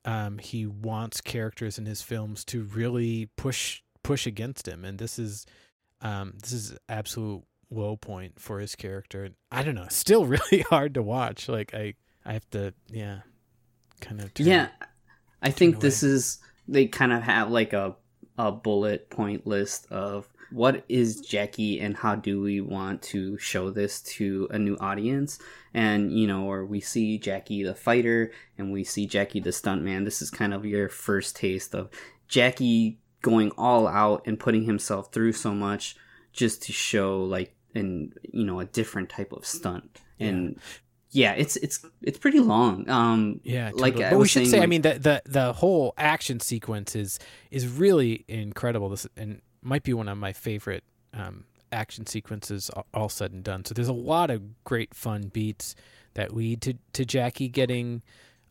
Um, 0.06 0.38
he 0.38 0.66
wants 0.66 1.20
characters 1.20 1.78
in 1.78 1.86
his 1.86 2.02
films 2.02 2.46
to 2.46 2.64
really 2.64 3.30
push 3.36 3.82
push 4.02 4.26
against 4.26 4.66
him, 4.66 4.86
and 4.86 4.98
this 4.98 5.20
is 5.20 5.46
um, 6.00 6.34
this 6.42 6.54
is 6.54 6.78
absolute 6.88 7.44
low 7.70 7.98
point 7.98 8.40
for 8.40 8.60
his 8.60 8.78
character. 8.78 9.26
And 9.26 9.36
I 9.52 9.62
don't 9.62 9.76
know, 9.76 9.88
still 9.90 10.26
really 10.26 10.62
hard 10.70 10.94
to 10.94 11.04
watch. 11.04 11.50
Like 11.50 11.74
I 11.74 11.96
I 12.26 12.32
have 12.32 12.50
to 12.52 12.74
yeah, 12.88 13.20
kind 14.00 14.22
of 14.22 14.32
Yeah, 14.38 14.70
I 15.42 15.52
think 15.52 15.82
this 15.82 16.02
is 16.02 16.40
they 16.66 16.86
kind 16.86 17.12
of 17.12 17.22
have 17.24 17.52
like 17.52 17.74
a 17.74 17.98
a 18.38 18.54
bullet 18.54 19.10
point 19.10 19.46
list 19.46 19.86
of 19.92 20.30
what 20.52 20.84
is 20.90 21.22
Jackie 21.22 21.80
and 21.80 21.96
how 21.96 22.16
do 22.16 22.42
we 22.42 22.62
want 22.62 23.02
to 23.04 23.38
show 23.38 23.70
this 23.70 24.02
to 24.02 24.48
a 24.52 24.58
new 24.58 24.78
audience? 24.80 25.40
And 25.74 26.12
you 26.12 26.28
know 26.28 26.50
or 26.50 26.66
we 26.66 26.82
see 26.82 27.18
Jackie 27.18 27.64
the 27.64 27.76
fighter 27.76 28.32
and 28.58 28.72
we 28.72 28.84
see 28.84 29.06
Jackie 29.06 29.40
the 29.40 29.52
stuntman. 29.52 30.06
This 30.06 30.22
is 30.22 30.32
kind 30.32 30.54
of 30.54 30.66
your 30.66 30.90
first 30.90 31.36
taste 31.36 31.76
of 31.76 31.90
Jackie 32.28 33.00
going 33.22 33.52
all 33.58 33.88
out 33.88 34.24
and 34.26 34.40
putting 34.40 34.64
himself 34.64 35.12
through 35.12 35.34
so 35.34 35.54
much 35.54 35.96
just 36.32 36.64
to 36.64 36.72
show 36.72 37.24
like 37.24 37.56
an 37.76 38.14
you 38.32 38.46
know 38.46 38.60
a 38.60 38.66
different 38.66 39.10
type 39.10 39.32
of 39.32 39.46
stunt. 39.46 40.02
And 40.20 40.60
yeah 41.12 41.32
it's 41.34 41.56
it's 41.58 41.86
it's 42.02 42.18
pretty 42.18 42.40
long. 42.40 42.90
Um 42.90 43.42
Yeah, 43.44 43.72
like 43.74 43.94
totally. 43.94 44.06
I 44.06 44.10
but 44.10 44.18
we 44.18 44.22
was 44.22 44.32
should 44.32 44.48
saying, 44.48 44.52
say, 44.52 44.62
I 44.62 44.66
mean, 44.66 44.82
the, 44.82 44.94
the 45.00 45.22
the 45.26 45.54
whole 45.54 45.94
action 45.98 46.40
sequence 46.40 46.96
is 46.96 47.20
is 47.52 47.68
really 47.68 48.26
incredible. 48.28 48.90
This 48.90 49.08
and 49.16 49.42
might 49.62 49.84
be 49.84 49.94
one 49.94 50.08
of 50.08 50.18
my 50.18 50.34
favorite 50.34 50.84
um, 51.14 51.46
action 51.72 52.06
sequences, 52.06 52.70
all, 52.94 53.10
said 53.10 53.32
and 53.32 53.44
done. 53.44 53.66
So 53.66 53.74
there's 53.74 53.88
a 53.88 53.94
lot 53.94 54.30
of 54.30 54.64
great 54.64 54.94
fun 54.94 55.30
beats 55.34 55.76
that 56.14 56.36
lead 56.36 56.62
to 56.64 56.74
to 56.94 57.06
Jackie 57.06 57.48
getting, 57.50 58.02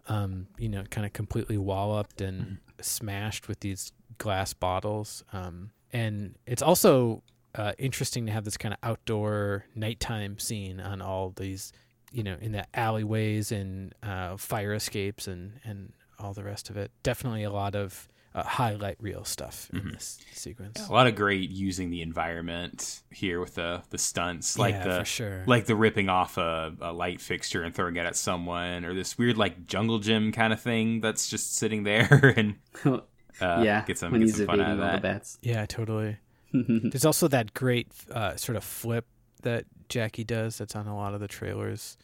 um, 0.07 0.47
you 0.59 0.69
know, 0.69 0.85
kind 0.91 1.07
of 1.07 1.13
completely 1.13 1.59
walloped 1.59 2.21
and 2.21 2.41
Mm-hmm. 2.41 2.55
smashed 2.83 3.49
with 3.49 3.61
these 3.61 3.93
glass 4.19 4.53
bottles. 4.55 5.25
Um, 5.33 5.71
and 5.93 6.35
it's 6.47 6.63
also 6.63 7.23
uh, 7.55 7.73
interesting 7.79 8.27
to 8.27 8.33
have 8.33 8.45
this 8.45 8.57
kind 8.57 8.75
of 8.75 8.79
outdoor 8.89 9.65
nighttime 9.75 10.39
scene 10.39 10.81
on 10.81 11.01
all 11.03 11.33
these 11.37 11.73
you 12.11 12.23
know, 12.23 12.37
in 12.41 12.53
the 12.53 12.65
alleyways 12.73 13.53
and 13.53 13.95
uh, 14.03 14.35
fire 14.39 14.73
escapes 14.73 15.27
and, 15.29 15.61
and 15.63 15.93
all 16.19 16.33
the 16.33 16.43
rest 16.43 16.71
of 16.71 16.77
it. 16.79 16.91
Definitely 17.03 17.43
a 17.45 17.51
lot 17.51 17.75
of 17.75 18.09
uh, 18.39 18.43
highlight 18.45 18.97
reel 19.01 19.25
stuff 19.25 19.69
in 19.73 19.91
this 19.91 20.19
sequence. 20.33 20.87
A 20.89 20.93
lot 20.93 21.07
of 21.07 21.15
great 21.15 21.51
using 21.51 21.91
the 21.91 22.03
environment 22.03 23.03
here 23.11 23.41
with 23.41 23.55
the 23.55 23.83
the 23.91 23.99
stunts, 23.99 24.59
like 24.59 24.75
Yeah, 24.75 24.85
the 24.89 24.99
for 25.01 25.05
sure. 25.05 25.45
like 25.47 25.67
the 25.67 25.77
ripping 25.77 26.09
off 26.09 26.37
a, 26.39 26.75
a 26.81 26.93
light 26.93 27.21
fixture 27.21 27.63
and 27.63 27.75
throwing 27.75 27.97
it 27.97 28.07
at 28.07 28.17
someone, 28.17 28.85
or 28.85 28.95
this 28.95 29.19
weird 29.19 29.37
like 29.37 29.67
jungle 29.67 29.99
gym 29.99 30.33
kind 30.33 30.53
of 30.53 30.61
thing 30.61 31.01
that's 31.01 31.29
just 31.29 31.57
sitting 31.57 31.83
there. 31.85 32.09
And 32.37 32.57
Uh, 33.41 33.63
yeah, 33.65 33.85
get 33.85 33.97
some, 33.97 34.19
get 34.19 34.29
some 34.31 34.47
fun 34.47 34.61
out 34.61 34.73
of 34.73 34.79
that. 34.79 35.01
bats. 35.01 35.39
Yeah, 35.43 35.65
totally. 35.67 36.17
There's 36.53 37.05
also 37.05 37.29
that 37.29 37.55
great 37.55 37.87
uh, 38.11 38.35
sort 38.35 38.57
of 38.57 38.65
flip 38.65 39.07
that 39.43 39.65
Jackie 39.89 40.25
does. 40.25 40.59
That's 40.59 40.75
on 40.75 40.89
a 40.89 40.97
lot 40.97 41.15
of 41.15 41.21
the 41.21 41.29
trailers. 41.29 41.97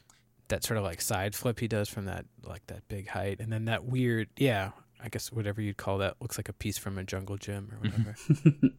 That 0.47 0.63
sort 0.63 0.79
of 0.79 0.85
like 0.85 1.01
side 1.01 1.35
flip 1.35 1.59
he 1.59 1.67
does 1.67 1.89
from 1.89 2.05
that 2.05 2.25
like 2.45 2.65
that 2.69 2.87
big 2.87 3.09
height, 3.09 3.41
and 3.41 3.53
then 3.53 3.65
that 3.65 3.85
weird, 3.85 4.29
yeah, 4.37 4.71
I 5.05 5.09
guess 5.09 5.31
whatever 5.31 5.61
you'd 5.61 5.77
call 5.77 5.99
that 5.99 6.17
looks 6.21 6.39
like 6.39 6.49
a 6.49 6.53
piece 6.55 6.79
from 6.79 6.99
a 6.99 7.05
jungle 7.05 7.37
gym 7.37 7.71
or 7.73 7.79
whatever. 7.79 8.17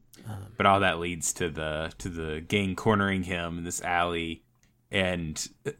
But 0.57 0.65
all 0.65 0.79
that 0.79 0.99
leads 0.99 1.33
to 1.33 1.49
the 1.49 1.91
to 1.99 2.09
the 2.09 2.41
gang 2.41 2.75
cornering 2.75 3.23
him 3.23 3.59
in 3.59 3.63
this 3.63 3.81
alley, 3.81 4.43
and 4.89 5.47
uh, 5.67 5.71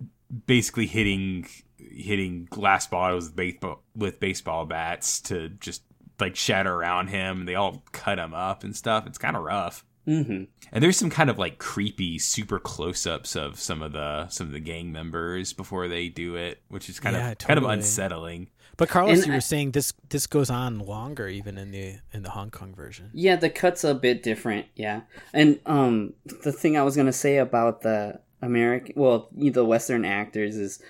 basically 0.45 0.85
hitting 0.85 1.47
hitting 1.79 2.45
glass 2.49 2.85
bottles 2.85 3.25
with 3.27 3.35
baseball 3.35 3.81
with 3.95 4.19
baseball 4.19 4.65
bats 4.65 5.19
to 5.21 5.49
just 5.49 5.81
like 6.19 6.35
shatter 6.35 6.73
around 6.73 7.07
him. 7.07 7.39
And 7.39 7.47
they 7.47 7.55
all 7.55 7.83
cut 7.91 8.19
him 8.19 8.33
up 8.33 8.63
and 8.63 8.75
stuff. 8.75 9.07
It's 9.07 9.17
kind 9.17 9.35
of 9.35 9.43
rough. 9.43 9.83
hmm 10.05 10.43
And 10.71 10.83
there's 10.83 10.97
some 10.97 11.09
kind 11.09 11.29
of 11.29 11.39
like 11.39 11.57
creepy, 11.57 12.19
super 12.19 12.59
close-ups 12.59 13.35
of 13.35 13.59
some 13.59 13.81
of 13.81 13.93
the 13.93 14.27
some 14.27 14.47
of 14.47 14.53
the 14.53 14.59
gang 14.59 14.91
members 14.91 15.53
before 15.53 15.87
they 15.87 16.09
do 16.09 16.35
it, 16.35 16.61
which 16.67 16.89
is 16.89 16.99
kind 16.99 17.15
Yeah, 17.15 17.31
of 17.31 17.37
kind 17.39 17.57
of 17.57 17.63
unsettling. 17.65 18.49
But 18.77 18.89
Carlos, 18.89 19.19
And 19.19 19.27
you 19.27 19.33
I- 19.33 19.37
were 19.37 19.41
saying 19.41 19.71
this 19.71 19.93
this 20.09 20.27
goes 20.27 20.49
on 20.49 20.79
longer 20.79 21.27
even 21.27 21.57
in 21.57 21.71
the 21.71 21.95
in 22.13 22.23
the 22.23 22.31
Hong 22.31 22.49
Kong 22.51 22.73
version. 22.75 23.09
Yeah, 23.13 23.35
the 23.35 23.49
cut's 23.49 23.83
a 23.83 23.93
bit 23.95 24.21
different. 24.23 24.65
Yeah, 24.75 25.01
and 25.33 25.59
um, 25.65 26.13
the 26.43 26.51
thing 26.51 26.75
I 26.77 26.83
was 26.83 26.95
gonna 26.95 27.13
say 27.13 27.37
about 27.37 27.81
the 27.81 28.19
American, 28.41 28.93
well, 28.97 29.29
the 29.33 29.63
Western 29.65 30.03
actors 30.05 30.55
is 30.57 30.81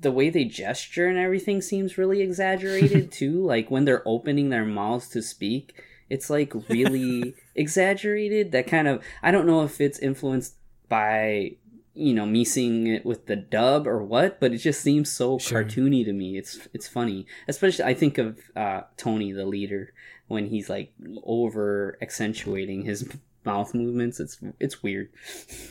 the 0.00 0.12
way 0.12 0.30
they 0.30 0.44
gesture 0.44 1.06
and 1.06 1.18
everything 1.18 1.60
seems 1.62 1.96
really 1.98 2.20
exaggerated 2.22 3.10
too. 3.20 3.44
Like 3.44 3.70
when 3.70 3.84
they're 3.84 4.06
opening 4.06 4.48
their 4.50 4.64
mouths 4.64 5.08
to 5.10 5.22
speak, 5.22 5.74
it's 6.10 6.28
like 6.30 6.52
really 6.68 7.34
exaggerated. 7.54 8.52
That 8.52 8.66
kind 8.66 8.86
of 8.88 9.02
I 9.22 9.30
don't 9.30 9.46
know 9.46 9.62
if 9.62 9.80
it's 9.80 9.98
influenced 9.98 10.54
by 10.88 11.56
you 11.94 12.14
know 12.14 12.24
me 12.26 12.44
seeing 12.44 12.86
it 12.86 13.04
with 13.04 13.26
the 13.26 13.36
dub 13.36 13.86
or 13.86 14.02
what, 14.02 14.40
but 14.40 14.52
it 14.52 14.58
just 14.58 14.80
seems 14.80 15.10
so 15.10 15.38
Sure. 15.38 15.62
cartoony 15.64 16.04
to 16.04 16.12
me. 16.12 16.36
It's 16.38 16.68
it's 16.72 16.88
funny, 16.88 17.26
especially 17.48 17.84
I 17.84 17.94
think 17.94 18.18
of 18.18 18.38
uh, 18.56 18.82
Tony, 18.96 19.32
the 19.32 19.44
leader, 19.46 19.92
when 20.28 20.46
he's 20.46 20.68
like 20.70 20.92
over 21.24 21.98
accentuating 22.00 22.84
his 22.84 23.08
mouth 23.44 23.74
movements. 23.74 24.20
It's 24.20 24.38
it's 24.60 24.82
weird. 24.82 25.10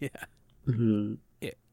yeah. 0.00 0.08
Mhm. 0.66 1.18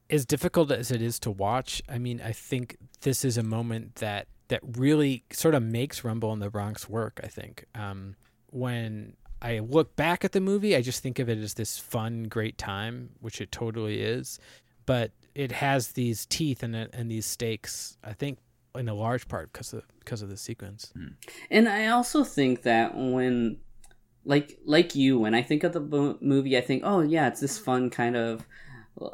as 0.10 0.26
difficult 0.26 0.72
as 0.72 0.90
it 0.92 1.02
is 1.02 1.20
to 1.20 1.30
watch, 1.32 1.82
I 1.90 1.98
mean, 1.98 2.22
I 2.24 2.32
think 2.32 2.78
this 3.02 3.26
is 3.26 3.38
a 3.38 3.44
moment 3.44 3.96
that 3.96 4.28
that 4.48 4.62
really 4.78 5.26
sort 5.32 5.54
of 5.56 5.62
makes 5.64 6.04
Rumble 6.06 6.32
in 6.34 6.40
the 6.40 6.50
Bronx 6.50 6.88
work. 6.88 7.20
I 7.24 7.28
think 7.28 7.66
um, 7.76 8.16
when 8.50 9.18
I 9.42 9.60
look 9.60 9.96
back 9.96 10.26
at 10.26 10.32
the 10.32 10.42
movie, 10.42 10.76
I 10.76 10.82
just 10.82 11.04
think 11.04 11.20
of 11.20 11.30
it 11.30 11.38
as 11.38 11.54
this 11.54 11.78
fun, 11.78 12.24
great 12.24 12.58
time, 12.58 13.10
which 13.20 13.40
it 13.42 13.52
totally 13.52 14.02
is. 14.02 14.40
But 14.86 15.12
it 15.36 15.52
has 15.52 15.90
these 15.90 16.26
teeth 16.26 16.64
and 16.64 16.76
and 16.76 17.12
these 17.12 17.26
stakes. 17.26 17.98
I 18.04 18.14
think 18.14 18.40
in 18.76 18.88
a 18.88 18.94
large 18.94 19.28
part 19.28 19.52
because 19.52 19.74
of 19.74 19.84
because 20.00 20.22
of 20.22 20.30
the 20.30 20.38
sequence. 20.38 20.94
And 21.52 21.68
I 21.68 21.88
also 21.88 22.24
think 22.24 22.64
that 22.64 22.96
when, 22.96 23.58
like 24.26 24.58
like 24.66 24.96
you, 24.96 25.20
when 25.20 25.36
I 25.36 25.42
think 25.42 25.64
of 25.64 25.74
the 25.74 25.80
bo- 25.82 26.18
movie, 26.22 26.58
I 26.58 26.62
think, 26.62 26.84
oh 26.86 27.02
yeah, 27.02 27.28
it's 27.28 27.42
this 27.42 27.58
fun 27.58 27.90
kind 27.90 28.16
of 28.16 28.48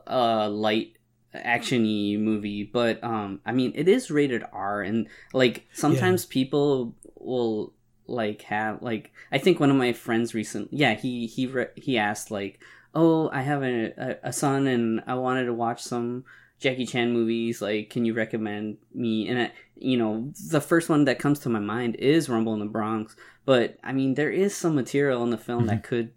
uh 0.08 0.50
light 0.50 0.98
actiony 1.36 2.20
movie. 2.20 2.64
But 2.64 3.04
um, 3.04 3.42
I 3.46 3.52
mean, 3.52 3.74
it 3.76 3.88
is 3.88 4.12
rated 4.12 4.44
R, 4.52 4.82
and 4.82 5.08
like 5.34 5.68
sometimes 5.74 6.26
people 6.26 6.96
will 7.16 7.74
like 8.08 8.44
have 8.44 8.82
like 8.82 9.12
I 9.32 9.38
think 9.38 9.60
one 9.60 9.70
of 9.70 9.76
my 9.78 9.94
friends 9.94 10.34
recently 10.34 10.78
yeah, 10.78 10.94
he 10.94 11.26
he 11.28 11.48
re- 11.48 11.68
he 11.76 11.98
asked 11.98 12.32
like, 12.32 12.62
oh, 12.94 13.30
I 13.32 13.42
have 13.42 13.64
a, 13.64 13.94
a 13.98 14.30
a 14.30 14.34
son 14.34 14.68
and 14.68 15.02
I 15.08 15.16
wanted 15.16 15.46
to 15.46 15.54
watch 15.54 15.82
some. 15.82 16.26
Jackie 16.60 16.86
Chan 16.86 17.12
movies, 17.12 17.62
like, 17.62 17.90
can 17.90 18.06
you 18.06 18.14
recommend 18.14 18.78
me? 18.94 19.28
And 19.28 19.38
I, 19.38 19.52
you 19.76 19.98
know, 19.98 20.32
the 20.50 20.62
first 20.62 20.88
one 20.88 21.04
that 21.06 21.20
comes 21.20 21.40
to 21.40 21.50
my 21.50 21.60
mind 21.60 21.96
is 21.98 22.30
Rumble 22.30 22.54
in 22.54 22.62
the 22.62 22.66
Bronx. 22.68 23.18
But 23.44 23.78
I 23.84 23.92
mean, 23.92 24.14
there 24.14 24.32
is 24.32 24.56
some 24.56 24.74
material 24.74 25.24
in 25.24 25.30
the 25.30 25.38
film 25.38 25.66
that 25.68 25.84
could 25.84 26.12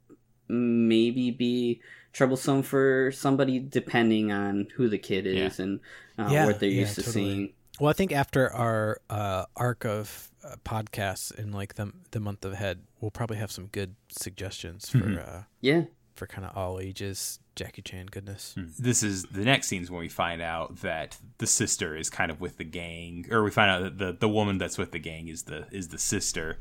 maybe 0.49 1.33
be 1.33 1.81
troublesome 2.13 2.63
for 2.63 3.11
somebody, 3.13 3.59
depending 3.59 4.31
on 4.31 4.69
who 4.77 4.89
the 4.89 4.99
kid 4.99 5.27
is 5.27 5.59
and 5.59 5.81
uh, 6.19 6.29
Yeah, 6.31 6.47
what 6.47 6.61
they're 6.61 6.69
yeah, 6.69 6.81
used 6.81 6.95
to 6.97 7.03
totally. 7.03 7.25
seeing. 7.25 7.53
Well, 7.81 7.91
I 7.91 7.93
think 7.93 8.13
after 8.13 8.53
our 8.53 9.01
uh, 9.11 9.47
arc 9.57 9.85
of 9.85 10.31
uh, 10.47 10.57
podcasts 10.65 11.35
in 11.35 11.53
like 11.53 11.75
the 11.75 11.93
the 12.13 12.21
month 12.21 12.45
ahead, 12.45 12.81
we'll 13.01 13.11
probably 13.11 13.37
have 13.39 13.51
some 13.51 13.67
good 13.67 13.97
suggestions 14.09 14.89
for 14.89 14.99
Mhm. 14.99 15.29
uh, 15.29 15.43
Yeah, 15.61 15.83
for 16.15 16.27
kind 16.27 16.47
of 16.47 16.57
all 16.57 16.79
ages 16.81 17.41
Jackie 17.57 17.83
Chan 17.83 18.07
goodness. 18.11 18.55
This 18.79 19.03
is 19.03 19.25
the 19.25 19.45
next 19.45 19.67
scenes 19.69 19.91
when 19.91 20.01
we 20.01 20.09
find 20.09 20.41
out 20.43 20.77
that 20.83 21.19
the 21.39 21.47
sister 21.47 21.97
is 21.97 22.09
kind 22.11 22.31
of 22.31 22.41
with 22.41 22.59
the 22.59 22.65
gang, 22.65 23.27
or 23.31 23.43
we 23.43 23.51
find 23.51 23.71
out 23.71 23.83
that 23.83 23.99
the, 23.99 24.13
the 24.13 24.29
woman 24.29 24.59
that's 24.59 24.79
with 24.79 24.93
the 24.93 24.99
gang 24.99 25.29
is 25.29 25.43
the 25.45 25.67
is 25.73 25.89
the 25.89 25.99
sister, 25.99 26.59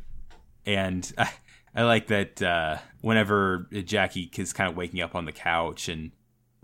and 0.65 1.11
I, 1.17 1.29
I 1.75 1.83
like 1.83 2.07
that 2.07 2.41
uh, 2.41 2.77
whenever 3.01 3.67
Jackie 3.83 4.31
is 4.37 4.53
kind 4.53 4.69
of 4.69 4.77
waking 4.77 5.01
up 5.01 5.13
on 5.15 5.25
the 5.25 5.33
couch 5.33 5.89
and 5.89 6.11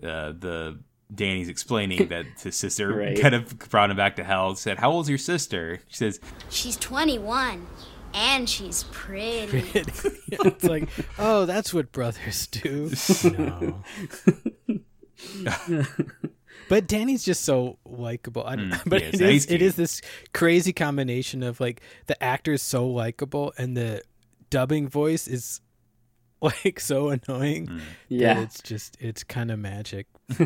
uh, 0.01 0.31
the 0.31 0.79
Danny's 1.13 1.49
explaining 1.49 2.07
that 2.09 2.25
his 2.41 2.55
sister 2.55 2.93
Right. 2.95 3.19
kind 3.19 3.35
of 3.35 3.57
brought 3.69 3.89
him 3.91 3.97
back 3.97 4.15
to 4.17 4.23
hell. 4.23 4.55
Said, 4.55 4.79
"How 4.79 4.91
old's 4.91 5.09
your 5.09 5.17
sister?" 5.17 5.81
She 5.87 5.97
says, 5.97 6.19
She's 6.49 6.77
21 6.77 7.67
and 8.13 8.49
she's 8.49 8.83
pretty. 8.91 9.63
it's 9.73 10.63
like, 10.63 10.89
oh, 11.17 11.45
that's 11.45 11.73
what 11.73 11.91
brothers 11.91 12.47
do. 12.47 12.91
No. 13.23 13.83
but 16.69 16.87
Danny's 16.87 17.23
just 17.23 17.43
so 17.43 17.77
likable. 17.85 18.43
I 18.45 18.55
don't. 18.55 18.71
Mm, 18.71 18.89
But 18.89 19.01
he 19.01 19.07
it 19.07 19.13
is. 19.15 19.21
is, 19.21 19.29
He's 19.29 19.45
it 19.47 19.61
is 19.61 19.75
this 19.75 20.01
crazy 20.33 20.73
combination 20.73 21.43
of 21.43 21.59
like 21.59 21.81
the 22.07 22.21
actor 22.23 22.53
is 22.53 22.61
so 22.61 22.87
likable 22.87 23.53
and 23.57 23.75
the 23.77 24.01
dubbing 24.49 24.87
voice 24.87 25.27
is 25.27 25.61
like 26.65 26.79
so 26.79 27.09
annoying 27.09 27.65
that 27.65 27.81
yeah. 28.09 28.39
it's 28.41 28.61
just 28.61 28.97
it's 28.99 29.23
kind 29.23 29.51
of 29.51 29.59
magic. 29.59 30.07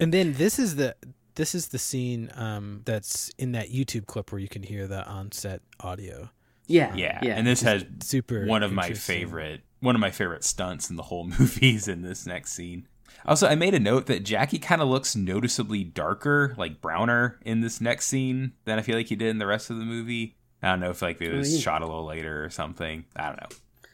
and 0.00 0.12
then 0.14 0.34
this 0.34 0.58
is 0.58 0.76
the 0.76 0.94
this 1.34 1.54
is 1.54 1.68
the 1.68 1.78
scene 1.78 2.30
um, 2.34 2.82
that's 2.84 3.30
in 3.38 3.52
that 3.52 3.70
YouTube 3.70 4.06
clip 4.06 4.30
where 4.32 4.40
you 4.40 4.48
can 4.48 4.62
hear 4.62 4.86
the 4.86 5.04
onset 5.06 5.62
audio. 5.80 6.30
yeah, 6.66 6.94
"Yeah," 6.94 7.18
yeah. 7.22 7.34
and 7.36 7.46
this 7.46 7.62
has 7.62 7.84
Super 8.02 8.46
one 8.46 8.62
of 8.62 8.72
my 8.72 8.92
favorite 8.92 9.62
one 9.80 9.94
of 9.94 10.00
my 10.00 10.10
favorite 10.10 10.44
stunts 10.44 10.90
in 10.90 10.96
the 10.96 11.02
whole 11.04 11.24
movie 11.38 11.74
is 11.74 11.88
in 11.88 12.02
this 12.02 12.26
next 12.26 12.52
scene. 12.52 12.86
Also, 13.26 13.46
I 13.48 13.54
made 13.54 13.74
a 13.74 13.80
note 13.80 14.06
that 14.06 14.24
Jackie 14.24 14.58
kind 14.58 14.80
of 14.80 14.88
looks 14.88 15.14
noticeably 15.16 15.84
darker, 15.84 16.54
like 16.56 16.80
browner, 16.80 17.38
in 17.44 17.60
this 17.60 17.80
next 17.80 18.06
scene 18.06 18.52
than 18.64 18.78
I 18.78 18.82
feel 18.82 18.96
like 18.96 19.08
he 19.08 19.16
did 19.16 19.28
in 19.28 19.38
the 19.38 19.46
rest 19.46 19.68
of 19.70 19.78
the 19.78 19.84
movie. 19.84 20.36
I 20.62 20.70
don't 20.70 20.80
know 20.80 20.90
if 20.90 21.02
like 21.02 21.20
it 21.20 21.32
Oh, 21.32 21.38
was 21.38 21.54
yeah. 21.54 21.60
shot 21.60 21.82
a 21.82 21.86
little 21.86 22.04
later 22.06 22.44
or 22.44 22.50
something. 22.50 23.04
I 23.16 23.26
don't 23.28 23.40
know. 23.40 23.48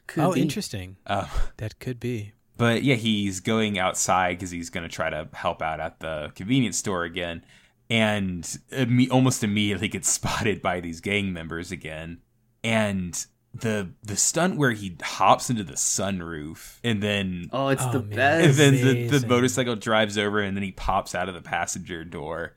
Could 0.06 0.24
oh, 0.24 0.32
be. 0.32 0.40
interesting. 0.42 0.96
Um, 1.06 1.26
That 1.56 1.78
could 1.78 1.98
be. 2.00 2.32
but 2.56 2.82
yeah, 2.82 2.94
he's 2.96 3.40
going 3.40 3.78
outside 3.78 4.38
because 4.38 4.50
he's 4.50 4.70
going 4.70 4.88
to 4.88 4.94
try 4.94 5.10
to 5.10 5.28
help 5.32 5.60
out 5.62 5.80
at 5.80 6.00
the 6.00 6.32
convenience 6.34 6.78
store 6.78 7.04
again, 7.04 7.44
and 7.90 8.42
imme- 8.72 9.10
almost 9.10 9.42
immediately 9.44 9.88
gets 9.88 10.08
spotted 10.18 10.62
by 10.62 10.80
these 10.80 11.00
gang 11.00 11.32
members 11.32 11.70
again. 11.72 12.18
And 12.64 13.24
the 13.54 13.90
the 14.02 14.16
stunt 14.16 14.56
where 14.58 14.72
he 14.72 14.96
hops 15.02 15.48
into 15.48 15.64
the 15.64 15.74
sunroof 15.74 16.78
and 16.84 17.02
then 17.02 17.48
Oh, 17.52 17.68
it's 17.68 17.82
Oh, 17.84 17.92
the 17.92 18.02
man. 18.02 18.40
and 18.40 18.48
best. 18.48 18.58
then 18.58 18.74
the, 18.74 19.18
the 19.18 19.26
motorcycle 19.26 19.76
drives 19.76 20.18
over 20.18 20.40
and 20.40 20.54
then 20.56 20.62
he 20.62 20.72
pops 20.72 21.14
out 21.14 21.28
of 21.28 21.34
the 21.34 21.40
passenger 21.40 22.04
door. 22.04 22.56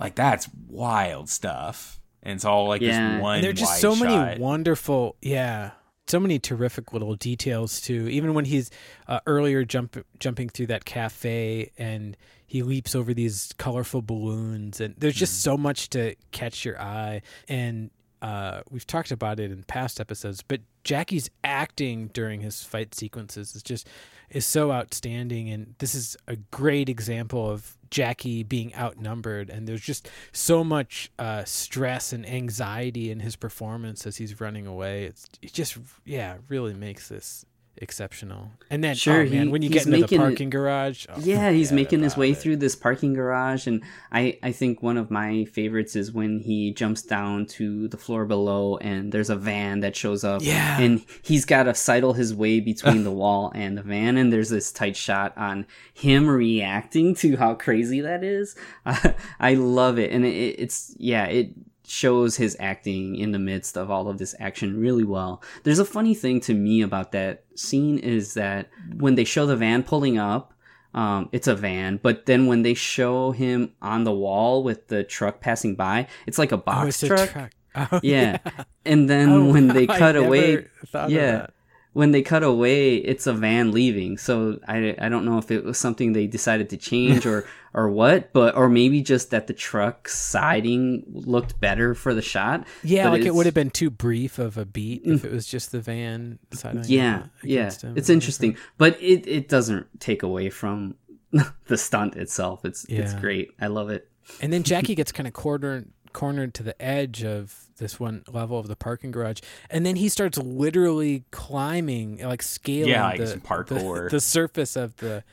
Like 0.00 0.14
that's 0.16 0.48
wild 0.66 1.28
stuff. 1.28 2.00
And 2.24 2.34
it's 2.36 2.44
all 2.44 2.66
like 2.66 2.80
Yeah. 2.80 3.14
this 3.16 3.22
one. 3.22 3.34
And 3.36 3.44
there 3.44 3.50
are 3.50 3.54
just 3.54 3.72
wide 3.72 3.80
so 3.80 3.94
many 4.04 4.40
wonderful, 4.40 5.16
yeah, 5.22 5.72
so 6.12 6.20
many 6.20 6.38
terrific 6.38 6.92
little 6.92 7.14
details 7.16 7.80
too. 7.80 8.06
Even 8.08 8.34
when 8.34 8.44
he's 8.44 8.70
uh, 9.08 9.20
earlier 9.26 9.64
jump 9.64 9.96
jumping 10.24 10.48
through 10.50 10.66
that 10.66 10.84
cafe 10.84 11.70
and 11.78 12.16
he 12.46 12.62
leaps 12.62 12.94
over 12.94 13.14
these 13.14 13.52
colorful 13.56 14.02
balloons, 14.02 14.80
and 14.80 14.94
there's 14.98 15.14
just 15.14 15.32
Mm-hmm. 15.32 15.50
so 15.50 15.56
much 15.56 15.88
to 15.90 16.14
catch 16.30 16.64
your 16.66 16.78
eye. 16.80 17.22
And 17.48 17.90
uh, 18.20 18.60
we've 18.70 18.86
talked 18.86 19.10
about 19.10 19.40
it 19.40 19.50
in 19.50 19.62
past 19.64 19.98
episodes, 20.00 20.44
but 20.46 20.60
Jackie's 20.84 21.30
acting 21.42 22.08
during 22.12 22.40
his 22.42 22.62
fight 22.62 22.94
sequences 22.94 23.56
is 23.56 23.62
just 23.62 23.88
is 24.30 24.44
so 24.46 24.70
outstanding, 24.70 25.48
and 25.50 25.74
this 25.78 25.94
is 25.94 26.16
a 26.28 26.36
great 26.50 26.88
example 26.88 27.50
of 27.50 27.76
Jackie 27.92 28.42
being 28.42 28.74
outnumbered, 28.74 29.50
and 29.50 29.68
there's 29.68 29.82
just 29.82 30.08
so 30.32 30.64
much 30.64 31.12
uh, 31.18 31.44
stress 31.44 32.14
and 32.14 32.26
anxiety 32.26 33.10
in 33.10 33.20
his 33.20 33.36
performance 33.36 34.06
as 34.06 34.16
he's 34.16 34.40
running 34.40 34.66
away. 34.66 35.04
It's 35.04 35.28
it 35.42 35.52
just 35.52 35.76
yeah, 36.06 36.38
really 36.48 36.72
makes 36.72 37.08
this 37.08 37.44
exceptional. 37.78 38.50
And 38.70 38.84
then, 38.84 38.94
Sure, 38.94 39.22
oh, 39.22 39.28
man, 39.28 39.46
he- 39.46 39.48
when 39.48 39.62
you 39.62 39.68
get 39.70 39.86
into 39.86 39.92
the 39.96 40.00
making 40.02 40.20
it- 40.20 40.24
parking 40.24 40.50
garage, 40.50 41.06
oh, 41.08 41.14
yeah 41.20 41.50
he's 41.50 41.68
forget 41.68 41.74
making 41.82 42.02
his 42.02 42.16
way 42.16 42.30
it. 42.32 42.38
through 42.38 42.56
this 42.56 42.76
parking 42.76 43.12
garage 43.14 43.66
and 43.66 43.82
i 44.12 44.38
i 44.42 44.52
think 44.52 44.82
one 44.82 44.96
of 44.96 45.10
my 45.10 45.44
favorites 45.46 45.96
is 45.96 46.12
when 46.12 46.38
he 46.40 46.72
jumps 46.72 47.02
down 47.02 47.46
to 47.46 47.88
the 47.88 47.96
floor 47.96 48.24
below 48.24 48.76
and 48.78 49.10
there's 49.12 49.30
a 49.30 49.36
van 49.36 49.80
that 49.80 49.96
shows 49.96 50.22
up 50.22 50.42
Yeah. 50.42 50.78
and 50.80 51.04
he's 51.22 51.44
got 51.44 51.64
to 51.64 51.74
sidle 51.74 52.12
his 52.12 52.34
way 52.34 52.60
between 52.60 53.04
the 53.08 53.10
wall 53.10 53.50
and 53.54 53.76
the 53.76 53.82
van 53.82 54.16
and 54.16 54.32
there's 54.32 54.50
this 54.50 54.70
tight 54.70 54.96
shot 54.96 55.32
on 55.36 55.66
him 55.94 56.28
reacting 56.28 57.14
to 57.16 57.36
how 57.36 57.54
crazy 57.54 58.00
that 58.02 58.22
is 58.22 58.54
i 59.40 59.54
love 59.54 59.98
it 59.98 60.12
and 60.12 60.24
it, 60.24 60.30
it's 60.58 60.94
yeah 60.98 61.24
it 61.26 61.50
shows 61.92 62.36
his 62.36 62.56
acting 62.58 63.16
in 63.16 63.32
the 63.32 63.38
midst 63.38 63.76
of 63.76 63.90
all 63.90 64.08
of 64.08 64.16
this 64.16 64.34
action 64.40 64.80
really 64.80 65.04
well. 65.04 65.42
There's 65.62 65.78
a 65.78 65.84
funny 65.84 66.14
thing 66.14 66.40
to 66.40 66.54
me 66.54 66.80
about 66.80 67.12
that 67.12 67.44
scene 67.54 67.98
is 67.98 68.32
that 68.34 68.70
when 68.96 69.14
they 69.14 69.24
show 69.24 69.44
the 69.44 69.56
van 69.56 69.82
pulling 69.82 70.16
up, 70.16 70.54
um, 70.94 71.28
it's 71.32 71.46
a 71.48 71.54
van, 71.54 72.00
but 72.02 72.24
then 72.24 72.46
when 72.46 72.62
they 72.62 72.72
show 72.74 73.32
him 73.32 73.72
on 73.82 74.04
the 74.04 74.12
wall 74.12 74.62
with 74.64 74.88
the 74.88 75.04
truck 75.04 75.40
passing 75.40 75.74
by, 75.74 76.06
it's 76.26 76.38
like 76.38 76.52
a 76.52 76.56
Oh, 76.56 76.58
box 76.58 77.02
it's 77.02 77.08
truck. 77.08 77.28
a 77.28 77.32
truck. 77.32 77.50
Oh, 77.92 78.00
Yeah. 78.02 78.38
And 78.84 79.08
then 79.08 79.28
Oh, 79.30 79.52
when 79.52 79.68
they 79.76 79.86
cut 79.86 80.16
away, 80.16 80.66
yeah. 81.08 81.46
When 81.92 82.12
they 82.12 82.22
cut 82.22 82.42
away, 82.42 82.96
it's 82.96 83.26
a 83.26 83.32
van 83.32 83.70
leaving. 83.70 84.16
So 84.16 84.58
I, 84.66 84.94
I 84.98 85.08
don't 85.08 85.24
know 85.24 85.38
if 85.38 85.50
it 85.50 85.64
was 85.64 85.78
something 85.78 86.12
they 86.12 86.26
decided 86.26 86.70
to 86.70 86.76
change 86.76 87.26
or 87.26 87.46
or 87.74 87.90
what, 87.90 88.32
but 88.32 88.54
or 88.56 88.68
maybe 88.68 89.02
just 89.02 89.30
that 89.30 89.46
the 89.46 89.52
truck 89.52 90.08
siding 90.08 91.04
looked 91.06 91.60
better 91.60 91.94
for 91.94 92.14
the 92.14 92.22
shot. 92.22 92.66
Yeah, 92.82 93.04
But 93.04 93.12
like 93.12 93.22
it 93.26 93.34
would 93.34 93.46
have 93.46 93.54
been 93.54 93.70
too 93.70 93.90
brief 93.90 94.38
of 94.38 94.56
a 94.56 94.64
beat 94.64 95.02
if 95.04 95.22
mm. 95.22 95.24
it 95.24 95.32
was 95.32 95.46
just 95.46 95.72
the 95.72 95.80
van 95.80 96.38
sidling 96.52 96.84
Yeah, 96.88 97.24
yeah, 97.42 97.70
it's 97.82 98.10
interesting, 98.10 98.56
but 98.78 99.00
it 99.00 99.26
it 99.26 99.48
doesn't 99.48 100.00
take 100.00 100.22
away 100.22 100.48
from 100.48 100.96
the 101.66 101.76
stunt 101.76 102.16
itself. 102.16 102.64
It's 102.64 102.84
it's 102.88 103.14
great. 103.14 103.50
I 103.60 103.66
love 103.66 103.90
it. 103.90 104.08
And 104.40 104.52
then 104.52 104.62
Jackie 104.64 104.94
gets 104.94 105.12
kind 105.12 105.26
of 105.26 105.34
cornered 105.34 105.90
cornered 106.12 106.54
to 106.54 106.62
the 106.62 106.80
edge 106.82 107.24
of 107.24 107.66
this 107.78 107.98
one 107.98 108.22
level 108.30 108.58
of 108.58 108.68
the 108.68 108.76
parking 108.76 109.10
garage, 109.10 109.40
and 109.70 109.84
then 109.84 109.96
he 109.96 110.08
starts 110.08 110.38
literally 110.38 111.24
climbing, 111.30 112.18
like 112.22 112.42
scaling 112.42 112.90
Yeah, 112.90 113.04
like 113.04 113.18
the, 113.20 113.26
some 113.26 113.40
parkour. 113.40 114.04
the, 114.04 114.16
the 114.16 114.20
surface 114.20 114.76
of 114.76 114.96
the 114.96 115.24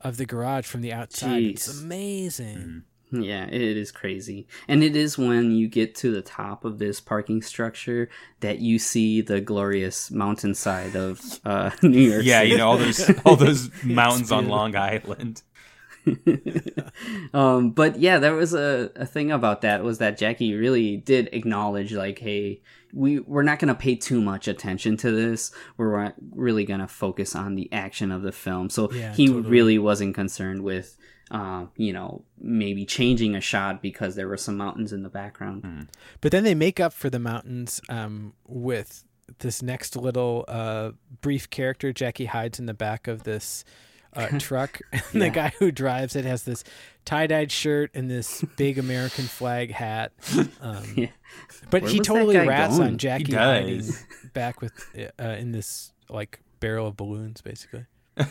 of 0.00 0.16
the 0.16 0.26
garage 0.26 0.66
from 0.66 0.80
the 0.80 0.92
outside. 0.92 1.42
It's 1.42 1.68
Jeez. 1.68 1.82
amazing. 1.82 2.82
Yeah, 3.10 3.46
it 3.46 3.76
is 3.78 3.90
crazy. 3.90 4.46
And 4.68 4.84
it 4.84 4.94
is 4.94 5.16
when 5.16 5.50
you 5.50 5.66
get 5.66 5.94
to 5.96 6.10
the 6.10 6.20
top 6.20 6.66
of 6.66 6.78
this 6.78 7.00
parking 7.00 7.40
structure 7.40 8.10
that 8.40 8.58
you 8.58 8.78
see 8.78 9.22
the 9.22 9.40
glorious 9.40 10.10
mountainside 10.10 10.94
of 10.94 11.40
uh, 11.46 11.70
New 11.82 12.00
York 12.10 12.22
Yeah, 12.22 12.40
City. 12.40 12.50
you 12.50 12.58
know 12.58 12.68
all 12.68 12.76
those 12.76 13.10
all 13.24 13.36
those 13.36 13.70
mountains 13.82 14.30
on 14.30 14.48
Long 14.48 14.76
Island. 14.76 15.42
um, 17.34 17.70
but 17.70 17.98
yeah, 17.98 18.18
there 18.18 18.34
was 18.34 18.54
a, 18.54 18.90
a 18.96 19.06
thing 19.06 19.30
about 19.30 19.62
that 19.62 19.82
was 19.82 19.98
that 19.98 20.18
Jackie 20.18 20.54
really 20.54 20.96
did 20.96 21.28
acknowledge 21.32 21.92
like, 21.92 22.18
hey, 22.18 22.60
we 22.92 23.20
we're 23.20 23.42
not 23.42 23.58
gonna 23.58 23.74
pay 23.74 23.94
too 23.96 24.20
much 24.20 24.48
attention 24.48 24.96
to 24.98 25.10
this. 25.10 25.52
We're 25.76 26.12
really 26.34 26.64
gonna 26.64 26.88
focus 26.88 27.34
on 27.36 27.54
the 27.54 27.70
action 27.72 28.10
of 28.10 28.22
the 28.22 28.32
film. 28.32 28.70
So 28.70 28.90
Yeah, 28.92 29.12
he 29.14 29.26
totally. 29.26 29.50
really 29.50 29.78
wasn't 29.78 30.14
concerned 30.14 30.62
with, 30.62 30.96
uh, 31.30 31.66
you 31.76 31.92
know, 31.92 32.24
maybe 32.38 32.86
changing 32.86 33.34
a 33.34 33.40
shot 33.40 33.82
because 33.82 34.14
there 34.14 34.28
were 34.28 34.36
some 34.38 34.56
mountains 34.56 34.92
in 34.92 35.02
the 35.02 35.10
background. 35.10 35.88
But 36.20 36.32
then 36.32 36.44
they 36.44 36.54
make 36.54 36.80
up 36.80 36.92
for 36.92 37.10
the 37.10 37.18
mountains 37.18 37.80
um, 37.90 38.32
with 38.46 39.04
this 39.40 39.62
next 39.62 39.94
little 39.94 40.46
uh, 40.48 40.92
brief 41.20 41.50
character. 41.50 41.92
Jackie 41.92 42.24
hides 42.24 42.58
in 42.58 42.64
the 42.64 42.72
back 42.72 43.06
of 43.06 43.24
this 43.24 43.62
uh, 44.14 44.28
truck, 44.38 44.80
and 44.92 45.22
the 45.22 45.30
guy 45.30 45.52
who 45.58 45.70
drives 45.70 46.16
it 46.16 46.24
has 46.24 46.44
this 46.44 46.64
tie-dyed 47.04 47.50
shirt 47.50 47.90
and 47.94 48.10
this 48.10 48.44
big 48.56 48.78
American 48.78 49.24
flag 49.24 49.70
hat. 49.70 50.12
Um, 50.60 50.84
Yeah. 50.96 51.08
But 51.70 51.82
Where 51.82 51.90
he 51.90 52.00
totally 52.00 52.36
rats 52.36 52.78
going? 52.78 52.92
on 52.92 52.98
Jackie 52.98 53.34
hiding 53.34 53.82
back 54.32 54.60
with 54.60 54.72
uh, 55.18 55.22
in 55.22 55.52
this 55.52 55.92
like 56.08 56.40
barrel 56.60 56.88
of 56.88 56.96
balloons, 56.96 57.40
basically. 57.42 57.84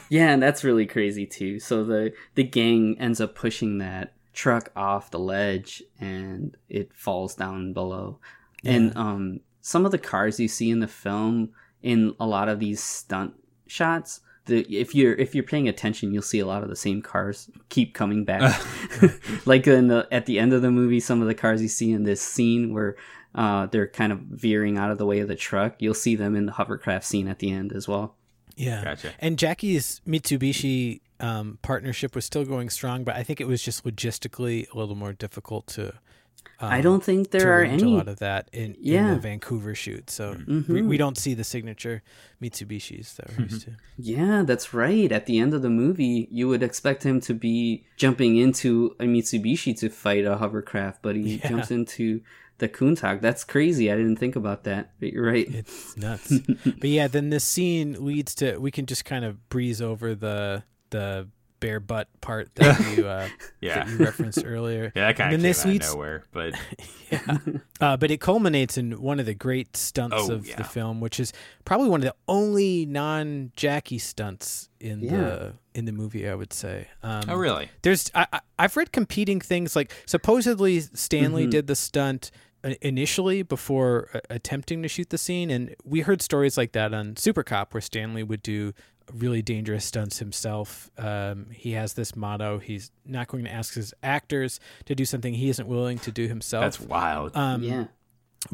Yeah, 0.09 0.31
and 0.31 0.41
that's 0.41 0.63
really 0.63 0.85
crazy 0.85 1.25
too. 1.25 1.59
So 1.59 1.83
the 1.83 2.13
the 2.35 2.43
gang 2.43 2.97
ends 2.99 3.21
up 3.21 3.35
pushing 3.35 3.77
that 3.77 4.13
truck 4.33 4.71
off 4.75 5.11
the 5.11 5.19
ledge 5.19 5.81
and 5.99 6.57
it 6.69 6.91
falls 6.93 7.35
down 7.35 7.73
below. 7.73 8.19
And 8.63 8.95
um 8.97 9.39
some 9.61 9.85
of 9.85 9.91
the 9.91 9.97
cars 9.97 10.39
you 10.39 10.47
see 10.47 10.69
in 10.69 10.79
the 10.79 10.87
film 10.87 11.49
in 11.81 12.15
a 12.19 12.25
lot 12.25 12.49
of 12.49 12.59
these 12.59 12.81
stunt 12.81 13.33
shots 13.67 14.21
the, 14.47 14.61
if 14.75 14.95
you're 14.95 15.13
if 15.13 15.35
you're 15.35 15.43
paying 15.43 15.67
attention, 15.67 16.11
you'll 16.11 16.21
see 16.23 16.39
a 16.39 16.45
lot 16.45 16.63
of 16.63 16.69
the 16.69 16.75
same 16.75 17.01
cars 17.01 17.49
keep 17.69 17.93
coming 17.93 18.25
back. 18.25 18.61
like 19.45 19.67
in 19.67 19.87
the 19.87 20.07
at 20.11 20.25
the 20.25 20.39
end 20.39 20.53
of 20.53 20.61
the 20.61 20.71
movie, 20.71 20.99
some 20.99 21.21
of 21.21 21.27
the 21.27 21.35
cars 21.35 21.61
you 21.61 21.67
see 21.67 21.91
in 21.91 22.03
this 22.03 22.21
scene 22.21 22.73
where 22.73 22.95
uh, 23.35 23.67
they're 23.67 23.87
kind 23.87 24.11
of 24.11 24.19
veering 24.19 24.77
out 24.77 24.89
of 24.91 24.97
the 24.97 25.05
way 25.05 25.19
of 25.19 25.27
the 25.27 25.35
truck, 25.35 25.75
you'll 25.79 25.93
see 25.93 26.15
them 26.15 26.35
in 26.35 26.47
the 26.47 26.51
hovercraft 26.53 27.05
scene 27.05 27.27
at 27.27 27.39
the 27.39 27.51
end 27.51 27.71
as 27.71 27.87
well. 27.87 28.15
Yeah. 28.55 28.83
Gotcha. 28.83 29.13
And 29.19 29.37
Jackie's 29.37 30.01
Mitsubishi 30.07 31.01
um, 31.19 31.59
partnership 31.61 32.15
was 32.15 32.25
still 32.25 32.43
going 32.43 32.69
strong, 32.69 33.03
but 33.03 33.15
I 33.15 33.23
think 33.23 33.39
it 33.39 33.47
was 33.47 33.61
just 33.61 33.85
logistically 33.85 34.67
a 34.73 34.77
little 34.77 34.95
more 34.95 35.13
difficult 35.13 35.67
to. 35.67 35.93
Um, 36.59 36.71
I 36.71 36.81
don't 36.81 37.03
think 37.03 37.31
there 37.31 37.57
are 37.59 37.63
any 37.63 37.83
a 37.83 37.87
lot 37.97 38.07
of 38.07 38.19
that 38.19 38.49
in, 38.53 38.73
in 38.75 39.07
the 39.09 39.19
Vancouver 39.19 39.75
shoot, 39.75 40.09
so 40.09 40.31
we, 40.47 40.53
Mhm. 40.63 40.87
we 40.87 40.97
don't 40.97 41.17
see 41.17 41.33
the 41.33 41.43
signature 41.43 42.01
Mitsubishis 42.41 43.15
that 43.15 43.29
we're 43.37 43.43
used 43.45 43.61
to. 43.63 43.71
Yeah, 43.97 44.43
that's 44.45 44.73
right. 44.73 45.11
At 45.11 45.25
the 45.25 45.39
end 45.39 45.53
of 45.53 45.61
the 45.61 45.69
movie, 45.69 46.27
you 46.31 46.47
would 46.47 46.63
expect 46.63 47.03
him 47.03 47.19
to 47.21 47.33
be 47.33 47.85
jumping 47.97 48.37
into 48.37 48.95
a 48.99 49.03
Mitsubishi 49.05 49.77
to 49.79 49.89
fight 49.89 50.25
a 50.25 50.37
hovercraft, 50.37 51.01
but 51.01 51.15
he 51.15 51.35
Yeah. 51.43 51.49
jumps 51.49 51.71
into 51.71 52.21
the 52.59 52.67
Countach. 52.67 53.21
That's 53.21 53.43
crazy. 53.43 53.91
I 53.91 53.95
didn't 53.95 54.17
think 54.17 54.35
about 54.35 54.63
that. 54.63 54.91
But 54.99 55.13
you're 55.13 55.25
right. 55.27 55.47
It's 55.49 55.95
nuts. 56.05 56.39
but 56.65 56.89
yeah, 56.89 57.07
then 57.07 57.29
this 57.29 57.43
scene 57.43 58.03
leads 58.03 58.33
to 58.35 58.57
we 58.57 58.71
can 58.71 58.85
just 58.87 59.05
kind 59.05 59.25
of 59.25 59.47
breeze 59.49 59.81
over 59.81 60.15
the 60.15 60.63
the 60.89 61.27
bare 61.59 61.79
butt 61.79 62.07
part 62.21 62.53
that 62.55 62.79
you 62.97 63.07
uh, 63.07 63.27
Yeah. 63.61 63.83
that 63.83 63.89
you 63.89 63.97
referenced 63.97 64.43
earlier. 64.45 64.91
Yeah, 64.95 65.07
that 65.07 65.15
kind 65.17 65.33
of 65.33 65.39
came 65.39 65.43
this 65.43 65.65
out 65.65 65.93
nowhere, 65.93 66.23
but 66.31 66.53
yeah. 67.11 67.37
Uh, 67.81 67.97
but 67.97 68.11
it 68.11 68.19
culminates 68.21 68.77
in 68.77 69.01
one 69.01 69.19
of 69.19 69.25
the 69.25 69.33
great 69.33 69.75
stunts 69.77 70.15
Oh, 70.17 70.31
of 70.33 70.47
yeah. 70.47 70.55
the 70.57 70.63
film, 70.63 70.99
which 70.99 71.19
is 71.19 71.33
probably 71.65 71.89
one 71.89 72.01
of 72.01 72.05
the 72.05 72.15
only 72.27 72.85
non 72.85 73.51
Jackie 73.55 73.97
stunts 73.99 74.69
in 74.79 75.01
Yeah. 75.01 75.11
the 75.17 75.53
in 75.73 75.85
the 75.85 75.91
movie. 75.91 76.27
I 76.29 76.35
would 76.35 76.53
say. 76.53 76.87
Um, 77.03 77.23
oh 77.29 77.35
really? 77.35 77.69
There's 77.81 78.11
I, 78.15 78.27
I- 78.33 78.39
I've 78.59 78.75
read 78.77 78.91
competing 78.91 79.39
things 79.39 79.75
like 79.75 79.93
supposedly 80.05 80.79
Stanley 80.81 81.47
Mhm. 81.47 81.51
did 81.51 81.67
the 81.67 81.75
stunt 81.75 82.31
uh, 82.63 82.73
initially 82.81 83.43
before 83.43 84.09
uh, 84.15 84.19
attempting 84.31 84.81
to 84.81 84.87
shoot 84.87 85.11
the 85.11 85.17
scene, 85.17 85.51
and 85.51 85.75
we 85.83 86.01
heard 86.01 86.21
stories 86.23 86.57
like 86.57 86.71
that 86.71 86.91
on 86.93 87.15
Super 87.15 87.43
Cop 87.43 87.73
where 87.73 87.81
Stanley 87.81 88.23
would 88.23 88.41
do 88.41 88.73
really 89.13 89.41
dangerous 89.41 89.85
stunts 89.85 90.19
himself. 90.19 90.89
Um, 90.97 91.47
he 91.51 91.73
has 91.73 91.93
this 91.93 92.15
motto: 92.15 92.59
he's 92.59 92.91
not 93.05 93.27
going 93.27 93.43
to 93.45 93.51
ask 93.51 93.73
his 93.73 93.93
actors 94.03 94.59
to 94.85 94.95
do 94.95 95.05
something 95.05 95.33
he 95.33 95.49
isn't 95.49 95.67
willing 95.67 95.99
to 95.99 96.11
do 96.11 96.27
himself. 96.27 96.63
That's 96.63 96.79
wild. 96.79 97.35
Um, 97.35 97.63
yeah. 97.63 97.85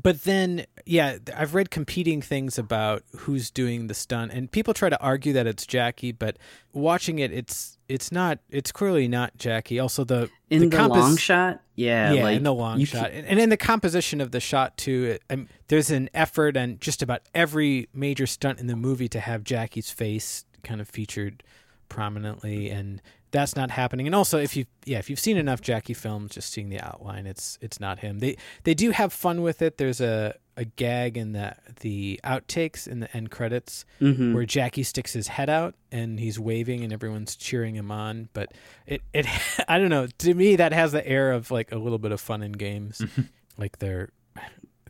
But 0.01 0.23
then, 0.23 0.65
yeah, 0.85 1.17
I've 1.35 1.53
read 1.53 1.69
competing 1.71 2.21
things 2.21 2.57
about 2.57 3.03
who's 3.17 3.51
doing 3.51 3.87
the 3.87 3.93
stunt, 3.93 4.31
and 4.31 4.51
people 4.51 4.73
try 4.73 4.89
to 4.89 4.99
argue 5.01 5.33
that 5.33 5.45
it's 5.47 5.65
Jackie. 5.65 6.11
But 6.11 6.37
watching 6.71 7.19
it, 7.19 7.31
it's 7.31 7.77
it's 7.87 8.11
not. 8.11 8.39
It's 8.49 8.71
clearly 8.71 9.07
not 9.07 9.37
Jackie. 9.37 9.79
Also, 9.79 10.03
the 10.03 10.29
In 10.49 10.69
the, 10.69 10.75
compos- 10.75 10.97
long 10.97 11.17
shot, 11.17 11.61
yeah, 11.75 12.13
yeah, 12.13 12.23
like 12.23 12.37
in 12.37 12.43
the 12.43 12.53
long 12.53 12.83
shot, 12.85 13.09
can- 13.11 13.19
and, 13.19 13.27
and 13.27 13.39
in 13.39 13.49
the 13.49 13.57
composition 13.57 14.19
of 14.21 14.31
the 14.31 14.39
shot 14.39 14.77
too. 14.77 15.15
It, 15.15 15.23
um, 15.29 15.47
there's 15.67 15.91
an 15.91 16.09
effort 16.13 16.57
and 16.57 16.79
just 16.81 17.01
about 17.01 17.21
every 17.35 17.89
major 17.93 18.25
stunt 18.25 18.59
in 18.59 18.67
the 18.67 18.75
movie 18.75 19.09
to 19.09 19.19
have 19.19 19.43
Jackie's 19.43 19.91
face 19.91 20.45
kind 20.63 20.81
of 20.81 20.87
featured 20.89 21.43
prominently, 21.89 22.69
and 22.69 23.01
that's 23.34 23.55
not 23.57 23.71
happening. 23.71 24.05
And 24.05 24.15
also, 24.15 24.38
if 24.38 24.55
you 24.55 24.65
yeah, 24.86 24.99
if 24.99 25.09
you've 25.09 25.19
seen 25.19 25.36
enough 25.36 25.59
Jackie 25.59 25.93
films, 25.93 26.31
just 26.36 26.53
seeing 26.53 26.69
the 26.69 26.79
outline, 26.79 27.27
it's 27.27 27.57
it's 27.61 27.81
not 27.81 27.99
him. 27.99 28.19
They 28.19 28.38
they 28.63 28.73
do 28.73 28.91
have 28.91 29.11
fun 29.11 29.41
with 29.41 29.61
it. 29.61 29.77
There's 29.77 29.99
a 29.99 30.36
a 30.55 30.63
gag 30.65 31.17
in 31.17 31.34
the 31.34 31.55
the 31.81 32.19
outtakes 32.23 32.88
in 32.88 32.99
the 33.01 33.13
end 33.17 33.31
credits 33.31 33.86
Mhm. 33.99 34.34
where 34.36 34.45
Jackie 34.45 34.84
sticks 34.84 35.11
his 35.13 35.27
head 35.27 35.49
out 35.49 35.73
and 35.91 36.19
he's 36.19 36.39
waving 36.39 36.84
and 36.84 36.93
everyone's 36.93 37.36
cheering 37.36 37.75
him 37.75 37.89
on. 37.91 38.29
But 38.34 38.53
it, 38.86 39.01
it 39.13 39.25
I 39.67 39.79
don't 39.79 39.89
know. 39.89 40.05
To 40.19 40.34
me, 40.34 40.55
that 40.55 40.71
has 40.71 40.91
the 40.93 41.05
air 41.05 41.31
of 41.34 41.49
like 41.51 41.71
a 41.71 41.77
little 41.77 41.97
bit 41.99 42.11
of 42.13 42.21
fun 42.21 42.41
and 42.43 42.57
games. 42.57 43.01
like 43.57 43.79
they're 43.79 44.09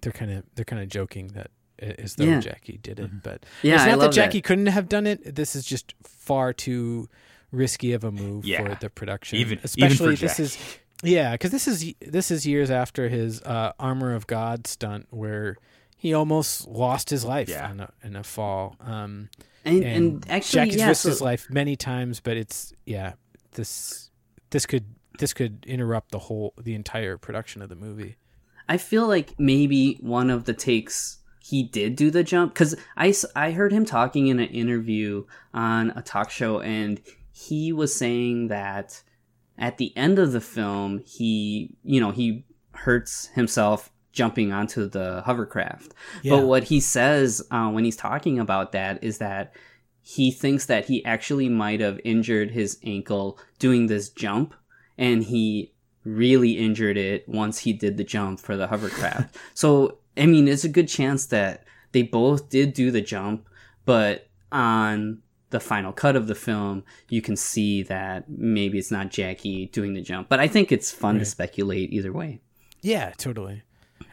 they're 0.02 0.12
kind 0.12 0.32
of 0.32 0.44
they're 0.56 0.66
kind 0.66 0.82
of 0.82 0.89
joking 0.89 1.30
that 1.30 1.50
as 1.80 2.16
though 2.16 2.26
Yeah. 2.26 2.39
Jackie 2.41 2.78
did 2.78 3.00
it. 3.00 3.24
But 3.24 3.46
Yeah, 3.62 3.76
it's 3.76 3.86
not 3.86 4.00
that 4.02 4.12
Jackie 4.12 4.39
that. 4.39 4.44
couldn't 4.48 4.66
have 4.68 4.89
done 4.89 5.08
it. 5.08 5.36
This 5.36 5.56
is 5.56 5.66
just 5.66 5.96
far 6.04 6.52
too 6.54 7.08
risky 7.54 7.93
of 7.93 8.04
a 8.04 8.12
move 8.12 8.45
Yeah. 8.45 8.64
for 8.64 8.76
the 8.80 8.89
production. 8.89 9.38
Even- 9.39 9.60
even 9.60 9.62
for 9.95 10.10
especially 10.12 10.16
this 10.16 10.32
Jackie. 10.38 10.43
is 10.43 10.58
yeah, 11.06 11.34
because 11.34 11.51
this 11.51 11.68
is 11.68 11.93
this 12.01 12.32
is 12.32 12.45
years 12.47 12.72
after 12.72 13.10
his 13.10 13.41
uh, 13.43 13.74
Armor 13.80 14.14
of 14.16 14.26
God 14.28 14.68
stunt 14.68 15.08
where 15.10 15.58
he 15.97 16.14
almost 16.14 16.68
lost 16.68 17.10
his 17.10 17.24
life 17.26 17.49
Yeah. 17.49 17.72
in, 17.72 17.80
a, 17.82 17.89
in 18.04 18.16
a 18.16 18.24
fall. 18.24 18.76
Um, 18.82 19.30
And, 19.66 19.84
and, 19.84 20.26
actually, 20.30 20.66
Jackie's 20.66 20.76
yeah, 20.80 20.88
risked 20.89 21.04
so- 21.04 21.10
his 21.10 21.22
life 21.22 21.47
many 21.49 21.76
times, 21.76 22.20
but 22.20 22.36
it's 22.38 22.74
yeah, 22.86 23.14
this 23.54 24.10
this 24.49 24.66
could 24.66 24.86
this 25.20 25.34
could 25.34 25.66
interrupt 25.68 26.12
the 26.12 26.20
whole 26.20 26.54
the 26.62 26.74
entire 26.74 27.18
production 27.18 27.62
of 27.62 27.70
the 27.70 27.76
movie. 27.76 28.16
I 28.70 28.78
feel 28.78 29.08
like 29.08 29.36
maybe 29.38 29.97
one 30.01 30.30
of 30.30 30.45
the 30.45 30.54
takes 30.54 31.20
he 31.41 31.64
did 31.64 31.97
do 31.97 32.10
the 32.10 32.24
jump 32.24 32.54
because 32.54 32.76
I, 32.95 33.14
I 33.36 33.51
heard 33.51 33.74
him 33.74 33.84
talking 33.84 34.28
in 34.28 34.39
an 34.39 34.47
interview 34.47 35.26
on 35.54 35.91
a 35.97 36.01
talk 36.01 36.30
show 36.32 36.62
and 36.62 37.01
he 37.36 37.74
was 37.74 37.94
saying 37.96 38.48
that 38.48 39.02
at 39.58 39.78
the 39.78 39.92
end 39.98 40.20
of 40.20 40.32
the 40.32 40.40
film 40.42 41.00
he 41.06 41.76
you 41.84 42.00
know 42.00 42.12
he 42.12 42.46
hurts 42.74 43.28
himself 43.36 43.92
jumping 44.12 44.52
onto 44.54 44.88
the 44.88 45.22
hovercraft 45.26 45.94
Yeah. 46.22 46.36
but 46.38 46.46
what 46.46 46.66
he 46.66 46.80
says 46.80 47.42
uh, 47.52 47.70
when 47.70 47.84
he's 47.84 47.96
talking 47.98 48.40
about 48.40 48.72
that 48.74 49.04
is 49.04 49.18
that 49.18 49.54
he 50.02 50.30
thinks 50.32 50.68
that 50.68 50.86
he 50.86 51.04
actually 51.06 51.50
might 51.50 51.80
have 51.80 52.00
injured 52.04 52.52
his 52.52 52.78
ankle 52.84 53.40
doing 53.58 53.88
this 53.88 54.10
jump 54.10 54.54
and 54.98 55.24
he 55.24 55.74
really 56.04 56.52
injured 56.52 56.98
it 56.98 57.28
once 57.28 57.60
he 57.60 57.74
did 57.74 57.98
the 57.98 58.04
jump 58.04 58.40
for 58.40 58.56
the 58.58 58.68
hovercraft. 58.68 59.36
so, 59.56 59.98
I 60.18 60.26
mean, 60.26 60.48
it's 60.50 60.66
a 60.66 60.70
good 60.70 60.90
chance 60.90 61.28
that 61.28 61.64
they 61.94 62.02
both 62.04 62.50
did 62.50 62.74
do 62.74 62.92
the 62.92 63.00
jump, 63.02 63.48
but 63.86 64.28
on 64.52 65.23
the 65.54 65.62
final 65.62 65.93
cut 65.93 66.18
of 66.18 66.28
the 66.28 66.36
film, 66.36 66.84
you 67.10 67.22
can 67.22 67.38
see 67.38 67.82
that 67.84 68.30
maybe 68.30 68.78
it's 68.78 68.91
not 68.91 69.10
Jackie 69.10 69.68
doing 69.68 69.93
the 69.93 70.01
jump. 70.01 70.28
But 70.28 70.41
I 70.41 70.49
think 70.49 70.72
it's 70.74 70.91
fun 70.91 71.18
to 71.20 71.26
speculate 71.26 71.93
either 71.93 72.12
way. 72.12 72.41
Yeah, 72.82 73.14
totally. 73.18 73.64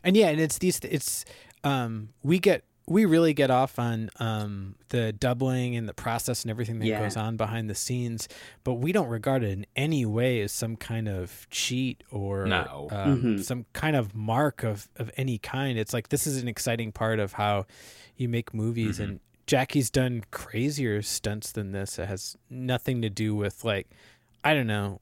And 0.05 0.17
yeah, 0.17 0.29
and 0.29 0.41
it's 0.41 0.59
these 0.59 0.79
it's 0.85 1.25
um 1.65 2.11
we 2.23 2.39
get 2.39 2.63
we 2.87 3.05
really 3.05 3.35
get 3.35 3.51
off 3.51 3.79
on 3.79 4.11
um 4.19 4.75
the 4.89 5.13
doubling 5.13 5.77
and 5.77 5.89
the 5.89 5.95
process 5.95 6.43
and 6.43 6.51
everything 6.51 6.79
that 6.81 6.87
Yeah. 6.87 7.01
goes 7.03 7.17
on 7.17 7.37
behind 7.37 7.69
the 7.71 7.75
scenes, 7.75 8.29
but 8.65 8.75
we 8.75 8.93
don't 8.93 9.09
regard 9.09 9.43
it 9.43 9.51
in 9.51 9.67
any 9.77 10.05
way 10.07 10.41
as 10.41 10.53
some 10.53 10.77
kind 10.77 11.09
of 11.09 11.47
cheat 11.51 12.03
or 12.11 12.47
No. 12.47 12.89
um, 12.91 13.23
Mhm. 13.23 13.45
some 13.45 13.67
kind 13.73 13.97
of 13.97 14.15
mark 14.15 14.63
of 14.63 14.89
of 14.97 15.11
any 15.17 15.39
kind. 15.39 15.79
It's 15.79 15.93
like 15.93 16.09
this 16.11 16.27
is 16.27 16.41
an 16.43 16.49
exciting 16.49 16.93
part 16.93 17.19
of 17.19 17.33
how 17.35 17.67
you 18.17 18.29
make 18.29 18.53
movies 18.55 18.95
Mm-hmm. 18.99 19.11
and 19.11 19.21
Jackie's 19.51 19.91
done 19.91 20.23
crazier 20.31 21.03
stunts 21.03 21.51
than 21.51 21.73
this. 21.73 21.99
It 21.99 22.07
has 22.07 22.37
nothing 22.49 23.03
to 23.03 23.11
do 23.11 23.35
with 23.35 23.65
like 23.65 23.89
I 24.45 24.55
don't 24.55 24.69
know 24.69 25.01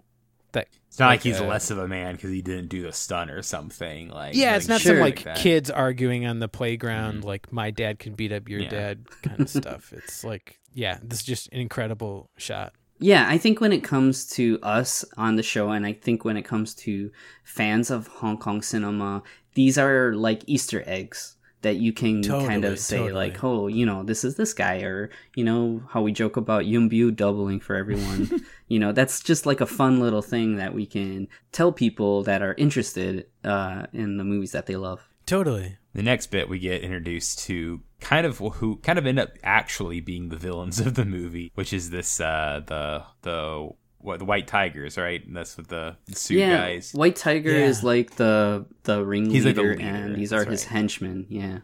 that 0.53 0.69
It's 0.87 0.99
not 0.99 1.09
like, 1.09 1.19
like, 1.19 1.23
he's 1.25 1.39
uh, 1.43 1.45
less 1.47 1.71
of 1.71 1.77
a 1.77 1.87
man 1.87 2.15
because 2.15 2.31
he 2.31 2.41
didn't 2.41 2.69
do 2.69 2.81
the 2.83 2.93
stunt 2.93 3.31
or 3.31 3.43
something. 3.43 4.09
Like 4.09 4.35
yeah, 4.35 4.57
it's 4.57 4.67
not 4.67 4.77
nothing 4.77 4.87
some 4.87 4.97
Sure. 4.97 5.05
like 5.05 5.37
kids 5.37 5.71
arguing 5.71 6.25
on 6.25 6.39
the 6.39 6.49
playground, 6.49 7.25
Mhm. 7.25 7.27
like 7.27 7.53
my 7.53 7.71
dad 7.71 7.99
can 7.99 8.15
beat 8.15 8.33
up 8.33 8.49
your 8.49 8.61
Yeah. 8.61 8.71
dad 8.71 9.07
kind 9.23 9.39
of 9.41 9.51
stuff. 9.51 9.93
It's 9.93 10.25
like, 10.25 10.59
yeah, 10.73 10.97
this 11.03 11.19
is 11.19 11.25
just 11.27 11.53
an 11.53 11.61
incredible 11.61 12.31
shot. 12.39 12.73
Yeah, 12.99 13.27
I 13.29 13.37
think 13.37 13.61
when 13.61 13.73
it 13.75 13.85
comes 13.85 14.27
to 14.31 14.59
us 14.63 15.05
on 15.19 15.37
the 15.37 15.43
show, 15.43 15.73
and 15.73 15.85
I 15.85 15.93
think 15.93 16.25
when 16.25 16.39
it 16.39 16.47
comes 16.47 16.75
to 16.77 17.13
fans 17.45 17.91
of 17.91 18.07
Hong 18.07 18.39
Kong 18.39 18.63
cinema, 18.63 19.23
these 19.53 19.77
are 19.77 20.15
like 20.15 20.43
Easter 20.47 20.83
eggs 20.87 21.35
that 21.63 21.77
you 21.77 21.93
can 21.93 22.23
kind 22.23 22.65
of 22.65 22.79
say, 22.79 22.99
totally. 22.99 23.15
like, 23.15 23.43
oh, 23.43 23.67
you 23.67 23.85
know, 23.85 24.03
this 24.03 24.25
is 24.25 24.37
this 24.37 24.55
guy, 24.55 24.83
or, 24.83 25.11
you 25.35 25.45
know, 25.45 25.83
how 25.91 26.03
we 26.03 26.13
joke 26.13 26.37
about 26.37 26.67
Yuen 26.67 26.89
Biao 26.89 27.15
doubling 27.15 27.61
for 27.61 27.75
everyone. 27.75 28.31
you 28.69 28.79
know, 28.79 28.93
that's 28.93 29.21
just 29.21 29.47
like 29.47 29.61
a 29.61 29.67
fun 29.67 30.01
little 30.01 30.23
thing 30.23 30.57
that 30.57 30.75
we 30.75 30.87
can 30.87 31.29
tell 31.53 31.73
people 31.73 32.23
that 32.25 32.43
are 32.43 32.55
interested 32.55 33.27
uh, 33.45 33.87
in 33.93 34.19
the 34.19 34.25
movies 34.25 34.53
that 34.53 34.67
they 34.67 34.77
love. 34.77 35.09
Totally. 35.27 35.77
The 35.93 36.03
next 36.03 36.29
bit 36.29 36.49
we 36.49 36.59
get 36.59 36.83
introduced 36.83 37.41
to 37.41 37.83
kind 38.01 38.25
of 38.25 38.39
who 38.39 38.77
kind 38.77 38.99
of 38.99 39.07
end 39.07 39.19
up 39.19 39.31
actually 39.43 40.01
being 40.01 40.29
the 40.29 40.37
villains 40.37 40.81
of 40.81 40.95
the 40.95 41.05
movie, 41.05 41.51
which 41.55 41.73
is 41.73 41.91
this 41.91 42.21
uh 42.21 42.63
the 42.65 43.03
the 43.23 43.69
what 44.01 44.19
the 44.21 44.25
white 44.25 44.47
tigers, 44.47 44.97
right? 44.97 45.25
And 45.27 45.37
that's 45.37 45.59
what 45.59 45.69
the 45.69 45.97
suit 46.13 46.39
yeah, 46.39 46.57
guys. 46.57 46.93
White 46.93 47.17
Tiger 47.17 47.51
Yeah. 47.51 47.67
is 47.67 47.83
like 47.83 48.17
the 48.17 48.67
the 48.85 49.05
ringleader, 49.05 49.35
He's 49.35 49.45
like 49.47 49.55
the 49.57 49.63
leader, 49.63 49.81
and 49.83 50.15
these 50.17 50.33
are 50.33 50.39
that's 50.45 50.51
his 50.51 50.65
right. 50.65 50.73
henchmen. 50.73 51.27
Yeah, 51.29 51.59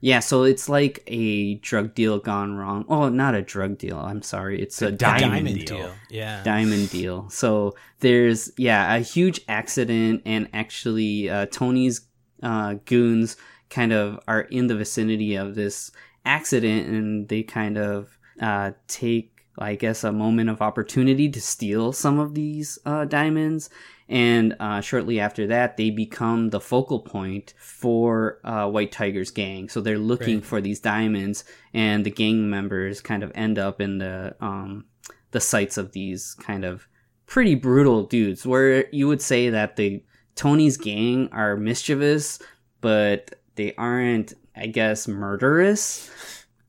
yeah. 0.00 0.20
So 0.20 0.42
it's 0.44 0.68
like 0.68 1.02
a 1.06 1.54
drug 1.56 1.94
deal 1.94 2.18
gone 2.18 2.56
wrong. 2.56 2.84
Oh, 2.88 3.08
not 3.08 3.34
a 3.34 3.42
drug 3.42 3.78
deal. 3.78 3.98
I'm 3.98 4.22
sorry. 4.22 4.60
It's 4.60 4.80
a, 4.82 4.88
a 4.88 4.92
diamond, 4.92 5.32
diamond 5.32 5.54
deal. 5.66 5.76
deal. 5.78 5.92
Yeah. 6.10 6.42
diamond 6.44 6.90
deal. 6.90 7.28
So 7.30 7.74
there's 8.00 8.52
yeah 8.58 8.94
a 8.94 9.00
huge 9.00 9.40
accident, 9.48 10.22
and 10.26 10.48
actually 10.52 11.30
uh, 11.30 11.46
Tony's 11.46 12.02
uh, 12.42 12.74
goons 12.84 13.36
kind 13.70 13.92
of 13.92 14.20
are 14.28 14.42
in 14.42 14.66
the 14.68 14.76
vicinity 14.76 15.34
of 15.36 15.54
this 15.54 15.90
accident, 16.24 16.86
and 16.88 17.28
they 17.28 17.42
kind 17.42 17.78
of 17.78 18.18
uh, 18.40 18.72
take 18.88 19.32
I 19.58 19.74
guess 19.74 20.04
a 20.04 20.12
moment 20.12 20.50
of 20.50 20.62
opportunity 20.62 21.28
to 21.30 21.40
steal 21.40 21.92
some 21.92 22.18
of 22.18 22.34
these 22.34 22.78
uh, 22.86 23.04
diamonds. 23.04 23.70
And 24.10 24.56
uh, 24.58 24.80
shortly 24.80 25.20
after 25.20 25.46
that, 25.48 25.76
they 25.76 25.90
become 25.90 26.48
the 26.48 26.60
focal 26.60 27.00
point 27.00 27.52
for 27.58 28.40
uh, 28.42 28.66
White 28.68 28.90
Tiger's 28.90 29.30
gang. 29.30 29.68
So 29.68 29.80
they're 29.82 29.98
looking 29.98 30.36
Right. 30.36 30.44
for 30.44 30.60
these 30.62 30.80
diamonds, 30.80 31.44
and 31.74 32.06
the 32.06 32.10
gang 32.10 32.48
members 32.48 33.02
kind 33.02 33.22
of 33.22 33.30
end 33.34 33.58
up 33.58 33.80
in 33.82 33.98
the 33.98 34.34
um, 34.40 34.86
the 35.30 35.40
sights 35.40 35.76
of 35.76 35.92
these 35.92 36.34
kind 36.40 36.64
of 36.64 36.88
pretty 37.26 37.54
brutal 37.54 38.04
dudes. 38.06 38.46
Where 38.46 38.88
you 38.94 39.08
would 39.08 39.20
say 39.20 39.50
that 39.50 39.76
the 39.76 40.02
Tony's 40.36 40.78
gang 40.78 41.28
are 41.32 41.56
mischievous, 41.56 42.38
but 42.80 43.34
they 43.56 43.74
aren't, 43.76 44.32
I 44.56 44.68
guess, 44.68 45.06
murderous. 45.06 46.10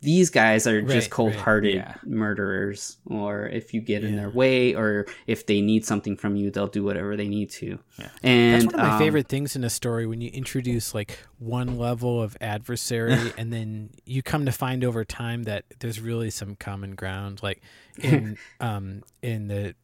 These 0.02 0.30
guys 0.30 0.66
are 0.66 0.78
Right, 0.80 0.88
just 0.88 1.10
cold-hearted 1.10 1.76
yeah. 1.76 1.96
murderers, 2.06 2.98
or 3.06 3.48
if 3.48 3.74
you 3.74 3.82
get 3.82 4.04
in 4.04 4.16
their 4.16 4.30
way, 4.30 4.74
or 4.74 5.06
if 5.28 5.46
they 5.46 5.60
need 5.62 5.86
something 5.86 6.16
from 6.16 6.36
you, 6.38 6.52
they'll 6.52 6.68
do 6.68 6.84
whatever 6.84 7.18
they 7.18 7.28
need 7.28 7.50
to. 7.52 7.80
And 8.24 8.54
That's 8.62 8.66
one 8.68 8.76
of 8.76 8.80
my 8.88 8.94
um, 8.94 9.00
favorite 9.00 9.28
things 9.28 9.56
in 9.58 9.64
a 9.66 9.70
story 9.70 10.06
when 10.08 10.22
you 10.22 10.30
introduce 10.30 10.94
like 10.96 11.20
one 11.38 11.78
level 11.78 12.22
of 12.22 12.38
adversary 12.40 13.18
and 13.38 13.52
then 13.52 13.90
you 14.06 14.24
come 14.24 14.46
to 14.46 14.52
find 14.54 14.84
over 14.86 15.04
time 15.04 15.44
that 15.44 15.66
there's 15.80 16.00
really 16.00 16.30
some 16.30 16.56
common 16.56 16.96
ground. 16.96 17.42
Like 17.44 17.62
in 18.02 18.38
um 18.62 19.04
in 19.22 19.48
the 19.50 19.76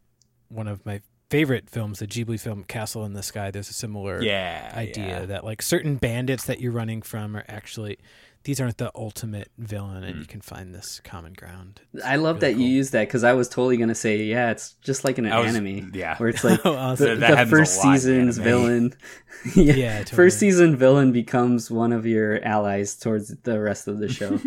one 0.47 0.67
of 0.69 0.85
my 0.85 1.01
favorite 1.29 1.69
films, 1.69 1.99
the 1.99 2.07
Ghibli 2.07 2.39
film 2.39 2.63
Castle 2.63 3.03
in 3.03 3.13
the 3.13 3.23
Sky, 3.23 3.51
there's 3.51 3.69
a 3.69 3.73
similar 3.73 4.21
Yeah, 4.21 4.71
idea 4.75 5.07
yeah. 5.21 5.25
that 5.25 5.43
like 5.43 5.61
certain 5.61 5.95
bandits 5.95 6.45
that 6.45 6.61
you're 6.61 6.71
running 6.71 7.01
from 7.01 7.35
are 7.35 7.43
actually 7.49 7.97
these 8.45 8.61
aren't 8.61 8.77
the 8.77 8.91
ultimate 8.95 9.49
villain 9.57 10.03
and 10.03 10.15
Mm. 10.15 10.19
you 10.21 10.25
can 10.25 10.39
find 10.41 10.73
this 10.73 11.01
common 11.03 11.33
ground. 11.33 11.81
I 12.03 12.15
love 12.15 12.37
really 12.41 12.53
that 12.53 12.59
you 12.59 12.65
cool. 12.67 12.75
use 12.75 12.91
that 12.91 13.07
because 13.07 13.23
I 13.23 13.33
was 13.33 13.49
totally 13.49 13.75
gonna 13.77 13.93
say, 13.95 14.23
yeah, 14.23 14.51
it's 14.51 14.73
just 14.81 15.03
like 15.03 15.17
in 15.19 15.25
an 15.25 15.33
I 15.33 15.39
was- 15.39 15.55
anime, 15.55 15.91
yeah. 15.93 16.15
where 16.17 16.29
it's 16.29 16.43
like 16.43 16.59
Oh, 16.65 16.95
the, 16.95 17.15
That 17.15 17.43
the 17.45 17.49
first 17.49 17.83
a 17.83 17.87
lot 17.87 17.93
in 17.93 17.99
season's 17.99 18.37
villain. 18.37 18.93
yeah, 19.55 19.73
Yeah, 19.73 19.97
totally. 19.99 20.15
first 20.15 20.39
season 20.39 20.75
villain 20.77 21.11
becomes 21.11 21.69
one 21.69 21.91
of 21.91 22.05
your 22.05 22.41
allies 22.45 22.95
towards 22.95 23.35
the 23.43 23.59
rest 23.59 23.87
of 23.87 23.99
the 23.99 24.07
show. 24.09 24.39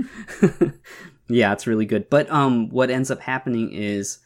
yeah, 1.29 1.53
it's 1.53 1.67
really 1.67 1.87
good. 1.87 2.09
But 2.09 2.31
um, 2.31 2.69
what 2.71 2.91
ends 2.91 3.11
up 3.11 3.21
happening 3.21 3.73
is 3.73 4.19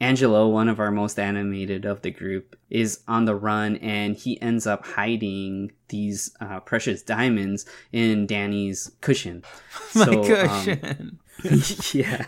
Angelo, 0.00 0.48
one 0.48 0.68
of 0.68 0.78
our 0.78 0.90
most 0.90 1.18
animated 1.18 1.84
of 1.84 2.02
the 2.02 2.10
group, 2.10 2.56
is 2.70 3.00
on 3.08 3.24
the 3.24 3.34
run 3.34 3.76
and 3.76 4.16
he 4.16 4.40
ends 4.40 4.66
up 4.66 4.86
hiding 4.86 5.72
these 5.88 6.34
uh, 6.40 6.60
precious 6.60 7.02
diamonds 7.02 7.66
in 7.92 8.26
Danny's 8.26 8.92
cushion. 9.00 9.42
My 9.94 10.04
So, 10.04 10.46
um, 10.46 11.18
cushion. 11.40 11.94
yeah. 11.94 12.26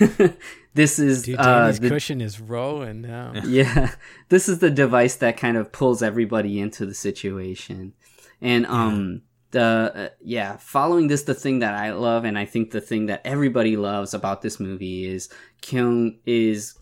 this 0.74 0.98
is 0.98 1.22
Dude, 1.22 1.38
uh, 1.38 1.60
Danny's 1.60 1.80
the, 1.80 1.88
cushion 1.90 2.20
is 2.20 2.40
rolling 2.40 3.02
now. 3.02 3.32
yeah. 3.44 3.94
This 4.28 4.48
is 4.48 4.58
the 4.58 4.70
device 4.70 5.16
that 5.16 5.36
kind 5.36 5.56
of 5.56 5.70
pulls 5.70 6.02
everybody 6.02 6.58
into 6.58 6.86
the 6.86 6.94
situation. 6.94 7.92
And 8.40 8.66
um 8.66 9.22
the 9.52 9.92
uh, 9.94 10.08
yeah, 10.20 10.56
following 10.56 11.06
this 11.06 11.22
the 11.22 11.34
thing 11.34 11.60
that 11.60 11.74
I 11.74 11.92
love 11.92 12.24
and 12.24 12.38
I 12.38 12.46
think 12.46 12.70
the 12.72 12.80
thing 12.80 13.06
that 13.06 13.20
everybody 13.24 13.76
loves 13.76 14.14
about 14.14 14.42
this 14.42 14.58
movie 14.58 15.06
is 15.06 15.28
Keung 15.60 16.16
is 16.26 16.74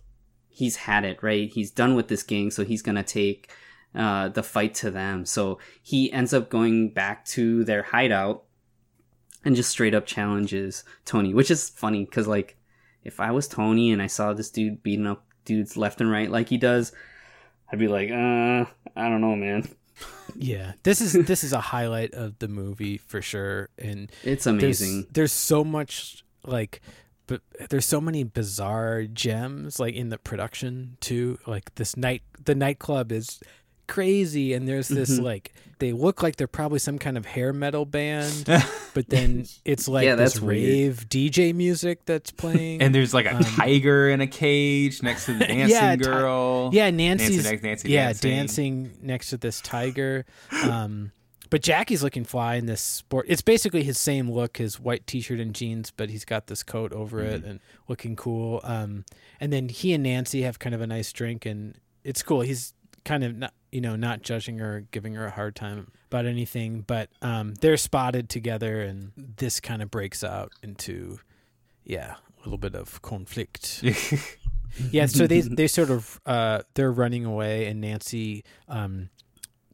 he's 0.61 0.77
had 0.87 1.05
it, 1.11 1.23
right? 1.23 1.49
He's 1.57 1.71
done 1.73 1.95
with 1.97 2.09
this 2.09 2.23
gang, 2.23 2.51
so 2.51 2.65
he's 2.65 2.83
going 2.83 3.01
to 3.05 3.09
take 3.21 3.51
uh 3.95 4.29
the 4.29 4.43
fight 4.55 4.75
to 4.83 4.91
them. 4.91 5.25
So 5.27 5.59
he 5.83 6.13
ends 6.13 6.33
up 6.33 6.49
going 6.51 6.91
back 7.01 7.25
to 7.37 7.65
their 7.65 7.83
hideout 7.93 8.45
and 9.45 9.57
just 9.57 9.71
straight 9.71 9.95
up 9.99 10.07
challenges 10.07 10.85
Tony, 11.05 11.35
which 11.35 11.51
is 11.51 11.69
funny 11.69 12.07
cuz 12.07 12.27
like 12.29 12.57
if 13.03 13.19
I 13.19 13.31
was 13.33 13.49
Tony 13.49 13.91
and 13.93 14.01
I 14.03 14.07
saw 14.17 14.33
this 14.33 14.51
dude 14.51 14.83
beating 14.85 15.07
up 15.13 15.25
dudes 15.45 15.77
left 15.77 16.01
and 16.01 16.11
right 16.11 16.31
like 16.31 16.49
he 16.51 16.59
does, 16.59 16.93
I'd 17.73 17.79
be 17.79 17.89
like, 17.89 18.11
uh, 18.11 18.65
I 19.03 19.09
don't 19.09 19.23
know, 19.27 19.35
man. 19.37 19.67
Yeah, 20.37 20.73
this 20.83 21.01
is 21.01 21.13
this 21.31 21.43
is 21.45 21.53
a 21.53 21.61
highlight 21.61 22.15
of 22.15 22.39
the 22.39 22.49
movie 22.49 22.97
for 22.99 23.21
sure, 23.23 23.69
and 23.79 24.11
It's 24.23 24.45
there's 24.45 24.47
amazing. 24.47 25.07
there's 25.13 25.33
so 25.33 25.65
much 25.65 26.25
like, 26.45 26.81
but 27.31 27.41
there's 27.71 27.87
so 27.87 28.01
many 28.01 28.25
bizarre 28.25 29.05
gems 29.05 29.79
like 29.79 29.95
in 29.95 30.09
the 30.11 30.19
production 30.19 30.97
too. 31.01 31.39
Like 31.47 31.73
this 31.77 31.97
night, 31.97 32.23
the 32.45 32.55
nightclub 32.57 33.13
is 33.13 33.41
crazy 33.87 34.53
and 34.55 34.69
there's 34.69 34.87
this 34.89 35.11
Mm-hmm. 35.11 35.25
like 35.25 35.53
they 35.81 35.93
look 35.93 36.23
like 36.23 36.37
they're 36.37 36.47
probably 36.47 36.79
some 36.79 36.97
kind 36.99 37.17
of 37.19 37.27
hair 37.27 37.53
metal 37.53 37.85
band 37.85 38.45
but 38.95 39.09
then 39.09 39.47
it's 39.65 39.89
like 39.89 40.05
Yeah, 40.05 40.15
this 40.15 40.35
that's 40.35 40.41
weird. 40.45 40.63
rave 40.63 41.07
dj 41.09 41.53
music 41.53 42.05
that's 42.05 42.31
playing 42.31 42.83
And 42.83 42.95
there's 42.95 43.13
like 43.13 43.27
a 43.27 43.43
tiger 43.43 44.09
in 44.09 44.21
a 44.21 44.29
cage 44.29 45.03
next 45.03 45.27
to 45.27 45.33
the 45.33 45.39
dancing 45.47 45.63
Um, 45.63 45.69
Yeah, 45.71 45.97
ti- 45.97 46.05
girl. 46.05 46.71
yeah 46.73 46.91
nancy's 46.91 47.43
Nancy, 47.45 47.67
Nancy 47.67 47.89
yeah 47.91 48.07
dancing. 48.13 48.31
dancing 48.31 48.99
next 49.03 49.31
to 49.31 49.39
this 49.39 49.61
tiger 49.61 50.25
um 50.63 51.11
but 51.51 51.63
Jackie's 51.63 52.03
looking 52.03 52.25
fly 52.25 52.55
in 52.55 52.67
this 52.67 52.81
sport. 52.81 53.27
It's 53.29 53.43
basically 53.43 53.83
his 53.83 53.99
same 53.99 54.31
look, 54.31 54.57
his 54.59 54.79
white 54.81 55.07
t-shirt 55.07 55.41
and 55.41 55.55
jeans, 55.55 55.91
but 55.91 56.09
he's 56.11 56.25
got 56.25 56.47
this 56.47 56.63
coat 56.63 56.93
over 56.93 57.21
it 57.21 57.41
Mm-hmm. 57.43 57.51
and 57.51 57.61
looking 57.89 58.17
cool. 58.17 58.61
Um, 58.65 59.05
and 59.41 59.53
then 59.53 59.69
he 59.69 59.93
and 59.93 60.03
Nancy 60.05 60.43
have 60.43 60.59
kind 60.59 60.75
of 60.75 60.81
a 60.81 60.87
nice 60.87 61.13
drink, 61.13 61.45
and 61.45 61.75
it's 62.05 62.23
cool. 62.23 62.41
He's 62.41 62.73
kind 63.05 63.25
of 63.25 63.37
not, 63.37 63.53
you 63.73 63.81
know, 63.81 63.97
not 63.97 64.23
judging 64.23 64.59
her, 64.59 64.85
giving 64.91 65.15
her 65.15 65.27
a 65.27 65.31
hard 65.31 65.55
time 65.57 65.91
about 66.11 66.27
anything, 66.27 66.83
but 66.87 67.09
um, 67.23 67.55
they're 67.61 67.77
spotted 67.77 68.29
together, 68.29 68.81
and 68.83 69.13
this 69.17 69.61
kind 69.61 69.83
of 69.83 69.91
breaks 69.91 70.23
out 70.25 70.53
into, 70.63 71.19
yeah, 71.85 72.15
a 72.39 72.43
little 72.45 72.59
bit 72.59 72.75
of 72.75 73.01
conflict. 73.03 73.83
yeah, 74.91 75.07
so 75.07 75.27
they 75.27 75.41
they 75.59 75.67
sort 75.67 75.91
of 75.91 76.21
uh, 76.27 76.63
they're 76.75 76.93
running 76.93 77.25
away, 77.25 77.67
and 77.67 77.81
Nancy 77.81 78.45
um, 78.69 79.09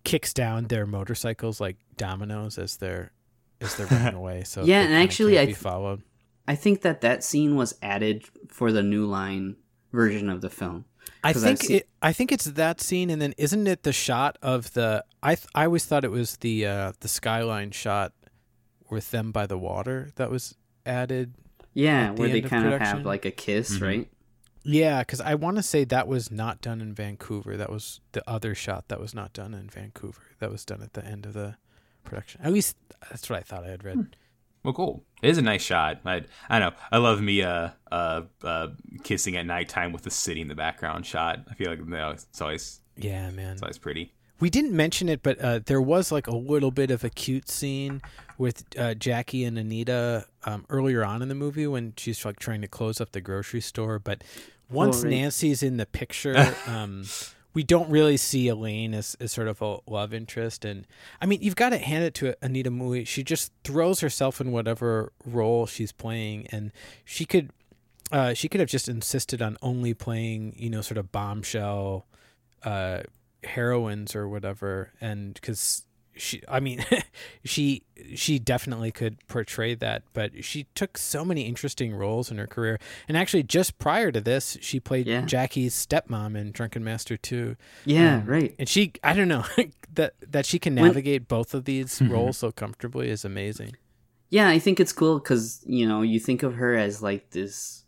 kicks 0.07 0.33
down 0.33 0.69
their 0.69 0.87
motorcycles 0.87 1.61
like 1.61 1.77
dominoes 1.97 2.57
as 2.59 2.77
they're 2.79 3.13
as 3.61 3.75
they're 3.77 3.87
running 3.91 4.15
away. 4.15 4.45
So 4.45 4.65
Yeah, 4.65 4.81
and 4.83 4.95
actually 4.95 5.39
I 5.39 5.47
th- 5.47 5.57
followed. 5.57 6.03
I 6.49 6.55
think 6.55 6.83
that 6.83 7.01
that 7.03 7.25
scene 7.25 7.57
was 7.57 7.75
added 7.83 8.25
for 8.49 8.71
the 8.73 8.83
New 8.83 9.05
Line 9.07 9.57
version 9.93 10.31
of 10.31 10.41
the 10.41 10.51
film. 10.51 10.85
I've 11.25 11.37
think 11.37 11.63
seen- 11.63 11.77
it. 11.79 11.89
I 12.01 12.13
think 12.13 12.31
it's 12.33 12.45
that 12.45 12.81
scene, 12.81 13.11
and 13.11 13.21
then 13.21 13.35
isn't 13.37 13.67
it 13.67 13.83
the 13.83 13.93
shot 13.93 14.39
of 14.43 14.73
the? 14.75 15.05
I 15.23 15.35
th- 15.35 15.49
I 15.55 15.65
always 15.65 15.85
thought 15.85 16.05
it 16.05 16.11
was 16.11 16.37
the 16.39 16.67
uh, 16.67 16.93
the 17.01 17.09
skyline 17.09 17.73
shot 17.73 18.13
with 18.91 19.11
them 19.11 19.33
by 19.33 19.47
the 19.47 19.59
water 19.59 20.11
that 20.17 20.31
was 20.31 20.55
added. 20.85 21.35
Yeah, 21.75 22.11
At 22.11 22.17
the 22.17 22.21
where 22.23 22.29
they 22.31 22.37
end 22.37 22.45
of 22.45 22.51
kind 22.51 22.67
of 22.73 22.81
have 22.81 23.05
like 23.05 23.25
a 23.25 23.31
kiss, 23.33 23.81
right? 23.81 24.09
Yeah, 24.69 25.01
because 25.01 25.21
I 25.21 25.35
want 25.37 25.57
to 25.59 25.63
say 25.63 25.85
that 25.85 26.09
was 26.09 26.31
not 26.31 26.61
done 26.61 26.81
in 26.81 26.93
Vancouver. 26.93 27.57
That 27.57 27.71
was 27.71 28.01
the 28.13 28.29
other 28.29 28.55
shot 28.55 28.89
that 28.89 29.01
was 29.01 29.15
not 29.15 29.33
done 29.33 29.55
in 29.55 29.69
Vancouver. 29.69 30.23
That 30.41 30.51
was 30.51 30.65
done 30.65 30.83
at 30.83 30.95
the 30.95 31.05
end 31.05 31.25
of 31.25 31.35
the 31.35 31.57
production. 32.05 32.41
At 32.43 32.53
least 32.53 32.77
that's 33.11 33.31
what 33.31 33.39
I 33.39 33.43
thought 33.43 33.65
I 33.65 33.69
had 33.69 33.85
read. 33.85 34.17
Well, 34.65 34.75
cool. 34.75 35.05
It 35.23 35.31
is 35.31 35.39
a 35.39 35.43
nice 35.43 35.63
shot. 35.63 36.01
I 36.05 36.25
I 36.51 36.59
know. 36.59 36.73
I 36.91 36.97
love 36.99 37.21
me 37.23 37.43
uh 37.43 37.71
uh 37.93 38.23
uh 38.43 38.69
kissing 39.05 39.37
at 39.37 39.47
nighttime 39.47 39.93
with 39.93 40.03
the 40.03 40.11
city 40.11 40.41
in 40.41 40.49
the 40.49 40.57
background 40.57 41.07
shot. 41.07 41.45
I 41.49 41.55
feel 41.55 41.71
like 41.71 41.79
you 41.79 41.85
know, 41.85 42.11
it's 42.11 42.41
always 42.41 42.81
Yeah, 42.97 43.31
man. 43.31 43.53
it's 43.53 43.63
always 43.63 43.79
pretty. 43.79 44.13
We 44.41 44.51
didn't 44.51 44.73
mention 44.73 45.09
it, 45.09 45.23
but 45.23 45.39
uh, 45.41 45.61
there 45.65 45.81
was 45.81 46.13
like 46.13 46.27
a 46.27 46.37
little 46.37 46.71
bit 46.71 46.91
of 46.91 47.05
a 47.05 47.09
cute 47.09 47.49
scene 47.49 48.03
with 48.37 48.65
uh, 48.79 48.93
Jackie 48.93 49.45
and 49.45 49.57
Anita 49.59 50.27
um, 50.45 50.67
earlier 50.69 51.03
on 51.03 51.23
in 51.23 51.29
the 51.29 51.35
movie 51.35 51.67
when 51.67 51.95
she's 51.97 52.23
like 52.23 52.39
trying 52.39 52.61
to 52.61 52.69
close 52.69 53.01
up 53.01 53.13
the 53.13 53.23
grocery 53.23 53.63
store. 53.63 53.99
But 53.99 54.23
once. 54.71 55.03
Nancy's 55.03 55.63
in 55.63 55.77
the 55.77 55.87
picture, 55.87 56.55
um, 56.67 57.05
we 57.57 57.63
don't 57.63 57.89
really 57.89 58.19
see 58.19 58.49
Elaine 58.49 58.93
as, 58.93 59.17
as 59.19 59.33
sort 59.33 59.49
of 59.49 59.63
a 59.63 59.79
love 59.87 60.13
interest. 60.13 60.63
And 60.67 60.87
I 61.23 61.27
mean, 61.27 61.41
you've 61.41 61.57
got 61.57 61.71
to 61.71 61.79
hand 61.79 62.05
it 62.05 62.13
to 62.17 62.35
Anita 62.43 62.71
Mui. 62.71 63.07
She 63.07 63.25
just 63.25 63.51
throws 63.65 64.01
herself 64.01 64.43
in 64.43 64.53
whatever 64.53 65.15
role 65.25 65.65
she's 65.65 65.91
playing, 65.91 66.49
and 66.53 66.71
she 67.05 67.25
could. 67.25 67.51
Uh, 68.13 68.35
she 68.35 68.49
could 68.49 68.61
have 68.61 68.69
just 68.69 68.89
insisted 68.89 69.43
on 69.43 69.57
only 69.63 69.93
playing, 69.93 70.55
you 70.57 70.71
know, 70.71 70.81
sort 70.81 70.97
of 70.99 71.11
bombshell 71.11 72.07
uh, 72.63 73.01
heroines 73.43 74.15
or 74.15 74.29
whatever, 74.29 74.93
and 75.01 75.35
because 75.35 75.86
she, 76.17 76.43
I 76.49 76.61
mean, 76.61 76.85
she 77.45 77.83
she 78.15 78.39
definitely 78.39 78.91
could 78.93 79.17
portray 79.29 79.75
that, 79.75 80.03
but 80.13 80.45
she 80.45 80.65
took 80.75 80.97
so 80.99 81.25
many 81.25 81.43
interesting 81.43 81.95
roles 81.95 82.31
in 82.31 82.39
her 82.39 82.47
career. 82.47 82.79
And 83.09 83.17
actually, 83.17 83.43
just 83.43 83.79
prior 83.79 84.11
to 84.13 84.21
this, 84.21 84.57
she 84.61 84.81
played 84.81 85.07
Yeah. 85.07 85.23
Jackie's 85.23 85.75
stepmom 85.75 86.37
in 86.37 86.53
Drunken 86.53 86.83
Master 86.85 87.17
Two. 87.17 87.57
Yeah, 87.85 88.17
Um, 88.19 88.27
right. 88.27 88.55
And 88.59 88.69
she, 88.69 88.93
I 89.05 89.13
don't 89.15 89.29
know 89.29 89.45
that 89.95 90.15
that 90.31 90.47
she 90.47 90.59
can 90.59 90.75
When- 90.75 90.87
navigate 90.87 91.29
both 91.29 91.55
of 91.55 91.65
these 91.65 92.01
roles 92.03 92.39
so 92.39 92.51
comfortably 92.53 93.09
is 93.11 93.25
amazing. 93.25 93.77
Yeah, 94.31 94.49
I 94.49 94.59
think 94.59 94.81
it's 94.81 94.93
cool 94.93 95.19
because 95.19 95.63
you 95.67 95.87
know 95.87 96.03
you 96.03 96.19
think 96.19 96.43
of 96.43 96.55
her 96.55 96.75
as 96.75 97.03
like 97.03 97.31
this 97.31 97.85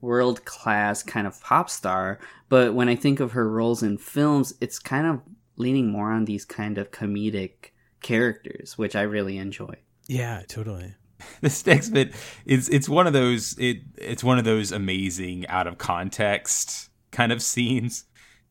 world 0.00 0.44
class 0.44 1.02
kind 1.02 1.26
of 1.26 1.40
pop 1.42 1.70
star, 1.70 2.18
but 2.48 2.74
when 2.74 2.88
I 2.88 2.96
think 2.96 3.20
of 3.20 3.32
her 3.32 3.48
roles 3.48 3.82
in 3.82 3.98
films, 3.98 4.54
it's 4.60 4.78
kind 4.78 5.06
of 5.06 5.20
leaning 5.56 5.90
more 5.92 6.10
on 6.10 6.24
these 6.24 6.44
kind 6.46 6.78
of 6.78 6.90
comedic 6.90 7.70
characters, 8.02 8.76
which 8.76 8.94
I 8.96 9.02
really 9.02 9.38
enjoy. 9.38 9.74
Yeah, 10.08 10.42
totally. 10.48 10.94
This 11.40 11.64
next 11.64 11.90
bit 11.90 12.14
is 12.44 12.68
it's 12.68 12.88
one 12.88 13.06
of 13.06 13.12
those 13.12 13.56
it 13.56 13.78
it's 13.96 14.24
one 14.24 14.38
of 14.40 14.44
those 14.44 14.72
amazing 14.72 15.46
out 15.46 15.68
of 15.68 15.78
context 15.78 16.90
kind 17.12 17.30
of 17.30 17.40
scenes 17.40 18.04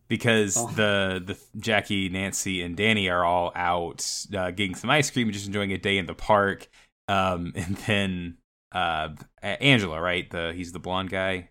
because 0.07 0.55
Oh. 0.57 0.67
the 0.67 1.21
the 1.25 1.37
Jackie, 1.59 2.07
Nancy, 2.07 2.61
and 2.61 2.77
Danny 2.77 3.09
are 3.09 3.25
all 3.25 3.51
out 3.55 4.07
uh, 4.33 4.51
getting 4.51 4.75
some 4.75 4.89
ice 4.89 5.11
cream 5.11 5.27
and 5.27 5.33
just 5.33 5.47
enjoying 5.47 5.73
a 5.73 5.77
day 5.77 5.97
in 5.97 6.05
the 6.05 6.13
park. 6.13 6.69
Um, 7.09 7.51
and 7.55 7.75
then 7.87 8.37
uh, 8.71 9.09
Angela, 9.43 9.99
right? 10.01 10.29
The 10.29 10.53
he's 10.55 10.71
the 10.71 10.79
blonde 10.79 11.09
guy. 11.09 11.49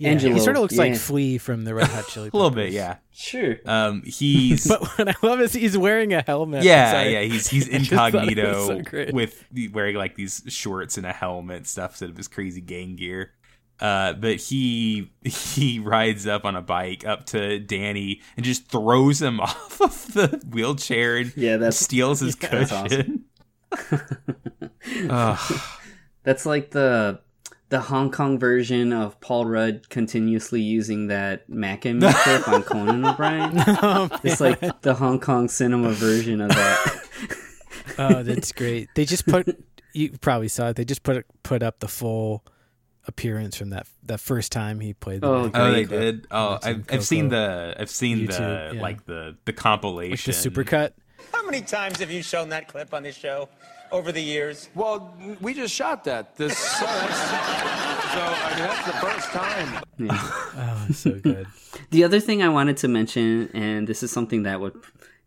Yeah, 0.00 0.12
Angelo, 0.12 0.32
he 0.34 0.40
sort 0.40 0.56
of 0.56 0.62
looks 0.62 0.76
like 0.78 0.92
yeah. 0.92 0.98
Flea 0.98 1.36
from 1.36 1.64
the 1.64 1.74
Red 1.74 1.88
Hot 1.88 2.06
Chili 2.08 2.30
Peppers. 2.30 2.32
A 2.40 2.42
little 2.42 2.50
bit, 2.50 2.72
yeah. 2.72 2.96
Sure. 3.12 3.56
Um, 3.66 4.02
he's 4.06 4.66
But 4.66 4.80
what 4.80 5.08
I 5.08 5.14
love 5.22 5.40
is 5.42 5.52
he's 5.52 5.76
wearing 5.76 6.14
a 6.14 6.22
helmet. 6.22 6.64
yeah, 6.64 6.90
Sorry. 6.92 7.12
yeah. 7.12 7.20
He's 7.20 7.46
he's 7.48 7.68
I 7.74 7.78
just 7.78 7.90
thought 7.90 8.14
it 8.14 8.14
was 8.14 8.28
incognito 8.30 8.82
so 9.06 9.12
with 9.12 9.44
wearing 9.72 9.96
like 9.96 10.14
these 10.16 10.42
shorts 10.48 10.96
and 10.96 11.04
a 11.04 11.12
helmet 11.12 11.66
stuff 11.66 11.90
instead 11.92 12.08
of 12.08 12.16
his 12.16 12.28
crazy 12.28 12.62
gang 12.62 12.96
gear. 12.96 13.32
Uh, 13.78 14.14
but 14.14 14.36
he 14.36 15.10
he 15.22 15.78
rides 15.80 16.26
up 16.26 16.46
on 16.46 16.56
a 16.56 16.62
bike 16.62 17.04
up 17.06 17.26
to 17.26 17.58
Danny 17.58 18.22
and 18.38 18.44
just 18.44 18.68
throws 18.68 19.20
him 19.20 19.38
off 19.40 19.80
of 19.82 20.14
the 20.14 20.42
wheelchair 20.50 21.18
and 21.18 21.32
Yeah, 21.36 21.58
that's- 21.58 21.78
steals 21.78 22.20
his 22.20 22.36
yeah, 22.42 22.48
that's 22.64 22.70
cushion. 22.70 23.24
Ugh. 25.10 25.60
That's 26.22 26.44
like 26.46 26.70
the 26.70 27.20
the 27.70 27.80
Hong 27.80 28.10
Kong 28.10 28.38
version 28.38 28.92
of 28.92 29.18
Paul 29.20 29.46
Rudd 29.46 29.88
continuously 29.88 30.60
using 30.60 31.06
that 31.06 31.48
Mac 31.48 31.84
and 31.84 32.00
Me 32.00 32.12
clip 32.22 32.46
on 32.48 32.62
Conan 32.64 33.04
O'Brien. 33.04 33.52
Oh, 33.82 34.08
It's 34.22 34.40
like 34.40 34.82
the 34.82 34.94
Hong 34.94 35.18
Kong 35.20 35.48
cinema 35.48 35.90
version 35.92 36.40
of 36.40 36.50
that. 36.50 37.02
oh, 37.98 38.22
that's 38.22 38.52
great. 38.52 38.88
They 38.94 39.04
just 39.04 39.26
put 39.26 39.48
you 39.92 40.10
probably 40.20 40.48
saw 40.48 40.68
it. 40.68 40.76
They 40.76 40.84
just 40.84 41.02
put 41.02 41.24
put 41.42 41.62
up 41.62 41.80
the 41.80 41.88
full 41.88 42.44
appearance 43.06 43.56
from 43.56 43.70
that 43.70 43.86
that 44.04 44.20
first 44.20 44.52
time 44.52 44.80
he 44.80 44.92
played. 44.92 45.20
The 45.22 45.26
Oh, 45.28 45.42
Mac 45.44 45.52
Oh, 45.54 45.72
they 45.72 45.84
clip. 45.84 46.00
did. 46.00 46.26
Oh, 46.30 46.58
I've, 46.62 46.84
I've 46.90 47.04
seen 47.04 47.28
the 47.28 47.74
I've 47.78 47.90
seen 47.90 48.18
YouTube, 48.26 48.36
the 48.36 48.70
yeah. 48.76 48.82
like 48.82 49.06
the 49.06 49.36
the 49.44 49.52
like 49.52 49.56
compilation, 49.56 50.32
the 50.32 50.36
supercut. 50.50 50.92
How 51.32 51.44
many 51.44 51.60
times 51.60 52.00
have 52.00 52.10
you 52.10 52.22
shown 52.22 52.48
that 52.48 52.66
clip 52.68 52.92
on 52.92 53.02
this 53.04 53.16
show 53.16 53.48
over 53.92 54.12
the 54.12 54.22
years? 54.22 54.68
Well, 54.74 55.14
we 55.40 55.54
just 55.54 55.74
shot 55.74 56.04
that. 56.04 56.36
This 56.36 56.56
so, 56.80 56.86
so 56.86 56.90
I 56.90 58.52
mean 58.56 58.64
that's 58.66 58.86
the 58.86 58.92
first 58.92 59.28
time. 59.28 59.84
Yeah. 59.98 60.30
Oh, 60.62 60.86
it's 60.88 60.98
so 60.98 61.12
good. 61.12 61.46
The 61.90 62.04
other 62.04 62.20
thing 62.20 62.42
I 62.42 62.48
wanted 62.48 62.76
to 62.78 62.88
mention, 62.88 63.50
and 63.54 63.86
this 63.86 64.02
is 64.02 64.10
something 64.10 64.42
that 64.42 64.60
would 64.60 64.74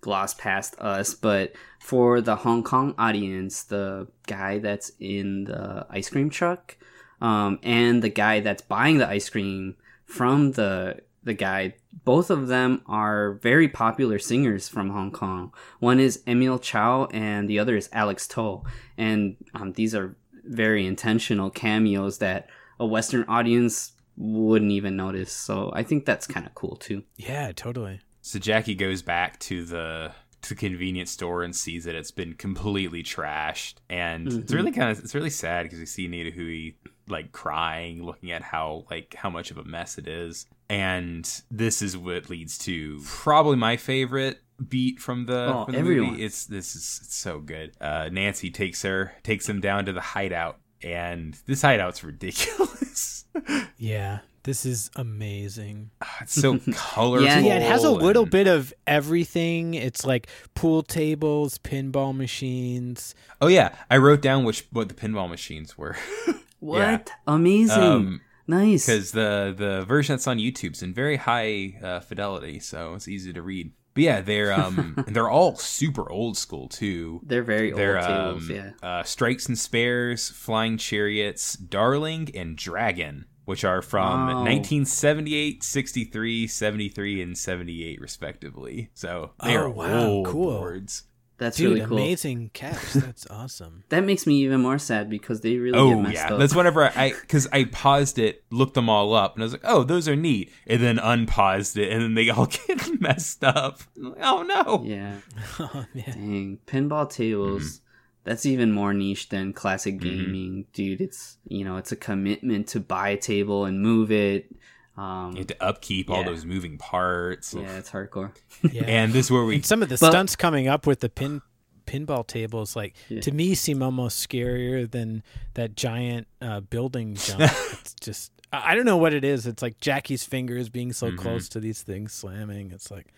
gloss 0.01 0.33
past 0.33 0.75
us, 0.79 1.15
but 1.15 1.53
for 1.79 2.21
the 2.21 2.35
Hong 2.35 2.63
Kong 2.63 2.93
audience, 2.97 3.63
the 3.63 4.07
guy 4.27 4.59
that's 4.59 4.91
in 4.99 5.45
the 5.45 5.87
ice 5.89 6.09
cream 6.09 6.29
truck, 6.29 6.77
um, 7.21 7.59
and 7.63 8.03
the 8.03 8.09
guy 8.09 8.41
that's 8.41 8.61
buying 8.61 8.97
the 8.97 9.07
ice 9.07 9.29
cream 9.29 9.75
from 10.05 10.51
the 10.51 11.01
the 11.23 11.33
guy, 11.33 11.75
both 12.05 12.29
of 12.29 12.47
them 12.47 12.81
are 12.87 13.33
very 13.41 13.67
popular 13.67 14.19
singers 14.19 14.67
from 14.67 14.89
Hong 14.89 15.11
Kong. 15.11 15.53
One 15.79 15.99
is 15.99 16.21
Emil 16.27 16.59
Chau, 16.59 17.05
and 17.13 17.47
the 17.49 17.59
other 17.59 17.75
is 17.77 17.89
Alex 17.93 18.27
To, 18.29 18.63
and 18.97 19.35
um, 19.53 19.73
these 19.73 19.93
are 19.95 20.15
very 20.45 20.85
intentional 20.85 21.49
cameos 21.49 22.17
that 22.17 22.49
a 22.79 22.85
Western 22.85 23.23
audience 23.29 23.93
wouldn't 24.17 24.71
even 24.71 24.95
notice. 24.97 25.31
So 25.31 25.71
I 25.73 25.83
think 25.83 26.05
that's 26.05 26.27
kind 26.27 26.45
of 26.45 26.53
cool 26.55 26.75
too. 26.75 27.03
Yeah, 27.15 27.51
totally. 27.55 28.01
So 28.21 28.39
Jackie 28.39 28.75
goes 28.75 29.01
back 29.01 29.39
to 29.41 29.63
the 29.63 30.11
to 30.41 30.49
the 30.49 30.55
convenience 30.55 31.09
store 31.11 31.43
and 31.43 31.55
sees 31.55 31.85
that 31.85 31.95
it's 31.95 32.11
been 32.11 32.33
completely 32.33 33.03
trashed, 33.03 33.75
and 33.89 34.27
it's 34.27 34.35
Mm-hmm. 34.37 34.55
really 34.55 34.71
kind 34.71 34.91
of 34.91 34.99
it's 34.99 35.15
really 35.15 35.29
sad 35.29 35.63
because 35.63 35.79
you 35.79 35.85
see 35.85 36.05
Anita 36.05 36.31
Mui 36.31 36.75
like 37.07 37.31
crying, 37.31 38.03
looking 38.03 38.31
at 38.31 38.41
how 38.41 38.85
like 38.89 39.15
how 39.17 39.29
much 39.29 39.51
of 39.51 39.57
a 39.57 39.63
mess 39.63 39.97
it 39.97 40.07
is, 40.07 40.45
and 40.73 41.41
this 41.51 41.81
is 41.81 41.95
what 41.95 42.29
leads 42.29 42.57
to 42.59 42.99
probably 43.05 43.57
my 43.57 43.77
favorite 43.77 44.39
beat 44.67 44.99
from 44.99 45.25
the, 45.25 45.53
Oh, 45.53 45.65
from 45.65 45.75
the 45.75 45.83
movie. 45.83 46.23
It's 46.23 46.45
this 46.45 46.75
is 46.75 47.01
it's 47.03 47.15
so 47.15 47.39
good. 47.39 47.73
Uh, 47.79 48.09
Nancy 48.11 48.49
takes 48.49 48.81
her 48.83 49.13
takes 49.23 49.47
him 49.47 49.59
down 49.61 49.85
to 49.85 49.93
the 49.93 50.01
hideout, 50.01 50.59
and 50.81 51.37
this 51.45 51.61
hideout's 51.61 52.03
ridiculous. 52.03 53.25
Yeah, 53.79 54.19
This 54.43 54.63
is 54.65 54.91
amazing. 54.95 55.89
It's 56.21 56.39
so 56.39 56.59
colorful. 56.73 57.25
Yeah, 57.25 57.39
Yeah, 57.39 57.55
it 57.57 57.63
has 57.63 57.83
a 57.83 57.89
little 57.89 58.23
and- 58.23 58.31
bit 58.31 58.47
of 58.47 58.71
everything. 58.85 59.73
It's 59.73 60.05
like 60.05 60.27
pool 60.53 60.83
tables, 60.83 61.57
pinball 61.57 62.15
machines. 62.15 63.15
Oh 63.41 63.47
yeah, 63.47 63.75
I 63.89 63.97
wrote 63.97 64.21
down 64.21 64.43
which 64.45 64.67
what 64.71 64.87
the 64.87 64.93
pinball 64.93 65.27
machines 65.29 65.77
were 65.77 65.97
What? 66.59 66.79
Yeah. 66.79 66.99
Amazing. 67.27 67.81
Um, 67.83 68.21
nice. 68.47 68.85
because 68.85 69.11
the 69.11 69.53
the 69.57 69.85
version 69.85 70.13
that's 70.13 70.27
on 70.27 70.37
YouTube's 70.39 70.81
in 70.83 70.93
very 70.93 71.17
high 71.17 71.77
uh, 71.83 71.99
fidelity, 71.99 72.59
so 72.59 72.93
it's 72.95 73.07
easy 73.07 73.33
to 73.33 73.41
read. 73.41 73.71
But 73.93 74.03
yeah, 74.03 74.21
they're 74.21 74.51
um 74.53 75.03
they're 75.07 75.29
all 75.29 75.55
super 75.55 76.09
old 76.11 76.37
school 76.37 76.67
too. 76.67 77.21
They're 77.23 77.43
very 77.43 77.71
They're 77.71 77.99
old 77.99 78.41
um, 78.43 78.49
yeah. 78.51 78.71
uh, 78.81 79.03
Strikes 79.03 79.47
and 79.47 79.57
Spares, 79.57 80.29
Flying 80.29 80.77
Chariots, 80.77 81.53
Darling, 81.53 82.29
and 82.35 82.57
Dragon, 82.57 83.25
which 83.45 83.63
are 83.63 83.81
from 83.83 84.27
Wow. 84.27 84.43
1978, 84.43 85.63
63, 85.63 86.47
73, 86.47 87.21
and 87.21 87.37
78 87.37 88.01
respectively. 88.01 88.89
So 88.95 89.31
they 89.43 89.55
Oh, 89.57 89.61
are 89.65 89.69
wow, 89.69 90.05
old 90.07 90.25
cool. 90.27 90.57
boards. 90.57 91.03
That's 91.39 91.57
Dude, 91.57 91.73
really 91.73 91.85
cool. 91.85 91.97
amazing 91.97 92.51
cast. 92.53 92.93
That's 93.01 93.27
awesome. 93.29 93.83
That 93.89 94.03
makes 94.05 94.27
me 94.27 94.43
even 94.43 94.61
more 94.61 94.77
sad 94.77 95.09
because 95.09 95.41
they 95.41 95.57
really 95.57 95.73
get 95.77 95.81
Oh 95.81 95.99
messed 96.01 96.13
yeah, 96.15 96.33
up. 96.33 96.39
that's 96.39 96.53
whenever 96.55 96.83
I 96.83 97.11
because 97.19 97.47
I 97.51 97.65
paused 97.65 98.19
it, 98.19 98.43
looked 98.51 98.75
them 98.75 98.87
all 98.87 99.13
up, 99.13 99.33
and 99.33 99.43
I 99.43 99.45
was 99.45 99.53
like, 99.53 99.63
"Oh, 99.65 99.83
those 99.83 100.07
are 100.07 100.15
neat," 100.15 100.51
and 100.67 100.81
then 100.81 100.99
unpaused 100.99 101.75
it, 101.77 101.91
and 101.91 102.01
then 102.03 102.13
they 102.13 102.29
all 102.29 102.45
get 102.67 103.01
messed 103.01 103.43
up. 103.43 103.81
Like, 103.97 104.19
oh 104.21 104.43
no! 104.43 104.83
yeah. 104.85 105.17
oh 105.59 105.85
man. 105.93 106.03
Dang. 106.05 106.59
Pinball 106.67 107.09
tables. 107.09 107.63
Mm-hmm. 107.63 107.79
That's 108.25 108.45
even 108.45 108.71
more 108.71 108.93
niche 108.93 109.27
than 109.29 109.51
classic 109.51 109.99
gaming, 109.99 110.65
dude. 110.71 111.01
It's 111.01 111.37
you 111.47 111.65
know, 111.65 111.75
it's 111.77 111.91
a 111.91 111.97
commitment 111.97 112.67
to 112.69 112.79
buy 112.79 113.09
a 113.09 113.17
table 113.17 113.65
and 113.65 113.81
move 113.81 114.11
it. 114.11 114.55
Um, 114.95 115.31
You 115.31 115.37
have 115.39 115.47
to 115.47 115.63
upkeep 115.63 116.09
all 116.09 116.23
those 116.23 116.45
moving 116.45 116.77
parts, 116.77 117.53
yeah, 117.53 117.77
it's 117.77 117.89
hardcore. 117.89 118.31
Yeah. 118.71 118.83
and 118.87 119.11
this 119.13 119.25
is 119.27 119.31
where 119.31 119.43
we 119.43 119.55
And 119.55 119.65
some 119.65 119.81
of 119.81 119.89
the 119.89 119.97
But- 119.99 120.11
stunts 120.11 120.35
coming 120.35 120.67
up 120.67 120.85
with 120.85 120.99
the 120.99 121.09
pin 121.09 121.41
pinball 121.87 122.25
tables, 122.25 122.75
like 122.75 122.95
Yeah. 123.09 123.19
to 123.21 123.31
me, 123.31 123.55
seem 123.55 123.81
almost 123.83 124.27
scarier 124.29 124.89
than 124.89 125.21
that 125.55 125.75
giant 125.75 126.27
uh, 126.41 126.59
building 126.61 127.15
jump. 127.19 127.41
it's 127.41 127.93
just 128.01 128.31
I 128.53 128.71
I 128.71 128.75
don't 128.75 128.85
know 128.85 128.97
what 128.97 129.13
it 129.13 129.23
is. 129.25 129.47
It's 129.47 129.61
like 129.63 129.79
Jackie's 129.79 130.23
fingers 130.23 130.69
being 130.69 130.93
so 130.93 131.09
Mhm. 131.11 131.17
close 131.17 131.49
to 131.49 131.59
these 131.59 131.81
things 131.81 132.13
slamming. 132.13 132.71
It's 132.71 132.89
like, 132.91 133.11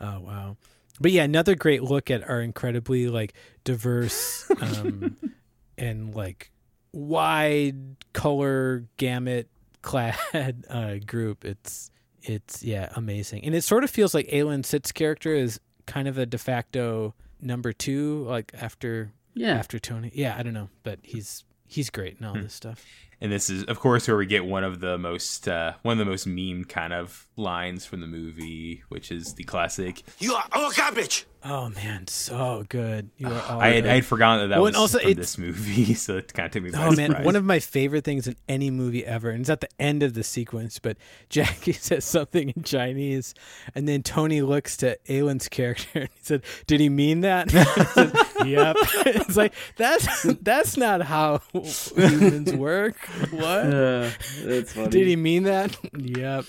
oh 0.00 0.20
wow. 0.20 0.56
But 1.00 1.10
yeah, 1.12 1.22
another 1.24 1.54
great 1.54 1.82
look 1.82 2.10
at 2.10 2.28
our 2.28 2.42
incredibly 2.42 3.08
like 3.08 3.32
diverse 3.64 4.48
um, 4.60 5.16
and 5.78 6.14
like 6.14 6.50
wide 6.92 7.96
color 8.12 8.84
gamut 8.98 9.48
clad 9.82 10.16
uh, 10.70 10.94
group. 11.04 11.44
It's 11.44 11.90
it's 12.22 12.62
yeah 12.62 12.88
amazing, 12.96 13.44
and 13.44 13.54
it 13.54 13.62
sort 13.62 13.84
of 13.84 13.90
feels 13.90 14.14
like 14.14 14.28
Ailen 14.28 14.64
Sit's 14.64 14.92
character 14.92 15.34
is 15.34 15.60
kind 15.86 16.06
of 16.08 16.16
a 16.18 16.24
de 16.26 16.38
facto 16.38 17.14
number 17.40 17.72
two, 17.72 18.24
like 18.28 18.52
after 18.54 19.12
Yeah. 19.34 19.54
after 19.58 19.78
Tony. 19.78 20.10
Yeah, 20.14 20.36
I 20.38 20.42
don't 20.42 20.54
know, 20.54 20.68
but 20.84 21.00
he's 21.02 21.44
he's 21.66 21.90
great 21.90 22.18
and 22.18 22.26
all 22.26 22.34
Hmm. 22.34 22.42
this 22.42 22.54
stuff. 22.54 22.84
and 23.20 23.30
this 23.32 23.48
is 23.50 23.64
of 23.64 23.78
course 23.80 24.06
where 24.08 24.16
we 24.16 24.26
get 24.26 24.44
one 24.44 24.62
of 24.64 24.80
the 24.80 24.98
most 24.98 25.48
uh, 25.48 25.72
one 25.82 25.92
of 25.92 25.98
the 26.04 26.10
most 26.10 26.26
meme 26.26 26.64
kind 26.64 26.92
of 26.92 27.26
lines 27.36 27.84
from 27.86 28.00
the 28.00 28.06
movie, 28.06 28.82
which 28.88 29.10
is 29.10 29.34
the 29.34 29.44
classic. 29.44 30.02
You 30.18 30.34
are 30.34 30.44
all 30.52 30.70
garbage. 30.72 31.26
Oh 31.44 31.70
man, 31.70 32.06
so 32.06 32.64
good. 32.68 33.10
You 33.16 33.26
are 33.26 33.42
all 33.48 33.60
I 33.60 33.70
had. 33.70 33.86
I 33.86 33.94
had 33.96 34.04
forgotten 34.06 34.42
that 34.48 34.54
that 34.54 34.60
Well, 34.62 34.70
was 34.70 34.76
also 34.76 35.00
from 35.00 35.14
this 35.14 35.36
movie, 35.38 35.94
so 35.94 36.18
it 36.18 36.32
kind 36.32 36.46
of 36.46 36.52
took 36.52 36.62
me 36.62 36.70
by 36.70 36.78
Oh 36.86 36.92
man, 36.92 37.08
surprise. 37.10 37.24
one 37.24 37.34
of 37.34 37.44
my 37.44 37.58
favorite 37.58 38.04
things 38.04 38.28
in 38.28 38.36
any 38.48 38.70
movie 38.70 39.04
ever, 39.04 39.30
and 39.30 39.40
it's 39.40 39.50
at 39.50 39.60
the 39.60 39.68
end 39.80 40.04
of 40.04 40.14
the 40.14 40.22
sequence. 40.22 40.78
But 40.78 40.98
Jackie 41.28 41.72
says 41.72 42.04
something 42.04 42.50
in 42.50 42.62
Chinese, 42.62 43.34
and 43.74 43.88
then 43.88 44.02
Tony 44.04 44.40
looks 44.40 44.76
to 44.78 44.96
Ailen's 45.08 45.48
character 45.48 45.88
and 46.02 46.08
he 46.14 46.20
said, 46.22 46.42
"Did 46.68 46.78
he 46.80 46.88
mean 46.88 47.22
that?" 47.22 47.50
Said, 47.50 48.12
yep. 48.46 48.76
it's 49.06 49.36
like 49.36 49.52
that's 49.76 50.22
that's 50.42 50.76
not 50.76 51.02
how 51.02 51.40
humans 51.96 52.52
work. 52.54 52.96
What? 53.30 53.42
Uh, 53.66 54.10
that's 54.44 54.72
funny. 54.74 54.88
Did 54.90 55.06
he 55.08 55.16
mean 55.16 55.42
that? 55.44 55.76
yep. 55.92 56.44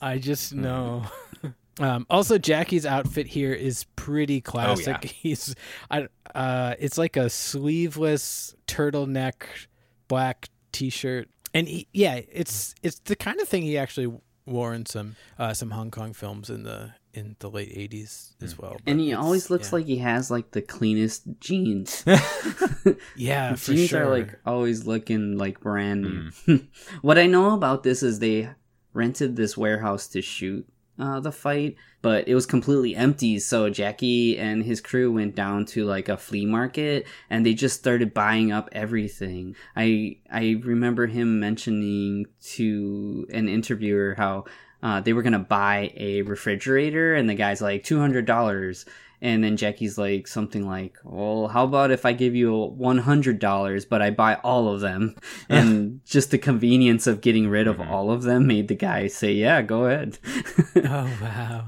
I 0.00 0.18
just 0.18 0.54
know. 0.54 1.04
Um, 1.80 2.06
also, 2.10 2.38
Jackie's 2.38 2.86
outfit 2.86 3.26
here 3.26 3.52
is 3.52 3.84
pretty 3.96 4.40
classic. 4.40 4.86
yeah. 4.86 5.10
He's, 5.14 5.54
I, 5.90 6.08
uh, 6.34 6.74
it's 6.78 6.98
like 6.98 7.16
a 7.16 7.30
sleeveless 7.30 8.54
turtleneck, 8.66 9.44
black 10.08 10.48
T-shirt, 10.72 11.28
and 11.54 11.68
he, 11.68 11.88
yeah, 11.92 12.20
it's 12.30 12.74
it's 12.82 12.98
the 13.00 13.16
kind 13.16 13.40
of 13.40 13.48
thing 13.48 13.62
he 13.62 13.78
actually 13.78 14.12
wore 14.46 14.74
in 14.74 14.86
some 14.86 15.16
uh, 15.38 15.54
some 15.54 15.70
Hong 15.70 15.90
Kong 15.90 16.12
films 16.12 16.50
in 16.50 16.62
the 16.62 16.92
in 17.14 17.36
the 17.38 17.50
late 17.50 17.74
'80s 17.74 18.34
as 18.42 18.58
well. 18.58 18.76
And 18.86 19.00
he 19.00 19.14
always 19.14 19.50
looks 19.50 19.68
yeah. 19.68 19.76
like 19.76 19.86
he 19.86 19.98
has 19.98 20.30
like 20.30 20.50
the 20.50 20.62
cleanest 20.62 21.24
jeans. 21.40 22.04
yeah, 23.16 23.54
for 23.54 23.72
jeans 23.72 23.90
sure. 23.90 24.04
are 24.04 24.10
like 24.10 24.38
always 24.44 24.86
looking 24.86 25.38
like 25.38 25.60
brand 25.60 26.02
new. 26.02 26.30
Mm. 26.46 26.68
what 27.02 27.18
I 27.18 27.26
know 27.26 27.54
about 27.54 27.82
this 27.82 28.02
is 28.02 28.18
they 28.18 28.50
rented 28.92 29.36
this 29.36 29.56
warehouse 29.56 30.06
to 30.08 30.22
shoot 30.22 30.66
uh, 30.98 31.20
the 31.20 31.32
fight, 31.32 31.76
but 32.02 32.26
it 32.28 32.34
was 32.34 32.46
completely 32.46 32.96
empty. 32.96 33.38
So 33.38 33.70
Jackie 33.70 34.38
and 34.38 34.64
his 34.64 34.80
crew 34.80 35.12
went 35.12 35.34
down 35.34 35.64
to 35.66 35.84
like 35.84 36.08
a 36.08 36.16
flea 36.16 36.46
market 36.46 37.06
and 37.30 37.44
they 37.44 37.54
just 37.54 37.78
started 37.78 38.14
buying 38.14 38.52
up 38.52 38.68
everything. 38.72 39.56
I 39.76 40.18
I 40.30 40.60
remember 40.62 41.06
him 41.06 41.40
mentioning 41.40 42.26
to 42.54 43.26
an 43.32 43.48
interviewer 43.48 44.14
how. 44.16 44.44
Uh, 44.80 45.00
they 45.00 45.12
were 45.12 45.24
gonna 45.24 45.40
buy 45.40 45.92
a 45.96 46.22
refrigerator, 46.22 47.16
and 47.16 47.28
the 47.28 47.34
guy's 47.34 47.60
like 47.60 47.82
two 47.82 47.98
hundred 47.98 48.26
dollars, 48.26 48.86
and 49.20 49.42
then 49.42 49.56
Jackie's 49.56 49.98
like 49.98 50.26
something 50.26 50.66
like, 50.66 50.96
"Well, 51.04 51.48
how 51.48 51.64
about 51.64 51.90
if 51.90 52.04
I 52.06 52.12
give 52.12 52.34
you 52.34 52.54
one 52.54 52.98
hundred 52.98 53.38
dollars, 53.38 53.84
but 53.84 54.02
I 54.02 54.10
buy 54.10 54.36
all 54.36 54.72
of 54.72 54.80
them?" 54.80 55.16
And 55.48 56.00
just 56.04 56.30
the 56.30 56.38
convenience 56.38 57.06
of 57.06 57.20
getting 57.20 57.48
rid 57.48 57.66
of 57.66 57.80
all 57.80 58.10
of 58.10 58.22
them 58.22 58.46
made 58.46 58.68
the 58.68 58.74
guy 58.74 59.08
say, 59.08 59.32
"Yeah, 59.32 59.62
go 59.62 59.86
ahead." 59.86 60.18
oh 60.76 61.10
wow. 61.20 61.64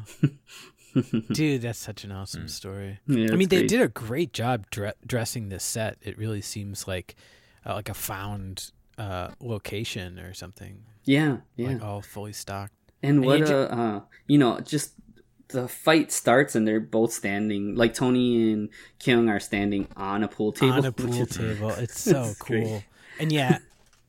Dude, 1.32 1.62
that's 1.62 1.78
such 1.78 2.04
an 2.04 2.12
awesome 2.12 2.48
story. 2.48 2.98
Yeah, 3.06 3.28
I 3.32 3.36
mean, 3.36 3.48
they 3.48 3.58
great. 3.58 3.68
did 3.68 3.80
a 3.80 3.88
great 3.88 4.32
job 4.32 4.68
dre- 4.70 4.94
dressing 5.06 5.48
this 5.48 5.62
set. 5.62 5.98
It 6.02 6.18
really 6.18 6.40
seems 6.40 6.88
like 6.88 7.14
uh, 7.64 7.74
like 7.74 7.88
a 7.88 7.94
found 7.94 8.72
uh, 8.98 9.28
location 9.40 10.18
or 10.18 10.34
something. 10.34 10.82
Yeah, 11.04 11.38
yeah. 11.56 11.68
Like 11.68 11.82
all 11.82 12.02
fully 12.02 12.32
stocked. 12.32 12.74
And 13.02 13.24
what 13.24 13.38
you 13.38 13.46
a, 13.46 13.62
uh, 13.66 14.00
you 14.26 14.38
know, 14.38 14.60
just 14.60 14.94
the 15.52 15.68
fight 15.68 16.12
starts 16.12 16.54
and 16.54 16.66
they're 16.66 16.80
both 16.80 17.12
standing, 17.12 17.74
like 17.74 17.94
Tony 17.94 18.52
and 18.52 18.68
Keung 18.98 19.30
are 19.30 19.40
standing 19.40 19.88
on 19.96 20.22
a 20.22 20.28
pool 20.28 20.52
table. 20.52 20.72
on 20.74 20.84
a 20.84 20.92
pool 20.92 21.26
table. 21.26 21.70
It's 21.70 22.00
so 22.00 22.22
it's 22.24 22.38
great. 22.38 22.64
cool. 22.64 22.84
And 23.18 23.32
yeah, 23.32 23.58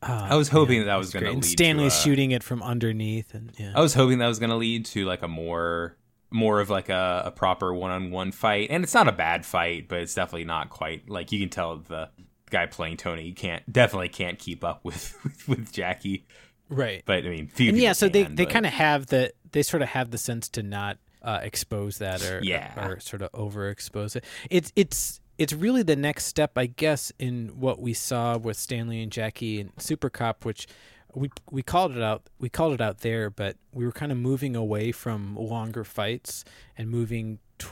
uh, 0.01 0.27
I 0.31 0.35
was 0.35 0.49
hoping 0.49 0.79
yeah, 0.79 0.85
that 0.85 0.95
was 0.95 1.07
it's 1.07 1.13
gonna 1.13 1.25
great. 1.25 1.33
And 1.33 1.43
lead 1.43 1.49
to, 1.49 1.63
Stanley's 1.63 1.93
uh, 1.93 1.97
shooting 1.97 2.31
it 2.31 2.43
from 2.43 2.63
underneath, 2.63 3.33
and 3.33 3.51
yeah. 3.57 3.73
I 3.75 3.81
was 3.81 3.93
hoping 3.93 4.19
that 4.19 4.27
was 4.27 4.39
going 4.39 4.49
to 4.49 4.55
lead 4.55 4.85
to 4.87 5.05
like 5.05 5.21
a 5.21 5.27
more 5.27 5.97
more 6.31 6.61
of 6.61 6.69
like 6.69 6.89
a, 6.89 7.23
a 7.25 7.31
proper 7.31 7.73
one-on-one 7.73 8.31
fight 8.31 8.69
and 8.71 8.83
it's 8.83 8.93
not 8.93 9.07
a 9.07 9.11
bad 9.11 9.45
fight 9.45 9.87
but 9.89 9.99
it's 9.99 10.15
definitely 10.15 10.45
not 10.45 10.69
quite 10.69 11.09
like 11.09 11.31
you 11.31 11.39
can 11.39 11.49
tell 11.49 11.77
the 11.77 12.09
guy 12.49 12.65
playing 12.65 12.95
tony 12.97 13.31
can't 13.33 13.71
definitely 13.71 14.07
can't 14.09 14.39
keep 14.39 14.63
up 14.63 14.83
with 14.83 15.17
with 15.47 15.71
jackie 15.71 16.25
right. 16.69 17.03
but 17.05 17.25
i 17.25 17.29
mean 17.29 17.47
few 17.47 17.69
and 17.69 17.77
yeah, 17.77 17.91
so 17.91 18.07
they 18.07 18.23
can, 18.23 18.35
they 18.35 18.45
but- 18.45 18.53
kind 18.53 18.65
of 18.65 18.71
have 18.71 19.07
the 19.07 19.31
they 19.51 19.61
sort 19.61 19.83
of 19.83 19.89
have 19.89 20.11
the 20.11 20.17
sense 20.17 20.47
to 20.47 20.63
not 20.63 20.97
uh, 21.21 21.39
expose 21.43 21.97
that 21.99 22.23
or 22.23 22.39
Yeah. 22.43 22.87
or, 22.87 22.99
sort 22.99 23.21
of 23.21 23.31
overexpose 23.33 24.15
it. 24.15 24.25
It's 24.49 24.71
it's 24.75 25.19
it's 25.37 25.53
really 25.53 25.81
the 25.83 25.95
next 25.95 26.25
step, 26.25 26.57
I 26.57 26.67
guess, 26.67 27.11
in 27.17 27.59
what 27.59 27.79
we 27.79 27.93
saw 27.93 28.37
with 28.37 28.57
Stanley 28.57 29.01
and 29.01 29.11
Jackie 29.11 29.59
and 29.59 29.71
Super 29.77 30.09
Cop, 30.09 30.45
which 30.45 30.67
we 31.13 31.29
we 31.49 31.61
called 31.63 31.95
it 31.95 32.01
out 32.03 32.23
we 32.39 32.49
called 32.49 32.73
it 32.73 32.81
out 32.81 32.99
there, 32.99 33.29
but 33.29 33.57
we 33.73 33.85
were 33.85 33.91
kind 33.91 34.11
of 34.11 34.17
moving 34.17 34.55
away 34.55 34.91
from 34.91 35.35
longer 35.35 35.83
fights 35.83 36.43
and 36.77 36.89
moving 36.89 37.39
t- 37.59 37.67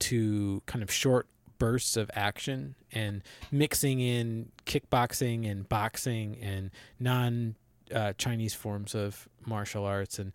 to 0.00 0.62
kind 0.66 0.82
of 0.82 0.90
short 0.90 1.28
bursts 1.58 1.96
of 1.96 2.10
action 2.14 2.74
and 2.90 3.22
mixing 3.52 4.00
in 4.00 4.50
kickboxing 4.66 5.48
and 5.48 5.68
boxing 5.68 6.36
and 6.42 6.70
non 6.98 7.54
uh, 7.94 8.12
Chinese 8.14 8.52
forms 8.54 8.94
of 8.94 9.28
martial 9.46 9.84
arts 9.84 10.18
and 10.18 10.32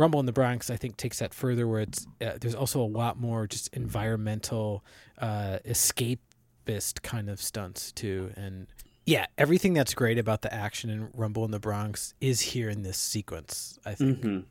Rumble 0.00 0.18
in 0.18 0.24
the 0.26 0.32
Bronx, 0.32 0.70
I 0.70 0.76
think, 0.76 0.96
takes 0.96 1.18
that 1.18 1.34
further, 1.34 1.68
where 1.68 1.82
it's 1.82 2.06
uh, 2.22 2.38
there's 2.40 2.54
also 2.54 2.80
a 2.80 2.88
lot 2.88 3.20
more 3.20 3.46
just 3.46 3.68
environmental, 3.74 4.82
uh, 5.18 5.58
escapist 5.66 7.02
kind 7.02 7.28
of 7.28 7.40
stunts 7.40 7.92
too, 7.92 8.32
and 8.34 8.66
yeah, 9.04 9.26
everything 9.36 9.74
that's 9.74 9.92
great 9.92 10.18
about 10.18 10.40
the 10.40 10.52
action 10.52 10.88
in 10.88 11.08
Rumble 11.12 11.44
in 11.44 11.50
the 11.50 11.58
Bronx 11.60 12.14
is 12.20 12.40
here 12.40 12.70
in 12.70 12.82
this 12.82 12.96
sequence. 12.96 13.78
I 13.84 13.94
think. 13.94 14.22
Mhm. 14.22 14.44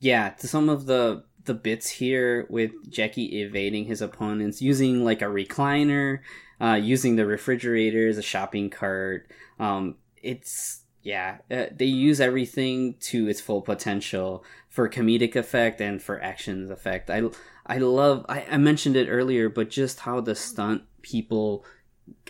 Yeah, 0.00 0.30
to 0.30 0.48
some 0.48 0.68
of 0.68 0.86
the 0.86 1.22
the 1.44 1.54
bits 1.54 1.88
here 1.88 2.44
with 2.50 2.72
Jackie 2.90 3.40
evading 3.40 3.84
his 3.84 4.02
opponents 4.02 4.60
using 4.60 5.04
like 5.04 5.22
a 5.22 5.26
recliner, 5.26 6.18
uh, 6.60 6.74
using 6.82 7.14
the 7.14 7.24
refrigerator 7.24 8.08
as 8.08 8.18
a 8.18 8.22
shopping 8.22 8.70
cart. 8.70 9.30
Um, 9.60 9.94
it's 10.20 10.82
yeah, 11.06 11.38
uh, 11.52 11.66
they 11.70 11.84
use 11.84 12.20
everything 12.20 12.94
to 12.94 13.28
its 13.28 13.40
full 13.40 13.62
potential 13.62 14.44
for 14.68 14.88
comedic 14.88 15.36
effect 15.36 15.80
and 15.80 16.02
for 16.02 16.20
action 16.20 16.68
effect. 16.72 17.10
I 17.10 17.22
I 17.64 17.78
love. 17.78 18.26
I, 18.28 18.44
I 18.50 18.56
mentioned 18.56 18.96
it 18.96 19.08
earlier, 19.08 19.48
but 19.48 19.70
just 19.70 20.00
how 20.00 20.20
the 20.20 20.34
stunt 20.34 20.82
people 21.02 21.64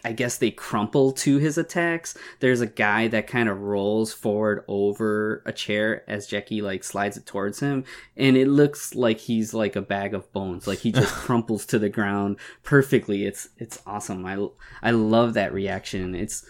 I 0.05 0.13
guess 0.13 0.37
they 0.37 0.51
crumple 0.51 1.13
to 1.13 1.39
his 1.39 1.57
attacks. 1.57 2.19
There's 2.41 2.61
a 2.61 2.67
guy 2.67 3.09
that 3.09 3.27
kind 3.27 3.49
of 3.49 3.63
rolls 3.63 4.13
forward 4.13 4.63
over 4.69 5.43
a 5.47 5.53
chair 5.53 6.05
as 6.07 6.27
Jackie 6.27 6.61
like 6.61 6.85
slides 6.85 7.17
it 7.17 7.25
towards 7.25 7.61
him, 7.61 7.83
and 8.15 8.37
it 8.37 8.49
looks 8.49 8.95
like 8.95 9.21
he's 9.21 9.55
like 9.55 9.75
a 9.75 9.81
bag 9.81 10.13
of 10.13 10.31
bones. 10.35 10.67
Like 10.67 10.81
he 10.81 10.93
just 10.93 11.15
crumples 11.25 11.65
to 11.67 11.79
the 11.79 11.89
ground 11.89 12.37
perfectly. 12.63 13.25
It's 13.25 13.49
it's 13.57 13.81
awesome. 13.87 14.27
I 14.27 14.37
I 14.83 14.91
love 14.91 15.33
that 15.33 15.55
reaction. 15.55 16.15
It's 16.15 16.45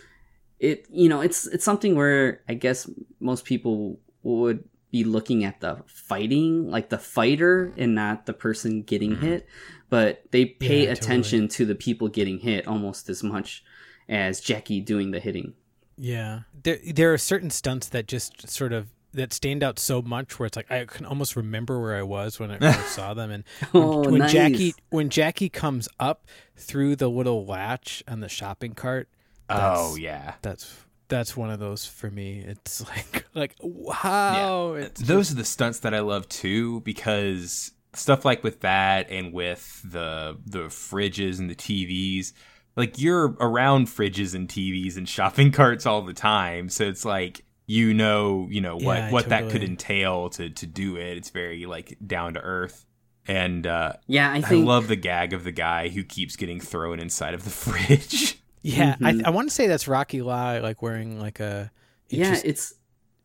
it 0.59 0.87
you 0.91 1.09
know 1.09 1.21
it's 1.21 1.47
it's 1.47 1.65
something 1.65 1.95
where 1.97 2.43
I 2.49 2.55
guess 2.55 2.89
most 3.21 3.45
people 3.45 3.99
would 4.23 4.65
be 4.91 5.05
looking 5.05 5.45
at 5.45 5.61
the 5.61 5.83
fighting, 5.87 6.71
like 6.71 6.89
the 6.89 6.99
fighter, 6.99 7.73
and 7.77 7.95
not 7.95 8.27
the 8.27 8.33
person 8.33 8.83
getting 8.83 9.13
mm-hmm. 9.13 9.27
hit 9.27 9.49
but 9.89 10.23
they 10.31 10.47
pay 10.47 10.85
yeah, 10.85 10.93
attention 10.93 11.43
totally. 11.43 11.57
to 11.57 11.67
the 11.67 11.75
people 11.75 12.09
getting 12.09 12.39
hit 12.39 12.67
almost 12.67 13.09
as 13.09 13.23
much 13.23 13.65
as 14.09 14.41
Jackie 14.41 14.81
doing 14.81 15.11
the 15.11 15.21
hitting. 15.21 15.55
Yeah, 15.97 16.41
there 16.63 16.79
there 16.85 17.13
are 17.13 17.19
certain 17.19 17.51
stunts 17.51 17.89
that 17.89 18.07
just 18.07 18.49
sort 18.49 18.73
of 18.73 18.89
that 19.13 19.33
stand 19.33 19.63
out 19.63 19.79
so 19.79 20.03
much 20.03 20.39
where 20.39 20.47
it's 20.47 20.57
like 20.57 20.71
I 20.71 20.85
can 20.85 21.07
almost 21.07 21.37
remember 21.37 21.81
where 21.81 21.97
I 21.97 22.03
was 22.03 22.39
when 22.39 22.51
I 22.51 22.59
first 22.59 22.95
saw 22.95 23.15
them. 23.15 23.31
And 23.31 23.45
when, 23.71 23.83
oh, 23.83 24.11
when 24.11 24.19
nice. 24.19 24.33
Jackie 24.33 24.75
when 24.91 25.09
Jackie 25.09 25.49
comes 25.49 25.89
up 25.99 26.27
through 26.57 26.97
the 26.97 27.09
little 27.09 27.47
latch 27.47 28.03
on 28.07 28.21
the 28.21 28.29
shopping 28.29 28.75
cart. 28.75 29.09
Oh 29.49 29.97
yeah, 29.97 30.35
that's 30.43 30.77
that's 31.09 31.37
one 31.37 31.51
of 31.51 31.59
those 31.59 31.87
for 31.87 32.11
me. 32.11 32.45
It's 32.47 32.87
like 32.89 33.27
like 33.35 33.55
wow. 33.61 34.75
Yeah. 34.75 34.89
Those 34.95 35.29
just... 35.29 35.33
are 35.33 35.37
the 35.37 35.45
stunts 35.45 35.79
that 35.81 35.95
I 35.95 36.01
love 36.01 36.29
too 36.29 36.81
because 36.81 37.73
stuff 37.95 38.25
like 38.25 38.45
with 38.45 38.61
that 38.61 39.11
and 39.11 39.33
with 39.33 39.83
the 39.85 40.37
the 40.45 40.65
fridges 40.65 41.39
and 41.39 41.49
the 41.49 41.55
TVs 41.55 42.33
like 42.77 42.99
you're 43.01 43.35
around 43.41 43.87
fridges 43.87 44.35
and 44.35 44.49
TVs 44.49 44.97
and 44.97 45.09
shopping 45.09 45.51
carts 45.53 45.87
all 45.87 46.03
the 46.03 46.13
time 46.13 46.69
so 46.69 46.85
it's 46.85 47.05
like 47.05 47.45
you 47.67 47.95
know 47.95 48.47
you 48.51 48.61
know 48.61 48.77
what 48.77 48.99
yeah, 48.99 49.11
what 49.11 49.25
totally. 49.25 49.43
that 49.43 49.51
could 49.51 49.63
entail 49.63 50.29
to 50.31 50.51
to 50.51 50.67
do 50.67 50.97
it 50.97 51.17
it's 51.17 51.31
very 51.31 51.67
like 51.67 51.97
down 52.07 52.35
to 52.35 52.41
earth 52.41 52.85
and 53.27 53.67
uh 53.67 53.95
yeah 54.07 54.31
I, 54.31 54.41
think... 54.41 54.65
I 54.65 54.67
love 54.67 54.89
the 54.89 54.97
gag 54.97 55.33
of 55.33 55.43
the 55.43 55.53
guy 55.53 55.89
who 55.89 56.05
keeps 56.05 56.37
getting 56.37 56.61
thrown 56.61 57.01
inside 57.01 57.35
of 57.35 57.45
the 57.45 57.51
fridge 57.51 58.41
yeah 58.67 58.95
mm-hmm. 58.95 59.23
I, 59.25 59.29
I 59.29 59.31
want 59.31 59.49
to 59.49 59.55
say 59.55 59.67
that's 59.67 59.89
Rocky 59.89 60.23
Lai 60.23 60.59
like 60.61 60.83
wearing 60.83 61.21
like 61.21 61.41
a 61.41 61.71
it 62.09 62.19
yeah 62.19 62.31
just, 62.31 62.45
it's 62.45 62.75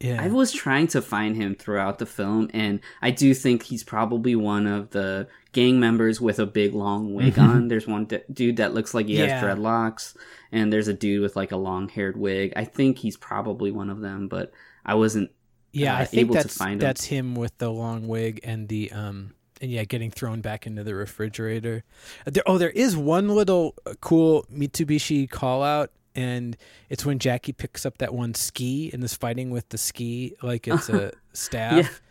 yeah. 0.01 0.21
I 0.21 0.27
was 0.29 0.51
trying 0.51 0.87
to 0.87 1.01
find 1.01 1.35
him 1.35 1.53
throughout 1.53 1.99
the 1.99 2.07
film, 2.07 2.49
and 2.53 2.79
I 3.01 3.11
do 3.11 3.33
think 3.35 3.63
he's 3.63 3.83
probably 3.83 4.35
one 4.35 4.65
of 4.65 4.89
the 4.89 5.27
gang 5.51 5.79
members 5.79 6.19
with 6.19 6.39
a 6.39 6.45
big 6.45 6.73
long 6.73 7.13
wig 7.13 7.35
mm-hmm. 7.35 7.49
on. 7.49 7.67
There's 7.67 7.85
one 7.85 8.05
d- 8.05 8.21
dude 8.33 8.57
that 8.57 8.73
looks 8.73 8.93
like 8.93 9.05
he 9.05 9.17
yeah. 9.17 9.27
has 9.27 9.43
dreadlocks, 9.43 10.15
and 10.51 10.73
there's 10.73 10.87
a 10.87 10.93
dude 10.93 11.21
with 11.21 11.35
like 11.35 11.51
a 11.51 11.57
long 11.57 11.87
haired 11.87 12.17
wig. 12.17 12.53
I 12.55 12.65
think 12.65 12.97
he's 12.97 13.15
probably 13.15 13.71
one 13.71 13.91
of 13.91 14.01
them, 14.01 14.27
but 14.27 14.51
I 14.83 14.95
wasn't. 14.95 15.29
Yeah, 15.71 15.95
uh, 15.95 15.99
I 15.99 16.05
think 16.05 16.31
that's 16.31 16.57
that's 16.57 17.05
him 17.05 17.35
with 17.35 17.55
the 17.59 17.69
long 17.69 18.07
wig 18.07 18.39
and 18.43 18.67
the 18.67 18.91
um 18.91 19.35
and 19.61 19.71
yeah, 19.71 19.83
getting 19.83 20.11
thrown 20.11 20.41
back 20.41 20.67
into 20.67 20.83
the 20.83 20.95
refrigerator. 20.95 21.83
There, 22.25 22.43
oh, 22.45 22.57
there 22.57 22.71
is 22.71 22.97
one 22.97 23.29
little 23.29 23.75
uh, 23.85 23.93
cool 24.01 24.45
Mitsubishi 24.51 25.29
call 25.29 25.63
out 25.63 25.91
and 26.15 26.57
it's 26.89 27.05
when 27.05 27.19
Jackie 27.19 27.53
picks 27.53 27.85
up 27.85 27.97
that 27.99 28.13
one 28.13 28.33
ski 28.33 28.89
and 28.93 29.03
is 29.03 29.13
fighting 29.13 29.49
with 29.49 29.69
the 29.69 29.77
ski 29.77 30.35
like 30.41 30.67
it's 30.67 30.89
a 30.89 31.13
staff. 31.33 32.01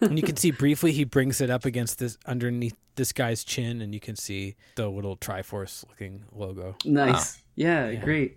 and 0.00 0.18
you 0.18 0.22
can 0.22 0.36
see 0.36 0.50
briefly 0.50 0.92
he 0.92 1.04
brings 1.04 1.40
it 1.40 1.48
up 1.48 1.64
against 1.64 1.98
this 1.98 2.18
underneath 2.26 2.76
this 2.94 3.12
guy's 3.12 3.42
chin, 3.42 3.80
and 3.80 3.94
you 3.94 4.00
can 4.00 4.16
see 4.16 4.54
the 4.74 4.86
little 4.86 5.16
Triforce 5.16 5.82
looking 5.88 6.24
logo. 6.30 6.76
Nice, 6.84 7.36
wow. 7.36 7.42
yeah, 7.56 7.88
yeah, 7.88 8.04
great. 8.04 8.36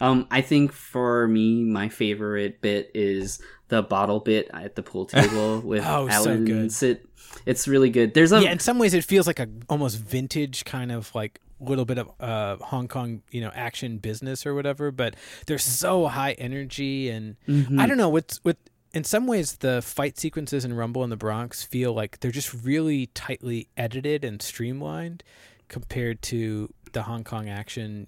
um, 0.00 0.26
I 0.30 0.40
think 0.40 0.72
for 0.72 1.26
me, 1.28 1.64
my 1.64 1.88
favorite 1.88 2.60
bit 2.60 2.90
is 2.94 3.40
the 3.68 3.82
bottle 3.82 4.20
bit 4.20 4.50
at 4.52 4.74
the 4.74 4.82
pool 4.82 5.06
table 5.06 5.60
with 5.64 5.84
oh, 5.84 6.08
Alan 6.08 6.46
so 6.46 6.68
sit. 6.68 7.06
It's 7.46 7.68
really 7.68 7.90
good. 7.90 8.14
There's 8.14 8.32
a 8.32 8.42
yeah. 8.42 8.52
In 8.52 8.58
some 8.58 8.78
ways, 8.78 8.94
it 8.94 9.04
feels 9.04 9.26
like 9.26 9.38
a 9.38 9.48
almost 9.68 9.98
vintage 9.98 10.64
kind 10.64 10.90
of 10.92 11.14
like 11.14 11.40
little 11.60 11.84
bit 11.84 11.98
of 11.98 12.10
uh, 12.20 12.56
Hong 12.64 12.88
Kong, 12.88 13.22
you 13.30 13.40
know, 13.40 13.50
action 13.54 13.98
business 13.98 14.46
or 14.46 14.54
whatever, 14.54 14.90
but 14.90 15.14
they're 15.46 15.58
so 15.58 16.06
high 16.06 16.32
energy 16.32 17.10
and 17.10 17.36
mm-hmm. 17.48 17.80
I 17.80 17.86
don't 17.86 17.96
know 17.96 18.08
what's 18.08 18.42
with 18.44 18.56
in 18.94 19.04
some 19.04 19.26
ways 19.26 19.56
the 19.56 19.82
fight 19.82 20.18
sequences 20.18 20.64
in 20.64 20.74
Rumble 20.74 21.04
in 21.04 21.10
the 21.10 21.16
Bronx 21.16 21.62
feel 21.62 21.92
like 21.92 22.20
they're 22.20 22.30
just 22.30 22.54
really 22.54 23.06
tightly 23.08 23.68
edited 23.76 24.24
and 24.24 24.40
streamlined 24.40 25.22
compared 25.68 26.22
to 26.22 26.72
the 26.92 27.02
Hong 27.02 27.24
Kong 27.24 27.48
action 27.48 28.06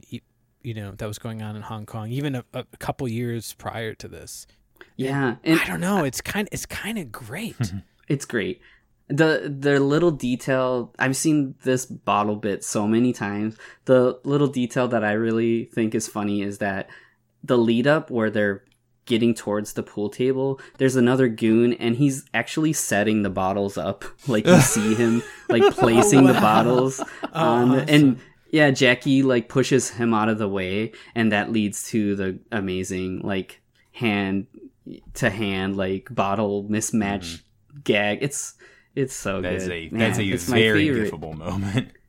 you 0.62 0.74
know 0.74 0.93
that 0.93 1.07
was 1.07 1.19
going 1.19 1.43
on 1.43 1.57
in 1.57 1.62
Hong 1.62 1.87
Kong 1.87 2.11
even 2.11 2.35
a, 2.35 2.45
a 2.55 2.65
couple 2.78 3.09
years 3.09 3.55
prior 3.55 3.95
to 3.95 4.09
this. 4.09 4.47
Yeah, 4.97 5.37
I 5.45 5.65
don't 5.66 5.81
know, 5.81 6.05
it's 6.05 6.20
kind 6.20 6.49
it's 6.53 6.66
kind 6.66 6.99
of 6.99 7.11
great. 7.11 7.73
it's 8.09 8.24
great 8.24 8.61
the 9.11 9.53
the 9.59 9.81
little 9.81 10.12
detail 10.12 10.95
I've 10.99 11.16
seen 11.16 11.57
this 11.65 11.85
bottle 11.85 12.37
bit 12.37 12.65
so 12.65 12.87
many 12.87 13.12
times. 13.12 13.57
The 13.85 14.19
little 14.24 14.47
detail 14.47 14.87
that 14.89 15.05
I 15.05 15.12
really 15.12 15.65
think 15.65 15.95
is 15.95 16.07
funny 16.07 16.43
is 16.43 16.59
that 16.59 16.89
the 17.43 17.59
lead 17.59 17.87
up 17.87 18.11
where 18.11 18.31
they're 18.31 18.62
getting 19.07 19.35
towards 19.35 19.73
the 19.73 19.82
pool 19.82 20.09
table, 20.09 20.61
there's 20.78 20.95
another 20.95 21.27
goon 21.27 21.73
and 21.74 21.97
he's 21.97 22.24
actually 22.32 22.73
setting 22.73 23.23
the 23.23 23.31
bottles 23.31 23.77
up. 23.77 24.05
Like 24.28 24.47
you 24.47 24.61
see 24.61 24.95
him 24.95 25.23
like 25.49 25.62
placing 25.74 26.20
oh, 26.20 26.24
wow. 26.27 26.32
the 26.32 26.41
bottles 26.41 27.01
oh, 27.01 27.28
on 27.32 27.70
awesome. 27.70 27.89
and 27.89 28.20
yeah, 28.52 28.70
Jackie 28.70 29.22
like 29.22 29.48
pushes 29.48 29.90
him 29.90 30.14
out 30.14 30.28
of 30.28 30.39
the 30.39 30.48
way 30.48 30.93
and 31.14 31.32
that 31.32 31.51
leads 31.51 31.89
to 31.90 32.14
the 32.16 32.39
amazing 32.52 33.20
like 33.20 33.60
hand 33.93 34.47
to 35.14 35.31
hand 35.31 35.77
like 35.77 36.09
bottle 36.10 36.64
mismatch 36.64 37.36
mm-hmm. 37.36 37.81
gag. 37.85 38.18
It's 38.22 38.55
it's 38.94 39.14
so 39.14 39.40
that 39.40 39.51
good. 39.51 39.62
Is 39.62 39.68
a, 39.68 39.89
that's 39.90 40.18
a 40.18 40.36
very 40.52 40.86
gifable 40.86 41.36
moment. 41.36 41.93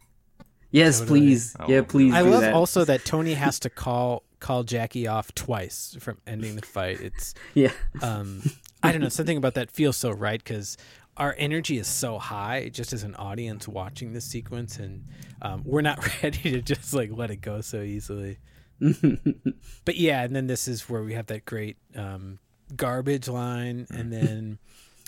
Yes, 0.73 0.99
totally. 0.99 1.19
please. 1.19 1.55
Oh, 1.59 1.65
yeah, 1.67 1.81
please. 1.81 2.13
I 2.13 2.21
love 2.21 2.41
that. 2.41 2.53
also 2.53 2.85
that 2.85 3.03
Tony 3.05 3.33
has 3.33 3.59
to 3.59 3.69
call 3.69 4.23
call 4.39 4.63
Jackie 4.63 5.05
off 5.05 5.35
twice 5.35 5.97
from 5.99 6.17
ending 6.25 6.55
the 6.55 6.61
fight. 6.61 7.01
It's 7.01 7.33
yeah. 7.53 7.71
Um, 8.01 8.41
I 8.81 8.91
don't 8.91 9.01
know. 9.01 9.09
Something 9.09 9.37
about 9.37 9.55
that 9.55 9.69
feels 9.69 9.97
so 9.97 10.11
right 10.11 10.41
because 10.41 10.77
our 11.17 11.35
energy 11.37 11.77
is 11.77 11.87
so 11.87 12.17
high 12.17 12.69
just 12.69 12.93
as 12.93 13.03
an 13.03 13.15
audience 13.15 13.67
watching 13.67 14.13
this 14.13 14.25
sequence, 14.25 14.77
and 14.77 15.05
um, 15.41 15.61
we're 15.65 15.81
not 15.81 15.99
ready 16.23 16.51
to 16.51 16.61
just 16.61 16.93
like 16.93 17.09
let 17.11 17.31
it 17.31 17.37
go 17.37 17.61
so 17.61 17.81
easily. 17.81 18.39
but 18.79 19.95
yeah, 19.95 20.23
and 20.23 20.35
then 20.35 20.47
this 20.47 20.67
is 20.67 20.89
where 20.89 21.03
we 21.03 21.13
have 21.13 21.27
that 21.27 21.45
great 21.45 21.77
um, 21.95 22.39
garbage 22.75 23.27
line, 23.27 23.87
and 23.89 24.11
then. 24.11 24.59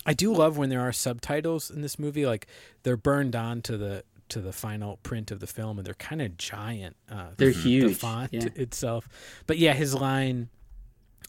I 0.06 0.12
do 0.12 0.34
love 0.34 0.58
when 0.58 0.68
there 0.68 0.82
are 0.82 0.92
subtitles 0.92 1.72
in 1.72 1.80
this 1.80 1.98
movie. 1.98 2.26
Like 2.26 2.48
they're 2.84 2.98
burned 2.98 3.38
on 3.38 3.62
to 3.62 3.78
the 3.78 4.04
to 4.28 4.42
the 4.42 4.52
final 4.52 4.98
print 4.98 5.32
of 5.32 5.40
the 5.40 5.48
film, 5.48 5.78
and 5.78 5.88
they're 5.88 5.94
kind 5.94 6.22
of 6.22 6.38
giant. 6.38 6.98
Uh, 7.10 7.28
they're 7.38 7.54
the, 7.54 7.60
huge. 7.62 7.94
The 7.94 8.00
font 8.00 8.34
yeah. 8.34 8.50
itself, 8.56 9.08
but 9.48 9.58
yeah, 9.58 9.72
his 9.72 9.96
line 9.96 10.50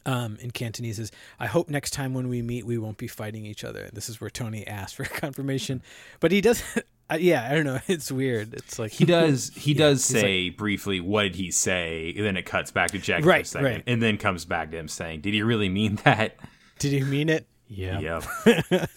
um, 0.06 0.36
in 0.40 0.50
Cantonese 0.50 0.98
is, 0.98 1.12
"I 1.38 1.46
hope 1.46 1.68
next 1.68 1.92
time 1.92 2.14
when 2.14 2.28
we 2.28 2.42
meet, 2.42 2.66
we 2.66 2.78
won't 2.78 2.98
be 2.98 3.08
fighting 3.08 3.46
each 3.46 3.64
other." 3.64 3.90
This 3.92 4.08
is 4.08 4.20
where 4.20 4.30
Tony 4.30 4.66
asks 4.66 4.92
for 4.92 5.04
confirmation, 5.20 5.82
but 6.20 6.32
he 6.32 6.40
does. 6.40 6.62
Uh, 7.10 7.18
yeah, 7.20 7.46
I 7.46 7.54
don't 7.54 7.66
know. 7.66 7.78
It's 7.86 8.10
weird. 8.10 8.54
It's 8.54 8.78
like 8.78 8.90
he 8.90 9.04
does. 9.04 9.50
He 9.54 9.72
yeah, 9.72 9.78
does 9.78 10.02
say 10.02 10.46
like, 10.46 10.56
briefly, 10.56 11.00
"What 11.00 11.24
did 11.24 11.34
he 11.34 11.50
say?" 11.50 12.14
And 12.16 12.24
then 12.24 12.38
it 12.38 12.46
cuts 12.46 12.70
back 12.70 12.92
to 12.92 12.98
Jack 12.98 13.26
right, 13.26 13.40
for 13.40 13.42
a 13.42 13.44
second, 13.44 13.66
right. 13.66 13.82
and 13.86 14.02
then 14.02 14.16
comes 14.16 14.46
back 14.46 14.70
to 14.70 14.78
him 14.78 14.88
saying, 14.88 15.20
"Did 15.20 15.34
he 15.34 15.42
really 15.42 15.68
mean 15.68 15.96
that?" 16.04 16.36
Did 16.78 16.92
he 16.92 17.02
mean 17.02 17.28
it? 17.28 17.46
Yeah. 17.68 18.00
Yep. 18.00 18.90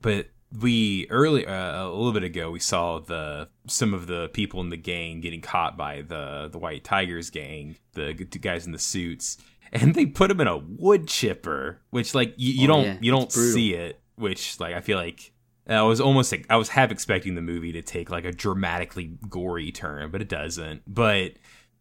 but 0.00 0.28
we 0.56 1.06
early 1.10 1.46
uh, 1.46 1.84
a 1.84 1.88
little 1.88 2.12
bit 2.12 2.22
ago 2.22 2.50
we 2.50 2.58
saw 2.58 2.98
the 2.98 3.48
some 3.66 3.92
of 3.92 4.06
the 4.06 4.28
people 4.28 4.60
in 4.60 4.70
the 4.70 4.76
gang 4.76 5.20
getting 5.20 5.40
caught 5.40 5.76
by 5.76 6.02
the 6.02 6.48
the 6.50 6.58
White 6.58 6.84
Tigers 6.84 7.30
gang, 7.30 7.76
the 7.92 8.14
guys 8.14 8.66
in 8.66 8.72
the 8.72 8.78
suits, 8.78 9.38
and 9.72 9.94
they 9.94 10.06
put 10.06 10.28
them 10.28 10.40
in 10.40 10.46
a 10.46 10.56
wood 10.56 11.06
chipper, 11.06 11.80
which 11.90 12.14
like 12.14 12.34
you, 12.36 12.52
you 12.52 12.64
oh, 12.64 12.68
don't 12.68 12.84
yeah. 12.84 12.98
you 13.00 13.10
don't 13.10 13.32
see 13.32 13.74
it, 13.74 14.00
which 14.16 14.58
like 14.58 14.74
I 14.74 14.80
feel 14.80 14.96
like 14.96 15.32
I 15.68 15.82
was 15.82 16.00
almost 16.00 16.32
like 16.32 16.46
I 16.48 16.56
was 16.56 16.70
half 16.70 16.90
expecting 16.90 17.34
the 17.34 17.42
movie 17.42 17.72
to 17.72 17.82
take 17.82 18.10
like 18.10 18.24
a 18.24 18.32
dramatically 18.32 19.18
gory 19.28 19.70
turn, 19.70 20.10
but 20.10 20.22
it 20.22 20.28
doesn't. 20.28 20.82
But 20.86 21.32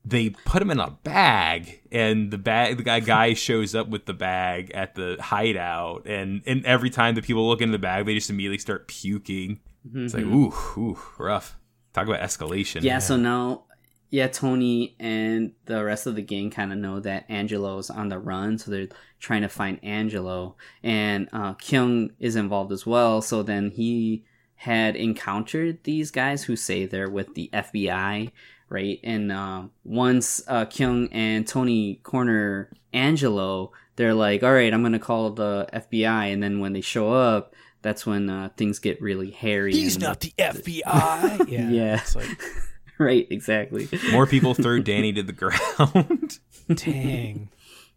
they 0.09 0.29
put 0.29 0.61
him 0.61 0.71
in 0.71 0.79
a 0.79 0.91
bag 1.03 1.81
and 1.91 2.31
the 2.31 2.37
bag 2.37 2.77
the 2.77 2.83
guy 2.83 2.99
guy 2.99 3.33
shows 3.33 3.75
up 3.75 3.89
with 3.89 4.05
the 4.05 4.13
bag 4.13 4.71
at 4.71 4.95
the 4.95 5.17
hideout 5.19 6.05
and 6.05 6.41
and 6.45 6.65
every 6.65 6.89
time 6.89 7.15
the 7.15 7.21
people 7.21 7.47
look 7.47 7.61
in 7.61 7.71
the 7.71 7.79
bag 7.79 8.05
they 8.05 8.13
just 8.13 8.29
immediately 8.29 8.57
start 8.57 8.87
puking 8.87 9.59
mm-hmm. 9.87 10.05
it's 10.05 10.13
like 10.13 10.23
ooh 10.23 10.53
ooh 10.77 10.99
rough 11.17 11.57
talk 11.93 12.07
about 12.07 12.21
escalation 12.21 12.75
yeah, 12.83 12.93
yeah, 12.93 12.99
so 12.99 13.17
now 13.17 13.63
yeah, 14.09 14.27
Tony 14.27 14.95
and 14.99 15.51
the 15.65 15.83
rest 15.83 16.07
of 16.07 16.15
the 16.15 16.21
gang 16.21 16.49
kind 16.49 16.71
of 16.71 16.77
know 16.77 17.01
that 17.01 17.25
Angelo's 17.27 17.89
on 17.89 18.07
the 18.07 18.17
run, 18.17 18.57
so 18.57 18.71
they're 18.71 18.87
trying 19.19 19.41
to 19.41 19.49
find 19.49 19.83
Angelo. 19.83 20.55
And 20.81 21.27
uh, 21.33 21.55
Keung 21.55 22.11
is 22.17 22.37
involved 22.37 22.71
as 22.71 22.85
well, 22.85 23.21
so 23.21 23.43
then 23.43 23.71
he 23.71 24.23
had 24.55 24.95
encountered 24.95 25.83
these 25.83 26.09
guys 26.09 26.45
who 26.45 26.55
say 26.55 26.85
they're 26.85 27.09
with 27.09 27.35
the 27.35 27.49
FBI, 27.53 28.31
right? 28.69 28.99
And 29.03 29.31
uh, 29.31 29.63
once 29.83 30.41
uh, 30.47 30.65
Keung 30.65 31.09
and 31.11 31.47
Tony 31.47 31.95
corner 32.03 32.69
Angelo, 32.93 33.71
they're 33.95 34.13
like, 34.13 34.43
all 34.43 34.53
right, 34.53 34.73
I'm 34.73 34.81
going 34.81 34.93
to 34.93 34.99
call 34.99 35.29
the 35.31 35.67
FBI. 35.73 36.31
And 36.33 36.41
then 36.41 36.59
when 36.59 36.73
they 36.73 36.81
show 36.81 37.11
up, 37.13 37.53
that's 37.81 38.05
when 38.05 38.29
uh, 38.29 38.49
things 38.57 38.79
get 38.79 39.01
really 39.01 39.31
hairy. 39.31 39.71
He's 39.73 39.95
and 39.95 40.03
not 40.03 40.19
the 40.19 40.33
FBI. 40.37 41.47
Yeah. 41.49 41.69
Yeah. 41.69 41.95
It's 42.01 42.15
like, 42.15 42.27
right, 42.97 43.27
exactly. 43.29 43.87
More 44.11 44.25
people 44.25 44.53
throw 44.53 44.79
Danny 44.79 45.13
to 45.13 45.23
the 45.23 45.31
ground, 45.33 46.39
dang. 46.75 47.49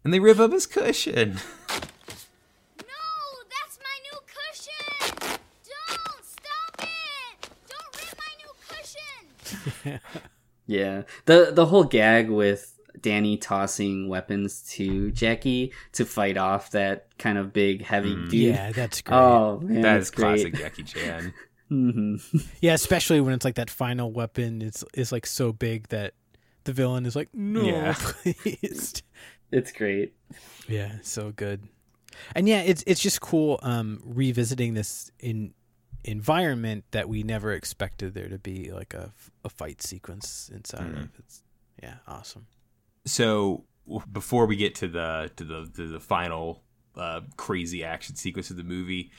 and 0.03 0.13
they 0.13 0.19
rip 0.19 0.39
up 0.39 0.51
his 0.51 0.65
cushion. 0.67 1.39
No, 2.79 2.87
that's 3.49 3.79
my 3.79 3.97
new 4.03 4.19
cushion. 4.27 5.39
Don't 5.65 6.25
stop 6.25 6.83
it. 6.83 7.49
Don't 7.67 7.97
rip 7.97 8.17
my 8.17 8.33
new 8.37 8.53
cushion. 8.69 9.99
No, 10.71 10.93
that's 10.93 11.03
my 11.03 11.03
new 11.03 11.11
cushion! 11.11 11.11
Don't 11.11 11.11
stop 11.11 11.25
it! 11.25 11.25
Don't 11.25 11.25
rip 11.25 11.25
my 11.25 11.25
new 11.25 11.25
cushion! 11.25 11.27
Yeah, 11.27 11.45
the 11.45 11.51
the 11.53 11.65
whole 11.65 11.83
gag 11.83 12.29
with 12.29 12.79
Danny 13.01 13.37
tossing 13.37 14.07
weapons 14.09 14.61
to 14.73 15.11
Jackie 15.11 15.71
to 15.93 16.05
fight 16.05 16.37
off 16.37 16.71
that 16.71 17.07
kind 17.17 17.37
of 17.37 17.53
big 17.53 17.83
heavy 17.83 18.15
dude. 18.15 18.55
Yeah, 18.55 18.71
that's 18.71 19.01
great. 19.05 19.17
Oh 19.17 19.59
man, 19.59 19.81
that's 19.81 20.09
great. 20.09 20.53
classic 20.53 20.55
Jackie 20.57 20.83
Chan. 20.83 21.33
hmm 21.69 22.15
Yeah, 22.61 22.73
especially 22.73 23.21
when 23.21 23.33
it's 23.33 23.45
like 23.45 23.55
that 23.55 23.69
final 23.69 24.11
weapon 24.11 24.61
is 24.61 24.83
is 24.93 25.11
like 25.11 25.25
so 25.25 25.53
big 25.53 25.87
that 25.89 26.13
the 26.65 26.73
villain 26.73 27.05
is 27.05 27.15
like, 27.15 27.29
no, 27.33 27.65
Yeah. 27.65 27.93
please. 27.99 29.01
It's 29.51 29.71
great. 29.71 30.13
Yeah, 30.67 30.93
so 31.01 31.31
good. 31.31 31.67
And 32.35 32.47
yeah, 32.47 32.61
it's 32.61 32.83
it's 32.85 33.01
just 33.01 33.21
cool 33.21 33.59
um 33.63 34.01
revisiting 34.05 34.73
this 34.73 35.11
in 35.19 35.53
environment 36.03 36.83
that 36.91 37.07
we 37.09 37.23
never 37.23 37.51
expected 37.51 38.13
there 38.13 38.29
to 38.29 38.37
be 38.39 38.71
like 38.71 38.93
a, 38.93 39.11
a 39.43 39.49
fight 39.49 39.81
sequence 39.81 40.49
inside 40.53 40.91
Mhm. 40.93 41.03
of. 41.03 41.09
It's 41.19 41.43
yeah, 41.81 41.97
awesome. 42.07 42.47
So 43.05 43.65
before 44.11 44.45
we 44.45 44.55
get 44.55 44.75
to 44.75 44.87
the 44.87 45.31
to 45.35 45.43
the 45.43 45.69
to 45.75 45.87
the 45.87 45.99
final 45.99 46.63
uh, 46.95 47.21
crazy 47.37 47.83
action 47.83 48.15
sequence 48.15 48.49
of 48.51 48.57
the 48.57 48.63
movie, 48.63 49.11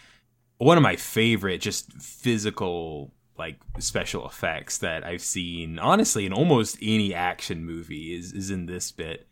one 0.58 0.76
of 0.76 0.82
my 0.82 0.96
favorite 0.96 1.60
just 1.60 1.92
physical 2.00 3.12
like 3.38 3.56
special 3.78 4.26
effects 4.26 4.78
that 4.78 5.04
I've 5.04 5.22
seen 5.22 5.78
honestly 5.78 6.26
in 6.26 6.32
almost 6.32 6.76
any 6.82 7.14
action 7.14 7.64
movie 7.64 8.14
is 8.14 8.32
is 8.32 8.50
in 8.50 8.66
this 8.66 8.92
bit 8.92 9.26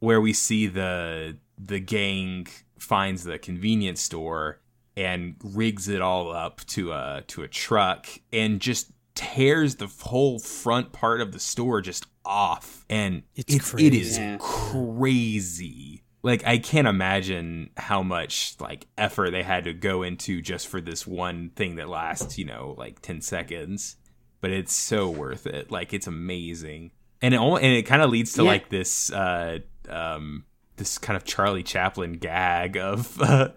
where 0.00 0.20
we 0.20 0.32
see 0.32 0.66
the 0.66 1.38
the 1.56 1.80
gang 1.80 2.46
finds 2.78 3.24
the 3.24 3.38
convenience 3.38 4.00
store 4.02 4.60
and 4.98 5.36
rigs 5.44 5.88
it 5.88 6.00
all 6.02 6.30
up 6.32 6.60
to 6.66 6.92
a 6.92 7.22
to 7.28 7.42
a 7.42 7.48
truck 7.48 8.06
and 8.32 8.60
just 8.60 8.90
tears 9.14 9.76
the 9.76 9.86
whole 10.02 10.38
front 10.38 10.92
part 10.92 11.20
of 11.20 11.32
the 11.32 11.38
store 11.40 11.80
just 11.80 12.04
off 12.24 12.84
and 12.90 13.22
It's 13.34 13.54
it's, 13.54 13.74
it 13.74 13.94
is 13.94 14.16
crazy. 14.16 14.20
Yeah. 14.20 14.36
crazy 14.40 16.02
like 16.22 16.44
i 16.46 16.58
can't 16.58 16.86
imagine 16.88 17.70
how 17.76 18.02
much 18.02 18.54
like 18.60 18.86
effort 18.96 19.30
they 19.30 19.42
had 19.42 19.64
to 19.64 19.72
go 19.72 20.02
into 20.02 20.40
just 20.42 20.66
for 20.68 20.80
this 20.80 21.06
one 21.06 21.50
thing 21.56 21.76
that 21.76 21.88
lasts 21.88 22.38
you 22.38 22.44
know 22.44 22.74
like 22.78 23.00
10 23.00 23.20
seconds 23.22 23.96
but 24.40 24.50
it's 24.50 24.72
so 24.72 25.08
worth 25.10 25.46
it 25.46 25.70
like 25.70 25.92
it's 25.92 26.06
amazing 26.06 26.90
and 27.22 27.34
it 27.34 27.40
and 27.40 27.64
it 27.64 27.82
kind 27.86 28.02
of 28.02 28.10
leads 28.10 28.32
to 28.34 28.42
Yeah. 28.42 28.48
like 28.48 28.68
this 28.68 29.10
uh 29.12 29.58
um 29.88 30.44
this 30.76 30.98
kind 30.98 31.16
of 31.16 31.24
charlie 31.24 31.62
chaplin 31.62 32.14
gag 32.14 32.76
of 32.76 33.20
uh, 33.22 33.48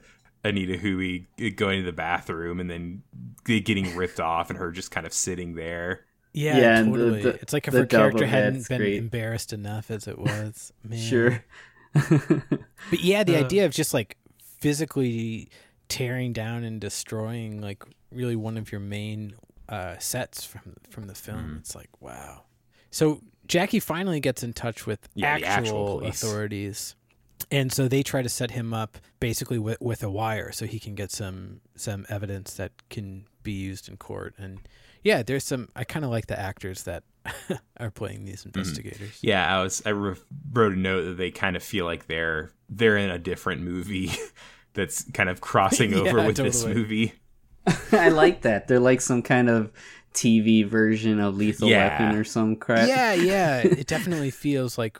anita 0.44 0.74
mui 0.78 1.26
going 1.56 1.80
to 1.82 1.86
the 1.86 1.92
bathroom 1.92 2.60
and 2.60 2.70
then 2.70 3.04
getting 3.46 3.96
ripped 3.96 4.20
off 4.20 4.50
and 4.50 4.58
her 4.58 4.72
just 4.72 4.90
kind 4.92 5.06
of 5.06 5.14
sitting 5.14 5.56
there 5.56 6.06
Yeah, 6.34 6.58
Yeah, 6.58 6.78
and 6.80 6.94
the- 6.94 6.98
totally. 6.98 7.22
the- 7.24 7.36
it's 7.42 7.54
like 7.54 7.68
if 7.68 7.74
her 7.74 7.86
character 7.86 8.26
hadn't 8.26 8.68
been 8.68 8.78
great. 8.80 8.96
embarrassed 8.98 9.52
enough 9.54 9.92
as 9.92 10.08
it 10.08 10.18
was. 10.18 10.72
Man. 10.84 11.00
Sure. 11.00 11.44
But 12.90 13.02
yeah, 13.02 13.24
the 13.24 13.36
Uh. 13.36 13.40
idea 13.46 13.66
of 13.66 13.72
just 13.72 13.94
like 13.94 14.18
physically 14.60 15.50
tearing 15.90 16.34
down 16.34 16.64
and 16.64 16.80
destroying 16.80 17.62
like 17.62 17.84
really 18.12 18.36
one 18.36 18.58
of 18.58 18.72
your 18.72 18.82
main 18.82 19.34
uh, 19.70 19.98
sets 20.00 20.44
from 20.46 20.76
from 20.90 21.08
the 21.08 21.16
film. 21.16 21.38
Mm-hmm. 21.40 21.58
It's 21.58 21.76
like 21.76 21.90
wow. 22.00 22.44
So 22.92 23.22
Jackie 23.48 23.80
finally 23.80 24.20
gets 24.20 24.44
in 24.44 24.54
touch 24.54 24.86
with 24.86 25.08
Yeah, 25.16 25.28
actual 25.34 25.48
actual 25.50 26.00
police. 26.00 26.24
authorities. 26.24 26.96
And 27.50 27.72
so 27.72 27.88
they 27.88 28.04
try 28.04 28.22
to 28.22 28.30
set 28.30 28.52
him 28.52 28.74
up 28.74 28.98
basically 29.20 29.58
with, 29.58 29.80
with 29.82 30.04
a 30.04 30.10
wire 30.10 30.52
so 30.52 30.66
he 30.66 30.80
can 30.80 30.96
get 30.96 31.12
some 31.12 31.62
some 31.76 32.06
evidence 32.10 32.54
that 32.56 32.72
can 32.90 33.26
be 33.44 33.54
used 33.54 33.90
in 33.90 33.98
court. 33.98 34.36
And 34.38 34.60
yeah, 35.04 35.24
there's 35.24 35.44
some 35.44 35.70
I 35.76 35.84
kind 35.84 36.06
of 36.06 36.12
like 36.12 36.28
the 36.28 36.40
actors 36.40 36.84
that 36.84 37.04
are 37.80 37.92
playing 37.92 38.26
these 38.26 38.42
mm-hmm. 38.42 38.60
investigators. 38.60 39.20
Yeah, 39.22 39.58
I 39.58 39.64
was. 39.64 39.82
I 39.86 39.90
re- 39.90 40.16
wrote 40.52 40.74
a 40.74 40.80
note 40.80 41.04
that 41.06 41.18
they 41.18 41.32
kind 41.32 41.56
of 41.56 41.64
feel 41.64 41.86
like 41.86 42.08
they're 42.08 42.52
they're 42.70 42.98
in 42.98 43.10
a 43.10 43.20
different 43.20 43.62
movie 43.62 44.12
that's 44.74 45.10
kind 45.12 45.30
of 45.30 45.42
crossing 45.42 45.94
over 45.96 46.20
Yeah, 46.20 46.28
with 46.28 46.38
this 46.38 46.66
movie. 46.66 47.14
I 47.92 48.10
like 48.10 48.42
that. 48.42 48.68
They're 48.68 48.80
like 48.80 49.02
some 49.02 49.22
kind 49.22 49.50
of 49.50 49.72
TV 50.14 50.66
version 50.66 51.20
of 51.20 51.38
Lethal 51.38 51.70
Yeah. 51.70 51.90
Weapon 51.90 52.20
or 52.20 52.24
some 52.24 52.56
crap. 52.56 52.88
Yeah, 52.88 53.14
yeah. 53.14 53.60
It 53.60 53.88
definitely 53.88 54.32
feels 54.32 54.78
like 54.78 54.98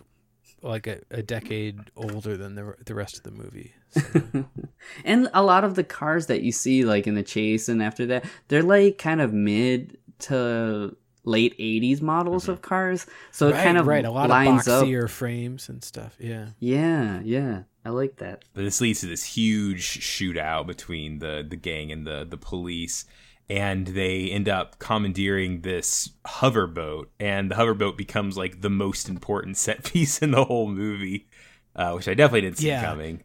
like 0.62 0.88
a, 0.88 1.00
a 1.10 1.22
decade 1.22 1.80
older 1.96 2.38
than 2.38 2.56
the 2.56 2.76
the 2.86 2.96
rest 2.96 3.18
of 3.18 3.24
the 3.24 3.32
movie. 3.32 3.74
So, 3.90 4.46
and 5.06 5.30
a 5.34 5.44
lot 5.44 5.64
of 5.64 5.76
the 5.76 5.84
cars 5.84 6.28
that 6.28 6.42
you 6.42 6.52
see 6.52 6.86
like 6.86 7.08
in 7.08 7.16
the 7.16 7.24
chase 7.24 7.68
and 7.68 7.82
after 7.84 8.06
that 8.08 8.26
they're 8.48 8.64
like 8.64 8.98
kind 8.98 9.22
of 9.22 9.34
mid 9.34 9.98
to 10.20 10.96
late 11.24 11.58
80s 11.60 12.02
models 12.02 12.48
of 12.48 12.58
mm-hmm. 12.58 12.70
cars 12.70 13.06
so 13.32 13.50
it 13.50 13.54
kind 13.54 13.78
of 13.78 13.86
right. 13.86 14.06
A 14.06 14.12
lot 14.12 14.30
lines 14.30 14.68
of 14.68 14.84
up 14.84 14.88
boxier 14.88 15.10
frames 15.10 15.70
and 15.70 15.84
stuff. 15.84 16.16
Yeah. 16.20 16.48
yeah 16.60 17.22
yeah 17.24 17.64
i 17.86 17.90
like 17.90 18.18
that 18.18 18.44
But 18.54 18.64
this 18.64 18.82
leads 18.82 19.02
to 19.02 19.08
this 19.08 19.24
huge 19.24 20.00
shootout 20.00 20.68
between 20.68 21.20
the 21.20 21.46
the 21.48 21.56
gang 21.56 21.92
and 21.92 22.08
the 22.08 22.26
the 22.28 22.38
police, 22.38 23.06
and 23.52 23.88
they 23.88 24.30
end 24.32 24.48
up 24.48 24.80
commandeering 24.80 25.62
this 25.62 26.10
hoverboat, 26.26 27.08
and 27.20 27.52
the 27.52 27.56
hoverboat 27.56 27.98
becomes 27.98 28.38
like 28.38 28.62
the 28.62 28.70
most 28.70 29.10
important 29.10 29.58
set 29.58 29.84
piece 29.92 30.20
in 30.22 30.32
the 30.32 30.46
whole 30.46 30.68
movie, 30.70 31.28
uh, 31.76 31.92
which 31.94 32.08
I 32.08 32.14
definitely 32.14 32.42
didn't 32.42 32.58
see 32.60 32.68
Yeah. 32.70 32.84
coming. 32.86 33.24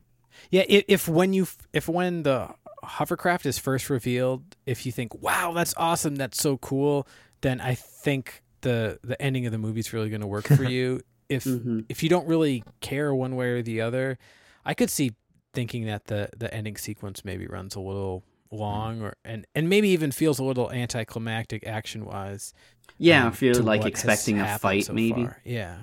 Yeah. 0.51 0.65
If, 0.69 0.85
if 0.89 1.09
when 1.09 1.33
you 1.33 1.47
if 1.73 1.89
when 1.89 2.25
the 2.25 2.49
hovercraft 2.83 3.47
is 3.47 3.59
first 3.59 3.89
revealed, 3.91 4.43
if 4.67 4.85
you 4.87 4.93
think, 4.93 5.15
"Wow, 5.23 5.53
that's 5.55 5.75
awesome, 5.77 6.17
that's 6.17 6.39
so 6.41 6.57
cool," 6.59 7.07
then 7.41 7.61
I 7.61 7.75
think 7.75 8.43
the 8.63 8.99
the 9.05 9.21
ending 9.23 9.47
of 9.47 9.53
the 9.53 9.59
movie 9.59 9.81
is 9.81 9.93
really 9.93 10.09
going 10.11 10.21
to 10.23 10.27
work 10.27 10.47
for 10.47 10.65
you. 10.77 11.01
If 11.29 11.45
Mhm. 11.45 11.87
if 11.89 12.03
you 12.03 12.09
don't 12.09 12.27
really 12.29 12.63
care 12.81 13.15
one 13.15 13.35
way 13.37 13.49
or 13.51 13.63
the 13.63 13.81
other, 13.81 14.19
I 14.65 14.75
could 14.75 14.91
see 14.91 15.13
thinking 15.53 15.87
that 15.87 16.07
the 16.07 16.29
the 16.37 16.53
ending 16.53 16.77
sequence 16.77 17.25
maybe 17.25 17.47
runs 17.47 17.75
a 17.77 17.81
little 17.81 18.23
long 18.57 19.03
or 19.03 19.15
and 19.25 19.47
and 19.55 19.69
maybe 19.69 19.89
even 19.91 20.11
feels 20.11 20.39
a 20.39 20.45
little 20.45 20.71
anticlimactic 20.73 21.67
action 21.67 22.05
wise. 22.05 22.53
yeah 22.99 23.29
if 23.29 23.43
you're 23.43 23.55
like 23.55 23.85
expecting 23.85 24.41
a 24.41 24.59
fight 24.59 24.85
so 24.87 24.93
maybe 24.93 25.25
far. 25.25 25.41
Yeah. 25.45 25.77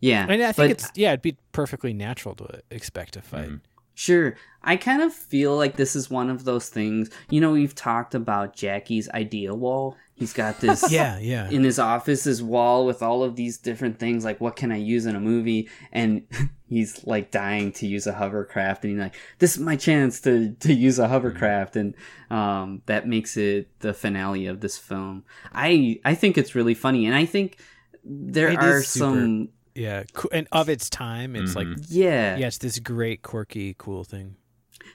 yeah 0.00 0.26
And 0.28 0.42
I 0.42 0.52
think 0.52 0.56
but 0.56 0.70
it's 0.70 0.90
yeah, 0.94 1.10
it'd 1.10 1.22
be 1.22 1.36
perfectly 1.52 1.92
natural 1.92 2.34
to 2.36 2.62
expect 2.70 3.16
a 3.16 3.22
fight. 3.22 3.50
Mhm. 3.50 3.60
Sure. 3.96 4.34
I 4.62 4.76
kind 4.76 5.02
of 5.02 5.12
feel 5.12 5.56
like 5.56 5.76
this 5.76 5.94
is 5.94 6.10
one 6.10 6.28
of 6.28 6.44
those 6.44 6.68
things. 6.68 7.10
You 7.30 7.40
know, 7.40 7.52
we've 7.52 7.76
talked 7.76 8.14
about 8.14 8.56
Jackie's 8.56 9.08
idea 9.10 9.54
wall. 9.54 9.96
He's 10.16 10.32
got 10.32 10.60
this 10.60 10.90
Yeah, 10.92 11.18
yeah. 11.18 11.50
in 11.50 11.64
his 11.64 11.78
office, 11.78 12.24
his 12.24 12.42
wall 12.42 12.86
with 12.86 13.02
all 13.02 13.22
of 13.24 13.34
these 13.36 13.58
different 13.58 13.98
things 13.98 14.24
like 14.24 14.40
what 14.40 14.54
can 14.56 14.70
I 14.70 14.76
use 14.76 15.06
in 15.06 15.16
a 15.16 15.20
movie? 15.20 15.68
And 15.92 16.26
he's 16.68 17.04
like 17.04 17.30
dying 17.32 17.72
to 17.72 17.86
use 17.86 18.06
a 18.06 18.12
hovercraft 18.12 18.84
and 18.84 18.92
he's 18.92 19.00
like, 19.00 19.16
This 19.40 19.54
is 19.56 19.60
my 19.60 19.74
chance 19.76 20.20
to, 20.20 20.52
to 20.60 20.72
use 20.72 20.98
a 21.00 21.08
hovercraft 21.08 21.74
and 21.76 21.94
um 22.30 22.82
that 22.86 23.08
makes 23.08 23.36
it 23.36 23.68
the 23.80 23.92
finale 23.92 24.46
of 24.46 24.60
this 24.60 24.78
film. 24.78 25.24
I 25.52 26.00
I 26.04 26.14
think 26.14 26.38
it's 26.38 26.54
really 26.54 26.74
funny 26.74 27.06
and 27.06 27.14
I 27.16 27.26
think 27.26 27.58
there 28.04 28.50
It 28.50 28.58
are 28.58 28.82
super- 28.82 29.04
some 29.06 29.48
Yeah, 29.74 30.04
and 30.30 30.46
of 30.52 30.68
its 30.68 30.88
time, 30.88 31.34
it's 31.34 31.56
like 31.56 31.66
yeah. 31.88 32.36
yeah, 32.36 32.46
it's 32.46 32.58
this 32.58 32.78
great, 32.78 33.22
quirky, 33.22 33.74
cool 33.76 34.04
thing. 34.04 34.36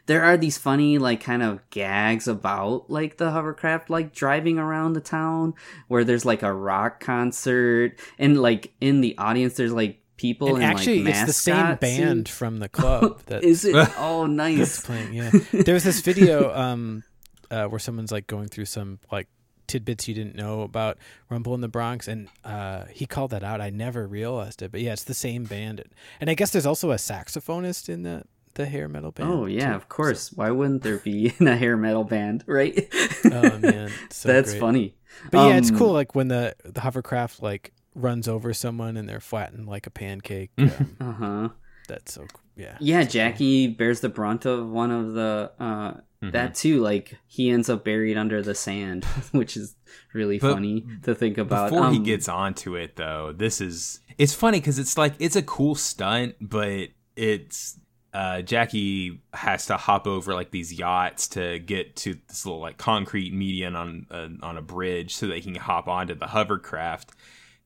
There 0.09 0.23
are 0.23 0.37
these 0.37 0.57
funny 0.57 0.97
like 0.97 1.21
kind 1.21 1.43
of 1.43 1.61
gags 1.69 2.27
about 2.27 2.89
like 2.89 3.17
the 3.17 3.29
hovercraft 3.29 3.91
like 3.91 4.11
driving 4.11 4.57
around 4.57 4.93
the 4.93 4.99
town 5.01 5.53
where 5.87 6.03
there's 6.03 6.25
like 6.25 6.41
a 6.41 6.51
rock 6.51 6.99
concert 6.99 7.91
and 8.17 8.41
like 8.41 8.73
in 8.81 9.01
the 9.01 9.15
audience 9.19 9.53
there's 9.53 9.71
like 9.71 10.01
people 10.17 10.47
And 10.55 10.57
in 10.57 10.63
actually, 10.63 11.03
like 11.03 11.13
it's 11.13 11.25
the 11.25 11.33
same 11.33 11.75
band 11.75 12.27
suits. 12.27 12.35
from 12.35 12.57
the 12.57 12.67
club 12.79 13.21
that 13.27 13.43
is 13.43 13.63
it 13.65 13.75
oh 13.99 14.25
that's 14.25 14.31
nice 14.31 14.81
playing. 14.81 15.13
Yeah, 15.13 15.29
there 15.51 15.75
was 15.75 15.83
this 15.83 16.01
video 16.01 16.55
um, 16.55 17.03
uh, 17.51 17.65
where 17.65 17.77
someone's 17.79 18.11
like 18.11 18.25
going 18.25 18.47
through 18.47 18.65
some 18.65 18.97
like 19.11 19.27
tidbits 19.67 20.07
you 20.07 20.15
didn't 20.15 20.35
know 20.35 20.61
about 20.61 20.97
Rumble 21.29 21.53
in 21.53 21.61
the 21.61 21.67
Bronx, 21.67 22.07
and 22.07 22.29
uh, 22.43 22.85
he 22.85 23.05
called 23.05 23.29
that 23.29 23.43
out. 23.43 23.61
I 23.61 23.69
never 23.69 24.07
realized 24.07 24.63
it, 24.63 24.71
but 24.71 24.81
yeah, 24.81 24.93
it's 24.93 25.03
the 25.03 25.13
same 25.13 25.43
band, 25.43 25.83
and 26.19 26.31
I 26.31 26.33
guess 26.33 26.49
there's 26.49 26.65
also 26.65 26.89
a 26.89 26.95
saxophonist 26.95 27.87
in 27.87 28.01
the 28.01 28.23
the 28.55 28.65
hair 28.65 28.87
metal 28.87 29.11
band. 29.11 29.27
Oh 29.29 29.45
yeah, 29.45 29.75
too. 29.75 29.75
of 29.75 29.89
course. 29.89 30.31
Why 30.33 30.49
wouldn't 30.51 30.83
there 30.83 30.99
be 30.99 31.33
in 31.39 31.47
a 31.47 31.57
hair 31.57 31.77
metal 31.77 32.03
band, 32.03 32.43
right? 32.47 32.91
Oh 33.31 33.57
man, 33.57 33.99
so 34.09 34.29
that's 34.29 34.39
great. 34.41 34.59
funny. 34.59 34.95
But 35.29 35.39
yeah, 35.41 35.57
it's 35.57 35.69
Um, 35.69 35.77
cool. 35.77 35.91
Like 35.93 36.15
when 36.15 36.27
the 36.29 36.55
the 36.65 36.81
hovercraft 36.81 37.41
like 37.41 37.73
runs 37.95 38.27
over 38.27 38.53
someone 38.53 38.97
and 38.97 39.07
they're 39.07 39.19
flattened 39.19 39.67
like 39.67 39.87
a 39.87 39.91
pancake. 39.91 40.51
Um, 40.59 40.97
Uh 40.99 41.11
huh. 41.13 41.49
that's 41.87 42.13
so 42.13 42.29
cool. 42.33 42.41
yeah. 42.55 42.77
Yeah, 42.79 43.03
Jackie 43.03 43.67
bears 43.67 43.99
the 44.01 44.09
brunt 44.09 44.45
of 44.45 44.69
one 44.69 44.91
of 44.91 45.13
the 45.13 45.51
uh 45.59 45.93
that 46.31 46.55
too. 46.55 46.79
Like 46.81 47.17
he 47.27 47.49
ends 47.49 47.69
up 47.69 47.83
buried 47.83 48.17
under 48.17 48.41
the 48.41 48.55
sand, 48.55 49.05
which 49.31 49.57
is 49.57 49.75
really 50.13 50.39
But 50.39 50.51
funny 50.51 50.85
to 51.03 51.15
think 51.15 51.37
about. 51.37 51.71
Before 51.71 51.87
he 51.87 51.97
Um, 51.97 52.03
gets 52.03 52.29
onto 52.29 52.75
it, 52.75 52.95
though, 52.95 53.33
this 53.35 53.61
is 53.61 54.01
it's 54.17 54.33
funny 54.33 54.59
because 54.59 54.79
it's 54.79 54.97
like 54.97 55.15
it's 55.19 55.35
a 55.35 55.41
cool 55.43 55.75
stunt, 55.75 56.35
but 56.41 56.89
it's 57.15 57.79
uh, 58.13 58.41
Jackie 58.41 59.21
has 59.33 59.67
to 59.67 59.77
hop 59.77 60.07
over 60.07 60.33
like 60.33 60.51
these 60.51 60.73
yachts 60.73 61.27
to 61.29 61.59
get 61.59 61.95
to 61.97 62.15
this 62.27 62.45
little 62.45 62.59
like 62.61 62.77
concrete 62.77 63.33
median 63.33 63.75
on 63.75 64.07
uh, 64.09 64.29
on 64.41 64.57
a 64.57 64.61
bridge 64.61 65.15
so 65.15 65.27
that 65.27 65.35
he 65.37 65.41
can 65.41 65.55
hop 65.55 65.87
onto 65.87 66.15
the 66.15 66.27
hovercraft. 66.27 67.11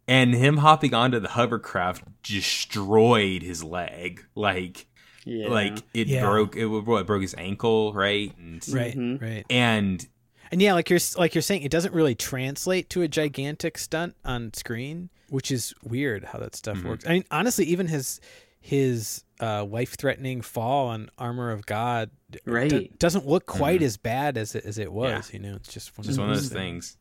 And 0.06 0.34
him 0.34 0.58
hopping 0.58 0.94
onto 0.94 1.20
the 1.22 1.30
hovercraft 1.30 2.04
destroyed 2.24 3.42
his 3.42 3.64
leg, 3.64 4.26
like 4.36 4.86
yeah. 5.26 5.48
like 5.48 5.78
it 5.94 6.08
Yeah. 6.08 6.26
broke 6.26 6.56
it, 6.56 6.66
what, 6.66 7.00
it 7.00 7.08
broke 7.08 7.22
his 7.22 7.36
ankle, 7.38 7.94
right? 7.94 8.36
And, 8.38 8.62
Right, 8.70 8.96
Mhm. 8.98 9.22
right. 9.22 9.46
and 9.50 10.06
And 10.52 10.62
yeah, 10.62 10.74
like 10.74 10.90
you're 10.90 11.00
like 11.18 11.34
you're 11.34 11.42
saying, 11.42 11.64
it 11.64 11.72
doesn't 11.72 11.94
really 11.96 12.16
translate 12.16 12.90
to 12.92 13.02
a 13.02 13.08
gigantic 13.08 13.78
stunt 13.78 14.16
on 14.24 14.54
screen, 14.54 15.10
which 15.30 15.50
is 15.52 15.74
weird 15.82 16.26
how 16.26 16.40
that 16.40 16.56
stuff 16.56 16.78
Mhm. 16.80 16.84
works. 16.90 17.08
I 17.08 17.14
mean, 17.14 17.24
honestly, 17.32 17.66
even 17.66 17.88
his 17.88 18.20
his 18.60 19.23
uh, 19.42 19.64
life 19.66 19.96
threatening 19.98 20.42
fall 20.42 20.88
on 20.90 21.10
Armor 21.18 21.52
of 21.52 21.66
God 21.66 22.10
d- 22.30 22.40
Right. 22.46 22.98
doesn't 23.00 23.28
look 23.28 23.46
quite 23.46 23.82
Mhm. 23.82 23.86
as 23.86 23.98
bad 23.98 24.38
as 24.38 24.56
it 24.56 24.66
as 24.66 24.78
it 24.78 24.92
was. 24.92 25.32
You 25.34 25.40
know, 25.40 25.56
it's 25.56 25.74
just 25.74 25.98
one 25.98 26.06
just 26.06 26.18
of 26.18 26.24
one 26.24 26.30
of 26.32 26.36
those 26.36 26.50
those 26.50 26.58
things. 26.58 26.98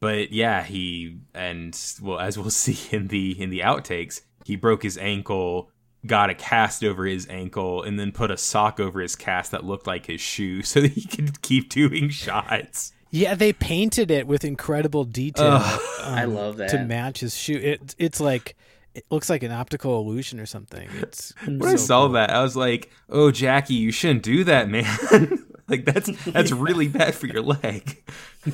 But 0.00 0.32
yeah, 0.32 0.62
he 0.64 1.18
and 1.34 1.78
well, 2.00 2.18
as 2.18 2.38
we'll 2.38 2.50
see 2.50 2.78
in 2.96 3.08
the 3.08 3.40
in 3.40 3.50
the 3.50 3.60
outtakes, 3.60 4.20
he 4.44 4.56
broke 4.56 4.82
his 4.82 4.96
ankle, 4.98 5.70
got 6.06 6.30
a 6.30 6.34
cast 6.34 6.82
over 6.84 7.04
his 7.06 7.28
ankle, 7.28 7.82
and 7.82 7.98
then 7.98 8.10
put 8.12 8.30
a 8.30 8.36
sock 8.36 8.80
over 8.80 9.00
his 9.00 9.14
cast 9.16 9.50
that 9.52 9.64
looked 9.64 9.86
like 9.86 10.06
his 10.06 10.20
shoe, 10.20 10.62
so 10.64 10.80
that 10.80 10.92
he 10.92 11.06
could 11.06 11.42
keep 11.42 11.68
doing 11.68 12.08
shots. 12.08 12.92
Yeah, 13.10 13.34
they 13.34 13.52
painted 13.52 14.10
it 14.10 14.26
with 14.26 14.42
incredible 14.44 15.04
detail. 15.04 15.58
Ugh. 15.60 15.80
I 16.00 16.24
love 16.24 16.56
that 16.56 16.70
to 16.70 16.84
match 16.84 17.20
his 17.20 17.36
shoe. 17.36 17.58
It 17.58 17.94
it's 17.98 18.20
like 18.20 18.56
it 18.94 19.04
looks 19.10 19.28
like 19.30 19.42
an 19.42 19.52
optical 19.52 19.98
illusion 20.00 20.38
or 20.40 20.46
something. 20.46 20.88
It's 21.00 21.32
When 21.44 21.62
I 21.64 21.76
saw 21.76 22.04
cool. 22.06 22.12
that, 22.14 22.30
I 22.30 22.42
was 22.42 22.56
like, 22.56 22.90
"Oh, 23.08 23.30
Jackie, 23.30 23.74
you 23.74 23.90
shouldn't 23.92 24.22
do 24.22 24.44
that, 24.44 24.68
man. 24.68 25.46
like 25.68 25.84
that's 25.84 26.10
that's 26.26 26.52
really 26.66 26.88
bad 26.88 27.14
for 27.14 27.26
your 27.26 27.42
leg." 27.42 28.02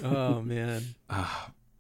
Oh 0.02 0.40
man. 0.42 0.82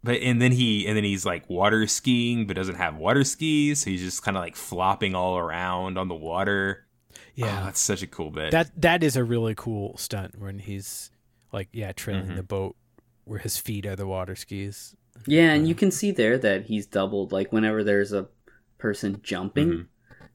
But 0.04 0.18
and 0.22 0.40
then 0.40 0.52
he 0.52 0.86
and 0.86 0.96
then 0.96 1.02
he's 1.02 1.26
like 1.26 1.50
water 1.50 1.84
skiing, 1.88 2.46
but 2.46 2.54
doesn't 2.54 2.76
have 2.76 2.96
water 2.96 3.24
skis, 3.24 3.80
so 3.80 3.90
he's 3.90 4.00
just 4.00 4.22
kind 4.22 4.36
of 4.36 4.42
like 4.44 4.54
flopping 4.54 5.16
all 5.16 5.36
around 5.36 5.98
on 5.98 6.06
the 6.06 6.14
water. 6.14 6.86
Yeah. 7.34 7.58
Oh, 7.62 7.64
that's 7.64 7.80
such 7.80 8.00
a 8.02 8.06
cool 8.06 8.30
bit. 8.30 8.52
That 8.52 8.70
that 8.80 9.02
is 9.02 9.16
a 9.16 9.24
really 9.24 9.54
cool 9.56 9.96
stunt 9.98 10.38
when 10.38 10.60
he's 10.60 11.10
like 11.52 11.68
yeah 11.72 11.90
trailing 11.92 12.28
Mhm. 12.28 12.36
the 12.36 12.42
boat 12.44 12.76
where 13.24 13.40
his 13.40 13.58
feet 13.58 13.86
are 13.86 13.96
the 13.96 14.06
water 14.06 14.36
skis. 14.36 14.94
Yeah, 15.26 15.50
and 15.50 15.66
you 15.68 15.74
can 15.74 15.90
see 15.90 16.12
there 16.12 16.38
that 16.38 16.66
he's 16.66 16.86
doubled. 16.86 17.32
Like 17.32 17.52
whenever 17.52 17.82
there's 17.82 18.12
a 18.12 18.28
person 18.78 19.20
jumping 19.22 19.68
Mhm. 19.70 19.86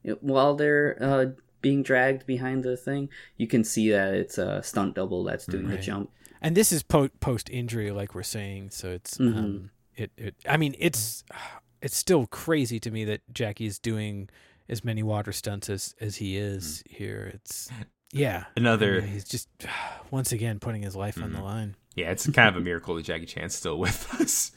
it- 0.02 0.22
while 0.22 0.54
they're 0.54 0.96
uh, 1.02 1.26
being 1.60 1.82
dragged 1.82 2.26
behind 2.26 2.62
the 2.62 2.76
thing, 2.76 3.08
you 3.38 3.46
can 3.46 3.64
see 3.64 3.90
that 3.90 4.12
it's 4.14 4.36
a 4.38 4.62
stunt 4.62 4.94
double 4.94 5.24
that's 5.24 5.46
doing 5.46 5.68
the 5.68 5.78
jump. 5.78 6.10
And 6.42 6.54
this 6.54 6.72
is 6.72 6.82
po- 6.82 7.08
post 7.20 7.48
injury, 7.48 7.90
like 7.90 8.14
we're 8.14 8.22
saying, 8.22 8.70
so 8.70 8.90
it's 8.90 9.16
Mhm. 9.16 9.36
um, 9.38 9.70
it, 9.96 10.10
it. 10.18 10.34
I 10.46 10.56
mean, 10.58 10.74
it's 10.78 11.24
it's 11.82 11.96
still 11.96 12.26
crazy 12.26 12.78
to 12.80 12.90
me 12.90 13.04
that 13.06 13.20
Jackie's 13.32 13.78
doing 13.78 14.28
as 14.68 14.84
many 14.84 15.02
water 15.02 15.32
stunts 15.32 15.68
as 15.70 15.94
as 16.00 16.16
he 16.16 16.36
is 16.36 16.82
here. 16.86 17.30
It's 17.34 17.70
yeah, 18.12 18.44
Another- 18.56 18.96
Yeah, 19.00 19.06
he's 19.06 19.24
just 19.24 19.48
once 20.10 20.32
again 20.32 20.58
putting 20.60 20.82
his 20.82 20.94
life 20.94 21.20
on 21.22 21.32
the 21.32 21.40
line. 21.40 21.76
yeah, 21.96 22.10
it's 22.10 22.28
kind 22.30 22.48
of 22.48 22.56
a 22.56 22.60
miracle 22.60 22.94
that 22.96 23.04
Jackie 23.04 23.26
Chan's 23.26 23.54
still 23.54 23.78
with 23.78 24.06
us. 24.20 24.52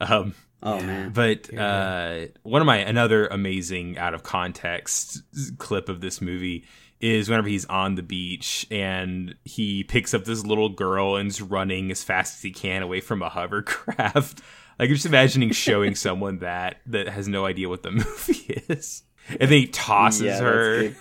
Um, 0.00 0.34
Oh 0.62 0.80
man, 0.80 1.10
but 1.12 1.52
uh, 1.56 2.26
one 2.42 2.62
of 2.62 2.66
my 2.66 2.78
another 2.78 3.26
amazing 3.26 3.98
out 3.98 4.14
of 4.14 4.22
context 4.22 5.22
clip 5.58 5.88
of 5.88 6.00
this 6.00 6.20
movie 6.20 6.64
is 6.98 7.28
whenever 7.28 7.46
he's 7.46 7.66
on 7.66 7.94
the 7.94 8.02
beach 8.02 8.66
and 8.70 9.34
he 9.44 9.84
picks 9.84 10.14
up 10.14 10.24
this 10.24 10.46
little 10.46 10.70
girl 10.70 11.16
and 11.16 11.26
and's 11.26 11.42
running 11.42 11.90
as 11.90 12.02
fast 12.02 12.36
as 12.38 12.42
he 12.42 12.50
can 12.50 12.82
away 12.82 13.00
from 13.00 13.22
a 13.22 13.28
hovercraft. 13.28 14.40
Like 14.78 14.88
I'm 14.90 14.94
just 14.94 15.06
imagining 15.06 15.52
showing 15.52 15.94
someone 16.06 16.40
that 16.40 16.76
that 16.86 17.08
has 17.08 17.28
no 17.28 17.46
idea 17.46 17.66
what 17.68 17.82
the 17.82 17.90
movie 17.92 18.62
is, 18.68 19.04
and 19.30 19.40
then 19.40 19.48
he 19.60 19.66
tosses 19.68 20.22
Yeah, 20.22 20.40
her. 20.40 20.80
good. 20.82 20.96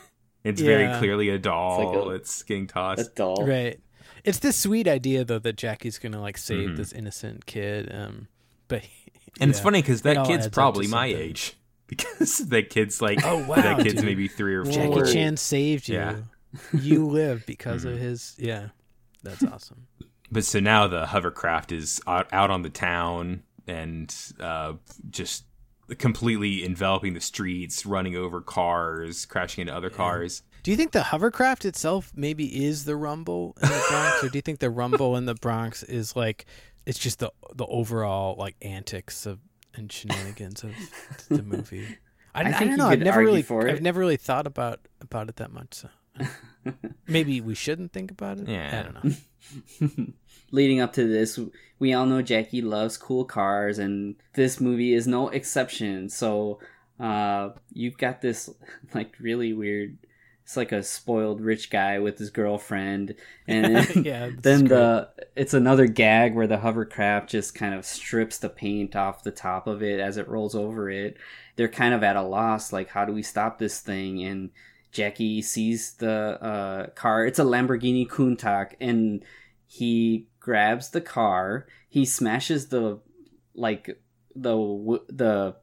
It's 0.45 0.61
very 0.61 0.97
clearly 0.97 1.27
a 1.30 1.38
doll. 1.38 2.09
a- 2.11 2.15
it's 2.15 2.41
getting 2.43 2.63
a 2.63 2.67
tossed. 2.67 3.15
doll. 3.15 3.45
Right. 3.45 3.80
It's 4.23 4.39
this 4.39 4.55
sweet 4.55 4.88
idea 4.88 5.26
though 5.26 5.39
that 5.39 5.57
Jackie's 5.57 5.97
gonna 5.99 6.22
like 6.22 6.38
save 6.38 6.69
Mhm. 6.69 6.77
this 6.77 6.93
innocent 6.93 7.45
kid. 7.47 7.91
Um, 7.93 8.30
but 8.68 8.84
And 9.42 9.50
it's 9.52 9.60
funny 9.60 9.82
because 9.82 10.04
that 10.04 10.16
all 10.18 10.26
kid's 10.26 10.38
adds 10.38 10.46
up 10.48 10.52
to 10.54 10.56
probably 10.56 10.88
my 10.88 11.10
something. 11.12 11.30
age. 11.30 11.54
Because 11.88 12.40
that 12.48 12.72
kid's 12.72 13.00
like, 13.00 13.20
Oh, 13.24 13.46
wow, 13.46 13.58
that 13.58 13.78
kid's 13.84 13.96
dude. 13.98 14.06
maybe 14.06 14.28
three 14.28 14.56
or 14.56 14.64
four. 14.66 14.74
Jackie 14.74 14.90
Word. 14.90 15.14
Chan 15.14 15.38
saved 15.38 15.88
you. 15.88 15.96
Yeah. 15.98 16.16
You 16.74 17.06
live 17.06 17.46
because 17.46 17.86
of 17.86 17.94
Mhm. 17.96 18.00
his. 18.00 18.36
Yeah, 18.40 18.70
that's 19.22 19.44
awesome. 19.44 19.86
But 20.32 20.46
so 20.46 20.60
now 20.60 20.88
the 20.88 21.06
hovercraft 21.06 21.72
is 21.72 22.02
out, 22.08 22.28
out 22.34 22.50
on 22.50 22.64
the 22.64 22.70
town 22.72 23.44
and 23.68 24.12
uh, 24.40 24.74
just 25.12 25.44
completely 26.00 26.66
enveloping 26.66 27.14
the 27.14 27.22
streets, 27.22 27.86
running 27.86 28.16
over 28.16 28.42
cars, 28.42 29.26
crashing 29.26 29.62
into 29.64 29.76
other 29.76 29.90
cars. 29.92 30.42
Do 30.64 30.72
you 30.72 30.78
think 30.78 30.92
the 30.92 31.04
hovercraft 31.04 31.66
itself 31.66 32.12
maybe 32.16 32.66
is 32.66 32.86
the 32.86 32.96
Rumble 32.96 33.56
in 33.62 33.70
the 33.70 33.86
Bronx, 33.90 34.24
or 34.24 34.30
do 34.30 34.38
you 34.40 34.42
think 34.42 34.58
the 34.60 34.72
Rumble 34.72 35.16
in 35.18 35.26
the 35.26 35.36
Bronx 35.36 35.84
is 35.84 36.16
like 36.16 36.46
it's 36.86 36.99
just 36.99 37.20
the 37.20 37.32
the 37.53 37.66
overall 37.66 38.36
like 38.38 38.56
antics 38.62 39.26
of 39.26 39.40
and 39.74 39.91
shenanigans 39.91 40.64
of 40.64 40.74
the 41.30 41.44
movie? 41.44 41.98
I, 42.34 42.44
I 42.44 42.57
I, 42.57 42.64
don't 42.66 42.78
know. 42.78 42.88
I've 42.88 42.99
never 42.99 43.20
really, 43.22 43.41
for 43.41 43.68
I've 43.68 43.82
never 43.82 43.99
really 43.99 44.18
thought 44.18 44.48
about 44.48 44.88
about 45.02 45.30
it 45.30 45.38
that 45.38 45.52
much. 45.52 45.74
So 45.74 45.90
maybe 47.07 47.41
we 47.41 47.56
shouldn't 47.56 47.94
think 47.94 48.12
about 48.12 48.40
it. 48.40 48.48
Yeah. 48.48 48.80
I 48.80 48.84
don't 48.84 49.03
know. 49.98 50.14
Leading 50.52 50.80
up 50.80 50.94
to 50.94 51.07
this, 51.07 51.40
we 51.80 51.94
all 51.94 52.06
know 52.06 52.22
Jackie 52.22 52.62
loves 52.62 52.98
cool 52.98 53.26
cars, 53.26 53.80
and 53.80 54.16
this 54.34 54.62
movie 54.62 54.94
is 54.94 55.07
no 55.07 55.30
exception. 55.30 56.07
So, 56.10 56.60
uh, 56.99 57.49
you've 57.74 57.98
got 57.98 58.22
this 58.22 58.49
like 58.94 59.16
really 59.20 59.53
weird. 59.53 59.98
It's 60.45 60.57
like 60.57 60.72
a 60.72 60.84
spoiled 60.84 61.41
rich 61.41 61.72
guy 61.72 61.99
with 61.99 62.19
his 62.19 62.30
girlfriend, 62.31 63.15
and 63.47 63.89
Yeah, 63.93 64.31
then 64.43 64.67
great. 64.67 64.67
the 64.67 65.09
it's 65.35 65.53
another 65.55 65.88
gag 65.88 66.35
where 66.35 66.47
the 66.47 66.59
hovercraft 66.59 67.30
just 67.30 67.55
kind 67.55 67.73
of 67.73 67.85
strips 67.85 68.38
the 68.38 68.49
paint 68.49 68.95
off 68.95 69.23
the 69.23 69.31
top 69.31 69.67
of 69.67 69.84
it 69.84 69.99
as 69.99 70.17
it 70.17 70.27
rolls 70.27 70.55
over 70.55 70.89
it. 70.89 71.17
They're 71.57 71.67
kind 71.69 71.93
of 71.95 72.03
at 72.03 72.15
a 72.15 72.22
loss, 72.22 72.72
like 72.73 72.89
how 72.89 73.05
do 73.05 73.13
we 73.13 73.23
stop 73.23 73.59
this 73.59 73.80
thing? 73.81 74.23
And 74.23 74.51
Jackie 74.91 75.41
sees 75.41 75.93
the 75.95 76.39
uh, 76.41 76.88
car. 76.91 77.26
It's 77.26 77.39
a 77.39 77.43
Lamborghini 77.43 78.07
Countach, 78.07 78.73
and 78.80 79.23
he 79.67 80.27
grabs 80.39 80.89
the 80.91 81.01
car. 81.01 81.67
He 81.89 82.05
smashes 82.05 82.67
the 82.69 82.99
like 83.55 83.99
the 84.35 84.55
the 85.09 85.55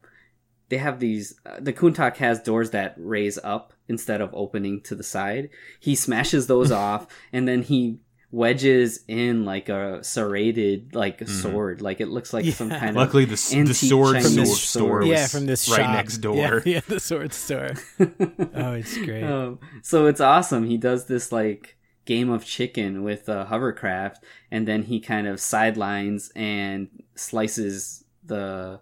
they 0.68 0.78
have 0.78 0.98
these 1.00 1.38
uh, 1.46 1.58
the 1.60 1.72
Countach 1.72 2.16
has 2.16 2.40
doors 2.40 2.70
that 2.70 2.94
raise 2.98 3.38
up 3.44 3.71
instead 3.88 4.20
of 4.20 4.30
opening 4.34 4.80
to 4.82 4.94
the 4.94 5.02
side. 5.02 5.50
He 5.80 5.94
smashes 5.94 6.46
those 6.46 6.70
off, 6.86 7.06
and 7.32 7.46
then 7.48 7.62
he 7.62 7.98
wedges 8.30 9.00
in 9.08 9.44
like 9.44 9.68
a 9.68 10.02
serrated 10.02 10.94
like 10.94 11.20
a 11.20 11.26
sword. 11.28 11.82
Like 11.82 12.00
it 12.00 12.08
looks 12.08 12.32
like 12.32 12.46
some 12.46 12.70
kind 12.70 12.96
Luckily, 12.96 13.24
of 13.24 13.28
the, 13.28 13.34
s- 13.34 13.50
the 13.50 13.58
antique 13.58 13.76
sword 13.76 14.14
Chinese 14.16 14.32
store, 14.32 14.46
sword. 14.46 14.58
store 14.58 14.98
was 15.00 15.08
yeah, 15.08 15.26
from 15.26 15.46
this 15.46 15.68
right 15.68 15.80
shop. 15.80 15.92
next 15.94 16.18
door. 16.28 16.34
Yeah, 16.36 16.60
yeah, 16.64 16.80
the 16.88 17.00
sword 17.00 17.32
store. 17.34 17.72
oh, 18.00 18.72
it's 18.72 18.96
great. 18.96 19.24
Um, 19.24 19.58
so 19.82 20.06
it's 20.06 20.20
awesome. 20.20 20.64
He 20.64 20.78
does 20.78 21.06
this 21.06 21.30
like 21.30 21.76
game 22.04 22.30
of 22.30 22.44
chicken 22.44 23.02
with 23.04 23.28
a 23.28 23.44
hovercraft, 23.44 24.24
and 24.50 24.66
then 24.66 24.84
he 24.84 24.98
kind 24.98 25.26
of 25.26 25.38
sidelines 25.38 26.32
and 26.34 26.88
slices 27.14 28.04
the 28.24 28.80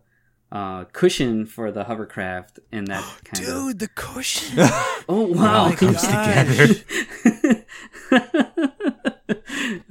uh, 0.52 0.84
cushion 0.84 1.46
for 1.46 1.70
the 1.70 1.84
hovercraft, 1.84 2.58
and 2.72 2.86
that 2.88 3.04
kind 3.24 3.44
of 3.46 3.50
Dude, 3.50 3.78
the 3.78 3.88
cushion. 3.88 4.58
oh 5.08 5.26
wow, 5.26 5.68
my 5.68 5.74
comes 5.76 6.02
together. 6.02 6.74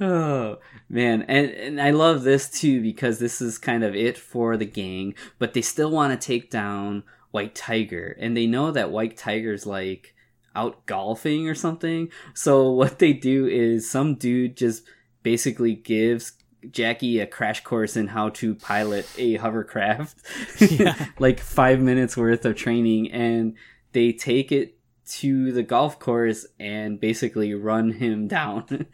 oh, 0.00 0.58
Man, 0.92 1.22
and, 1.28 1.52
and 1.52 1.80
I 1.80 1.92
love 1.92 2.24
this 2.24 2.50
too 2.50 2.82
because 2.82 3.20
this 3.20 3.40
is 3.40 3.58
kind 3.58 3.84
of 3.84 3.94
it 3.94 4.18
for 4.18 4.56
the 4.56 4.66
gang, 4.66 5.14
but 5.38 5.54
they 5.54 5.62
still 5.62 5.88
want 5.88 6.20
to 6.20 6.26
take 6.26 6.50
down 6.50 7.04
White 7.30 7.54
Tiger, 7.54 8.16
and 8.18 8.36
they 8.36 8.48
know 8.48 8.72
that 8.72 8.90
White 8.90 9.16
Tiger's 9.16 9.64
like 9.64 10.16
out 10.56 10.84
golfing 10.86 11.48
or 11.48 11.54
something. 11.54 12.10
So 12.34 12.72
what 12.72 12.98
they 12.98 13.12
do 13.12 13.46
is 13.46 13.88
some 13.88 14.16
dude 14.16 14.56
just 14.56 14.82
basically 15.22 15.76
gives 15.76 16.32
Jackie 16.70 17.20
a 17.20 17.26
crash 17.26 17.62
course 17.62 17.96
in 17.96 18.08
how 18.08 18.30
to 18.30 18.54
pilot 18.54 19.08
a 19.18 19.36
hovercraft, 19.36 20.16
like 21.18 21.40
five 21.40 21.80
minutes 21.80 22.16
worth 22.16 22.44
of 22.44 22.56
training, 22.56 23.10
and 23.12 23.54
they 23.92 24.12
take 24.12 24.52
it 24.52 24.76
to 25.06 25.50
the 25.52 25.62
golf 25.62 25.98
course 25.98 26.46
and 26.60 27.00
basically 27.00 27.52
run 27.54 27.90
him 27.92 28.28
down. 28.28 28.86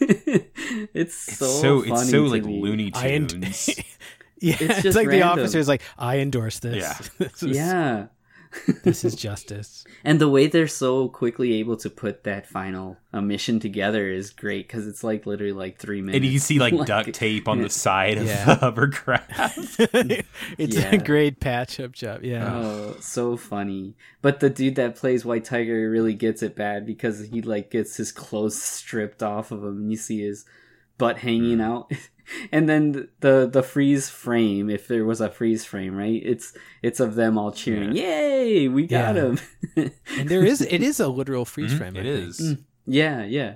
it's 0.00 1.14
so 1.14 1.46
so 1.46 1.80
funny 1.82 1.92
it's 1.92 2.10
so 2.10 2.24
to 2.24 2.28
like 2.30 2.44
me. 2.44 2.60
Looney 2.60 2.90
I 2.94 3.08
en- 3.08 3.28
Yeah, 3.32 4.56
It's 4.58 4.60
it's, 4.62 4.82
just 4.82 4.96
like 4.96 5.06
the 5.08 5.20
random. 5.20 5.38
officer's 5.44 5.68
like, 5.68 5.82
I 5.96 6.18
endorse 6.18 6.58
this. 6.58 6.76
Yeah. 6.76 6.98
this 7.18 7.42
is, 7.44 7.56
yeah. 7.56 8.06
This 8.84 9.04
is 9.04 9.14
justice. 9.28 9.84
And 10.04 10.20
the 10.20 10.28
way 10.28 10.46
they're 10.46 10.66
so 10.68 11.08
quickly 11.08 11.54
able 11.54 11.76
to 11.78 11.90
put 11.90 12.24
that 12.24 12.46
final 12.46 12.96
uh, 13.12 13.20
mission 13.20 13.60
together 13.60 14.10
is 14.10 14.30
great 14.30 14.66
because 14.66 14.86
it's 14.86 15.02
like 15.04 15.26
literally 15.26 15.52
like 15.52 15.78
three 15.78 16.00
minutes. 16.00 16.16
and 16.16 16.24
you 16.24 16.32
can 16.32 16.40
see 16.40 16.58
like 16.60 16.86
duct 16.86 17.12
tape 17.12 17.48
on 17.48 17.62
the 17.62 17.70
side 17.70 18.18
of 18.18 18.26
Yeah. 18.26 18.44
the 18.44 18.54
hovercraft. 18.60 19.76
it's 20.58 20.76
Yeah. 20.76 20.94
a 20.94 20.98
great 20.98 21.40
patch 21.40 21.80
up 21.80 21.92
job. 21.92 22.22
Yeah. 22.24 22.52
Oh, 22.54 22.96
so 23.00 23.36
funny. 23.36 23.94
But 24.20 24.40
the 24.40 24.50
dude 24.50 24.76
that 24.76 24.96
plays 24.96 25.24
White 25.24 25.44
Tiger 25.44 25.90
really 25.90 26.14
gets 26.14 26.42
it 26.42 26.54
bad 26.54 26.86
because 26.86 27.26
he 27.28 27.42
like 27.42 27.70
gets 27.70 27.96
his 27.96 28.12
clothes 28.12 28.60
stripped 28.62 29.22
off 29.22 29.50
of 29.50 29.62
him 29.64 29.78
and 29.78 29.90
you 29.90 29.96
see 29.96 30.20
his 30.22 30.44
butt 30.98 31.18
hanging 31.18 31.58
Mm. 31.58 31.64
out. 31.64 31.92
and 32.52 32.68
then 32.68 33.08
the 33.20 33.48
the 33.52 33.62
freeze 33.62 34.08
frame, 34.08 34.70
if 34.70 34.88
there 34.88 35.04
was 35.04 35.20
a 35.20 35.28
freeze 35.30 35.64
frame, 35.64 35.96
right? 35.96 36.22
It's 36.24 36.52
it's 36.82 37.00
of 37.00 37.14
them 37.14 37.36
all 37.38 37.52
cheering, 37.52 37.92
"Yay, 37.96 38.68
we 38.68 38.86
got 38.86 39.16
Yeah. 39.16 39.22
him." 39.22 39.38
and 40.18 40.28
there 40.28 40.44
is 40.44 40.60
it 40.70 40.82
is 40.82 41.00
a 41.00 41.08
literal 41.08 41.44
freeze 41.44 41.72
Mhm, 41.74 41.78
frame. 41.78 41.96
it 41.96 42.00
I 42.00 42.02
think. 42.16 42.28
is. 42.28 42.56
Yeah, 42.86 43.24
yeah. 43.24 43.54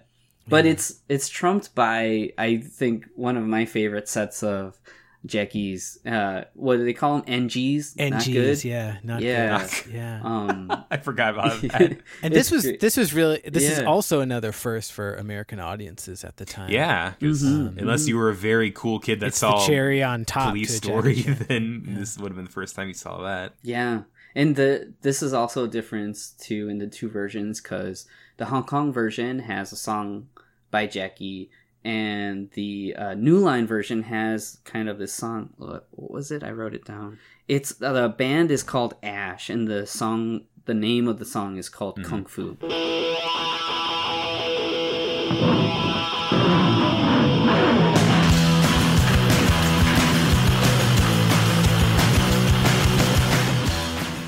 But 0.49 0.65
it's 0.67 1.01
it's 1.09 1.29
trumped 1.29 1.75
by 1.75 2.33
I 2.39 2.59
think 2.59 3.07
one 3.17 3.37
of 3.37 3.45
my 3.45 3.65
favorite 3.65 4.09
sets 4.09 4.43
of 4.45 4.79
Jackie's 5.27 5.99
uh 6.07 6.45
what 6.55 6.77
do 6.77 6.85
they 6.85 6.93
call 6.93 7.21
them? 7.21 7.49
NGs? 7.49 7.97
Not 7.99 8.23
NGs, 8.23 8.33
good? 8.33 8.65
yeah, 8.65 8.99
not 9.03 9.23
Yeah. 9.23 9.59
good. 9.85 9.93
Yeah. 9.93 10.21
Um 10.25 10.73
I 10.91 10.97
forgot 10.99 11.35
about 11.35 11.61
that. 11.63 11.99
and 12.23 12.33
this 12.35 12.51
was 12.51 12.63
this 12.81 12.97
was 12.97 13.13
really 13.13 13.41
this 13.45 13.65
is 13.65 13.81
also 13.81 14.21
another 14.21 14.53
first 14.53 14.93
for 14.93 15.15
American 15.15 15.59
audiences 15.61 16.25
at 16.25 16.37
the 16.37 16.45
time. 16.45 16.71
Yeah, 16.71 17.15
'cause 17.21 17.43
Mhm. 17.43 17.79
unless 17.79 18.07
you 18.09 18.17
were 18.17 18.31
a 18.31 18.35
very 18.35 18.71
cool 18.71 18.99
kid 19.01 19.21
that 19.21 19.29
It's 19.29 19.39
saw 19.39 19.59
the 19.61 19.67
cherry 19.67 20.03
on 20.03 20.25
top. 20.25 20.51
Police 20.51 20.69
to 20.81 20.87
Story, 20.87 21.15
Jackie 21.17 21.35
Chan. 21.35 21.47
then 21.49 21.95
this 21.99 22.17
would 22.19 22.29
have 22.31 22.37
been 22.37 22.45
the 22.47 22.51
first 22.51 22.77
time 22.77 22.89
you 22.89 22.95
saw 22.95 23.23
that. 23.23 23.55
Yeah, 23.63 24.03
and 24.35 24.55
the 24.57 24.93
this 25.03 25.23
is 25.23 25.33
also 25.33 25.65
a 25.65 25.69
difference 25.69 26.31
too 26.39 26.69
in 26.69 26.79
the 26.79 26.87
two 26.87 27.09
versions 27.09 27.61
because 27.61 28.07
the 28.37 28.47
Hong 28.47 28.65
Kong 28.65 28.93
version 28.93 29.41
has 29.41 29.73
a 29.73 29.77
song 29.77 30.29
by 30.71 30.87
Jackie, 30.87 31.51
and 31.87 32.51
the 32.55 32.97
uh, 32.99 33.15
New 33.15 33.39
Line 33.39 33.65
version 33.65 34.03
has 34.03 34.59
kind 34.65 34.89
of 34.89 34.99
this 34.99 35.13
song. 35.13 35.51
What 35.57 35.87
was 35.93 36.33
it? 36.33 36.43
I 36.43 36.51
wrote 36.51 36.75
it 36.75 36.85
down. 36.85 37.21
It's 37.47 37.81
uh, 37.81 37.93
the 37.93 38.09
band 38.09 38.51
is 38.51 38.65
called 38.65 38.97
Ash, 39.05 39.49
and 39.49 39.69
the 39.69 39.87
song, 39.87 40.47
the 40.65 40.75
name 40.75 41.07
of 41.07 41.21
the 41.21 41.25
song 41.25 41.59
is 41.59 41.69
called 41.69 42.03
Kung 42.03 42.25
Fu. 42.25 42.57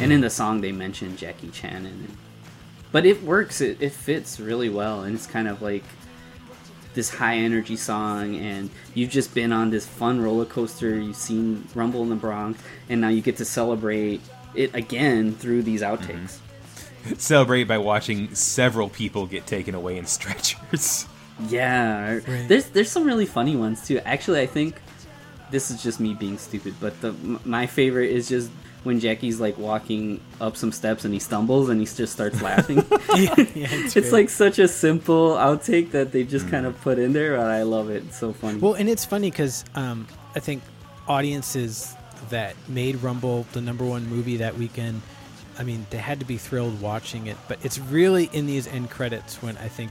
And 0.00 0.12
in 0.12 0.20
the 0.20 0.30
song, 0.30 0.60
they 0.60 0.70
mention 0.70 1.16
Jackie 1.16 1.50
Chan 1.50 1.86
and. 1.86 2.16
But 2.90 3.04
it 3.04 3.22
works, 3.22 3.60
it, 3.60 3.82
it 3.82 3.92
fits 3.92 4.38
really 4.40 4.70
well, 4.70 5.02
and 5.02 5.14
it's 5.14 5.26
kind 5.26 5.46
of 5.46 5.60
like 5.60 5.84
this 6.98 7.10
high 7.10 7.36
energy 7.36 7.76
song, 7.76 8.34
and 8.34 8.68
you've 8.92 9.08
just 9.08 9.32
been 9.32 9.52
on 9.52 9.70
this 9.70 9.86
fun 9.86 10.20
roller 10.20 10.44
coaster. 10.44 10.98
You've 10.98 11.14
seen 11.14 11.64
Rumble 11.72 12.02
in 12.02 12.08
the 12.08 12.16
Bronx, 12.16 12.60
and 12.88 13.00
now 13.00 13.06
you 13.06 13.22
get 13.22 13.36
to 13.36 13.44
celebrate 13.44 14.20
it 14.56 14.74
again 14.74 15.32
through 15.32 15.62
these 15.62 15.80
outtakes. 15.80 16.40
Mm-hmm. 17.04 17.14
Celebrate 17.18 17.64
by 17.64 17.78
watching 17.78 18.34
several 18.34 18.88
people 18.88 19.26
get 19.26 19.46
taken 19.46 19.76
away 19.76 19.96
in 19.96 20.06
stretchers. 20.06 21.06
Yeah, 21.48 22.18
there's 22.48 22.66
there's 22.70 22.90
some 22.90 23.04
really 23.04 23.24
funny 23.24 23.54
ones 23.54 23.86
too. 23.86 24.00
Actually, 24.00 24.40
I 24.40 24.46
think 24.46 24.82
this 25.52 25.70
is 25.70 25.80
just 25.80 26.00
me 26.00 26.12
being 26.12 26.36
stupid, 26.36 26.74
but 26.80 27.00
the 27.00 27.12
my 27.44 27.68
favorite 27.68 28.10
is 28.10 28.28
just 28.28 28.50
when 28.84 29.00
Jackie's 29.00 29.40
like 29.40 29.58
walking 29.58 30.20
up 30.40 30.56
some 30.56 30.72
steps 30.72 31.04
and 31.04 31.12
he 31.12 31.20
stumbles 31.20 31.68
and 31.68 31.80
he 31.80 31.86
just 31.86 32.12
starts 32.12 32.40
laughing. 32.40 32.78
yeah, 33.16 33.34
yeah, 33.36 33.36
it's, 33.70 33.96
it's 33.96 34.12
like 34.12 34.30
such 34.30 34.58
a 34.58 34.68
simple 34.68 35.30
outtake 35.32 35.90
that 35.90 36.12
they 36.12 36.24
just 36.24 36.48
kind 36.48 36.64
of 36.66 36.80
put 36.80 36.98
in 36.98 37.12
there, 37.12 37.36
but 37.36 37.46
I 37.50 37.62
love 37.62 37.90
it. 37.90 38.04
It's 38.04 38.18
so 38.18 38.32
funny. 38.32 38.58
Well, 38.58 38.74
and 38.74 38.88
it's 38.88 39.04
funny 39.04 39.30
because 39.30 39.64
um, 39.74 40.06
I 40.34 40.40
think 40.40 40.62
audiences 41.08 41.94
that 42.30 42.54
made 42.68 43.02
Rumble 43.02 43.46
the 43.52 43.60
number 43.60 43.84
one 43.84 44.06
movie 44.08 44.36
that 44.38 44.56
weekend, 44.56 45.02
I 45.58 45.64
mean, 45.64 45.86
they 45.90 45.98
had 45.98 46.20
to 46.20 46.26
be 46.26 46.36
thrilled 46.36 46.80
watching 46.80 47.26
it. 47.26 47.36
But 47.48 47.58
it's 47.64 47.78
really 47.78 48.30
in 48.32 48.46
these 48.46 48.66
end 48.66 48.90
credits 48.90 49.42
when 49.42 49.56
I 49.58 49.68
think 49.68 49.90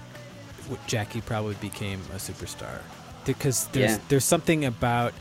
Jackie 0.88 1.22
probably 1.22 1.56
became 1.56 2.00
a 2.14 2.18
superstar 2.18 2.80
because 3.26 3.68
there's 3.68 3.92
Yeah. 3.92 4.00
there's 4.10 4.26
something 4.26 4.66
about 4.66 5.14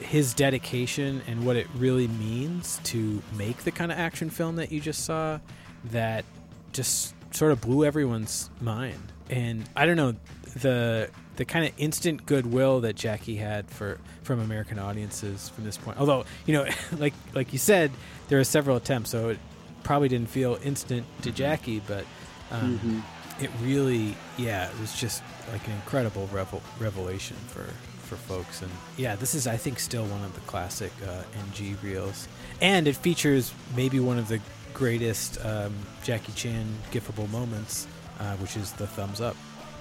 his 0.00 0.34
dedication 0.34 1.22
and 1.26 1.44
what 1.46 1.56
it 1.56 1.66
really 1.76 2.08
means 2.08 2.80
to 2.84 3.22
make 3.36 3.58
the 3.58 3.70
kind 3.70 3.90
of 3.92 3.98
action 3.98 4.30
film 4.30 4.56
that 4.56 4.70
you 4.72 4.80
just 4.80 5.04
saw 5.04 5.38
that 5.86 6.24
just 6.72 7.14
sort 7.32 7.52
of 7.52 7.60
blew 7.60 7.84
everyone's 7.84 8.50
mind. 8.60 9.12
And 9.30 9.64
I 9.76 9.86
don't 9.86 9.96
know 9.96 10.14
the 10.56 11.10
the 11.36 11.44
kind 11.44 11.64
of 11.66 11.72
instant 11.78 12.26
goodwill 12.26 12.80
that 12.82 12.94
Jackie 12.94 13.34
had 13.36 13.68
for 13.68 13.98
from 14.22 14.38
American 14.40 14.78
audiences 14.78 15.48
from 15.48 15.64
this 15.64 15.76
point. 15.76 15.98
Although 15.98 16.24
you 16.46 16.54
know, 16.54 16.66
like 16.98 17.14
like 17.34 17.52
you 17.52 17.58
said, 17.58 17.90
there 18.28 18.38
were 18.38 18.44
several 18.44 18.76
attempts, 18.76 19.10
so 19.10 19.30
it 19.30 19.38
probably 19.82 20.08
didn't 20.08 20.28
feel 20.30 20.58
instant 20.62 21.06
to 21.22 21.30
Jackie, 21.32 21.80
but 21.86 22.04
um, 22.50 22.78
Mhm. 22.78 23.42
it 23.42 23.50
really, 23.62 24.16
yeah, 24.38 24.68
it 24.70 24.80
was 24.80 24.94
just 24.98 25.22
like 25.52 25.66
an 25.66 25.74
incredible 25.74 26.28
revel- 26.32 26.62
revelation 26.78 27.36
for 27.48 27.64
for 28.04 28.16
folks. 28.16 28.62
And 28.62 28.70
yeah, 28.96 29.16
this 29.16 29.34
is 29.34 29.46
I 29.46 29.56
think 29.56 29.78
still 29.80 30.04
one 30.06 30.22
of 30.24 30.34
the 30.34 30.40
classic 30.42 30.92
uh, 31.06 31.22
NG 31.48 31.76
reels, 31.82 32.28
and 32.60 32.86
it 32.86 32.96
features 32.96 33.52
maybe 33.76 34.00
one 34.00 34.18
of 34.18 34.28
the 34.28 34.40
greatest 34.72 35.44
um, 35.44 35.74
Jackie 36.02 36.32
Chan 36.32 36.66
gifable 36.92 37.30
moments, 37.30 37.86
uh, 38.20 38.36
which 38.36 38.56
is 38.56 38.72
the 38.72 38.86
thumbs 38.86 39.20
up. 39.20 39.36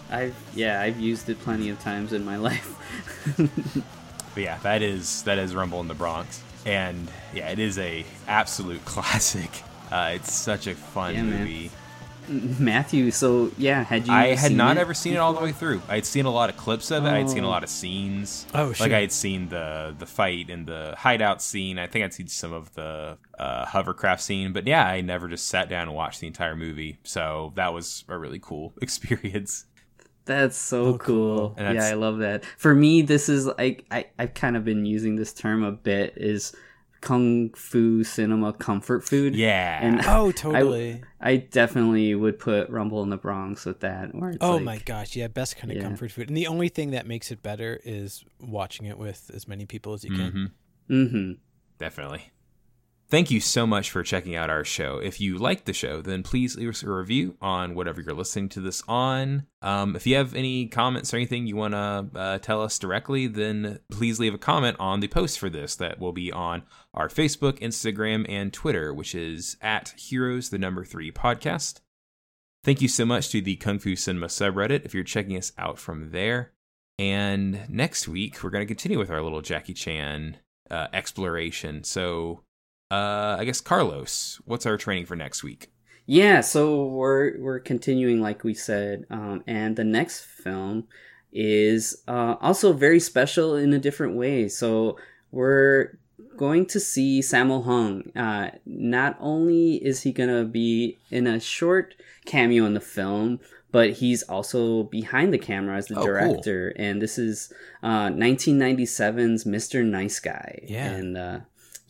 I've 0.10 0.36
yeah, 0.56 0.82
I've 0.82 1.00
used 1.00 1.30
it 1.30 1.40
plenty 1.40 1.70
of 1.70 1.80
times 1.80 2.14
in 2.14 2.24
my 2.26 2.38
life. 2.50 2.70
But 4.34 4.44
yeah, 4.44 4.58
that 4.60 4.82
is 4.82 5.24
that 5.24 5.38
is 5.38 5.54
Rumble 5.56 5.80
in 5.82 5.88
the 5.88 5.94
Bronx, 5.94 6.42
and 6.66 7.10
yeah, 7.34 7.50
it 7.50 7.60
is 7.60 7.78
a 7.78 8.06
absolute 8.28 8.84
classic. 8.86 9.50
Uh, 9.92 10.14
it's 10.16 10.34
such 10.34 10.66
a 10.66 10.74
fun 10.74 11.14
Yeah, 11.14 11.24
man. 11.24 11.70
Movie. 12.28 12.64
Matthew, 12.64 13.12
so 13.12 13.52
yeah, 13.58 13.84
had 13.84 14.08
you? 14.08 14.14
I 14.14 14.36
had 14.36 14.52
not 14.52 14.78
it 14.78 14.80
ever 14.80 14.94
seen 14.94 15.14
it 15.14 15.18
all 15.18 15.34
the 15.34 15.42
way 15.42 15.52
through. 15.52 15.82
I'd 15.90 16.06
seen 16.06 16.26
a 16.26 16.32
lot 16.32 16.50
of 16.50 16.58
clips 16.58 16.92
of 16.92 17.06
it. 17.06 17.10
I'd 17.10 17.30
seen 17.30 17.44
a 17.44 17.48
Oh. 17.48 17.50
lot 17.50 17.64
of 17.64 17.70
scenes. 17.70 18.46
Oh, 18.54 18.72
shit. 18.74 18.80
Like. 18.82 18.92
I 18.92 19.02
had 19.02 19.12
seen 19.12 19.50
the 19.50 19.96
the 19.98 20.06
fight 20.06 20.50
and 20.50 20.68
the 20.68 20.96
hideout 20.98 21.42
scene. 21.42 21.78
I 21.80 21.88
think 21.88 22.06
I'd 22.06 22.14
seen 22.14 22.28
some 22.28 22.54
of 22.54 22.74
the 22.74 23.18
uh, 23.38 23.66
hovercraft 23.66 24.22
scene. 24.22 24.54
But 24.54 24.68
yeah, 24.68 24.86
I 24.88 25.02
never 25.02 25.28
just 25.28 25.48
sat 25.48 25.70
down 25.70 25.84
and 25.84 25.94
watched 25.94 26.20
the 26.20 26.28
entire 26.28 26.56
movie. 26.56 27.00
So 27.04 27.54
that 27.56 27.74
was 27.74 28.04
a 28.08 28.18
really 28.18 28.40
cool 28.40 28.74
experience. 28.82 29.66
That's 30.26 30.56
so 30.58 30.86
Oh, 30.86 30.98
cool. 30.98 31.50
cool. 31.50 31.56
And 31.58 31.76
Yeah, 31.76 31.86
I 31.86 31.94
love 31.94 32.20
that. 32.20 32.46
For 32.58 32.74
me, 32.74 33.02
this 33.02 33.28
is 33.28 33.46
like 33.46 33.86
I 33.92 34.06
I've 34.18 34.34
kind 34.34 34.56
of 34.56 34.64
been 34.64 34.86
using 34.86 35.16
this 35.18 35.34
term 35.34 35.64
a 35.64 35.72
bit 35.74 36.14
is 36.16 36.56
kung 37.04 37.52
fu 37.54 38.04
cinema 38.04 38.54
comfort 38.54 39.04
food. 39.04 39.36
Yeah. 39.36 39.80
And 39.86 40.02
Oh, 40.08 40.32
totally. 40.46 41.04
I, 41.22 41.36
definitely 41.38 42.16
would 42.16 42.40
put 42.40 42.70
Rumble 42.70 43.04
in 43.04 43.10
the 43.10 43.18
Bronx 43.18 43.66
with 43.66 43.82
that. 43.82 44.16
Where 44.16 44.32
it's 44.32 44.38
oh 44.42 44.56
like- 44.56 44.64
my 44.64 44.78
gosh, 44.80 45.16
yeah, 45.16 45.28
best 45.28 45.58
kind 45.58 45.70
of 45.72 45.78
Yeah. 45.78 45.84
comfort 45.84 46.12
food. 46.12 46.30
And 46.30 46.36
the 46.38 46.48
only 46.48 46.70
thing 46.70 46.92
that 46.92 47.06
makes 47.06 47.32
it 47.32 47.44
better 47.44 47.80
is 47.84 48.24
watching 48.40 48.86
it 48.88 48.98
with 48.98 49.30
as 49.34 49.48
many 49.48 49.66
people 49.66 49.94
as 49.94 50.04
you 50.04 50.12
can. 50.16 50.32
Mhm. 50.32 50.52
Mm-hmm. 50.90 51.32
Definitely. 51.78 52.32
Thank 53.14 53.30
you 53.30 53.42
so 53.42 53.68
much 53.68 53.92
for 53.92 54.02
checking 54.02 54.36
out 54.36 54.50
our 54.50 54.64
show. 54.64 54.98
If 54.98 55.22
you 55.22 55.38
like 55.38 55.66
the 55.66 55.72
show, 55.72 56.02
then 56.02 56.24
please 56.24 56.58
leave 56.58 56.70
us 56.70 56.82
a 56.82 56.90
review 56.90 57.38
on 57.40 57.76
whatever 57.76 58.02
you're 58.02 58.16
listening 58.16 58.50
to 58.50 58.60
this 58.60 58.82
on. 58.88 59.46
Um, 59.62 59.96
if 59.96 60.08
you 60.08 60.16
have 60.16 60.34
any 60.34 60.66
comments 60.66 61.14
or 61.14 61.18
anything 61.18 61.46
you 61.46 61.56
want 61.56 61.76
to 61.76 62.20
uh, 62.20 62.38
tell 62.40 62.64
us 62.64 62.80
directly, 62.80 63.28
then 63.28 63.78
please 63.92 64.20
leave 64.20 64.34
a 64.34 64.40
comment 64.40 64.78
on 64.80 65.00
the 65.00 65.08
post 65.08 65.38
for 65.38 65.48
this 65.48 65.76
that 65.76 66.00
will 66.00 66.12
be 66.12 66.32
on 66.32 66.64
our 66.96 67.08
Facebook, 67.08 67.60
Instagram, 67.60 68.26
and 68.28 68.52
Twitter, 68.52 68.92
which 68.92 69.14
is 69.14 69.58
at 69.62 69.94
Heroes 69.96 70.50
the 70.50 70.58
Number 70.58 70.84
Three 70.84 71.12
Podcast. 71.12 71.82
Thank 72.64 72.82
you 72.82 72.88
so 72.88 73.06
much 73.06 73.30
to 73.30 73.42
the 73.42 73.58
Kung 73.58 73.78
Fu 73.78 73.96
Cinema 73.96 74.26
subreddit 74.26 74.86
if 74.86 74.96
you're 74.96 75.04
checking 75.04 75.38
us 75.38 75.52
out 75.60 75.78
from 75.78 76.10
there. 76.10 76.54
And 76.98 77.70
next 77.70 78.08
week, 78.08 78.42
we're 78.42 78.50
going 78.50 78.66
to 78.66 78.74
continue 78.74 78.98
with 78.98 79.12
our 79.12 79.22
little 79.22 79.42
Jackie 79.42 79.76
Chan 79.76 80.38
uh, 80.72 80.88
exploration. 80.92 81.84
So, 81.84 82.42
uh, 82.94 83.38
I 83.40 83.46
guess, 83.46 83.62
Carlos, 83.62 84.40
what's 84.46 84.66
our 84.66 84.78
training 84.78 85.06
for 85.06 85.16
next 85.16 85.44
week? 85.44 85.72
Yeah, 86.06 86.42
so 86.42 86.86
we're 86.86 87.40
we're 87.40 87.60
continuing 87.60 88.20
like 88.22 88.44
we 88.44 88.54
said, 88.54 89.06
um, 89.10 89.44
and 89.48 89.76
the 89.76 89.86
next 89.86 90.26
film 90.26 90.88
is 91.32 92.04
uh, 92.08 92.36
also 92.42 92.74
very 92.74 93.00
special 93.00 93.56
in 93.56 93.74
a 93.74 93.80
different 93.80 94.16
way. 94.16 94.48
So 94.50 94.98
we're 95.32 95.98
going 96.38 96.66
to 96.68 96.80
see 96.80 97.22
Sammo 97.22 97.64
Hung. 97.64 98.12
Uh, 98.16 98.52
not 98.66 99.16
only 99.20 99.76
is 99.76 100.02
he 100.04 100.12
gonna 100.12 100.44
be 100.46 100.98
in 101.10 101.26
a 101.26 101.40
short 101.40 101.96
cameo 102.26 102.66
in 102.66 102.74
the 102.74 102.82
film, 102.82 103.40
but 103.72 103.92
he's 104.02 104.24
also 104.24 104.84
behind 104.84 105.34
the 105.34 105.40
camera 105.40 105.78
as 105.78 105.88
the 105.88 105.96
Oh, 105.96 106.00
cool. 106.00 106.06
director. 106.08 106.74
And 106.78 107.02
this 107.02 107.18
is 107.18 107.52
uh, 107.82 108.10
1997's 108.10 109.46
Mr. 109.46 109.84
Nice 109.86 110.20
Guy. 110.20 110.60
Yeah. 110.68 110.92
and 110.92 111.18
uh, 111.18 111.40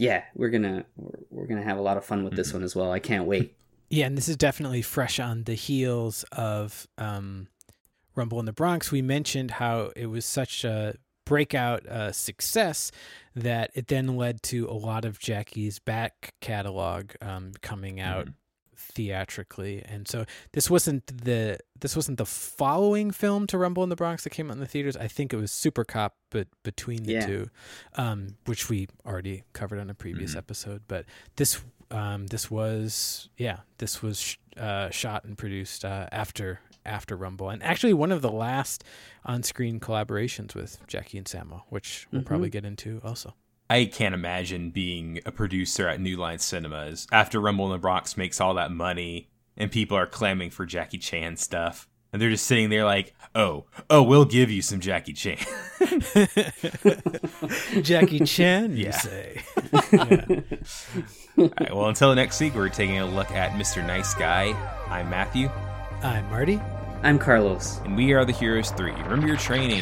yeah, 0.03 0.23
we're 0.35 0.49
gonna 0.49 0.84
we're, 0.97 1.19
we're 1.30 1.47
gonna 1.47 1.63
have 1.63 1.77
a 1.77 1.81
lot 1.81 1.95
of 1.95 2.03
fun 2.03 2.25
with 2.25 2.35
this 2.35 2.51
one 2.51 2.61
as 2.61 2.75
well. 2.75 2.91
I 2.91 2.99
can't 2.99 3.25
wait. 3.25 3.55
Yeah, 3.89 4.07
and 4.07 4.17
this 4.17 4.27
is 4.27 4.38
definitely 4.38 4.81
fresh 4.81 5.19
on 5.19 5.43
the 5.43 5.53
heels 5.53 6.25
of 6.31 6.88
um, 6.97 7.47
Rumble 8.15 8.39
in 8.39 8.47
the 8.47 8.53
Bronx. 8.53 8.91
We 8.91 9.03
mentioned 9.03 9.51
how 9.51 9.91
it 9.95 10.07
was 10.07 10.25
such 10.25 10.63
a 10.63 10.95
breakout 11.25 11.85
uh, 11.85 12.11
success 12.11 12.91
that 13.35 13.69
it 13.75 13.89
then 13.89 14.17
led 14.17 14.41
to 14.43 14.67
a 14.67 14.73
lot 14.73 15.05
of 15.05 15.19
Jackie's 15.19 15.77
back 15.77 16.34
catalog 16.41 17.11
um, 17.21 17.51
coming 17.61 17.99
out 17.99 18.30
theatrically, 18.91 19.81
and 19.85 20.07
so 20.07 20.26
this 20.53 20.69
wasn't 20.69 21.05
the 21.07 21.57
this 21.80 21.95
wasn't 21.95 22.18
the 22.18 22.26
following 22.26 23.11
film 23.11 23.47
to 23.47 23.57
Rumble 23.57 23.84
in 23.84 23.89
the 23.89 23.95
Bronx 23.95 24.23
that 24.23 24.30
came 24.31 24.49
out 24.49 24.53
in 24.53 24.60
the 24.60 24.65
theaters. 24.68 24.95
I 24.97 25.07
think 25.07 25.34
it 25.34 25.38
was 25.38 25.51
Super 25.51 25.84
Cop, 25.84 26.15
but 26.30 26.47
between 26.64 27.03
the 27.03 27.14
Yeah. 27.14 27.26
two, 27.26 27.49
um, 27.95 28.35
which 28.45 28.69
we 28.69 28.88
already 29.05 29.43
covered 29.53 29.80
on 29.80 29.89
a 29.89 29.93
previous 29.93 30.35
episode. 30.35 30.84
But 30.88 31.05
this 31.35 31.61
um, 31.91 32.27
this 32.27 32.49
was 32.49 33.30
yeah 33.38 33.60
this 33.77 34.01
was 34.01 34.19
sh- 34.19 34.38
uh, 34.57 34.89
shot 34.89 35.26
and 35.26 35.38
produced 35.38 35.85
uh, 35.85 36.07
after 36.11 36.60
after 36.85 37.15
Rumble, 37.15 37.49
and 37.49 37.64
actually 37.64 37.93
one 37.93 38.11
of 38.11 38.22
the 38.22 38.31
last 38.31 38.84
on 39.26 39.41
screen 39.43 39.80
collaborations 39.80 40.53
with 40.53 40.85
Jackie 40.88 41.18
and 41.18 41.26
Sammo, 41.27 41.61
which 41.69 42.07
we'll 42.11 42.23
probably 42.23 42.49
get 42.49 42.65
into 42.65 42.99
also. 43.03 43.34
I 43.74 43.86
can't 43.86 44.14
imagine 44.14 44.70
being 44.70 45.20
a 45.26 45.32
producer 45.32 45.88
at 45.88 46.00
New 46.00 46.16
Line 46.16 46.38
Cinemas 46.38 47.08
after 47.12 47.40
Rumble 47.40 47.66
in 47.66 47.72
the 47.72 47.80
Bronx 47.80 48.16
makes 48.16 48.40
all 48.40 48.54
that 48.54 48.70
money 48.72 49.30
and 49.58 49.72
people 49.72 49.98
are 49.98 50.06
clamming 50.06 50.52
for 50.52 50.68
Jackie 50.68 51.00
Chan 51.00 51.38
stuff. 51.38 51.88
And 52.12 52.22
they're 52.22 52.30
just 52.30 52.45
sitting 52.45 52.70
there 52.70 52.86
like, 52.86 53.16
oh, 53.34 53.66
oh, 53.90 54.04
we'll 54.04 54.26
give 54.26 54.52
you 54.52 54.62
some 54.62 54.80
Jackie 54.80 55.14
Chan. 55.14 55.40
Jackie 57.82 58.20
Chan, 58.20 58.78
you 58.78 58.86
Yeah. 58.86 58.91
say? 58.91 59.41
All 61.36 61.50
right, 61.60 61.76
well, 61.76 61.88
until 61.88 62.14
next 62.14 62.40
week, 62.40 62.54
we're 62.54 62.70
taking 62.70 63.00
a 63.00 63.08
look 63.08 63.32
at 63.32 63.54
Mr. 63.54 63.84
Nice 63.84 64.14
Guy. 64.14 64.52
I'm 64.88 65.10
Matthew, 65.10 65.50
I'm 66.04 66.30
Marty. 66.30 66.62
I'm 67.02 67.18
Carlos. 67.18 67.80
and 67.86 67.98
we 67.98 68.14
are 68.14 68.24
the 68.24 68.34
Heroes 68.34 68.70
3. 68.70 68.91
Remember 68.91 69.26
your 69.26 69.38
training. 69.38 69.82